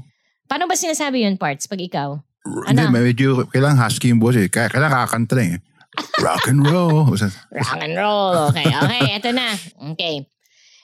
Paano 0.46 0.70
ba 0.70 0.78
sinasabi 0.78 1.26
yun, 1.26 1.36
parts, 1.42 1.66
pag 1.66 1.82
ikaw? 1.82 2.22
Hindi, 2.70 2.86
Ano? 2.86 2.96
medyo, 2.96 3.44
kailangan 3.52 3.82
husky 3.82 4.14
yung 4.14 4.24
boses. 4.24 4.48
Kaya, 4.48 4.72
kailangan 4.72 5.04
kakanta 5.04 5.34
lang 5.36 5.50
eh. 5.58 5.60
Rock 6.18 6.50
and 6.50 6.66
roll. 6.66 7.14
Rock 7.54 7.82
and 7.82 7.96
roll. 7.98 8.50
Okay, 8.50 8.66
okay. 8.66 9.04
Eto 9.18 9.30
na. 9.30 9.54
Okay. 9.94 10.26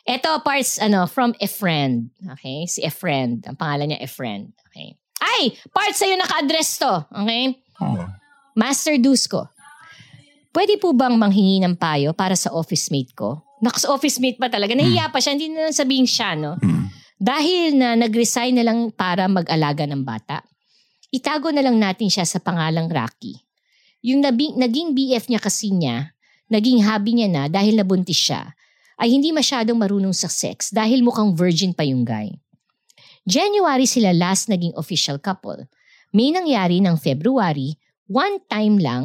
Eto, 0.04 0.44
parts, 0.44 0.78
ano, 0.78 1.08
from 1.08 1.34
a 1.40 1.48
friend. 1.48 2.12
Okay? 2.38 2.68
Si 2.68 2.84
a 2.84 2.92
friend. 2.92 3.42
Ang 3.48 3.56
pangalan 3.56 3.94
niya, 3.94 4.04
a 4.04 4.10
friend. 4.10 4.52
Okay. 4.70 5.00
Ay! 5.24 5.56
Parts 5.72 6.04
sa'yo 6.04 6.20
naka-address 6.20 6.70
to. 6.84 6.94
Okay? 7.24 7.56
Oh. 7.80 8.06
Master 8.54 9.00
Dusko. 9.00 9.50
Pwede 10.54 10.78
po 10.78 10.94
bang 10.94 11.18
manghingi 11.18 11.64
ng 11.66 11.80
payo 11.80 12.14
para 12.14 12.38
sa 12.38 12.54
office 12.54 12.94
mate 12.94 13.18
ko? 13.18 13.42
Naku, 13.64 13.80
sa 13.82 13.90
office 13.96 14.22
mate 14.22 14.38
pa 14.38 14.52
talaga. 14.52 14.78
Nahiya 14.78 15.10
pa 15.10 15.18
siya. 15.18 15.34
Hindi 15.34 15.50
na 15.50 15.66
lang 15.66 15.74
sabihin 15.74 16.06
siya, 16.06 16.38
no? 16.38 16.60
Hmm. 16.62 16.92
Dahil 17.18 17.80
na 17.80 17.96
nag-resign 17.96 18.60
na 18.60 18.68
lang 18.68 18.92
para 18.92 19.26
mag-alaga 19.32 19.88
ng 19.88 20.04
bata, 20.04 20.44
itago 21.10 21.50
na 21.56 21.64
lang 21.64 21.80
natin 21.80 22.12
siya 22.12 22.28
sa 22.28 22.44
pangalang 22.44 22.92
Rocky. 22.92 23.40
Yung 24.04 24.20
nabi, 24.20 24.52
naging 24.52 24.92
BF 24.92 25.32
niya 25.32 25.40
kasi 25.40 25.72
niya, 25.72 26.12
naging 26.52 26.84
hobby 26.84 27.16
niya 27.16 27.30
na 27.32 27.44
dahil 27.48 27.80
nabuntis 27.80 28.20
siya. 28.20 28.52
ay 29.02 29.10
hindi 29.10 29.34
masyadong 29.34 29.76
marunong 29.76 30.14
sa 30.14 30.30
sex 30.30 30.70
dahil 30.70 31.02
mukhang 31.02 31.34
virgin 31.34 31.74
pa 31.74 31.82
yung 31.82 32.06
guy. 32.06 32.30
January 33.26 33.90
sila 33.90 34.14
last 34.14 34.52
naging 34.52 34.72
official 34.78 35.18
couple. 35.18 35.66
May 36.14 36.30
nangyari 36.30 36.78
ng 36.78 37.00
February, 37.02 37.80
one 38.06 38.38
time 38.46 38.78
lang, 38.78 39.04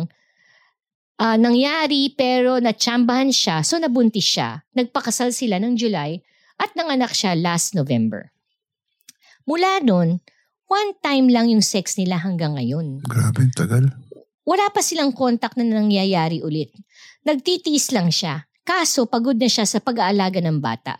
ah, 1.16 1.40
nangyari 1.40 2.12
pero 2.12 2.60
natsambahan 2.60 3.32
siya 3.32 3.64
so 3.64 3.80
nabuntis 3.80 4.28
siya. 4.28 4.60
Nagpakasal 4.76 5.32
sila 5.32 5.56
ng 5.56 5.74
July 5.74 6.20
at 6.60 6.74
nanganak 6.76 7.16
siya 7.16 7.32
last 7.38 7.72
November. 7.72 8.28
Mula 9.48 9.80
nun, 9.80 10.20
one 10.68 10.90
time 11.00 11.32
lang 11.32 11.48
yung 11.48 11.64
sex 11.64 11.96
nila 11.96 12.20
hanggang 12.20 12.60
ngayon. 12.60 13.00
Grabe, 13.08 13.48
tagal. 13.56 13.88
Wala 14.48 14.72
pa 14.72 14.80
silang 14.80 15.12
contact 15.12 15.60
na 15.60 15.68
nangyayari 15.68 16.40
ulit. 16.40 16.72
Nagtitiis 17.28 17.92
lang 17.92 18.08
siya. 18.08 18.48
Kaso 18.64 19.04
pagod 19.04 19.36
na 19.36 19.44
siya 19.44 19.68
sa 19.68 19.76
pag-aalaga 19.76 20.40
ng 20.40 20.56
bata. 20.56 20.96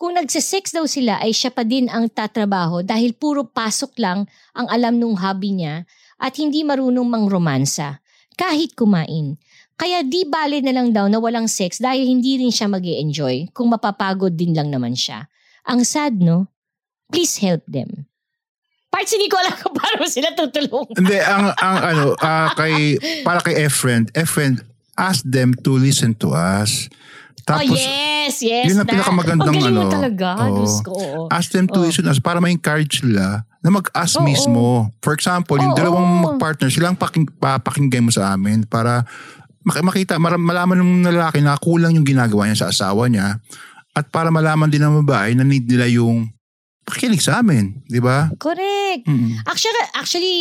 Kung 0.00 0.16
nagsisex 0.16 0.72
daw 0.72 0.88
sila 0.88 1.20
ay 1.20 1.36
siya 1.36 1.52
pa 1.52 1.68
din 1.68 1.92
ang 1.92 2.08
tatrabaho 2.08 2.80
dahil 2.80 3.12
puro 3.12 3.44
pasok 3.44 3.92
lang 4.00 4.24
ang 4.56 4.64
alam 4.72 4.96
nung 4.96 5.20
hobby 5.20 5.52
niya 5.52 5.84
at 6.16 6.32
hindi 6.40 6.64
marunong 6.64 7.04
mangromansa. 7.04 8.00
Kahit 8.38 8.72
kumain. 8.72 9.36
Kaya 9.76 10.00
di 10.00 10.24
bale 10.24 10.64
na 10.64 10.72
lang 10.72 10.96
daw 10.96 11.12
na 11.12 11.20
walang 11.20 11.44
sex 11.44 11.76
dahil 11.82 12.08
hindi 12.08 12.40
rin 12.40 12.48
siya 12.48 12.72
mag 12.72 12.86
enjoy 12.86 13.52
kung 13.52 13.68
mapapagod 13.68 14.32
din 14.32 14.56
lang 14.56 14.72
naman 14.72 14.96
siya. 14.96 15.28
Ang 15.68 15.84
sad 15.84 16.16
no? 16.24 16.48
Please 17.12 17.36
help 17.44 17.68
them. 17.68 18.07
Parts 18.98 19.14
hindi 19.14 19.30
ko 19.30 19.38
alam 19.38 19.54
kung 19.54 19.74
paano 19.78 20.02
sila 20.10 20.34
tutulungan. 20.34 20.90
Hindi, 20.98 21.22
ang, 21.22 21.54
ang 21.54 21.76
ano, 21.78 22.04
ah, 22.18 22.50
kay, 22.50 22.98
para 23.22 23.38
kay 23.38 23.70
F-friend, 23.70 24.10
F-friend, 24.10 24.58
ask 24.98 25.22
them 25.22 25.54
to 25.54 25.78
listen 25.78 26.18
to 26.18 26.34
us. 26.34 26.90
Tapos, 27.46 27.62
oh 27.62 27.78
yes, 27.78 28.42
yes. 28.42 28.66
yun 28.66 28.76
ang 28.76 28.90
na. 28.90 28.92
pinakamagandang 28.92 29.54
Ang 29.54 29.62
galing 29.62 29.70
mo 29.72 29.86
ano, 29.86 29.94
talaga, 29.94 30.28
oo. 30.42 30.50
Diyos 30.58 30.74
ko. 30.82 30.92
oo. 30.92 31.20
ask 31.30 31.54
them 31.54 31.64
to 31.64 31.78
Oh. 31.78 31.86
listen 31.86 32.02
to 32.02 32.10
us 32.10 32.18
para 32.18 32.42
ma-encourage 32.42 33.06
sila 33.06 33.46
na 33.62 33.68
mag-ask 33.70 34.18
Oo. 34.18 34.26
mismo. 34.26 34.90
For 34.98 35.14
example, 35.14 35.56
yung 35.56 35.72
Oo. 35.72 35.78
dalawang 35.78 36.06
mag-partner, 36.26 36.66
silang 36.66 36.98
paking, 36.98 37.30
papakinggan 37.38 38.02
mo 38.02 38.10
sa 38.10 38.34
amin 38.34 38.66
para 38.66 39.06
mak- 39.62 39.86
makita, 39.86 40.18
malaman 40.18 40.82
ng 40.82 41.06
lalaki 41.06 41.38
na 41.38 41.54
kulang 41.54 41.94
yung 41.94 42.04
ginagawa 42.04 42.50
niya 42.50 42.66
sa 42.66 42.74
asawa 42.74 43.06
niya 43.06 43.38
at 43.94 44.10
para 44.10 44.28
malaman 44.28 44.66
din 44.66 44.82
ng 44.82 45.06
babae 45.06 45.38
na 45.38 45.46
need 45.46 45.70
nila 45.70 45.86
yung 45.86 46.26
pakikinig 46.88 47.20
sa 47.20 47.38
amin. 47.38 47.84
Di 47.84 48.00
ba? 48.00 48.32
Correct. 48.34 49.04
Mm. 49.04 49.44
Actually, 49.44 49.84
actually, 49.92 50.38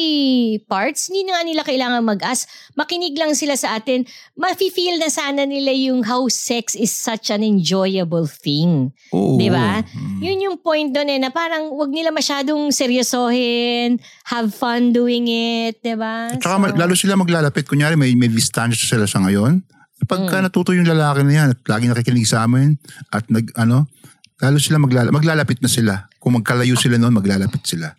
parts, 0.64 1.12
hindi 1.12 1.28
na 1.28 1.36
nga 1.36 1.44
nila 1.44 1.62
kailangan 1.62 2.02
mag-ask. 2.02 2.48
Makinig 2.74 3.14
lang 3.14 3.36
sila 3.36 3.54
sa 3.54 3.76
atin. 3.76 4.08
Mafe-feel 4.34 4.96
na 4.96 5.12
sana 5.12 5.44
nila 5.44 5.70
yung 5.70 6.02
how 6.02 6.26
sex 6.26 6.72
is 6.74 6.90
such 6.90 7.28
an 7.28 7.44
enjoyable 7.44 8.24
thing. 8.26 8.96
Di 9.12 9.52
ba? 9.52 9.84
Mm. 9.84 10.20
Yun 10.24 10.40
yung 10.42 10.58
point 10.58 10.90
doon 10.90 11.10
eh, 11.10 11.20
na 11.20 11.30
parang 11.30 11.68
wag 11.70 11.92
nila 11.92 12.10
masyadong 12.10 12.72
seryosohin, 12.72 14.00
have 14.26 14.50
fun 14.50 14.96
doing 14.96 15.28
it, 15.28 15.84
di 15.84 15.94
ba? 15.94 16.32
At 16.32 16.40
saka 16.40 16.58
ma- 16.58 16.72
lalo 16.72 16.96
sila 16.96 17.14
maglalapit. 17.14 17.68
Kunyari 17.68 18.00
may, 18.00 18.16
may 18.16 18.32
distansya 18.32 18.88
sila 18.88 19.04
sa 19.04 19.20
ngayon. 19.20 19.60
Pagka 20.08 20.40
Mm. 20.40 20.44
natuto 20.46 20.72
yung 20.72 20.86
lalaki 20.86 21.26
na 21.26 21.34
yan 21.34 21.48
at 21.52 21.60
lagi 21.66 21.90
nakikinig 21.90 22.30
sa 22.30 22.46
amin 22.46 22.78
at 23.10 23.26
nag, 23.34 23.50
ano, 23.58 23.90
lalo 24.38 24.58
sila 24.58 24.78
maglala- 24.78 25.14
maglalapit 25.14 25.60
na 25.60 25.70
sila. 25.70 25.94
Kung 26.18 26.38
magkalayo 26.38 26.78
sila 26.78 26.98
noon, 26.98 27.14
maglalapit 27.14 27.64
sila. 27.64 27.94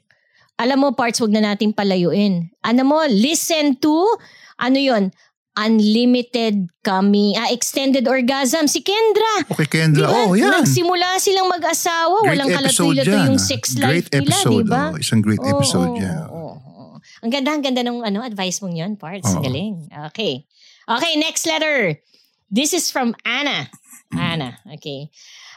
Alam 0.59 0.78
mo, 0.82 0.89
parts, 0.90 1.23
wag 1.23 1.31
na 1.31 1.55
natin 1.55 1.70
palayuin. 1.70 2.51
Ano 2.62 2.82
mo, 2.82 2.98
listen 3.06 3.78
to, 3.78 3.94
ano 4.59 4.78
yon 4.78 5.15
unlimited 5.59 6.70
kami, 6.82 7.35
ah, 7.35 7.51
extended 7.51 8.06
orgasm, 8.06 8.66
si 8.66 8.78
Kendra. 8.78 9.47
Okay, 9.51 9.66
Kendra. 9.66 10.06
Diba? 10.06 10.15
Oh, 10.27 10.35
yan. 10.35 10.51
Nagsimula 10.55 11.19
silang 11.19 11.51
mag-asawa. 11.51 12.23
Great 12.23 12.31
Walang 12.39 12.51
kalatoy-lato 12.55 13.10
yan, 13.10 13.27
yung 13.28 13.40
sex 13.43 13.74
Great 13.74 14.06
life 14.06 14.09
nila, 14.10 14.19
episode, 14.23 14.65
di 14.65 14.70
ba? 14.70 14.85
oh. 14.94 15.02
Isang 15.02 15.20
great 15.23 15.43
Oo, 15.43 15.51
episode 15.59 15.90
oo, 15.90 15.98
yan. 15.98 16.19
oo, 16.27 16.52
oo. 16.55 16.94
Ang 17.23 17.31
ganda, 17.31 17.51
ang 17.51 17.62
ganda 17.62 17.82
ng 17.82 17.98
ano, 18.02 18.19
advice 18.23 18.62
mong 18.62 18.74
yun, 18.74 18.93
parts. 18.94 19.27
Oo. 19.31 19.43
Galing. 19.43 19.90
Okay. 20.10 20.47
Okay, 20.86 21.12
next 21.19 21.43
letter. 21.44 21.98
This 22.48 22.70
is 22.70 22.89
from 22.89 23.12
Anna. 23.27 23.66
Anna, 24.09 24.56
okay. 24.73 25.10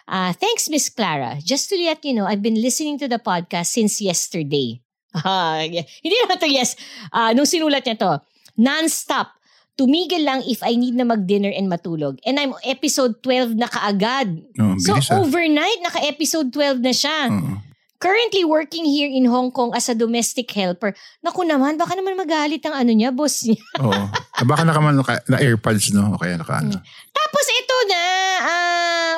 Uh, 0.07 0.33
thanks, 0.33 0.69
Miss 0.69 0.89
Clara. 0.89 1.37
Just 1.41 1.69
to 1.69 1.77
let 1.77 2.03
you 2.05 2.13
know, 2.13 2.25
I've 2.25 2.41
been 2.41 2.59
listening 2.59 2.97
to 2.99 3.07
the 3.07 3.19
podcast 3.19 3.73
since 3.73 4.01
yesterday. 4.01 4.81
Yeah. 5.67 5.83
Hindi 5.99 6.15
naman 6.23 6.39
to 6.39 6.47
yes. 6.47 6.79
Ah, 7.11 7.35
nung 7.35 7.43
sinulat 7.43 7.83
niya 7.83 7.99
to, 7.99 8.23
non-stop. 8.55 9.35
Tumigil 9.75 10.23
lang 10.23 10.39
if 10.47 10.63
I 10.63 10.79
need 10.79 10.95
na 10.95 11.03
mag-dinner 11.03 11.51
and 11.51 11.67
matulog. 11.67 12.19
And 12.23 12.39
I'm 12.39 12.55
episode 12.63 13.19
12 13.23 13.59
na 13.59 13.67
kaagad. 13.67 14.39
Ang 14.55 14.79
So 14.79 14.95
ah. 14.95 15.19
overnight, 15.19 15.83
naka-episode 15.83 16.55
12 16.55 16.79
na 16.79 16.93
siya. 16.95 17.27
Oo. 17.27 17.59
Currently 18.01 18.43
working 18.49 18.87
here 18.87 19.11
in 19.11 19.29
Hong 19.29 19.53
Kong 19.53 19.77
as 19.77 19.85
a 19.85 19.93
domestic 19.93 20.49
helper. 20.49 20.97
Naku 21.21 21.45
naman, 21.45 21.77
baka 21.77 21.93
naman 21.93 22.17
magalit 22.17 22.65
ang 22.65 22.73
ano 22.73 22.91
niya, 22.95 23.13
boss 23.13 23.45
niya. 23.45 23.61
Oo. 23.83 23.93
Ah, 23.93 24.41
Baka 24.41 24.65
naka, 24.65 25.21
na 25.29 25.37
AirPods, 25.37 25.93
no? 25.93 26.15
O 26.15 26.17
kaya 26.17 26.33
naka 26.33 26.65
ano. 26.65 26.81
Tapos 27.13 27.45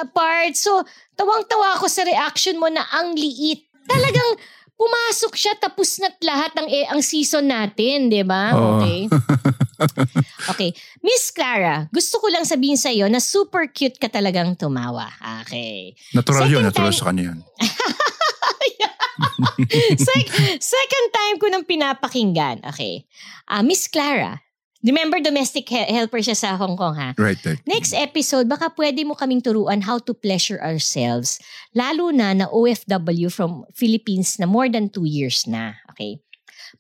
ito 0.04 0.10
na, 0.12 0.12
ah, 0.12 0.12
part. 0.12 0.54
So, 0.60 0.84
tawang-tawa 1.16 1.80
ako 1.80 1.88
sa 1.88 2.04
reaction 2.04 2.60
mo 2.60 2.68
na 2.68 2.84
ang 2.92 3.16
liit. 3.16 3.64
Talagang 3.88 4.40
pumasok 4.74 5.34
siya 5.38 5.54
tapos 5.62 6.02
na't 6.02 6.18
lahat 6.20 6.52
ng 6.60 6.68
eh, 6.68 6.86
ang 6.90 7.00
season 7.00 7.48
natin, 7.48 8.10
'di 8.10 8.26
ba? 8.26 8.52
Oo. 8.58 8.84
Okay. 8.84 9.00
okay. 10.52 10.70
Miss 11.00 11.30
Clara, 11.32 11.88
gusto 11.94 12.20
ko 12.20 12.28
lang 12.28 12.44
sabihin 12.44 12.76
sa 12.76 12.92
iyo 12.92 13.08
na 13.08 13.24
super 13.24 13.70
cute 13.72 13.96
ka 14.02 14.10
talagang 14.12 14.58
tumawa. 14.60 15.08
Okay. 15.46 15.96
Natural 16.12 16.50
yun, 16.50 16.64
Second 16.64 16.68
natural 16.68 16.92
time- 16.92 17.00
sa 17.00 17.06
kanya 17.08 17.24
yun. 17.32 17.40
Sec- 19.94 20.60
second 20.60 21.08
time 21.14 21.36
ko 21.38 21.46
nang 21.48 21.64
pinapakinggan. 21.64 22.66
Okay. 22.74 23.06
Ah, 23.48 23.62
Miss 23.62 23.88
Clara, 23.88 24.43
remember 24.84 25.24
domestic 25.24 25.72
he- 25.72 25.90
helper 25.90 26.20
siya 26.20 26.36
sa 26.36 26.60
Hong 26.60 26.76
Kong 26.76 26.94
ha? 27.00 27.16
Right, 27.16 27.40
right. 27.42 27.58
Next 27.64 27.96
episode, 27.96 28.52
baka 28.52 28.70
pwede 28.76 29.08
mo 29.08 29.16
kaming 29.16 29.42
turuan 29.42 29.82
how 29.82 29.98
to 30.04 30.14
pleasure 30.14 30.60
ourselves. 30.60 31.40
Lalo 31.72 32.12
na 32.12 32.36
na 32.36 32.46
OFW 32.52 33.32
from 33.32 33.64
Philippines 33.72 34.38
na 34.38 34.46
more 34.46 34.68
than 34.68 34.92
two 34.92 35.08
years 35.08 35.48
na. 35.48 35.80
Okay? 35.96 36.20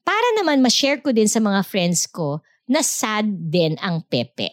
Para 0.03 0.27
naman 0.38 0.59
ma-share 0.59 0.99
ko 0.99 1.15
din 1.15 1.31
sa 1.31 1.39
mga 1.39 1.63
friends 1.63 2.05
ko 2.05 2.43
na 2.67 2.84
sad 2.84 3.25
din 3.49 3.80
ang 3.80 4.03
pepe. 4.11 4.51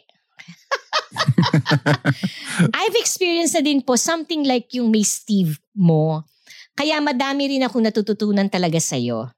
I've 2.78 2.96
experienced 2.98 3.58
na 3.58 3.64
din 3.64 3.82
po 3.82 3.98
something 3.98 4.46
like 4.46 4.70
yung 4.78 4.94
may 4.94 5.02
Steve 5.02 5.58
mo. 5.74 6.22
Kaya 6.78 7.02
madami 7.02 7.50
rin 7.50 7.66
akong 7.66 7.82
natututunan 7.82 8.46
talaga 8.46 8.78
sa'yo. 8.78 9.28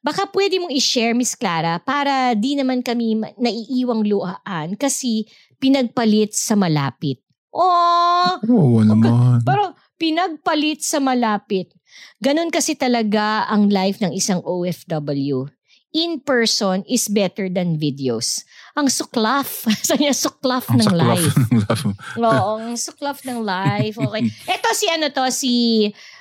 Baka 0.00 0.30
pwede 0.30 0.62
mong 0.62 0.70
i-share, 0.70 1.16
Miss 1.16 1.34
Clara, 1.34 1.82
para 1.82 2.32
di 2.38 2.54
naman 2.54 2.80
kami 2.80 3.18
naiiwang 3.36 4.06
luhaan 4.06 4.78
kasi 4.78 5.26
pinagpalit 5.58 6.30
sa 6.30 6.54
malapit. 6.54 7.20
Oh, 7.50 8.36
Oo 8.44 8.84
naman. 8.84 9.40
pero 9.42 9.72
pinagpalit 9.96 10.84
sa 10.84 11.00
malapit. 11.00 11.72
Ganon 12.20 12.52
kasi 12.52 12.76
talaga 12.76 13.48
ang 13.48 13.72
life 13.72 13.98
ng 14.04 14.12
isang 14.12 14.44
OFW. 14.44 15.48
In 15.96 16.20
person 16.20 16.84
is 16.84 17.08
better 17.08 17.48
than 17.48 17.80
videos. 17.80 18.44
Ang 18.76 18.92
suklaf. 18.92 19.64
Sa 19.88 19.96
niya, 19.96 20.12
suklaf 20.12 20.68
Ang 20.68 20.84
ng 20.84 20.88
saklap 20.92 21.08
life. 21.16 21.32
ng 21.40 21.60
laugh. 21.64 21.84
Oo, 22.20 22.52
ang 22.60 22.76
suklaf 22.76 23.24
ng 23.24 23.40
life. 23.40 23.96
Okay. 23.96 24.28
Ito 24.60 24.68
si 24.76 24.86
ano 24.92 25.08
to, 25.08 25.24
si 25.32 25.52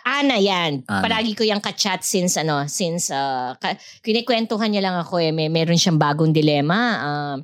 Ana 0.06 0.38
yan. 0.38 0.86
Ana. 0.86 1.02
Palagi 1.02 1.34
ko 1.34 1.42
yung 1.42 1.58
ka-chat 1.60 2.06
since 2.06 2.38
ano, 2.38 2.70
since 2.70 3.10
uh, 3.10 3.58
ka- 3.58 3.74
kinikwentuhan 4.06 4.70
niya 4.70 4.86
lang 4.86 4.98
ako 5.02 5.18
eh, 5.18 5.34
may 5.34 5.50
meron 5.50 5.82
siyang 5.82 5.98
bagong 5.98 6.30
dilema. 6.30 6.80
Uh, 7.02 7.36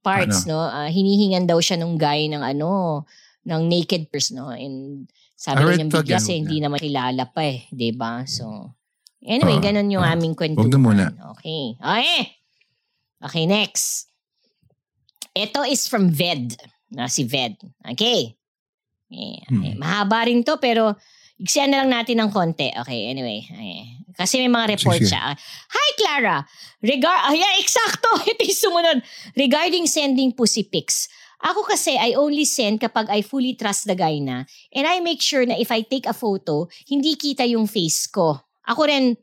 parts, 0.00 0.48
no? 0.48 0.58
Uh, 0.58 0.88
hinihingan 0.88 1.44
daw 1.44 1.60
siya 1.60 1.76
nung 1.76 2.00
guy 2.00 2.26
ng 2.32 2.40
ano, 2.40 3.04
ng 3.44 3.62
naked 3.68 4.08
person, 4.08 4.40
no? 4.40 4.50
And 4.50 5.06
sabi 5.36 5.62
niya 5.62 5.86
bigla 5.86 6.16
again, 6.16 6.18
wag 6.18 6.38
hindi 6.42 6.56
naman 6.58 6.78
kilala 6.80 7.24
pa 7.28 7.42
eh. 7.44 7.68
ba 7.92 8.24
So, 8.24 8.72
anyway, 9.20 9.60
Ah, 9.60 9.62
ganun 9.62 9.92
yung 9.92 10.02
ah. 10.02 10.16
aming 10.16 10.32
kwentuhan. 10.34 10.64
Wag 10.64 10.72
na 10.72 10.80
muna. 10.80 11.04
Okay. 11.38 11.76
Okay. 11.76 12.20
Okay, 13.22 13.44
next. 13.46 14.10
Ito 15.36 15.62
is 15.68 15.86
from 15.86 16.08
Ved. 16.08 16.56
Na 16.90 17.06
si 17.06 17.22
Ved. 17.22 17.54
Okay. 17.84 18.34
Eh, 19.12 19.44
Hmm. 19.46 19.60
eh, 19.62 19.74
mahaba 19.76 20.24
rin 20.24 20.40
to 20.40 20.56
pero 20.56 20.96
igsiyan 21.42 21.68
na 21.74 21.82
lang 21.82 21.90
natin 21.90 22.22
ng 22.22 22.30
konti. 22.30 22.70
Okay, 22.70 23.10
anyway. 23.10 23.42
Okay. 23.42 24.02
Kasi 24.14 24.38
may 24.38 24.52
mga 24.52 24.78
report 24.78 25.02
siya. 25.02 25.34
Hi, 25.36 25.88
Clara. 25.98 26.46
Regar 26.78 27.26
ah, 27.26 27.34
yeah, 27.34 27.58
eksakto. 27.58 28.08
Ito 28.30 28.42
yung 28.46 28.62
sumunod. 28.70 28.98
Regarding 29.34 29.84
sending 29.90 30.30
pussy 30.30 30.62
pics. 30.62 31.10
Ako 31.42 31.66
kasi, 31.66 31.98
I 31.98 32.14
only 32.14 32.46
send 32.46 32.78
kapag 32.78 33.10
I 33.10 33.18
fully 33.26 33.58
trust 33.58 33.90
the 33.90 33.98
guy 33.98 34.22
na. 34.22 34.46
And 34.70 34.86
I 34.86 35.02
make 35.02 35.18
sure 35.18 35.42
na 35.42 35.58
if 35.58 35.74
I 35.74 35.82
take 35.82 36.06
a 36.06 36.14
photo, 36.14 36.70
hindi 36.86 37.18
kita 37.18 37.42
yung 37.50 37.66
face 37.66 38.06
ko. 38.06 38.38
Ako 38.70 38.86
rin, 38.86 39.18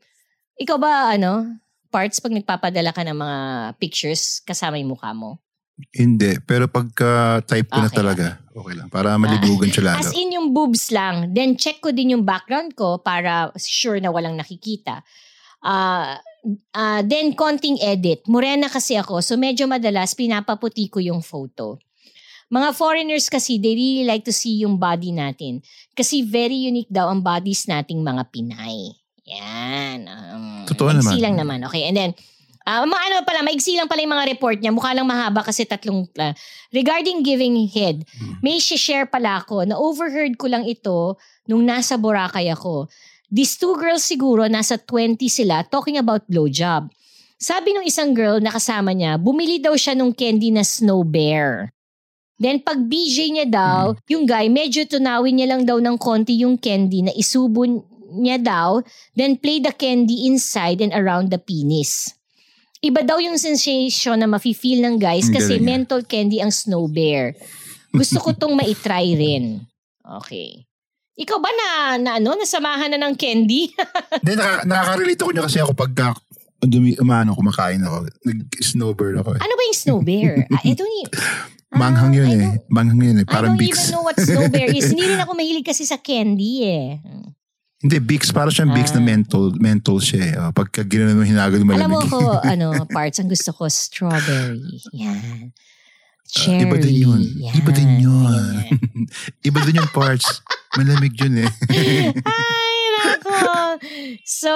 ikaw 0.60 0.76
ba, 0.76 1.16
ano, 1.16 1.48
parts 1.88 2.20
pag 2.20 2.36
nagpapadala 2.36 2.92
ka 2.92 3.00
ng 3.08 3.16
mga 3.16 3.38
pictures 3.80 4.44
kasama 4.44 4.76
yung 4.76 4.92
mukha 4.92 5.16
mo? 5.16 5.40
Hindi. 5.94 6.36
Pero 6.44 6.68
pagka 6.68 7.40
type 7.48 7.68
ko 7.72 7.78
na 7.80 7.88
Okay, 7.88 7.98
talaga, 7.98 8.26
okay 8.52 8.74
lang. 8.76 8.88
Para 8.92 9.16
malibugan 9.16 9.72
siya 9.72 9.94
lalo. 9.94 10.04
As 10.04 10.12
in 10.12 10.36
yung 10.36 10.52
boobs 10.52 10.92
lang. 10.92 11.32
Then 11.32 11.56
check 11.56 11.80
ko 11.80 11.90
din 11.90 12.14
yung 12.14 12.24
background 12.24 12.76
ko 12.76 13.00
para 13.00 13.54
sure 13.56 13.98
na 13.98 14.12
walang 14.12 14.36
nakikita. 14.36 15.02
Ah, 15.60 16.20
ah, 16.72 17.00
then 17.04 17.32
konting 17.36 17.80
edit. 17.80 18.24
Morena 18.28 18.68
kasi 18.68 18.96
ako 18.96 19.20
so 19.20 19.36
medyo 19.36 19.68
madalas 19.68 20.16
pinapaputi 20.16 20.88
ko 20.88 21.00
yung 21.00 21.20
photo. 21.20 21.80
Mga 22.50 22.74
foreigners 22.74 23.30
kasi 23.30 23.62
they 23.62 23.78
really 23.78 24.02
like 24.02 24.26
to 24.26 24.34
see 24.34 24.58
yung 24.58 24.74
body 24.74 25.14
natin. 25.14 25.62
Kasi 25.94 26.26
very 26.26 26.58
unique 26.58 26.90
daw 26.90 27.06
ang 27.06 27.22
bodies 27.22 27.70
nating 27.70 28.02
mga 28.02 28.26
Pinay. 28.34 28.98
Yan. 29.30 30.10
Um, 30.10 30.66
Totoo 30.66 30.90
naman. 30.90 31.14
lang 31.22 31.34
naman. 31.38 31.58
Okay, 31.70 31.86
and 31.86 31.94
then 31.94 32.10
Ah, 32.70 32.86
mga 32.86 33.02
ano 33.02 33.26
pala, 33.26 33.42
maigsi 33.42 33.74
lang 33.74 33.90
pala 33.90 34.06
yung 34.06 34.14
mga 34.14 34.30
report 34.30 34.62
niya. 34.62 34.70
Mukha 34.70 34.94
lang 34.94 35.02
mahaba 35.02 35.42
kasi 35.42 35.66
tatlong... 35.66 36.06
ah, 36.22 36.30
regarding 36.70 37.26
giving 37.26 37.66
head, 37.66 38.06
may 38.46 38.62
share 38.62 39.10
pala 39.10 39.42
ako 39.42 39.66
na 39.66 39.74
overheard 39.74 40.38
ko 40.38 40.46
lang 40.46 40.62
ito 40.62 41.18
nung 41.50 41.66
nasa 41.66 41.98
Boracay 41.98 42.46
ako. 42.54 42.86
These 43.26 43.58
two 43.58 43.74
girls 43.74 44.06
siguro, 44.06 44.46
nasa 44.46 44.78
20 44.78 45.18
sila, 45.26 45.66
talking 45.66 45.98
about 45.98 46.22
blowjob. 46.30 46.94
Sabi 47.42 47.74
nung 47.74 47.82
isang 47.82 48.14
girl 48.14 48.38
na 48.38 48.54
kasama 48.54 48.94
niya, 48.94 49.18
bumili 49.18 49.58
daw 49.58 49.74
siya 49.74 49.98
nung 49.98 50.14
candy 50.14 50.54
na 50.54 50.62
Snow 50.62 51.02
Bear. 51.02 51.74
Then 52.38 52.62
pag 52.62 52.86
BJ 52.86 53.34
niya 53.34 53.46
daw, 53.50 53.98
yung 54.06 54.30
guy, 54.30 54.46
medyo 54.46 54.86
tunawin 54.86 55.42
niya 55.42 55.58
lang 55.58 55.66
daw 55.66 55.82
ng 55.82 55.98
konti 55.98 56.38
yung 56.38 56.54
candy 56.54 57.02
na 57.02 57.10
isubo 57.18 57.66
niya 58.14 58.38
daw, 58.38 58.78
then 59.18 59.34
play 59.34 59.58
the 59.58 59.74
candy 59.74 60.30
inside 60.30 60.78
and 60.78 60.94
around 60.94 61.34
the 61.34 61.40
penis. 61.42 62.14
Iba 62.80 63.04
daw 63.04 63.20
yung 63.20 63.36
sensation 63.36 64.16
na 64.16 64.24
mafe-feel 64.24 64.80
ng 64.80 64.96
guys 64.96 65.28
Ang 65.28 65.36
kasi 65.36 65.60
galing 65.60 65.68
mental 65.68 66.00
candy 66.00 66.40
ang 66.40 66.48
Snow 66.48 66.88
Bear. 66.88 67.36
Gusto 67.92 68.16
ko 68.24 68.32
tong 68.32 68.56
maitry 68.56 69.12
rin. 69.14 69.60
Okay. 70.00 70.64
Ikaw 71.20 71.36
ba 71.36 71.50
na, 71.52 71.68
na 72.00 72.10
ano, 72.16 72.32
nasamahan 72.32 72.96
na 72.96 72.98
ng 73.04 73.14
candy? 73.20 73.68
Hindi, 74.24 74.32
naka, 74.32 74.64
nakaka-relate 74.64 75.20
ako 75.20 75.30
niya 75.36 75.44
kasi 75.44 75.58
ako 75.60 75.72
pagka 75.76 76.16
dumi, 76.64 76.96
umano, 76.96 77.36
kumakain 77.36 77.84
ako. 77.84 78.08
Nag-snowbird 78.24 79.16
ako 79.20 79.36
eh. 79.36 79.40
ano 79.44 79.52
ba 79.52 79.62
yung 79.68 79.78
Snow 79.78 80.00
Bear? 80.00 80.32
ah, 80.56 80.62
ito 80.64 80.80
ni... 80.80 81.04
Manghang 81.70 82.16
yun 82.16 82.26
I 82.26 82.32
eh. 82.32 82.38
don't- 82.40 82.64
Manghang 82.72 82.98
yun 83.04 83.16
eh. 83.20 83.24
I 83.24 83.28
Parang 83.28 83.54
don't 83.54 83.60
Bix. 83.60 83.76
even 83.76 83.92
know 83.92 84.02
what 84.02 84.16
Snow 84.16 84.48
Bear 84.48 84.72
is. 84.72 84.88
Hindi 84.96 85.04
rin 85.04 85.20
ako 85.20 85.36
mahilig 85.36 85.68
kasi 85.68 85.84
sa 85.84 86.00
candy 86.00 86.64
eh. 86.64 86.96
Hindi, 87.80 87.96
Bix. 87.98 88.28
Parang 88.28 88.52
siyang 88.52 88.76
Bix 88.76 88.92
na 88.92 89.00
Ah. 89.00 89.08
mental, 89.08 89.44
mental 89.56 89.96
siya 89.98 90.20
eh. 90.20 90.32
Oh, 90.36 90.52
pagka 90.52 90.84
ginanon 90.84 91.16
mo 91.16 91.24
hinagod 91.24 91.64
malamig. 91.64 91.80
Alam 91.80 91.92
mo 91.96 92.00
ko, 92.04 92.20
ano, 92.52 92.66
parts, 92.86 93.16
ang 93.18 93.28
gusto 93.32 93.56
ko, 93.56 93.64
strawberry. 93.66 94.60
Yan. 94.92 95.48
Ah, 95.48 95.48
Cherry. 96.30 96.62
iba 96.62 96.76
din 96.76 96.96
yun. 97.00 97.22
Yan. 97.40 97.54
Iba 97.56 97.70
din 97.72 97.90
yun. 97.98 98.54
Iba 99.48 99.58
din 99.64 99.80
yung 99.80 99.90
parts. 99.90 100.44
Malamig 100.76 101.16
yun 101.18 101.42
eh. 101.42 101.50
Ay, 102.22 102.80
nako. 102.94 103.42
So, 104.22 104.52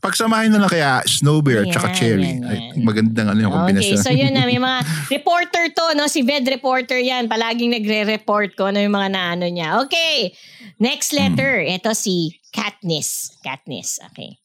Pagsamahin 0.00 0.48
na 0.48 0.64
lang 0.64 0.72
kaya 0.72 1.04
snow 1.04 1.44
bear 1.44 1.68
at 1.68 1.76
saka 1.76 1.92
cherry. 1.92 2.40
yan, 2.40 2.40
Ay, 2.42 2.72
yan. 2.72 2.80
magandang 2.80 3.28
ano 3.28 3.38
yung 3.44 3.52
okay. 3.52 3.60
kombinasyon. 3.60 3.98
So, 4.00 4.08
yun 4.08 4.32
na. 4.32 4.48
May 4.48 4.56
mga 4.56 4.80
reporter 5.16 5.64
to, 5.68 5.86
no? 5.92 6.08
Si 6.08 6.24
Ved 6.24 6.48
reporter 6.48 6.96
yan. 6.96 7.28
Palaging 7.28 7.68
nagre-report 7.76 8.56
ko 8.56 8.72
ano 8.72 8.80
yung 8.80 8.96
mga 8.96 9.12
naano 9.12 9.44
niya. 9.44 9.84
Okay. 9.84 10.32
Next 10.80 11.12
letter. 11.12 11.60
Hmm. 11.60 11.76
Ito 11.76 11.92
si 11.92 12.40
Katniss. 12.48 13.36
Katniss. 13.44 14.00
Okay. 14.08 14.40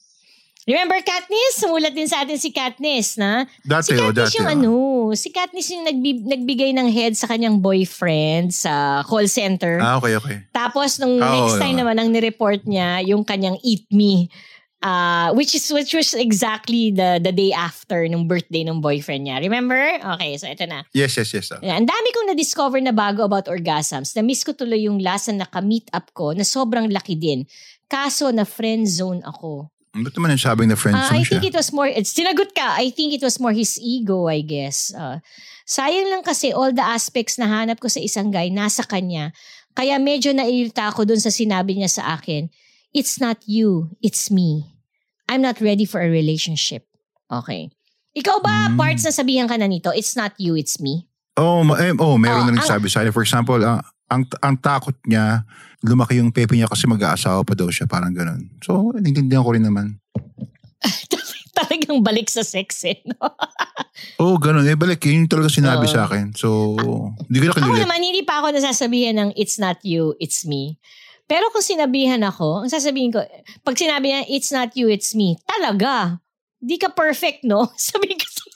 Remember 0.65 0.97
Katniss? 0.97 1.61
Sumulat 1.61 1.93
din 1.93 2.09
sa 2.09 2.25
atin 2.25 2.41
si 2.41 2.49
Katniss, 2.49 3.21
na? 3.21 3.45
dati 3.61 3.93
si 3.93 4.01
oh, 4.01 4.09
Katniss 4.09 4.33
dati. 4.33 4.37
yung 4.41 4.49
oh. 4.49 4.55
ano, 4.57 4.71
si 5.13 5.29
Katniss 5.29 5.69
yung 5.69 5.85
nagbi- 5.85 6.25
nagbigay 6.25 6.73
ng 6.73 6.89
head 6.89 7.13
sa 7.13 7.29
kanyang 7.29 7.61
boyfriend 7.61 8.49
sa 8.49 9.05
call 9.05 9.29
center. 9.29 9.77
Ah, 9.77 10.01
okay, 10.01 10.17
okay. 10.17 10.41
Tapos 10.49 10.97
nung 10.97 11.21
Ah, 11.21 11.37
next 11.37 11.61
time 11.61 11.77
oo. 11.77 11.81
naman 11.85 12.01
ang 12.01 12.09
ni-report 12.09 12.65
niya 12.65 12.97
yung 13.05 13.21
kanyang 13.21 13.61
Eat 13.61 13.85
Me 13.93 14.25
uh, 14.81 15.31
which 15.37 15.55
is 15.55 15.63
which 15.71 15.93
was 15.93 16.11
exactly 16.13 16.91
the 16.91 17.21
the 17.21 17.31
day 17.31 17.53
after 17.55 18.03
nung 18.09 18.27
birthday 18.27 18.65
ng 18.65 18.81
boyfriend 18.81 19.27
niya. 19.27 19.39
Remember? 19.39 19.79
Okay, 20.17 20.35
so 20.35 20.49
ito 20.49 20.65
na. 20.67 20.83
Yes, 20.91 21.15
yes, 21.15 21.31
yes. 21.31 21.51
oh. 21.53 21.61
Ang 21.61 21.87
dami 21.87 22.07
kong 22.11 22.33
na-discover 22.33 22.79
na 22.81 22.91
bago 22.91 23.23
about 23.23 23.47
orgasms. 23.47 24.11
Na-miss 24.17 24.43
ko 24.43 24.51
tuloy 24.51 24.83
yung 24.89 24.99
last 24.99 25.31
na 25.31 25.45
naka-meet 25.47 25.87
up 25.95 26.11
ko 26.11 26.33
na 26.35 26.43
sobrang 26.43 26.89
laki 26.91 27.15
din. 27.15 27.45
Kaso 27.85 28.33
na 28.33 28.43
friend 28.43 28.89
zone 28.89 29.21
ako. 29.23 29.69
Ba't 29.95 30.11
naman 30.11 30.35
yung 30.35 30.43
sabing 30.43 30.67
na 30.67 30.75
friends 30.75 31.07
Ah, 31.07 31.15
I 31.15 31.23
siya? 31.23 31.39
think 31.39 31.47
it 31.47 31.55
was 31.55 31.71
more, 31.71 31.87
it's 31.87 32.11
sinagot 32.11 32.51
ka, 32.51 32.75
I 32.75 32.91
think 32.91 33.15
it 33.15 33.23
was 33.23 33.39
more 33.39 33.55
his 33.55 33.79
ego, 33.79 34.27
I 34.27 34.43
guess. 34.43 34.91
Ah, 34.91 35.23
sayang 35.63 36.11
lang 36.11 36.19
kasi 36.19 36.51
all 36.51 36.75
the 36.75 36.83
aspects 36.83 37.39
na 37.39 37.47
hanap 37.47 37.79
ko 37.79 37.87
sa 37.87 38.03
isang 38.03 38.27
guy, 38.27 38.51
nasa 38.51 38.83
kanya. 38.83 39.31
Kaya 39.71 39.95
medyo 39.95 40.35
nairita 40.35 40.91
ako 40.91 41.07
dun 41.07 41.23
sa 41.23 41.31
sinabi 41.31 41.79
niya 41.79 41.87
sa 41.87 42.19
akin, 42.19 42.51
it's 42.95 43.19
not 43.19 43.43
you, 43.43 43.91
it's 43.99 44.31
me. 44.31 44.71
I'm 45.27 45.43
not 45.43 45.59
ready 45.59 45.83
for 45.83 45.99
a 45.99 46.07
relationship. 46.07 46.87
Okay. 47.27 47.67
Ikaw 48.15 48.37
ba, 48.39 48.71
Hmm. 48.71 48.79
parts 48.79 49.03
na 49.03 49.11
sabihan 49.11 49.45
ka 49.45 49.59
na 49.59 49.67
nito, 49.67 49.91
it's 49.91 50.15
not 50.15 50.31
you, 50.39 50.55
it's 50.55 50.79
me? 50.79 51.03
Oh, 51.35 51.61
ma- 51.61 51.75
eh, 51.75 51.91
oh 51.91 52.15
meron 52.15 52.47
Oh, 52.47 52.49
na 52.49 52.55
nagsabi 52.55 52.87
sa 52.87 53.03
akin. 53.03 53.11
For 53.11 53.27
example, 53.27 53.59
ah, 53.59 53.83
ang, 54.07 54.23
ang 54.39 54.55
takot 54.55 54.95
niya, 55.03 55.43
lumaki 55.83 56.15
yung 56.17 56.31
pepe 56.31 56.55
niya 56.55 56.71
kasi 56.71 56.87
mag-aasawa 56.87 57.43
pa 57.43 57.51
daw 57.51 57.67
siya, 57.67 57.83
parang 57.85 58.15
ganun. 58.15 58.47
So, 58.63 58.95
naintindihan 58.95 59.43
ko 59.43 59.51
rin 59.51 59.67
naman. 59.67 59.99
Talagang 61.55 62.03
balik 62.03 62.27
sa 62.27 62.43
sex 62.43 62.83
eh. 62.85 63.03
No? 63.03 63.19
Oh, 64.19 64.35
ganun. 64.35 64.67
Eh, 64.67 64.75
balik. 64.75 65.07
Yun 65.07 65.23
yung 65.23 65.31
talaga 65.31 65.47
sinabi 65.47 65.87
Oo. 65.87 65.91
sa 65.91 66.03
akin. 66.03 66.35
So, 66.35 66.75
hindi 67.27 67.39
ko 67.39 67.47
na 67.47 67.51
Ako 67.51 67.59
kinulit. 67.63 67.83
naman, 67.83 67.99
hindi 67.99 68.21
pa 68.23 68.39
ako 68.39 68.51
nasasabihan 68.51 69.15
ng 69.15 69.29
it's 69.35 69.55
not 69.55 69.79
you, 69.83 70.11
it's 70.19 70.43
me. 70.43 70.75
Pero 71.25 71.49
kung 71.49 71.65
sinabihan 71.65 72.21
ako, 72.21 72.63
ang 72.63 72.69
sasabihin 72.69 73.09
ko, 73.09 73.19
pag 73.65 73.75
sinabi 73.75 74.13
niya, 74.13 74.21
it's 74.29 74.53
not 74.53 74.73
you, 74.77 74.85
it's 74.87 75.17
me, 75.17 75.35
talaga, 75.49 76.21
di 76.61 76.77
ka 76.77 76.93
perfect, 76.93 77.41
no? 77.41 77.65
Sabihin 77.77 78.17
ko 78.17 78.25
sa 78.29 78.43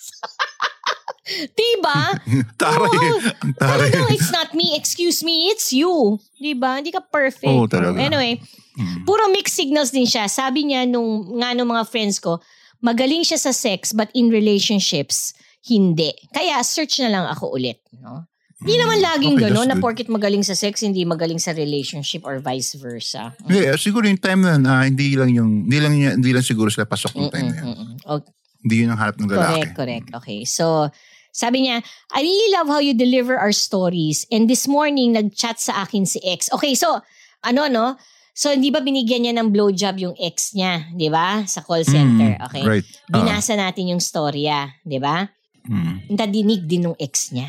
Diba? 1.30 2.18
Taray. 2.62 2.90
Oo. 2.90 3.22
Taray. 3.54 3.90
Talagang 3.94 4.10
it's 4.10 4.34
not 4.34 4.50
me, 4.58 4.74
excuse 4.74 5.22
me, 5.22 5.54
it's 5.54 5.70
you. 5.70 6.18
Diba? 6.42 6.82
Hindi 6.82 6.90
ka 6.90 7.06
perfect. 7.06 7.54
Oo, 7.54 7.70
talaga. 7.70 8.02
Anyway, 8.02 8.42
Mm. 8.80 9.04
puro 9.04 9.28
mixed 9.28 9.60
signals 9.60 9.92
din 9.92 10.08
siya. 10.08 10.32
Sabi 10.32 10.64
niya 10.64 10.88
nung 10.88 11.36
nga 11.44 11.52
nung 11.52 11.68
mga 11.68 11.84
friends 11.84 12.16
ko, 12.16 12.40
magaling 12.80 13.28
siya 13.28 13.36
sa 13.36 13.52
sex 13.52 13.92
but 13.92 14.08
in 14.16 14.32
relationships, 14.32 15.36
hindi. 15.68 16.16
Kaya 16.32 16.64
search 16.64 17.04
na 17.04 17.12
lang 17.12 17.26
ako 17.28 17.60
ulit. 17.60 17.84
No? 18.00 18.24
Hindi 18.60 18.76
naman 18.76 19.00
laging 19.00 19.36
Okay, 19.40 19.44
gano'n 19.48 19.68
na 19.72 19.78
good. 19.80 19.84
porket 19.88 20.08
magaling 20.12 20.44
sa 20.44 20.52
sex, 20.52 20.84
hindi 20.84 21.08
magaling 21.08 21.40
sa 21.40 21.56
relationship 21.56 22.28
or 22.28 22.44
vice 22.44 22.76
versa. 22.76 23.32
Hindi, 23.48 23.64
eh, 23.64 23.80
siguro 23.80 24.04
yung 24.04 24.20
time 24.20 24.44
na, 24.44 24.60
ah, 24.68 24.84
hindi 24.84 25.16
lang 25.16 25.32
yung, 25.32 25.64
hindi 25.64 25.80
lang, 25.80 25.96
hindi 25.96 26.32
lang 26.36 26.44
siguro 26.44 26.68
sila 26.68 26.84
pasok 26.84 27.16
yung 27.16 27.32
time 27.32 27.48
na 27.48 27.56
yun. 27.56 27.66
Mm-mm-mm. 27.72 27.96
Okay. 28.04 28.32
Hindi 28.60 28.76
yun 28.84 28.90
ang 28.92 29.00
hanap 29.00 29.16
ng 29.16 29.30
lalaki. 29.32 29.48
Correct, 29.48 29.72
correct. 29.72 30.08
Okay. 30.12 30.40
So, 30.44 30.92
sabi 31.32 31.64
niya, 31.64 31.80
I 32.12 32.20
really 32.20 32.50
love 32.52 32.68
how 32.68 32.84
you 32.84 32.92
deliver 32.92 33.40
our 33.40 33.56
stories. 33.56 34.28
And 34.28 34.52
this 34.52 34.68
morning, 34.68 35.16
nag-chat 35.16 35.64
sa 35.64 35.88
akin 35.88 36.04
si 36.04 36.20
ex. 36.28 36.52
Okay, 36.52 36.76
so, 36.76 37.00
ano, 37.48 37.72
no? 37.72 37.96
So, 38.36 38.52
hindi 38.52 38.68
ba 38.68 38.84
binigyan 38.84 39.24
niya 39.24 39.40
ng 39.40 39.56
blowjob 39.56 40.04
yung 40.04 40.16
ex 40.20 40.52
niya? 40.52 40.84
Di 40.92 41.08
ba? 41.08 41.48
Sa 41.48 41.64
call 41.64 41.88
center. 41.88 42.36
Mm, 42.36 42.44
Okay. 42.52 42.64
Right. 42.68 42.88
Ah, 43.08 43.24
Binasa 43.24 43.56
natin 43.56 43.88
yung 43.88 44.04
storya. 44.04 44.76
Di 44.84 45.00
ba? 45.00 45.24
mm. 45.64 46.12
Nadinig 46.12 46.68
din 46.68 46.92
ng 46.92 47.00
ex 47.00 47.32
niya. 47.32 47.48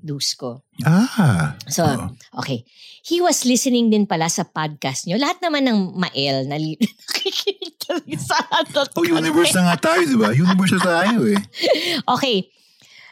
Dusko. 0.00 0.64
Ah. 0.84 1.54
So, 1.68 1.84
Oo. 1.84 2.12
okay. 2.40 2.64
He 3.04 3.20
was 3.20 3.44
listening 3.44 3.88
din 3.92 4.04
pala 4.04 4.28
sa 4.28 4.44
podcast 4.44 5.04
niyo. 5.04 5.20
Lahat 5.20 5.40
naman 5.40 5.64
ng 5.68 5.96
mael 5.96 6.48
na 6.48 6.56
nakikinig 7.10 7.76
talaga 7.80 8.16
sa 8.16 8.38
atot. 8.64 8.90
Oh, 8.96 9.04
universe 9.04 9.52
na 9.56 9.72
nga 9.72 9.92
tayo, 9.92 10.02
di 10.04 10.16
ba? 10.16 10.32
Universe 10.32 10.74
na 10.80 10.82
tayo 10.82 11.18
eh. 11.28 11.40
Okay. 12.16 12.48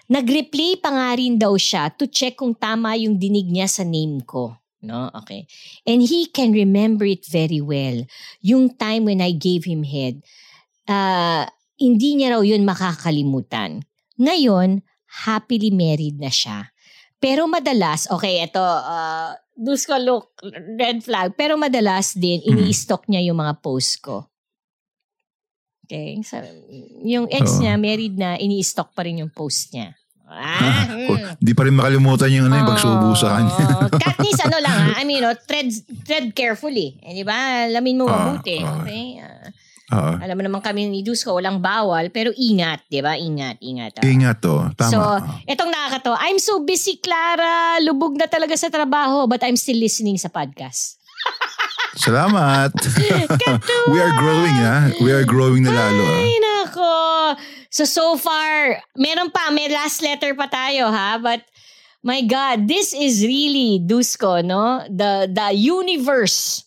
Nag-replay 0.09 0.81
pa 0.81 0.89
nga 0.89 1.09
rin 1.12 1.36
daw 1.36 1.52
siya 1.60 1.93
to 1.93 2.09
check 2.09 2.40
kung 2.40 2.56
tama 2.56 2.97
yung 2.97 3.20
dinig 3.20 3.52
niya 3.52 3.69
sa 3.69 3.85
name 3.85 4.24
ko. 4.24 4.56
No? 4.81 5.12
Okay. 5.12 5.44
And 5.85 6.01
he 6.01 6.32
can 6.32 6.56
remember 6.56 7.05
it 7.05 7.28
very 7.28 7.60
well. 7.60 8.09
Yung 8.40 8.73
time 8.73 9.05
when 9.05 9.20
I 9.20 9.36
gave 9.36 9.69
him 9.69 9.85
head, 9.85 10.24
ah, 10.89 11.44
hindi 11.77 12.16
niya 12.16 12.39
raw 12.39 12.43
yun 12.43 12.65
makakalimutan. 12.65 13.85
Ngayon, 14.16 14.82
happily 15.28 15.70
married 15.70 16.19
na 16.19 16.28
siya. 16.32 16.73
Pero 17.19 17.47
madalas, 17.47 18.07
okay, 18.09 18.40
ito, 18.40 18.62
uh, 18.62 19.35
Dusko, 19.53 19.99
look, 19.99 20.39
red 20.78 21.03
flag. 21.03 21.35
Pero 21.35 21.59
madalas 21.59 22.15
din, 22.15 22.39
ini-stalk 22.40 23.11
niya 23.11 23.27
yung 23.27 23.39
mga 23.39 23.59
post 23.59 23.99
ko. 23.99 24.31
Okay? 25.82 26.23
So, 26.23 26.39
yung 27.03 27.27
ex 27.27 27.59
Oo. 27.59 27.61
niya, 27.61 27.74
married 27.74 28.15
na, 28.15 28.39
ini-stalk 28.39 28.95
pa 28.95 29.03
rin 29.03 29.19
yung 29.19 29.32
post 29.32 29.74
niya. 29.74 29.99
Ah, 30.28 30.85
Oh, 31.09 31.16
mm. 31.16 31.40
Di 31.40 31.57
pa 31.57 31.65
rin 31.65 31.73
makalimutan 31.73 32.28
yung 32.28 32.47
ano, 32.47 32.61
yung 32.61 32.69
pagsubo 32.69 33.16
sa 33.16 33.32
kanya. 33.40 33.89
Katniss, 33.97 34.45
ano 34.45 34.61
lang 34.61 34.77
ha? 34.77 35.01
I 35.01 35.09
mean, 35.09 35.24
no, 35.24 35.32
tread, 35.32 35.73
tread 36.05 36.36
carefully. 36.36 37.01
Eh, 37.01 37.16
di 37.16 37.24
ba? 37.24 37.65
Lamin 37.66 37.97
mo 37.97 38.05
Ah, 38.07 38.36
mabuti. 38.36 38.61
ah. 38.61 38.85
Okay? 38.85 39.05
Ah. 39.19 39.49
Oo. 39.89 40.12
Alam 40.20 40.36
mo 40.36 40.43
naman 40.44 40.60
kami 40.60 40.85
ni 40.85 41.01
Dusko, 41.01 41.32
walang 41.32 41.65
bawal, 41.65 42.12
pero 42.12 42.28
ingat, 42.36 42.85
di 42.86 43.01
ba? 43.01 43.16
Ingat, 43.16 43.56
ingat. 43.65 43.93
ah. 43.98 44.05
Ingat 44.05 44.36
to. 44.39 44.69
Tama. 44.77 44.93
So, 44.93 45.01
etong 45.48 45.73
nakakato, 45.73 46.12
I'm 46.12 46.36
so 46.36 46.60
busy, 46.60 47.01
Clara. 47.01 47.81
Lubog 47.81 48.12
na 48.15 48.28
talaga 48.28 48.52
sa 48.52 48.69
trabaho, 48.69 49.24
but 49.24 49.40
I'm 49.40 49.56
still 49.56 49.81
listening 49.81 50.20
sa 50.20 50.28
podcast. 50.28 51.01
Salamat. 52.05 52.70
We 53.93 53.98
are 53.98 54.15
growing 54.15 54.56
ha. 54.60 54.77
We 55.02 55.10
are 55.10 55.24
growing 55.24 55.65
na 55.65 55.73
lalo. 55.73 56.05
ah. 56.05 56.20
Ay, 56.20 56.35
nako. 56.39 56.93
So, 57.73 57.85
so 57.85 58.16
far, 58.16 58.81
meron 58.94 59.32
pa, 59.32 59.51
may 59.51 59.69
last 59.69 60.01
letter 60.01 60.36
pa 60.36 60.47
tayo, 60.47 60.93
ha? 60.93 61.16
But, 61.19 61.43
my 62.05 62.23
God, 62.23 62.69
this 62.69 62.93
is 62.93 63.24
really, 63.24 63.81
Dusko, 63.82 64.44
no? 64.44 64.85
The, 64.86 65.27
the 65.27 65.56
universe 65.56 66.62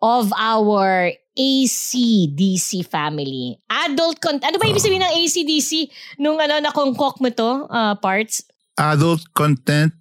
of 0.00 0.32
our 0.32 1.12
ACDC 1.34 2.86
family. 2.86 3.58
Adult 3.68 4.20
content. 4.20 4.46
Ano 4.46 4.58
ba 4.58 4.66
ibig 4.66 4.82
sabihin 4.82 5.02
ng 5.02 5.14
ACDC? 5.18 5.90
Nung 6.18 6.38
ano, 6.38 6.62
nakongkok 6.62 7.18
mo 7.20 7.28
to, 7.30 7.66
uh, 7.68 7.94
parts? 7.98 8.42
Adult 8.78 9.22
content 9.34 9.92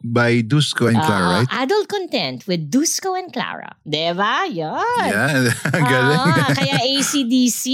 by 0.00 0.40
Dusko 0.40 0.88
and 0.88 0.96
Clara, 0.96 1.24
Ah, 1.24 1.32
right? 1.44 1.48
Adult 1.60 1.88
content 1.88 2.48
with 2.48 2.72
Dusko 2.72 3.20
and 3.20 3.28
Clara. 3.32 3.76
Diba? 3.84 4.48
Yan. 4.48 5.08
Yeah. 5.12 5.52
Galing. 5.92 6.20
Ah, 6.24 6.52
kaya 6.56 6.76
ACDC, 6.88 7.64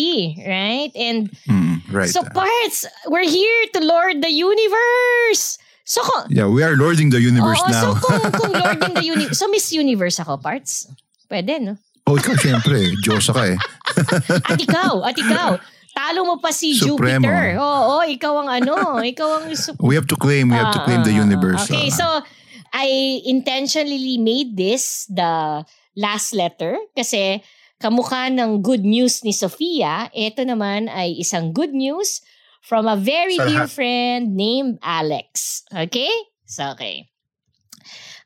right? 0.42 0.90
And 0.98 1.30
Hmm, 1.46 1.86
right. 1.94 2.10
so 2.10 2.26
parts, 2.34 2.82
we're 3.06 3.26
here 3.30 3.62
to 3.74 3.80
lord 3.82 4.22
the 4.26 4.30
universe. 4.30 5.58
So 5.86 6.02
kung, 6.02 6.26
yeah, 6.34 6.50
we 6.50 6.66
are 6.66 6.74
lording 6.74 7.14
the 7.14 7.22
universe 7.22 7.62
oo, 7.62 7.70
so 7.70 7.94
now. 7.94 8.02
kung, 8.02 8.18
kung 8.34 8.52
lording 8.62 8.94
the 8.98 9.06
universe, 9.06 9.38
so 9.38 9.46
Miss 9.46 9.70
Universe 9.70 10.18
ako, 10.18 10.34
parts? 10.42 10.90
Pwede, 11.30 11.62
no? 11.62 11.78
Oh, 12.06 12.14
ikaw 12.14 12.34
syempre. 12.38 12.94
Diyos 13.02 13.26
ka 13.28 13.42
eh. 13.44 13.58
At 14.50 14.60
ikaw, 14.60 15.02
at 15.02 15.16
ikaw, 15.16 15.58
talo 15.90 16.20
mo 16.22 16.34
pa 16.38 16.52
si 16.52 16.76
Supremo. 16.76 17.24
Jupiter. 17.26 17.56
Oo, 17.58 18.04
ikaw 18.04 18.44
ang 18.44 18.50
ano, 18.62 19.00
ikaw 19.02 19.42
ang 19.42 19.50
sup- 19.56 19.80
We 19.80 19.96
have 19.96 20.06
to 20.10 20.16
claim, 20.18 20.52
we 20.52 20.58
have 20.58 20.74
to 20.74 20.82
claim 20.84 21.02
the 21.02 21.14
Ah, 21.16 21.24
universe. 21.24 21.64
Okay, 21.66 21.88
ah. 21.88 21.96
so 21.96 22.06
I 22.70 23.20
intentionally 23.24 24.20
made 24.20 24.54
this 24.54 25.08
the 25.08 25.64
last 25.96 26.36
letter 26.36 26.76
kasi 26.92 27.40
kamukha 27.80 28.28
ng 28.28 28.60
good 28.60 28.84
news 28.84 29.24
ni 29.24 29.32
Sofia, 29.32 30.12
ito 30.12 30.44
naman 30.44 30.92
ay 30.92 31.16
isang 31.16 31.56
good 31.56 31.72
news 31.72 32.20
from 32.60 32.84
a 32.84 32.98
very 32.98 33.40
dear 33.40 33.64
friend 33.66 34.36
named 34.36 34.76
Alex. 34.82 35.62
Okay? 35.72 36.12
So, 36.44 36.74
okay. 36.76 37.08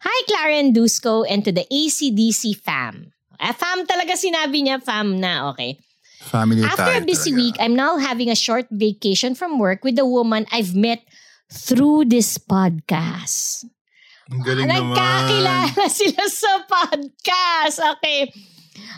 Hi, 0.00 0.18
Clara 0.24 0.56
and 0.56 0.72
Dusko 0.72 1.28
and 1.28 1.44
to 1.44 1.52
the 1.52 1.68
ACDC 1.68 2.56
fam. 2.56 3.12
Ah, 3.40 3.56
fam 3.56 3.88
talaga 3.88 4.12
sinabi 4.20 4.60
niya, 4.60 4.84
fam 4.84 5.16
na, 5.16 5.48
okay. 5.48 5.80
Family 6.20 6.60
After 6.60 7.00
a 7.00 7.00
busy 7.00 7.32
talaga. 7.32 7.40
week, 7.40 7.56
I'm 7.56 7.72
now 7.72 7.96
having 7.96 8.28
a 8.28 8.36
short 8.36 8.68
vacation 8.68 9.32
from 9.32 9.56
work 9.56 9.80
with 9.80 9.96
a 9.96 10.04
woman 10.04 10.44
I've 10.52 10.76
met 10.76 11.00
through 11.48 12.12
this 12.12 12.36
podcast. 12.36 13.64
Ang 14.28 14.44
galing 14.44 14.68
naman. 14.68 14.92
Nagkakilala 14.92 15.88
sila 15.88 16.24
sa 16.28 16.52
podcast. 16.68 17.76
Okay. 17.96 18.28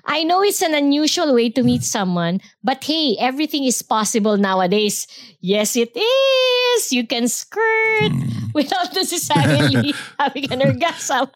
I 0.04 0.24
know 0.24 0.42
it's 0.42 0.62
an 0.62 0.74
unusual 0.74 1.34
way 1.34 1.50
to 1.50 1.62
meet 1.62 1.82
someone, 1.84 2.40
but 2.62 2.82
hey, 2.84 3.16
everything 3.18 3.64
is 3.64 3.82
possible 3.82 4.36
nowadays. 4.36 5.06
Yes, 5.40 5.76
it 5.76 5.92
is. 5.96 6.92
You 6.92 7.06
can 7.06 7.28
skirt 7.28 8.12
Hmm. 8.12 8.50
without 8.54 8.90
necessarily 8.94 9.94
having 10.18 10.50
an 10.50 10.60
orgasm. 10.62 11.28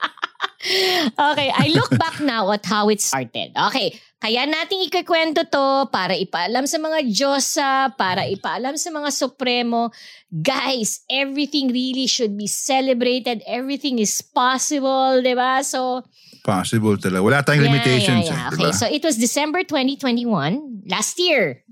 okay, 1.30 1.48
I 1.54 1.70
look 1.74 1.92
back 1.98 2.18
now 2.20 2.50
at 2.50 2.66
how 2.66 2.88
it 2.88 3.00
started. 3.00 3.54
Okay, 3.54 3.94
kaya 4.18 4.48
nating 4.48 4.88
ikikwento 4.90 5.46
to 5.46 5.86
para 5.94 6.16
ipaalam 6.18 6.66
sa 6.66 6.78
mga 6.82 7.06
Diyosa, 7.06 7.94
para 7.94 8.26
ipaalam 8.26 8.74
sa 8.74 8.90
mga 8.90 9.12
Supremo, 9.12 9.94
guys, 10.32 11.04
everything 11.06 11.70
really 11.70 12.08
should 12.10 12.34
be 12.34 12.48
celebrated. 12.50 13.44
Everything 13.46 14.00
is 14.02 14.18
possible, 14.20 15.22
di 15.22 15.36
ba? 15.36 15.62
So, 15.62 16.02
Possible 16.46 16.94
talaga. 16.96 17.26
Wala 17.26 17.42
tayong 17.42 17.66
limitations. 17.66 18.30
yeah, 18.30 18.38
yeah. 18.38 18.46
eh, 18.46 18.54
Okay, 18.54 18.70
diba? 18.70 18.78
so 18.78 18.86
it 18.86 19.02
was 19.02 19.18
December 19.18 19.66
2021, 19.66 20.86
last 20.86 21.18
year. 21.18 21.66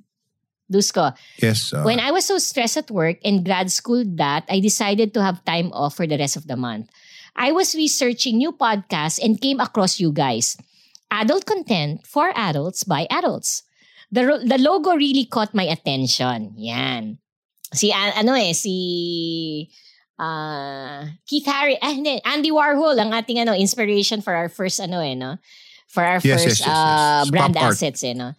Dusko. 0.67 1.15
yes. 1.39 1.71
ah. 1.71 1.85
When 1.87 2.01
I 2.01 2.11
was 2.11 2.25
so 2.27 2.39
stressed 2.43 2.75
at 2.77 2.91
work 2.91 3.23
and 3.23 3.45
grad 3.47 3.71
school 3.71 4.03
that 4.19 4.43
I 4.51 4.59
decided 4.59 5.15
to 5.15 5.23
have 5.23 5.45
time 5.45 5.71
off 5.71 5.95
for 5.95 6.09
the 6.09 6.19
rest 6.19 6.35
of 6.35 6.49
the 6.51 6.57
month. 6.59 6.91
I 7.37 7.53
was 7.53 7.75
researching 7.75 8.39
new 8.39 8.51
podcasts 8.51 9.23
and 9.23 9.39
came 9.41 9.61
across 9.61 10.01
you 10.01 10.11
guys. 10.11 10.57
Adult 11.11 11.47
content 11.47 12.07
for 12.07 12.33
adults 12.35 12.83
by 12.83 13.07
adults. 13.11 13.63
The, 14.11 14.27
ro- 14.27 14.43
the 14.43 14.59
logo 14.59 14.95
really 14.97 15.27
caught 15.27 15.55
my 15.55 15.65
attention. 15.71 16.55
Yan. 16.57 17.19
Si, 17.75 17.93
ano 17.93 18.35
eh, 18.35 18.55
si 18.55 19.69
ah 20.19 21.09
Keith 21.27 21.47
Harry, 21.47 21.79
ah, 21.83 21.91
hindi, 21.93 22.21
Andy 22.25 22.51
Warhol, 22.51 22.99
ang 22.99 23.13
ating 23.13 23.41
ano, 23.41 23.53
inspiration 23.55 24.21
for 24.23 24.35
our 24.35 24.49
first 24.49 24.79
ano 24.81 25.01
eh, 25.01 25.15
no? 25.15 25.39
For 25.91 26.03
our 26.03 26.19
Yes, 26.23 26.43
first 26.43 26.61
yes, 26.63 26.67
yes, 26.67 26.67
yes. 26.67 26.69
ah, 26.71 27.23
brand 27.31 27.55
Pop 27.55 27.63
art. 27.71 27.75
assets 27.75 28.03
eh, 28.03 28.15
no? 28.15 28.35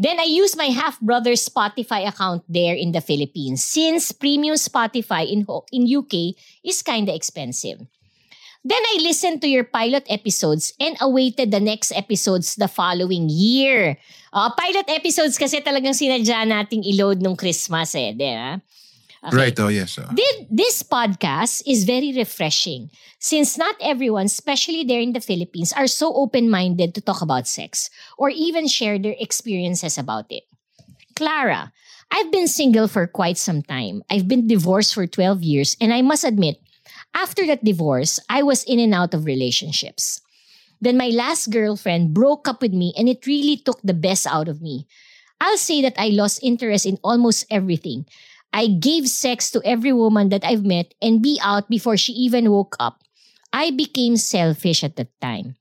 Then 0.00 0.16
I 0.16 0.24
used 0.24 0.56
my 0.56 0.72
half-brother's 0.72 1.44
Spotify 1.44 2.08
account 2.08 2.40
there 2.48 2.72
in 2.72 2.92
the 2.96 3.04
Philippines 3.04 3.60
since 3.60 4.12
premium 4.16 4.56
Spotify 4.56 5.28
in, 5.28 5.44
in 5.76 5.84
UK 5.84 6.32
is 6.64 6.80
kinda 6.80 7.12
expensive. 7.12 7.84
Then 8.64 8.80
I 8.80 9.00
listened 9.00 9.40
to 9.40 9.48
your 9.48 9.64
pilot 9.64 10.04
episodes 10.08 10.72
and 10.76 10.96
awaited 11.00 11.48
the 11.50 11.60
next 11.60 11.92
episodes 11.96 12.56
the 12.56 12.68
following 12.68 13.28
year. 13.32 13.96
Oh, 14.32 14.52
pilot 14.52 14.84
episodes 14.88 15.40
kasi 15.40 15.64
talagang 15.64 15.96
sinadya 15.96 16.44
nating 16.44 16.84
i-load 16.92 17.24
nung 17.24 17.36
Christmas 17.40 17.96
eh, 17.96 18.12
di 18.12 18.28
ba? 18.28 18.60
Okay. 19.20 19.36
Right, 19.36 19.60
oh 19.60 19.68
yes. 19.68 19.98
Uh. 19.98 20.08
Did 20.14 20.48
this 20.48 20.82
podcast 20.82 21.62
is 21.66 21.84
very 21.84 22.12
refreshing 22.16 22.90
since 23.18 23.58
not 23.58 23.76
everyone, 23.80 24.26
especially 24.26 24.82
there 24.82 25.00
in 25.00 25.12
the 25.12 25.20
Philippines, 25.20 25.74
are 25.76 25.86
so 25.86 26.14
open-minded 26.14 26.94
to 26.94 27.00
talk 27.02 27.20
about 27.20 27.46
sex 27.46 27.90
or 28.16 28.30
even 28.30 28.66
share 28.66 28.98
their 28.98 29.16
experiences 29.20 29.98
about 29.98 30.24
it. 30.30 30.44
Clara, 31.16 31.72
I've 32.10 32.32
been 32.32 32.48
single 32.48 32.88
for 32.88 33.06
quite 33.06 33.36
some 33.36 33.60
time. 33.60 34.02
I've 34.08 34.26
been 34.26 34.48
divorced 34.48 34.94
for 34.94 35.06
12 35.06 35.42
years 35.42 35.76
and 35.80 35.92
I 35.92 36.00
must 36.00 36.24
admit, 36.24 36.56
after 37.12 37.46
that 37.46 37.62
divorce, 37.62 38.18
I 38.30 38.42
was 38.42 38.64
in 38.64 38.80
and 38.80 38.94
out 38.94 39.12
of 39.12 39.26
relationships. 39.26 40.22
Then 40.80 40.96
my 40.96 41.08
last 41.08 41.50
girlfriend 41.50 42.14
broke 42.14 42.48
up 42.48 42.62
with 42.62 42.72
me 42.72 42.94
and 42.96 43.06
it 43.06 43.26
really 43.26 43.58
took 43.58 43.82
the 43.82 43.92
best 43.92 44.26
out 44.26 44.48
of 44.48 44.62
me. 44.62 44.86
I'll 45.40 45.58
say 45.58 45.82
that 45.82 46.00
I 46.00 46.08
lost 46.08 46.40
interest 46.42 46.86
in 46.86 46.98
almost 47.04 47.44
everything. 47.50 48.06
I 48.52 48.66
gave 48.66 49.08
sex 49.08 49.50
to 49.52 49.62
every 49.64 49.92
woman 49.92 50.28
that 50.30 50.44
I've 50.44 50.64
met 50.64 50.94
and 51.00 51.22
be 51.22 51.38
out 51.42 51.68
before 51.68 51.96
she 51.96 52.12
even 52.12 52.50
woke 52.50 52.76
up. 52.80 53.02
I 53.52 53.70
became 53.70 54.16
selfish 54.16 54.82
at 54.82 54.96
that 54.96 55.10
time. 55.20 55.56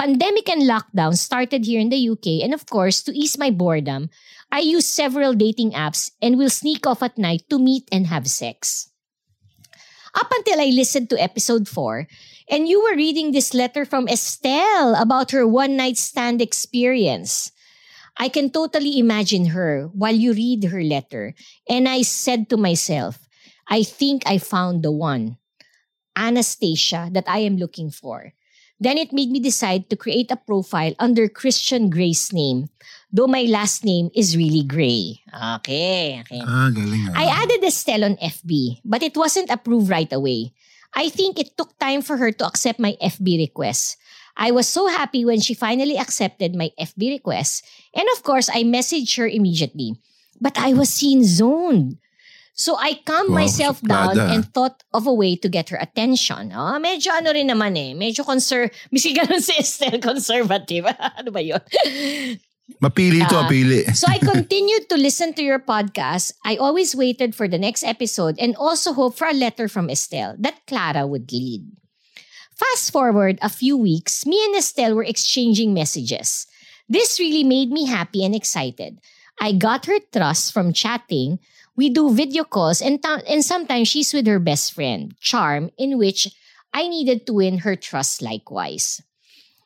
Pandemic 0.00 0.48
and 0.48 0.62
lockdown 0.62 1.16
started 1.16 1.66
here 1.66 1.80
in 1.80 1.90
the 1.90 2.08
UK, 2.08 2.40
and 2.40 2.54
of 2.54 2.64
course, 2.64 3.02
to 3.02 3.12
ease 3.12 3.36
my 3.36 3.50
boredom, 3.50 4.08
I 4.50 4.60
use 4.60 4.86
several 4.86 5.34
dating 5.34 5.72
apps 5.72 6.10
and 6.22 6.38
will 6.38 6.48
sneak 6.48 6.86
off 6.86 7.02
at 7.02 7.18
night 7.18 7.44
to 7.50 7.58
meet 7.58 7.84
and 7.92 8.06
have 8.06 8.26
sex. 8.26 8.88
Up 10.14 10.26
until 10.32 10.60
I 10.60 10.72
listened 10.72 11.10
to 11.10 11.22
episode 11.22 11.68
4, 11.68 12.08
and 12.48 12.66
you 12.66 12.82
were 12.82 12.96
reading 12.96 13.30
this 13.30 13.52
letter 13.52 13.84
from 13.84 14.08
Estelle 14.08 14.96
about 14.96 15.30
her 15.30 15.46
one 15.46 15.76
night 15.76 15.98
stand 15.98 16.40
experience. 16.40 17.52
I 18.16 18.28
can 18.28 18.50
totally 18.50 18.98
imagine 18.98 19.46
her 19.56 19.88
while 19.92 20.14
you 20.14 20.32
read 20.32 20.64
her 20.64 20.82
letter, 20.82 21.34
and 21.68 21.88
I 21.88 22.02
said 22.02 22.48
to 22.50 22.56
myself, 22.56 23.18
I 23.68 23.82
think 23.82 24.22
I 24.26 24.38
found 24.38 24.82
the 24.82 24.90
one, 24.92 25.38
Anastasia, 26.16 27.08
that 27.12 27.28
I 27.28 27.40
am 27.46 27.56
looking 27.56 27.90
for. 27.90 28.32
Then 28.80 28.96
it 28.96 29.12
made 29.12 29.28
me 29.30 29.40
decide 29.40 29.90
to 29.90 29.96
create 29.96 30.30
a 30.32 30.40
profile 30.40 30.96
under 30.98 31.28
Christian 31.28 31.90
Grace 31.90 32.32
name, 32.32 32.72
though 33.12 33.28
my 33.28 33.44
last 33.44 33.84
name 33.84 34.08
is 34.16 34.36
really 34.36 34.64
Gray. 34.64 35.20
Okay, 35.60 36.16
okay. 36.24 36.40
Ah, 36.40 36.72
galing. 36.72 37.12
ah. 37.12 37.20
I 37.20 37.28
added 37.28 37.60
Estelle 37.62 38.04
on 38.04 38.16
FB, 38.16 38.80
but 38.84 39.02
it 39.04 39.16
wasn't 39.16 39.50
approved 39.52 39.90
right 39.90 40.10
away. 40.12 40.56
I 40.96 41.10
think 41.10 41.38
it 41.38 41.56
took 41.56 41.76
time 41.78 42.00
for 42.02 42.16
her 42.16 42.32
to 42.32 42.46
accept 42.46 42.80
my 42.80 42.96
FB 43.00 43.38
request. 43.38 43.98
I 44.36 44.50
was 44.50 44.66
so 44.68 44.86
happy 44.88 45.24
when 45.24 45.40
she 45.40 45.54
finally 45.54 45.98
accepted 45.98 46.54
my 46.54 46.70
FB 46.78 47.10
request, 47.20 47.64
and 47.94 48.06
of 48.16 48.22
course, 48.22 48.48
I 48.48 48.62
messaged 48.64 49.16
her 49.18 49.26
immediately. 49.28 49.94
But 50.40 50.56
I 50.56 50.72
was 50.72 50.88
seen 50.88 51.24
zoned. 51.24 51.98
So 52.56 52.76
I 52.76 53.00
calmed 53.04 53.30
Wow, 53.32 53.40
myself 53.44 53.80
down 53.80 54.16
suplada. 54.16 54.34
and 54.36 54.42
thought 54.52 54.82
of 54.92 55.06
a 55.06 55.12
way 55.12 55.36
to 55.36 55.48
get 55.48 55.68
her 55.72 55.76
attention. 55.80 56.52
Ah, 56.52 56.76
medyo 56.80 57.08
ano 57.12 57.32
rin 57.32 57.48
naman 57.48 57.72
eh. 57.76 57.92
Medyo 57.96 58.20
conser... 58.24 58.68
Misi 58.92 59.12
ganun 59.16 59.40
si 59.40 59.56
Estelle, 59.56 59.96
conservative. 60.00 60.84
ano 61.20 61.30
ba 61.32 61.40
yun? 61.40 61.60
Mapili 62.80 63.20
ito, 63.24 63.36
Ah. 63.36 63.48
mapili. 63.48 63.84
So 63.96 64.06
I 64.08 64.20
continued 64.20 64.88
to 64.92 64.96
listen 65.00 65.32
to 65.34 65.42
your 65.42 65.58
podcast. 65.58 66.32
I 66.44 66.56
always 66.56 66.94
waited 66.94 67.34
for 67.34 67.48
the 67.48 67.58
next 67.58 67.80
episode 67.82 68.36
and 68.38 68.52
also 68.56 68.92
hoped 68.92 69.16
for 69.18 69.26
a 69.28 69.34
letter 69.36 69.66
from 69.68 69.88
Estelle 69.88 70.36
that 70.40 70.64
Clara 70.68 71.06
would 71.06 71.32
lead. 71.32 71.64
Fast 72.60 72.92
forward 72.92 73.38
a 73.40 73.48
few 73.48 73.72
weeks, 73.74 74.26
me 74.26 74.36
and 74.44 74.54
Estelle 74.54 74.94
were 74.94 75.08
exchanging 75.08 75.72
messages. 75.72 76.46
This 76.90 77.18
really 77.18 77.42
made 77.42 77.72
me 77.72 77.86
happy 77.86 78.22
and 78.22 78.34
excited. 78.34 79.00
I 79.40 79.52
got 79.52 79.86
her 79.86 79.96
trust 80.12 80.52
from 80.52 80.74
chatting. 80.74 81.38
We 81.74 81.88
do 81.88 82.12
video 82.12 82.44
calls 82.44 82.82
and, 82.82 83.00
and 83.26 83.42
sometimes 83.42 83.88
she's 83.88 84.12
with 84.12 84.26
her 84.26 84.38
best 84.38 84.74
friend, 84.74 85.16
Charm, 85.20 85.70
in 85.78 85.96
which 85.96 86.28
I 86.74 86.86
needed 86.86 87.26
to 87.26 87.40
win 87.40 87.64
her 87.64 87.76
trust 87.76 88.20
likewise. 88.20 89.00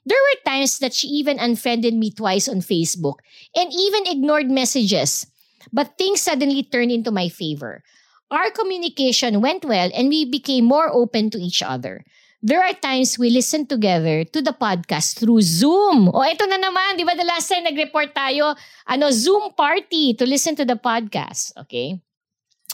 There 0.07 0.21
were 0.31 0.51
times 0.53 0.79
that 0.79 0.95
she 0.95 1.09
even 1.09 1.41
unfriended 1.41 1.95
me 1.95 2.13
twice 2.13 2.49
on 2.49 2.63
Facebook 2.63 3.19
and 3.57 3.73
even 3.75 4.07
ignored 4.07 4.51
messages. 4.51 5.27
But 5.73 5.99
things 5.99 6.21
suddenly 6.21 6.63
turned 6.63 6.93
into 6.93 7.11
my 7.11 7.29
favor. 7.29 7.83
Our 8.31 8.53
communication 8.53 9.41
went 9.41 9.65
well 9.65 9.91
and 9.93 10.09
we 10.11 10.31
became 10.31 10.65
more 10.65 10.95
open 10.95 11.31
to 11.31 11.39
each 11.39 11.61
other. 11.61 12.05
There 12.45 12.61
are 12.61 12.77
times 12.77 13.17
we 13.17 13.33
listen 13.33 13.65
together 13.65 14.21
to 14.29 14.43
the 14.45 14.53
podcast 14.53 15.17
through 15.17 15.41
Zoom. 15.41 16.13
O 16.13 16.21
ito 16.29 16.45
na 16.45 16.61
naman, 16.61 17.01
di 17.01 17.01
ba 17.01 17.17
the 17.17 17.25
last 17.25 17.49
time 17.49 17.65
nag-report 17.65 18.13
tayo, 18.13 18.53
ano, 18.85 19.09
Zoom 19.09 19.57
party 19.57 20.13
to 20.13 20.29
listen 20.29 20.53
to 20.61 20.69
the 20.69 20.77
podcast. 20.77 21.57
Okay? 21.65 22.05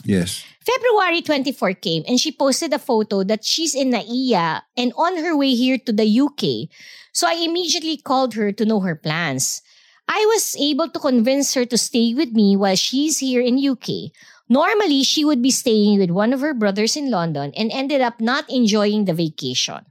Yes. 0.03 0.43
February 0.59 1.23
24 1.23 1.79
came 1.79 2.03
and 2.03 2.19
she 2.19 2.35
posted 2.35 2.75
a 2.75 2.83
photo 2.83 3.23
that 3.23 3.47
she's 3.47 3.71
in 3.71 3.95
Naiya 3.95 4.67
and 4.75 4.91
on 4.99 5.15
her 5.23 5.39
way 5.39 5.55
here 5.55 5.79
to 5.79 5.95
the 5.95 6.03
UK. 6.03 6.67
So 7.15 7.23
I 7.23 7.39
immediately 7.39 7.95
called 7.95 8.35
her 8.35 8.51
to 8.51 8.67
know 8.67 8.83
her 8.83 8.99
plans. 8.99 9.63
I 10.11 10.19
was 10.35 10.51
able 10.59 10.91
to 10.91 10.99
convince 10.99 11.55
her 11.55 11.63
to 11.63 11.79
stay 11.79 12.11
with 12.11 12.35
me 12.35 12.59
while 12.59 12.75
she's 12.75 13.23
here 13.23 13.39
in 13.39 13.55
UK. 13.55 14.11
Normally, 14.51 15.03
she 15.03 15.23
would 15.23 15.41
be 15.41 15.49
staying 15.49 15.97
with 15.97 16.11
one 16.11 16.33
of 16.33 16.41
her 16.41 16.53
brothers 16.53 16.97
in 16.97 17.09
London 17.09 17.53
and 17.55 17.71
ended 17.71 18.01
up 18.01 18.19
not 18.19 18.43
enjoying 18.51 19.05
the 19.05 19.13
vacation. 19.13 19.85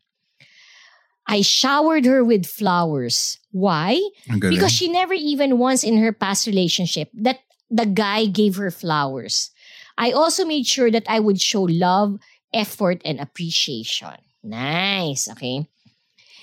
I 1.27 1.41
showered 1.41 2.05
her 2.05 2.23
with 2.23 2.45
flowers. 2.45 3.39
Why? 3.53 3.97
Because 4.29 4.71
she 4.71 4.93
never 4.93 5.15
even 5.15 5.57
once 5.57 5.83
in 5.83 5.97
her 5.97 6.13
past 6.13 6.47
relationship 6.47 7.09
that 7.15 7.41
the 7.71 7.87
guy 7.87 8.27
gave 8.27 8.57
her 8.57 8.71
flowers. 8.71 9.49
I 9.97 10.13
also 10.13 10.45
made 10.45 10.67
sure 10.67 10.91
that 10.91 11.09
I 11.09 11.21
would 11.21 11.41
show 11.41 11.63
love, 11.63 12.21
effort, 12.53 13.01
and 13.03 13.19
appreciation. 13.19 14.21
Nice. 14.45 15.31
Okay. 15.31 15.65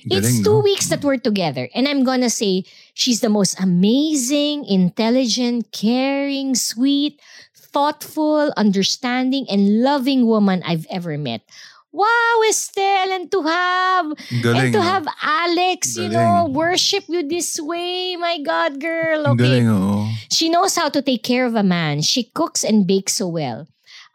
it's 0.10 0.42
two 0.42 0.58
no? 0.58 0.60
weeks 0.66 0.90
that 0.90 1.04
we're 1.04 1.22
together, 1.22 1.70
and 1.76 1.88
I'm 1.88 2.04
gonna 2.04 2.30
say 2.30 2.64
she's 2.94 3.22
the 3.22 3.30
most 3.30 3.60
amazing, 3.60 4.66
intelligent, 4.66 5.72
caring, 5.72 6.56
sweet, 6.56 7.20
thoughtful, 7.74 8.52
understanding, 8.58 9.46
and 9.50 9.82
loving 9.84 10.26
woman 10.26 10.62
I've 10.66 10.86
ever 10.90 11.18
met. 11.18 11.42
Wow, 11.92 12.42
Estelle, 12.48 13.12
and 13.12 13.32
to 13.32 13.42
have 13.44 14.06
galing, 14.42 14.64
and 14.66 14.74
to 14.74 14.80
no? 14.80 14.86
have 14.86 15.08
Alex, 15.22 15.96
you 15.98 16.10
Galing. 16.10 16.14
know, 16.14 16.46
worship 16.52 17.06
you 17.08 17.28
this 17.28 17.60
way. 17.60 18.16
My 18.18 18.38
God, 18.40 18.80
girl. 18.80 19.26
Okay. 19.34 19.44
galing, 19.44 19.68
oo. 19.68 20.06
She 20.32 20.50
knows 20.50 20.76
how 20.76 20.90
to 20.90 21.02
take 21.02 21.24
care 21.24 21.46
of 21.46 21.56
a 21.56 21.64
man. 21.64 22.02
She 22.04 22.30
cooks 22.36 22.64
and 22.64 22.86
bakes 22.86 23.16
so 23.16 23.28
well. 23.28 23.68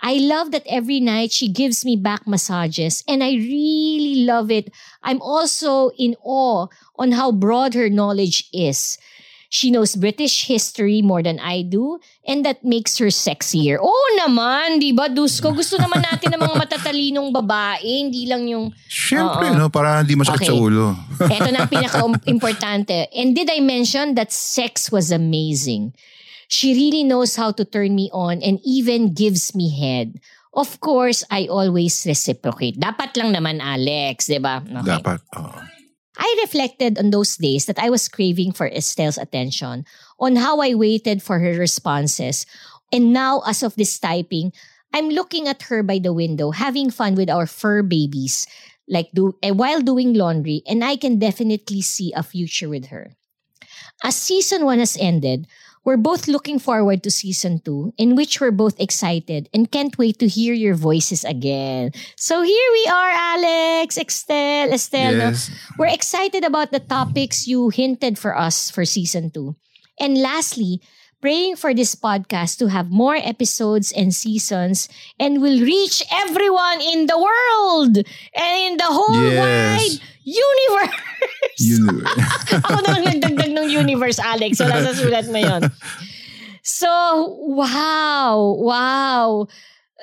I 0.02 0.14
love 0.18 0.50
that 0.50 0.66
every 0.66 1.00
night 1.00 1.32
she 1.32 1.48
gives 1.48 1.84
me 1.84 1.96
back 1.96 2.26
massages 2.26 3.02
and 3.06 3.22
I 3.22 3.32
really 3.38 4.26
love 4.26 4.50
it. 4.50 4.70
I'm 5.02 5.22
also 5.22 5.90
in 5.96 6.16
awe 6.22 6.66
on 6.98 7.12
how 7.12 7.30
broad 7.32 7.74
her 7.74 7.88
knowledge 7.88 8.50
is. 8.52 8.98
She 9.52 9.68
knows 9.68 10.00
British 10.00 10.48
history 10.48 11.04
more 11.04 11.20
than 11.20 11.36
I 11.36 11.60
do 11.60 12.00
and 12.24 12.40
that 12.48 12.64
makes 12.64 12.96
her 12.96 13.12
sexier. 13.12 13.76
Oo 13.76 14.06
naman, 14.16 14.80
di 14.80 14.96
ba, 14.96 15.12
Dusko? 15.12 15.52
Gusto 15.52 15.76
naman 15.76 16.00
natin 16.00 16.32
ng 16.32 16.40
mga 16.40 16.56
matatalinong 16.56 17.28
babae, 17.28 17.84
hindi 17.84 18.24
lang 18.24 18.48
yung 18.48 18.72
Siyempre, 18.88 19.52
Oo. 19.52 19.60
no? 19.60 19.68
Para 19.68 20.00
hindi 20.00 20.16
masakit 20.16 20.48
sa 20.48 20.56
Okay. 20.56 20.64
ulo. 20.72 20.96
Ito 21.20 21.48
na 21.52 21.68
ang 21.68 21.72
pinaka-importante. 21.76 23.12
And 23.12 23.36
did 23.36 23.52
I 23.52 23.60
mention 23.60 24.16
that 24.16 24.32
sex 24.32 24.88
was 24.88 25.12
amazing? 25.12 25.92
She 26.48 26.72
really 26.72 27.04
knows 27.04 27.36
how 27.36 27.52
to 27.52 27.64
turn 27.68 27.92
me 27.92 28.08
on 28.08 28.40
and 28.40 28.56
even 28.64 29.12
gives 29.12 29.52
me 29.52 29.68
head. 29.68 30.16
Of 30.56 30.80
course, 30.80 31.24
I 31.28 31.48
always 31.52 32.00
reciprocate. 32.08 32.80
Dapat 32.80 33.16
lang 33.20 33.36
naman, 33.36 33.60
Alex, 33.60 34.32
di 34.32 34.40
ba? 34.40 34.64
Okay. 34.64 34.96
Dapat. 34.96 35.20
oo. 35.36 35.60
I 36.16 36.28
reflected 36.42 36.98
on 36.98 37.10
those 37.10 37.36
days 37.36 37.66
that 37.66 37.78
I 37.78 37.88
was 37.88 38.08
craving 38.08 38.52
for 38.52 38.68
Estelle's 38.68 39.18
attention, 39.18 39.86
on 40.20 40.36
how 40.36 40.60
I 40.60 40.74
waited 40.74 41.22
for 41.22 41.38
her 41.38 41.54
responses. 41.56 42.46
And 42.92 43.12
now, 43.12 43.40
as 43.46 43.62
of 43.62 43.74
this 43.76 43.98
typing, 43.98 44.52
I'm 44.92 45.08
looking 45.08 45.48
at 45.48 45.62
her 45.72 45.82
by 45.82 45.98
the 45.98 46.12
window, 46.12 46.50
having 46.50 46.90
fun 46.90 47.14
with 47.14 47.30
our 47.30 47.46
fur 47.46 47.82
babies, 47.82 48.46
like 48.88 49.08
do 49.14 49.36
eh, 49.42 49.50
while 49.50 49.80
doing 49.80 50.12
laundry, 50.12 50.62
and 50.66 50.84
I 50.84 50.96
can 50.96 51.18
definitely 51.18 51.80
see 51.80 52.12
a 52.12 52.22
future 52.22 52.68
with 52.68 52.86
her. 52.92 53.16
As 54.04 54.16
season 54.16 54.64
one 54.66 54.80
has 54.80 54.98
ended, 55.00 55.46
we're 55.84 55.96
both 55.98 56.28
looking 56.28 56.58
forward 56.58 57.02
to 57.02 57.10
season 57.10 57.60
two, 57.60 57.92
in 57.98 58.14
which 58.14 58.40
we're 58.40 58.54
both 58.54 58.78
excited 58.78 59.48
and 59.52 59.70
can't 59.70 59.98
wait 59.98 60.18
to 60.18 60.28
hear 60.28 60.54
your 60.54 60.74
voices 60.74 61.24
again. 61.24 61.90
So 62.16 62.42
here 62.42 62.70
we 62.72 62.86
are, 62.86 63.10
Alex, 63.10 63.98
Estelle, 63.98 64.72
Estelle. 64.72 65.12
no? 65.14 65.28
Yes. 65.34 65.50
We're 65.78 65.92
excited 65.92 66.44
about 66.44 66.70
the 66.70 66.80
topics 66.80 67.46
you 67.46 67.68
hinted 67.70 68.18
for 68.18 68.36
us 68.36 68.70
for 68.70 68.84
season 68.84 69.30
two. 69.30 69.56
And 69.98 70.20
lastly, 70.20 70.80
praying 71.22 71.54
for 71.54 71.70
this 71.72 71.94
podcast 71.94 72.58
to 72.58 72.66
have 72.66 72.90
more 72.90 73.14
episodes 73.14 73.94
and 73.94 74.10
seasons 74.10 74.90
and 75.22 75.38
will 75.38 75.62
reach 75.62 76.02
everyone 76.10 76.82
in 76.82 77.06
the 77.06 77.14
world 77.14 78.02
and 78.34 78.54
in 78.66 78.74
the 78.76 78.90
whole 78.90 79.14
Yes. 79.22 79.38
wide 79.38 79.96
universe. 80.26 80.98
Yun. 81.62 82.02
Ako 82.66 82.78
na 82.82 82.90
lang 82.98 83.04
nagdagdag 83.06 83.54
ng 83.54 83.66
universe, 83.70 84.18
Alex. 84.18 84.58
Wala 84.58 84.82
sa 84.82 84.92
sulat 84.98 85.30
mo 85.30 85.38
yun. 85.38 85.62
So, 86.62 86.90
wow. 87.54 88.58
Wow. 88.58 89.46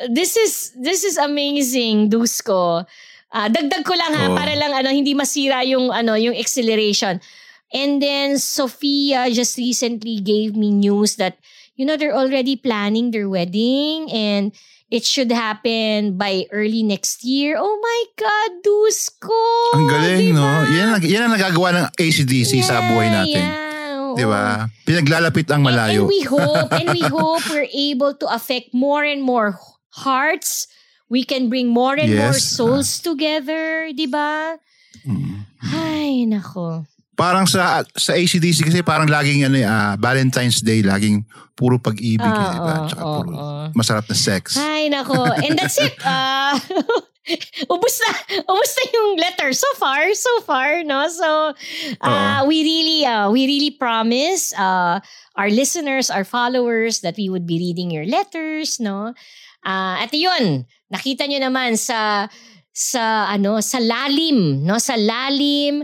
This 0.08 0.40
is 0.40 0.72
this 0.80 1.04
is 1.04 1.20
amazing, 1.20 2.08
Dusko. 2.08 2.88
Ah, 3.30 3.48
dagdag 3.52 3.84
ko 3.84 3.92
lang 3.94 4.16
ha 4.16 4.26
Oo. 4.32 4.36
para 4.36 4.56
lang 4.56 4.72
ano 4.72 4.90
hindi 4.90 5.12
masira 5.14 5.62
yung 5.68 5.92
ano 5.92 6.16
yung 6.16 6.34
acceleration. 6.34 7.20
And 7.70 8.02
then 8.02 8.40
Sophia 8.40 9.30
just 9.30 9.58
recently 9.58 10.20
gave 10.20 10.56
me 10.56 10.72
news 10.72 11.16
that 11.18 11.38
you 11.78 11.86
know 11.86 11.96
they're 11.96 12.16
already 12.16 12.56
planning 12.58 13.12
their 13.12 13.30
wedding 13.30 14.10
and 14.12 14.52
it 14.90 15.06
should 15.06 15.30
happen 15.30 16.18
by 16.18 16.50
early 16.50 16.82
next 16.82 17.22
year. 17.24 17.54
Oh 17.62 17.78
my 17.78 18.00
God, 18.18 18.52
Dusko! 18.66 19.38
Ang 19.78 19.86
galing, 19.86 20.34
Diba? 20.34 20.42
no? 20.42 20.66
Yan, 20.66 20.90
yan 21.06 21.22
ang 21.30 21.34
nagagawa 21.38 21.68
ng 21.78 21.86
ACDC 21.94 22.66
sa 22.66 22.82
buhay 22.90 23.14
natin. 23.14 23.46
Yeah, 23.46 24.18
Di 24.18 24.26
ba? 24.26 24.66
Pinaglalapit 24.90 25.46
ang 25.54 25.62
And- 25.62 25.70
malayo. 25.70 26.02
And, 26.04 26.10
we 26.10 26.22
hope, 26.26 26.74
and 26.74 26.90
we 26.90 27.06
hope 27.14 27.46
we're 27.54 27.70
able 27.70 28.18
to 28.18 28.26
affect 28.34 28.74
more 28.74 29.06
and 29.06 29.22
more 29.22 29.62
hearts. 29.94 30.66
We 31.06 31.22
can 31.22 31.54
bring 31.54 31.70
more 31.70 31.94
and 31.94 32.10
more 32.10 32.34
Yes. 32.34 32.50
souls 32.50 32.98
together, 32.98 33.94
di 33.94 34.10
ba? 34.10 34.58
Mm. 35.06 35.46
Ay, 35.70 36.26
nako. 36.26 36.90
Parang 37.20 37.44
sa 37.44 37.84
sa 38.00 38.16
ACDC 38.16 38.64
kasi 38.64 38.80
parang 38.80 39.12
laging 39.12 39.44
ano, 39.44 39.60
eh, 39.60 39.68
ah, 39.68 40.00
Valentine's 40.00 40.64
Day, 40.64 40.80
laging 40.80 41.28
puro 41.52 41.76
pag-ibig. 41.76 42.24
eh, 42.24 42.48
di 42.56 42.60
ba? 42.64 42.76
Oo, 42.80 42.88
Tsaka 42.88 43.04
oo, 43.04 43.16
puro 43.20 43.30
oo. 43.36 43.64
masarap 43.76 44.08
na 44.08 44.16
sex. 44.16 44.56
Ay, 44.56 44.88
nako. 44.88 45.20
And 45.20 45.60
that's 45.60 45.76
it. 45.76 46.00
Uh, 46.00 46.56
ubus 47.74 47.96
na, 48.02 48.12
ubus 48.48 48.72
na 48.78 48.84
yung 48.94 49.10
letter. 49.18 49.54
So 49.54 49.68
far, 49.78 50.14
so 50.14 50.42
far, 50.46 50.84
no? 50.84 51.08
So, 51.10 51.54
uh, 52.02 52.46
we 52.48 52.64
really, 52.64 53.06
uh, 53.06 53.30
we 53.30 53.46
really 53.46 53.72
promise 53.72 54.54
uh, 54.58 55.00
our 55.36 55.50
listeners, 55.50 56.10
our 56.10 56.24
followers 56.24 57.02
that 57.02 57.16
we 57.18 57.30
would 57.30 57.46
be 57.46 57.58
reading 57.60 57.92
your 57.92 58.06
letters, 58.06 58.80
no? 58.80 59.14
Uh, 59.66 59.96
at 60.02 60.14
yun, 60.14 60.66
nakita 60.90 61.28
nyo 61.28 61.40
naman 61.44 61.78
sa 61.78 62.28
sa 62.80 63.28
ano 63.28 63.60
sa 63.60 63.84
lalim 63.84 64.64
no 64.64 64.80
sa 64.80 64.96
lalim 64.96 65.84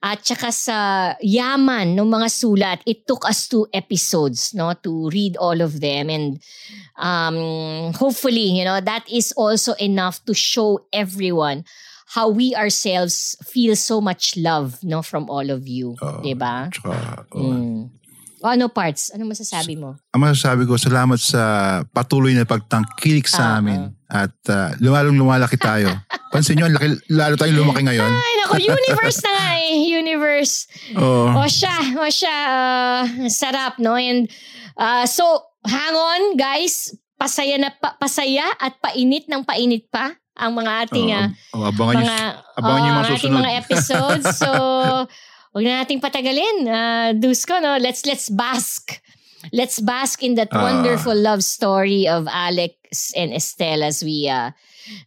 at 0.00 0.24
saka 0.24 0.48
sa 0.48 0.78
yaman 1.20 1.92
ng 1.92 2.08
mga 2.08 2.28
sulat 2.32 2.80
it 2.88 3.04
took 3.04 3.28
us 3.28 3.44
two 3.44 3.68
episodes 3.76 4.56
no 4.56 4.72
to 4.80 5.12
read 5.12 5.36
all 5.36 5.60
of 5.60 5.84
them 5.84 6.08
and 6.08 6.40
um 6.96 7.92
hopefully 7.92 8.56
you 8.56 8.64
know 8.64 8.80
that 8.80 9.04
is 9.12 9.36
also 9.36 9.76
enough 9.76 10.24
to 10.24 10.32
show 10.32 10.80
everyone 10.96 11.60
how 12.16 12.32
we 12.32 12.56
ourselves 12.56 13.36
feel 13.44 13.76
so 13.76 14.00
much 14.00 14.32
love 14.40 14.80
no 14.80 15.04
from 15.04 15.28
all 15.28 15.52
of 15.52 15.68
you 15.68 15.92
Oo. 16.00 16.24
'di 16.24 16.32
ba 16.40 16.72
oo. 16.88 17.36
mm. 17.36 17.99
O, 18.40 18.48
ano 18.48 18.72
parts 18.72 19.12
ano 19.12 19.28
masasabi 19.28 19.76
mo 19.76 20.00
Ang 20.16 20.20
masasabi 20.24 20.64
ko, 20.64 20.80
salamat 20.80 21.20
sa 21.20 21.42
patuloy 21.92 22.32
na 22.32 22.48
pagtangkilik 22.48 23.28
sa 23.28 23.56
Ah, 23.56 23.58
amin. 23.60 23.92
At 24.10 24.34
uh, 24.50 24.74
lumalong 24.82 25.14
lumalaki 25.14 25.54
tayo. 25.54 25.86
Pansin 26.34 26.58
nyo, 26.58 26.66
laki, 26.66 26.98
lalo 27.14 27.38
tayong 27.38 27.62
lumaki 27.62 27.86
ngayon. 27.86 28.10
ay 28.10 28.34
nako 28.42 28.54
universe 28.58 29.22
na 29.22 29.30
nga 29.30 29.48
eh 29.60 29.74
universe 29.94 30.54
Oo. 30.98 31.30
O 31.38 31.46
siya, 31.46 31.76
o 31.94 32.06
siya, 32.10 32.36
uh, 32.50 33.02
sarap, 33.30 33.78
no? 33.78 33.94
And 33.94 34.26
uh, 34.74 35.06
so, 35.06 35.22
hang 35.62 35.94
on, 35.94 36.34
guys. 36.34 36.90
Pasaya 37.20 37.60
na 37.60 37.70
pa, 37.70 38.00
pasaya 38.00 38.48
at 38.56 38.80
painit 38.80 39.28
ng 39.28 39.44
painit 39.44 39.86
pa 39.92 40.16
ang 40.34 40.56
mga 40.56 40.72
ating 40.88 41.08
uh, 41.12 41.28
Oo. 41.54 41.60
Oo, 41.60 41.66
abangan 41.68 41.94
nyo, 42.00 42.06
mga 42.08 42.20
abangan 42.56 42.80
nyo 42.80 42.88
yung 42.88 42.96
oh, 42.96 43.00
mga 43.00 43.06
ating 43.06 43.20
susunod. 43.20 43.38
mga 43.38 43.52
episodes. 43.60 44.24
So, 44.40 44.50
Huwag 45.50 45.64
na 45.66 45.82
nating 45.82 45.98
patagalin. 46.00 46.56
Uh, 46.62 47.08
Dusko, 47.18 47.58
no? 47.58 47.76
Let's, 47.76 48.06
let's 48.06 48.30
bask. 48.30 49.02
Let's 49.52 49.80
bask 49.80 50.22
in 50.22 50.36
that 50.36 50.52
Ah. 50.52 50.62
wonderful 50.62 51.16
love 51.16 51.42
story 51.42 52.06
of 52.06 52.28
Alex 52.30 53.10
and 53.16 53.32
Estelle 53.32 53.82
as 53.82 54.04
we 54.04 54.28
uh, 54.28 54.52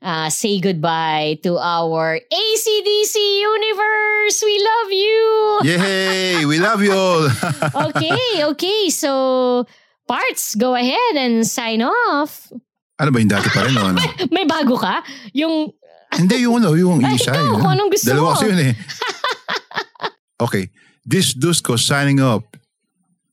uh, 0.01 0.27
say 0.33 0.59
goodbye 0.59 1.37
to 1.43 1.55
our 1.61 2.17
ACDC 2.19 3.15
universe. 3.39 4.37
We 4.41 4.55
love 4.57 4.89
you. 4.91 5.23
Yay! 5.69 6.45
We 6.49 6.57
love 6.59 6.81
you 6.81 6.91
all! 6.91 7.29
okay, 7.93 8.43
okay. 8.57 8.89
So, 8.89 9.63
parts, 10.09 10.55
go 10.55 10.73
ahead 10.75 11.13
and 11.15 11.45
sign 11.47 11.85
off. 11.85 12.51
ano 12.99 13.09
ba 13.13 13.17
yung 13.21 13.29
dati 13.31 13.47
pa 13.47 13.63
rin? 13.63 13.77
Ano? 13.77 14.01
May 14.35 14.43
bago 14.49 14.75
ka? 14.75 15.03
Yung, 15.37 15.71
Hindi, 16.13 16.45
yung 16.45 16.57
ano, 16.57 16.73
yung 16.73 16.99
Ay, 17.05 17.15
isa. 17.17 17.31
ikaw, 17.31 17.41
yun. 17.41 17.57
kung 17.61 17.71
anong 17.73 17.89
gusto 17.93 18.05
Dalawa 18.11 18.27
mo. 18.27 18.33
kasi 18.33 18.45
yun 18.49 18.61
eh. 18.69 18.73
Okay. 20.43 20.67
This 21.03 21.35
Dusko 21.35 21.75
signing 21.79 22.19
up. 22.19 22.55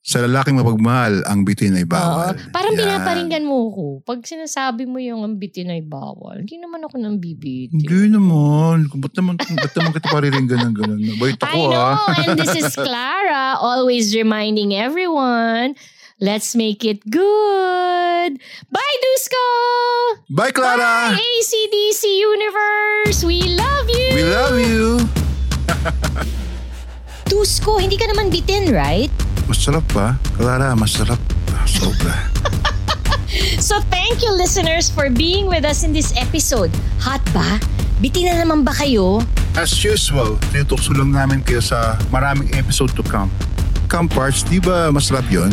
Sa 0.00 0.24
lalaking 0.24 0.56
mapagmahal, 0.56 1.20
ang 1.28 1.44
bitin 1.44 1.76
ay 1.76 1.84
oo, 1.84 1.92
bawal. 1.92 2.32
parang 2.56 2.72
Yan. 2.72 2.80
pinaparinggan 2.88 3.44
mo 3.44 3.68
ko. 3.68 3.86
Pag 4.00 4.24
sinasabi 4.24 4.88
mo 4.88 4.96
yung 4.96 5.28
ang 5.28 5.36
bitin 5.36 5.68
ay 5.68 5.84
bawal, 5.84 6.40
hindi 6.40 6.56
naman 6.56 6.80
ako 6.88 6.96
nang 6.96 7.20
bibitin. 7.20 7.84
Hindi 7.84 8.16
naman. 8.16 8.88
Ba't 8.96 9.12
naman, 9.12 9.36
ba't 9.36 9.72
naman 9.76 9.92
kita 9.92 10.08
pariringgan 10.08 10.60
ng 10.72 10.74
ganun? 10.74 11.04
Bait 11.20 11.36
I 11.44 11.52
ako 11.52 11.60
know, 11.68 11.76
ah. 11.76 12.16
and 12.16 12.32
this 12.40 12.56
is 12.56 12.72
Clara, 12.72 13.60
always 13.60 14.16
reminding 14.16 14.72
everyone, 14.72 15.76
let's 16.16 16.56
make 16.56 16.80
it 16.80 17.04
good. 17.04 18.40
Bye, 18.72 18.96
Dusko! 19.04 19.46
Bye, 20.32 20.56
Clara! 20.56 21.12
Bye, 21.12 21.20
ACDC 21.20 22.02
Universe! 22.08 23.20
We 23.20 23.52
love 23.52 23.86
you! 23.92 24.08
We 24.16 24.24
love 24.24 24.56
you! 24.64 24.84
Dusko, 27.40 27.80
hindi 27.80 27.96
ka 27.96 28.04
naman 28.04 28.28
bitin, 28.28 28.68
right? 28.68 29.08
Masarap 29.48 29.80
pa. 29.96 30.12
Clara, 30.36 30.76
masarap. 30.76 31.16
Sobra. 31.64 32.12
So 33.62 33.80
thank 33.88 34.20
you 34.20 34.28
listeners 34.34 34.90
for 34.92 35.08
being 35.08 35.46
with 35.48 35.64
us 35.64 35.80
in 35.80 35.94
this 35.96 36.12
episode. 36.20 36.68
Hot 37.00 37.24
ba? 37.32 37.56
Bitin 38.02 38.28
na 38.28 38.44
naman 38.44 38.66
ba 38.66 38.76
kayo? 38.76 39.24
As 39.56 39.72
usual, 39.80 40.36
tinutukso 40.52 40.92
lang 40.92 41.16
namin 41.16 41.40
kayo 41.40 41.64
sa 41.64 41.96
maraming 42.12 42.52
episode 42.58 42.92
to 42.92 43.06
come. 43.06 43.32
Come 43.90 44.06
parts, 44.06 44.46
di 44.46 44.62
ba 44.62 44.94
masarap 44.94 45.26
yon? 45.34 45.50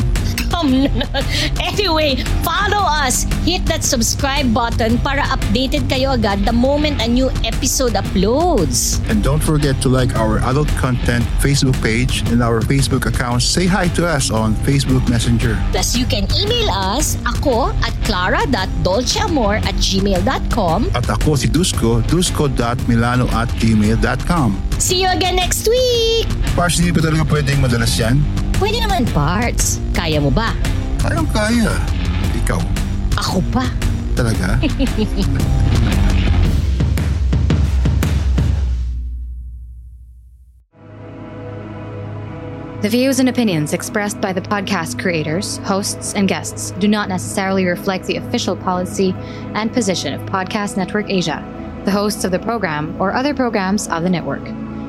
Come 0.54 0.86
na. 0.94 1.10
Anyway, 1.58 2.22
follow 2.46 2.86
us. 2.86 3.26
Hit 3.42 3.66
that 3.66 3.82
subscribe 3.82 4.54
button 4.54 5.02
para 5.02 5.26
updated 5.34 5.90
kayo 5.90 6.14
agad 6.14 6.46
the 6.46 6.54
moment 6.54 7.02
a 7.02 7.10
new 7.10 7.34
episode 7.42 7.98
uploads. 7.98 9.02
And 9.10 9.26
don't 9.26 9.42
forget 9.42 9.82
to 9.82 9.90
like 9.90 10.14
our 10.14 10.38
adult 10.46 10.70
content 10.78 11.26
Facebook 11.42 11.74
page 11.82 12.22
and 12.30 12.46
our 12.46 12.62
Facebook 12.62 13.10
account. 13.10 13.42
Say 13.42 13.66
hi 13.66 13.90
to 13.98 14.06
us 14.06 14.30
on 14.30 14.54
Facebook 14.62 15.02
Messenger. 15.10 15.58
Plus, 15.74 15.98
you 15.98 16.06
can 16.06 16.30
email 16.38 16.70
us, 16.70 17.18
ako 17.26 17.74
at 17.82 17.98
clara.dolceamor 18.06 19.66
at 19.66 19.76
gmail.com. 19.82 20.94
At 20.94 21.10
ako 21.10 21.42
si 21.42 21.50
Dusko, 21.50 22.06
dusko.milano 22.06 23.26
at 23.34 23.50
gmail.com. 23.58 24.50
See 24.78 25.02
you 25.02 25.10
again 25.10 25.42
next 25.42 25.66
week! 25.66 26.30
Parts, 26.54 26.78
hindi 26.78 26.94
pa 26.94 27.02
talaga 27.02 27.26
pwedeng 27.34 27.66
madalas 27.66 27.98
yan? 27.98 28.22
Pwede 28.58 28.82
naman 28.82 29.06
parts. 29.14 29.78
Kaya 29.94 30.18
mo 30.18 30.34
ba? 30.34 30.54
Kayang 30.98 31.30
kaya. 31.30 31.74
Ikaw, 32.44 32.62
Ako 33.18 33.40
pa. 33.54 33.66
talaga? 34.18 34.58
The 42.82 42.90
views 42.90 43.20
and 43.20 43.28
opinions 43.28 43.74
expressed 43.74 44.22
by 44.22 44.34
the 44.34 44.42
podcast 44.42 45.00
creators, 45.02 45.58
hosts, 45.58 46.14
and 46.14 46.28
guests 46.28 46.72
do 46.78 46.88
not 46.88 47.10
necessarily 47.10 47.66
reflect 47.66 48.06
the 48.06 48.18
official 48.18 48.56
policy 48.56 49.16
and 49.56 49.74
position 49.74 50.14
of 50.14 50.22
Podcast 50.30 50.78
Network 50.78 51.10
Asia, 51.10 51.42
the 51.86 51.92
hosts 51.92 52.24
of 52.24 52.32
the 52.32 52.40
program, 52.40 52.96
or 53.02 53.14
other 53.14 53.34
programs 53.34 53.88
of 53.88 54.04
the 54.04 54.10
network. 54.10 54.46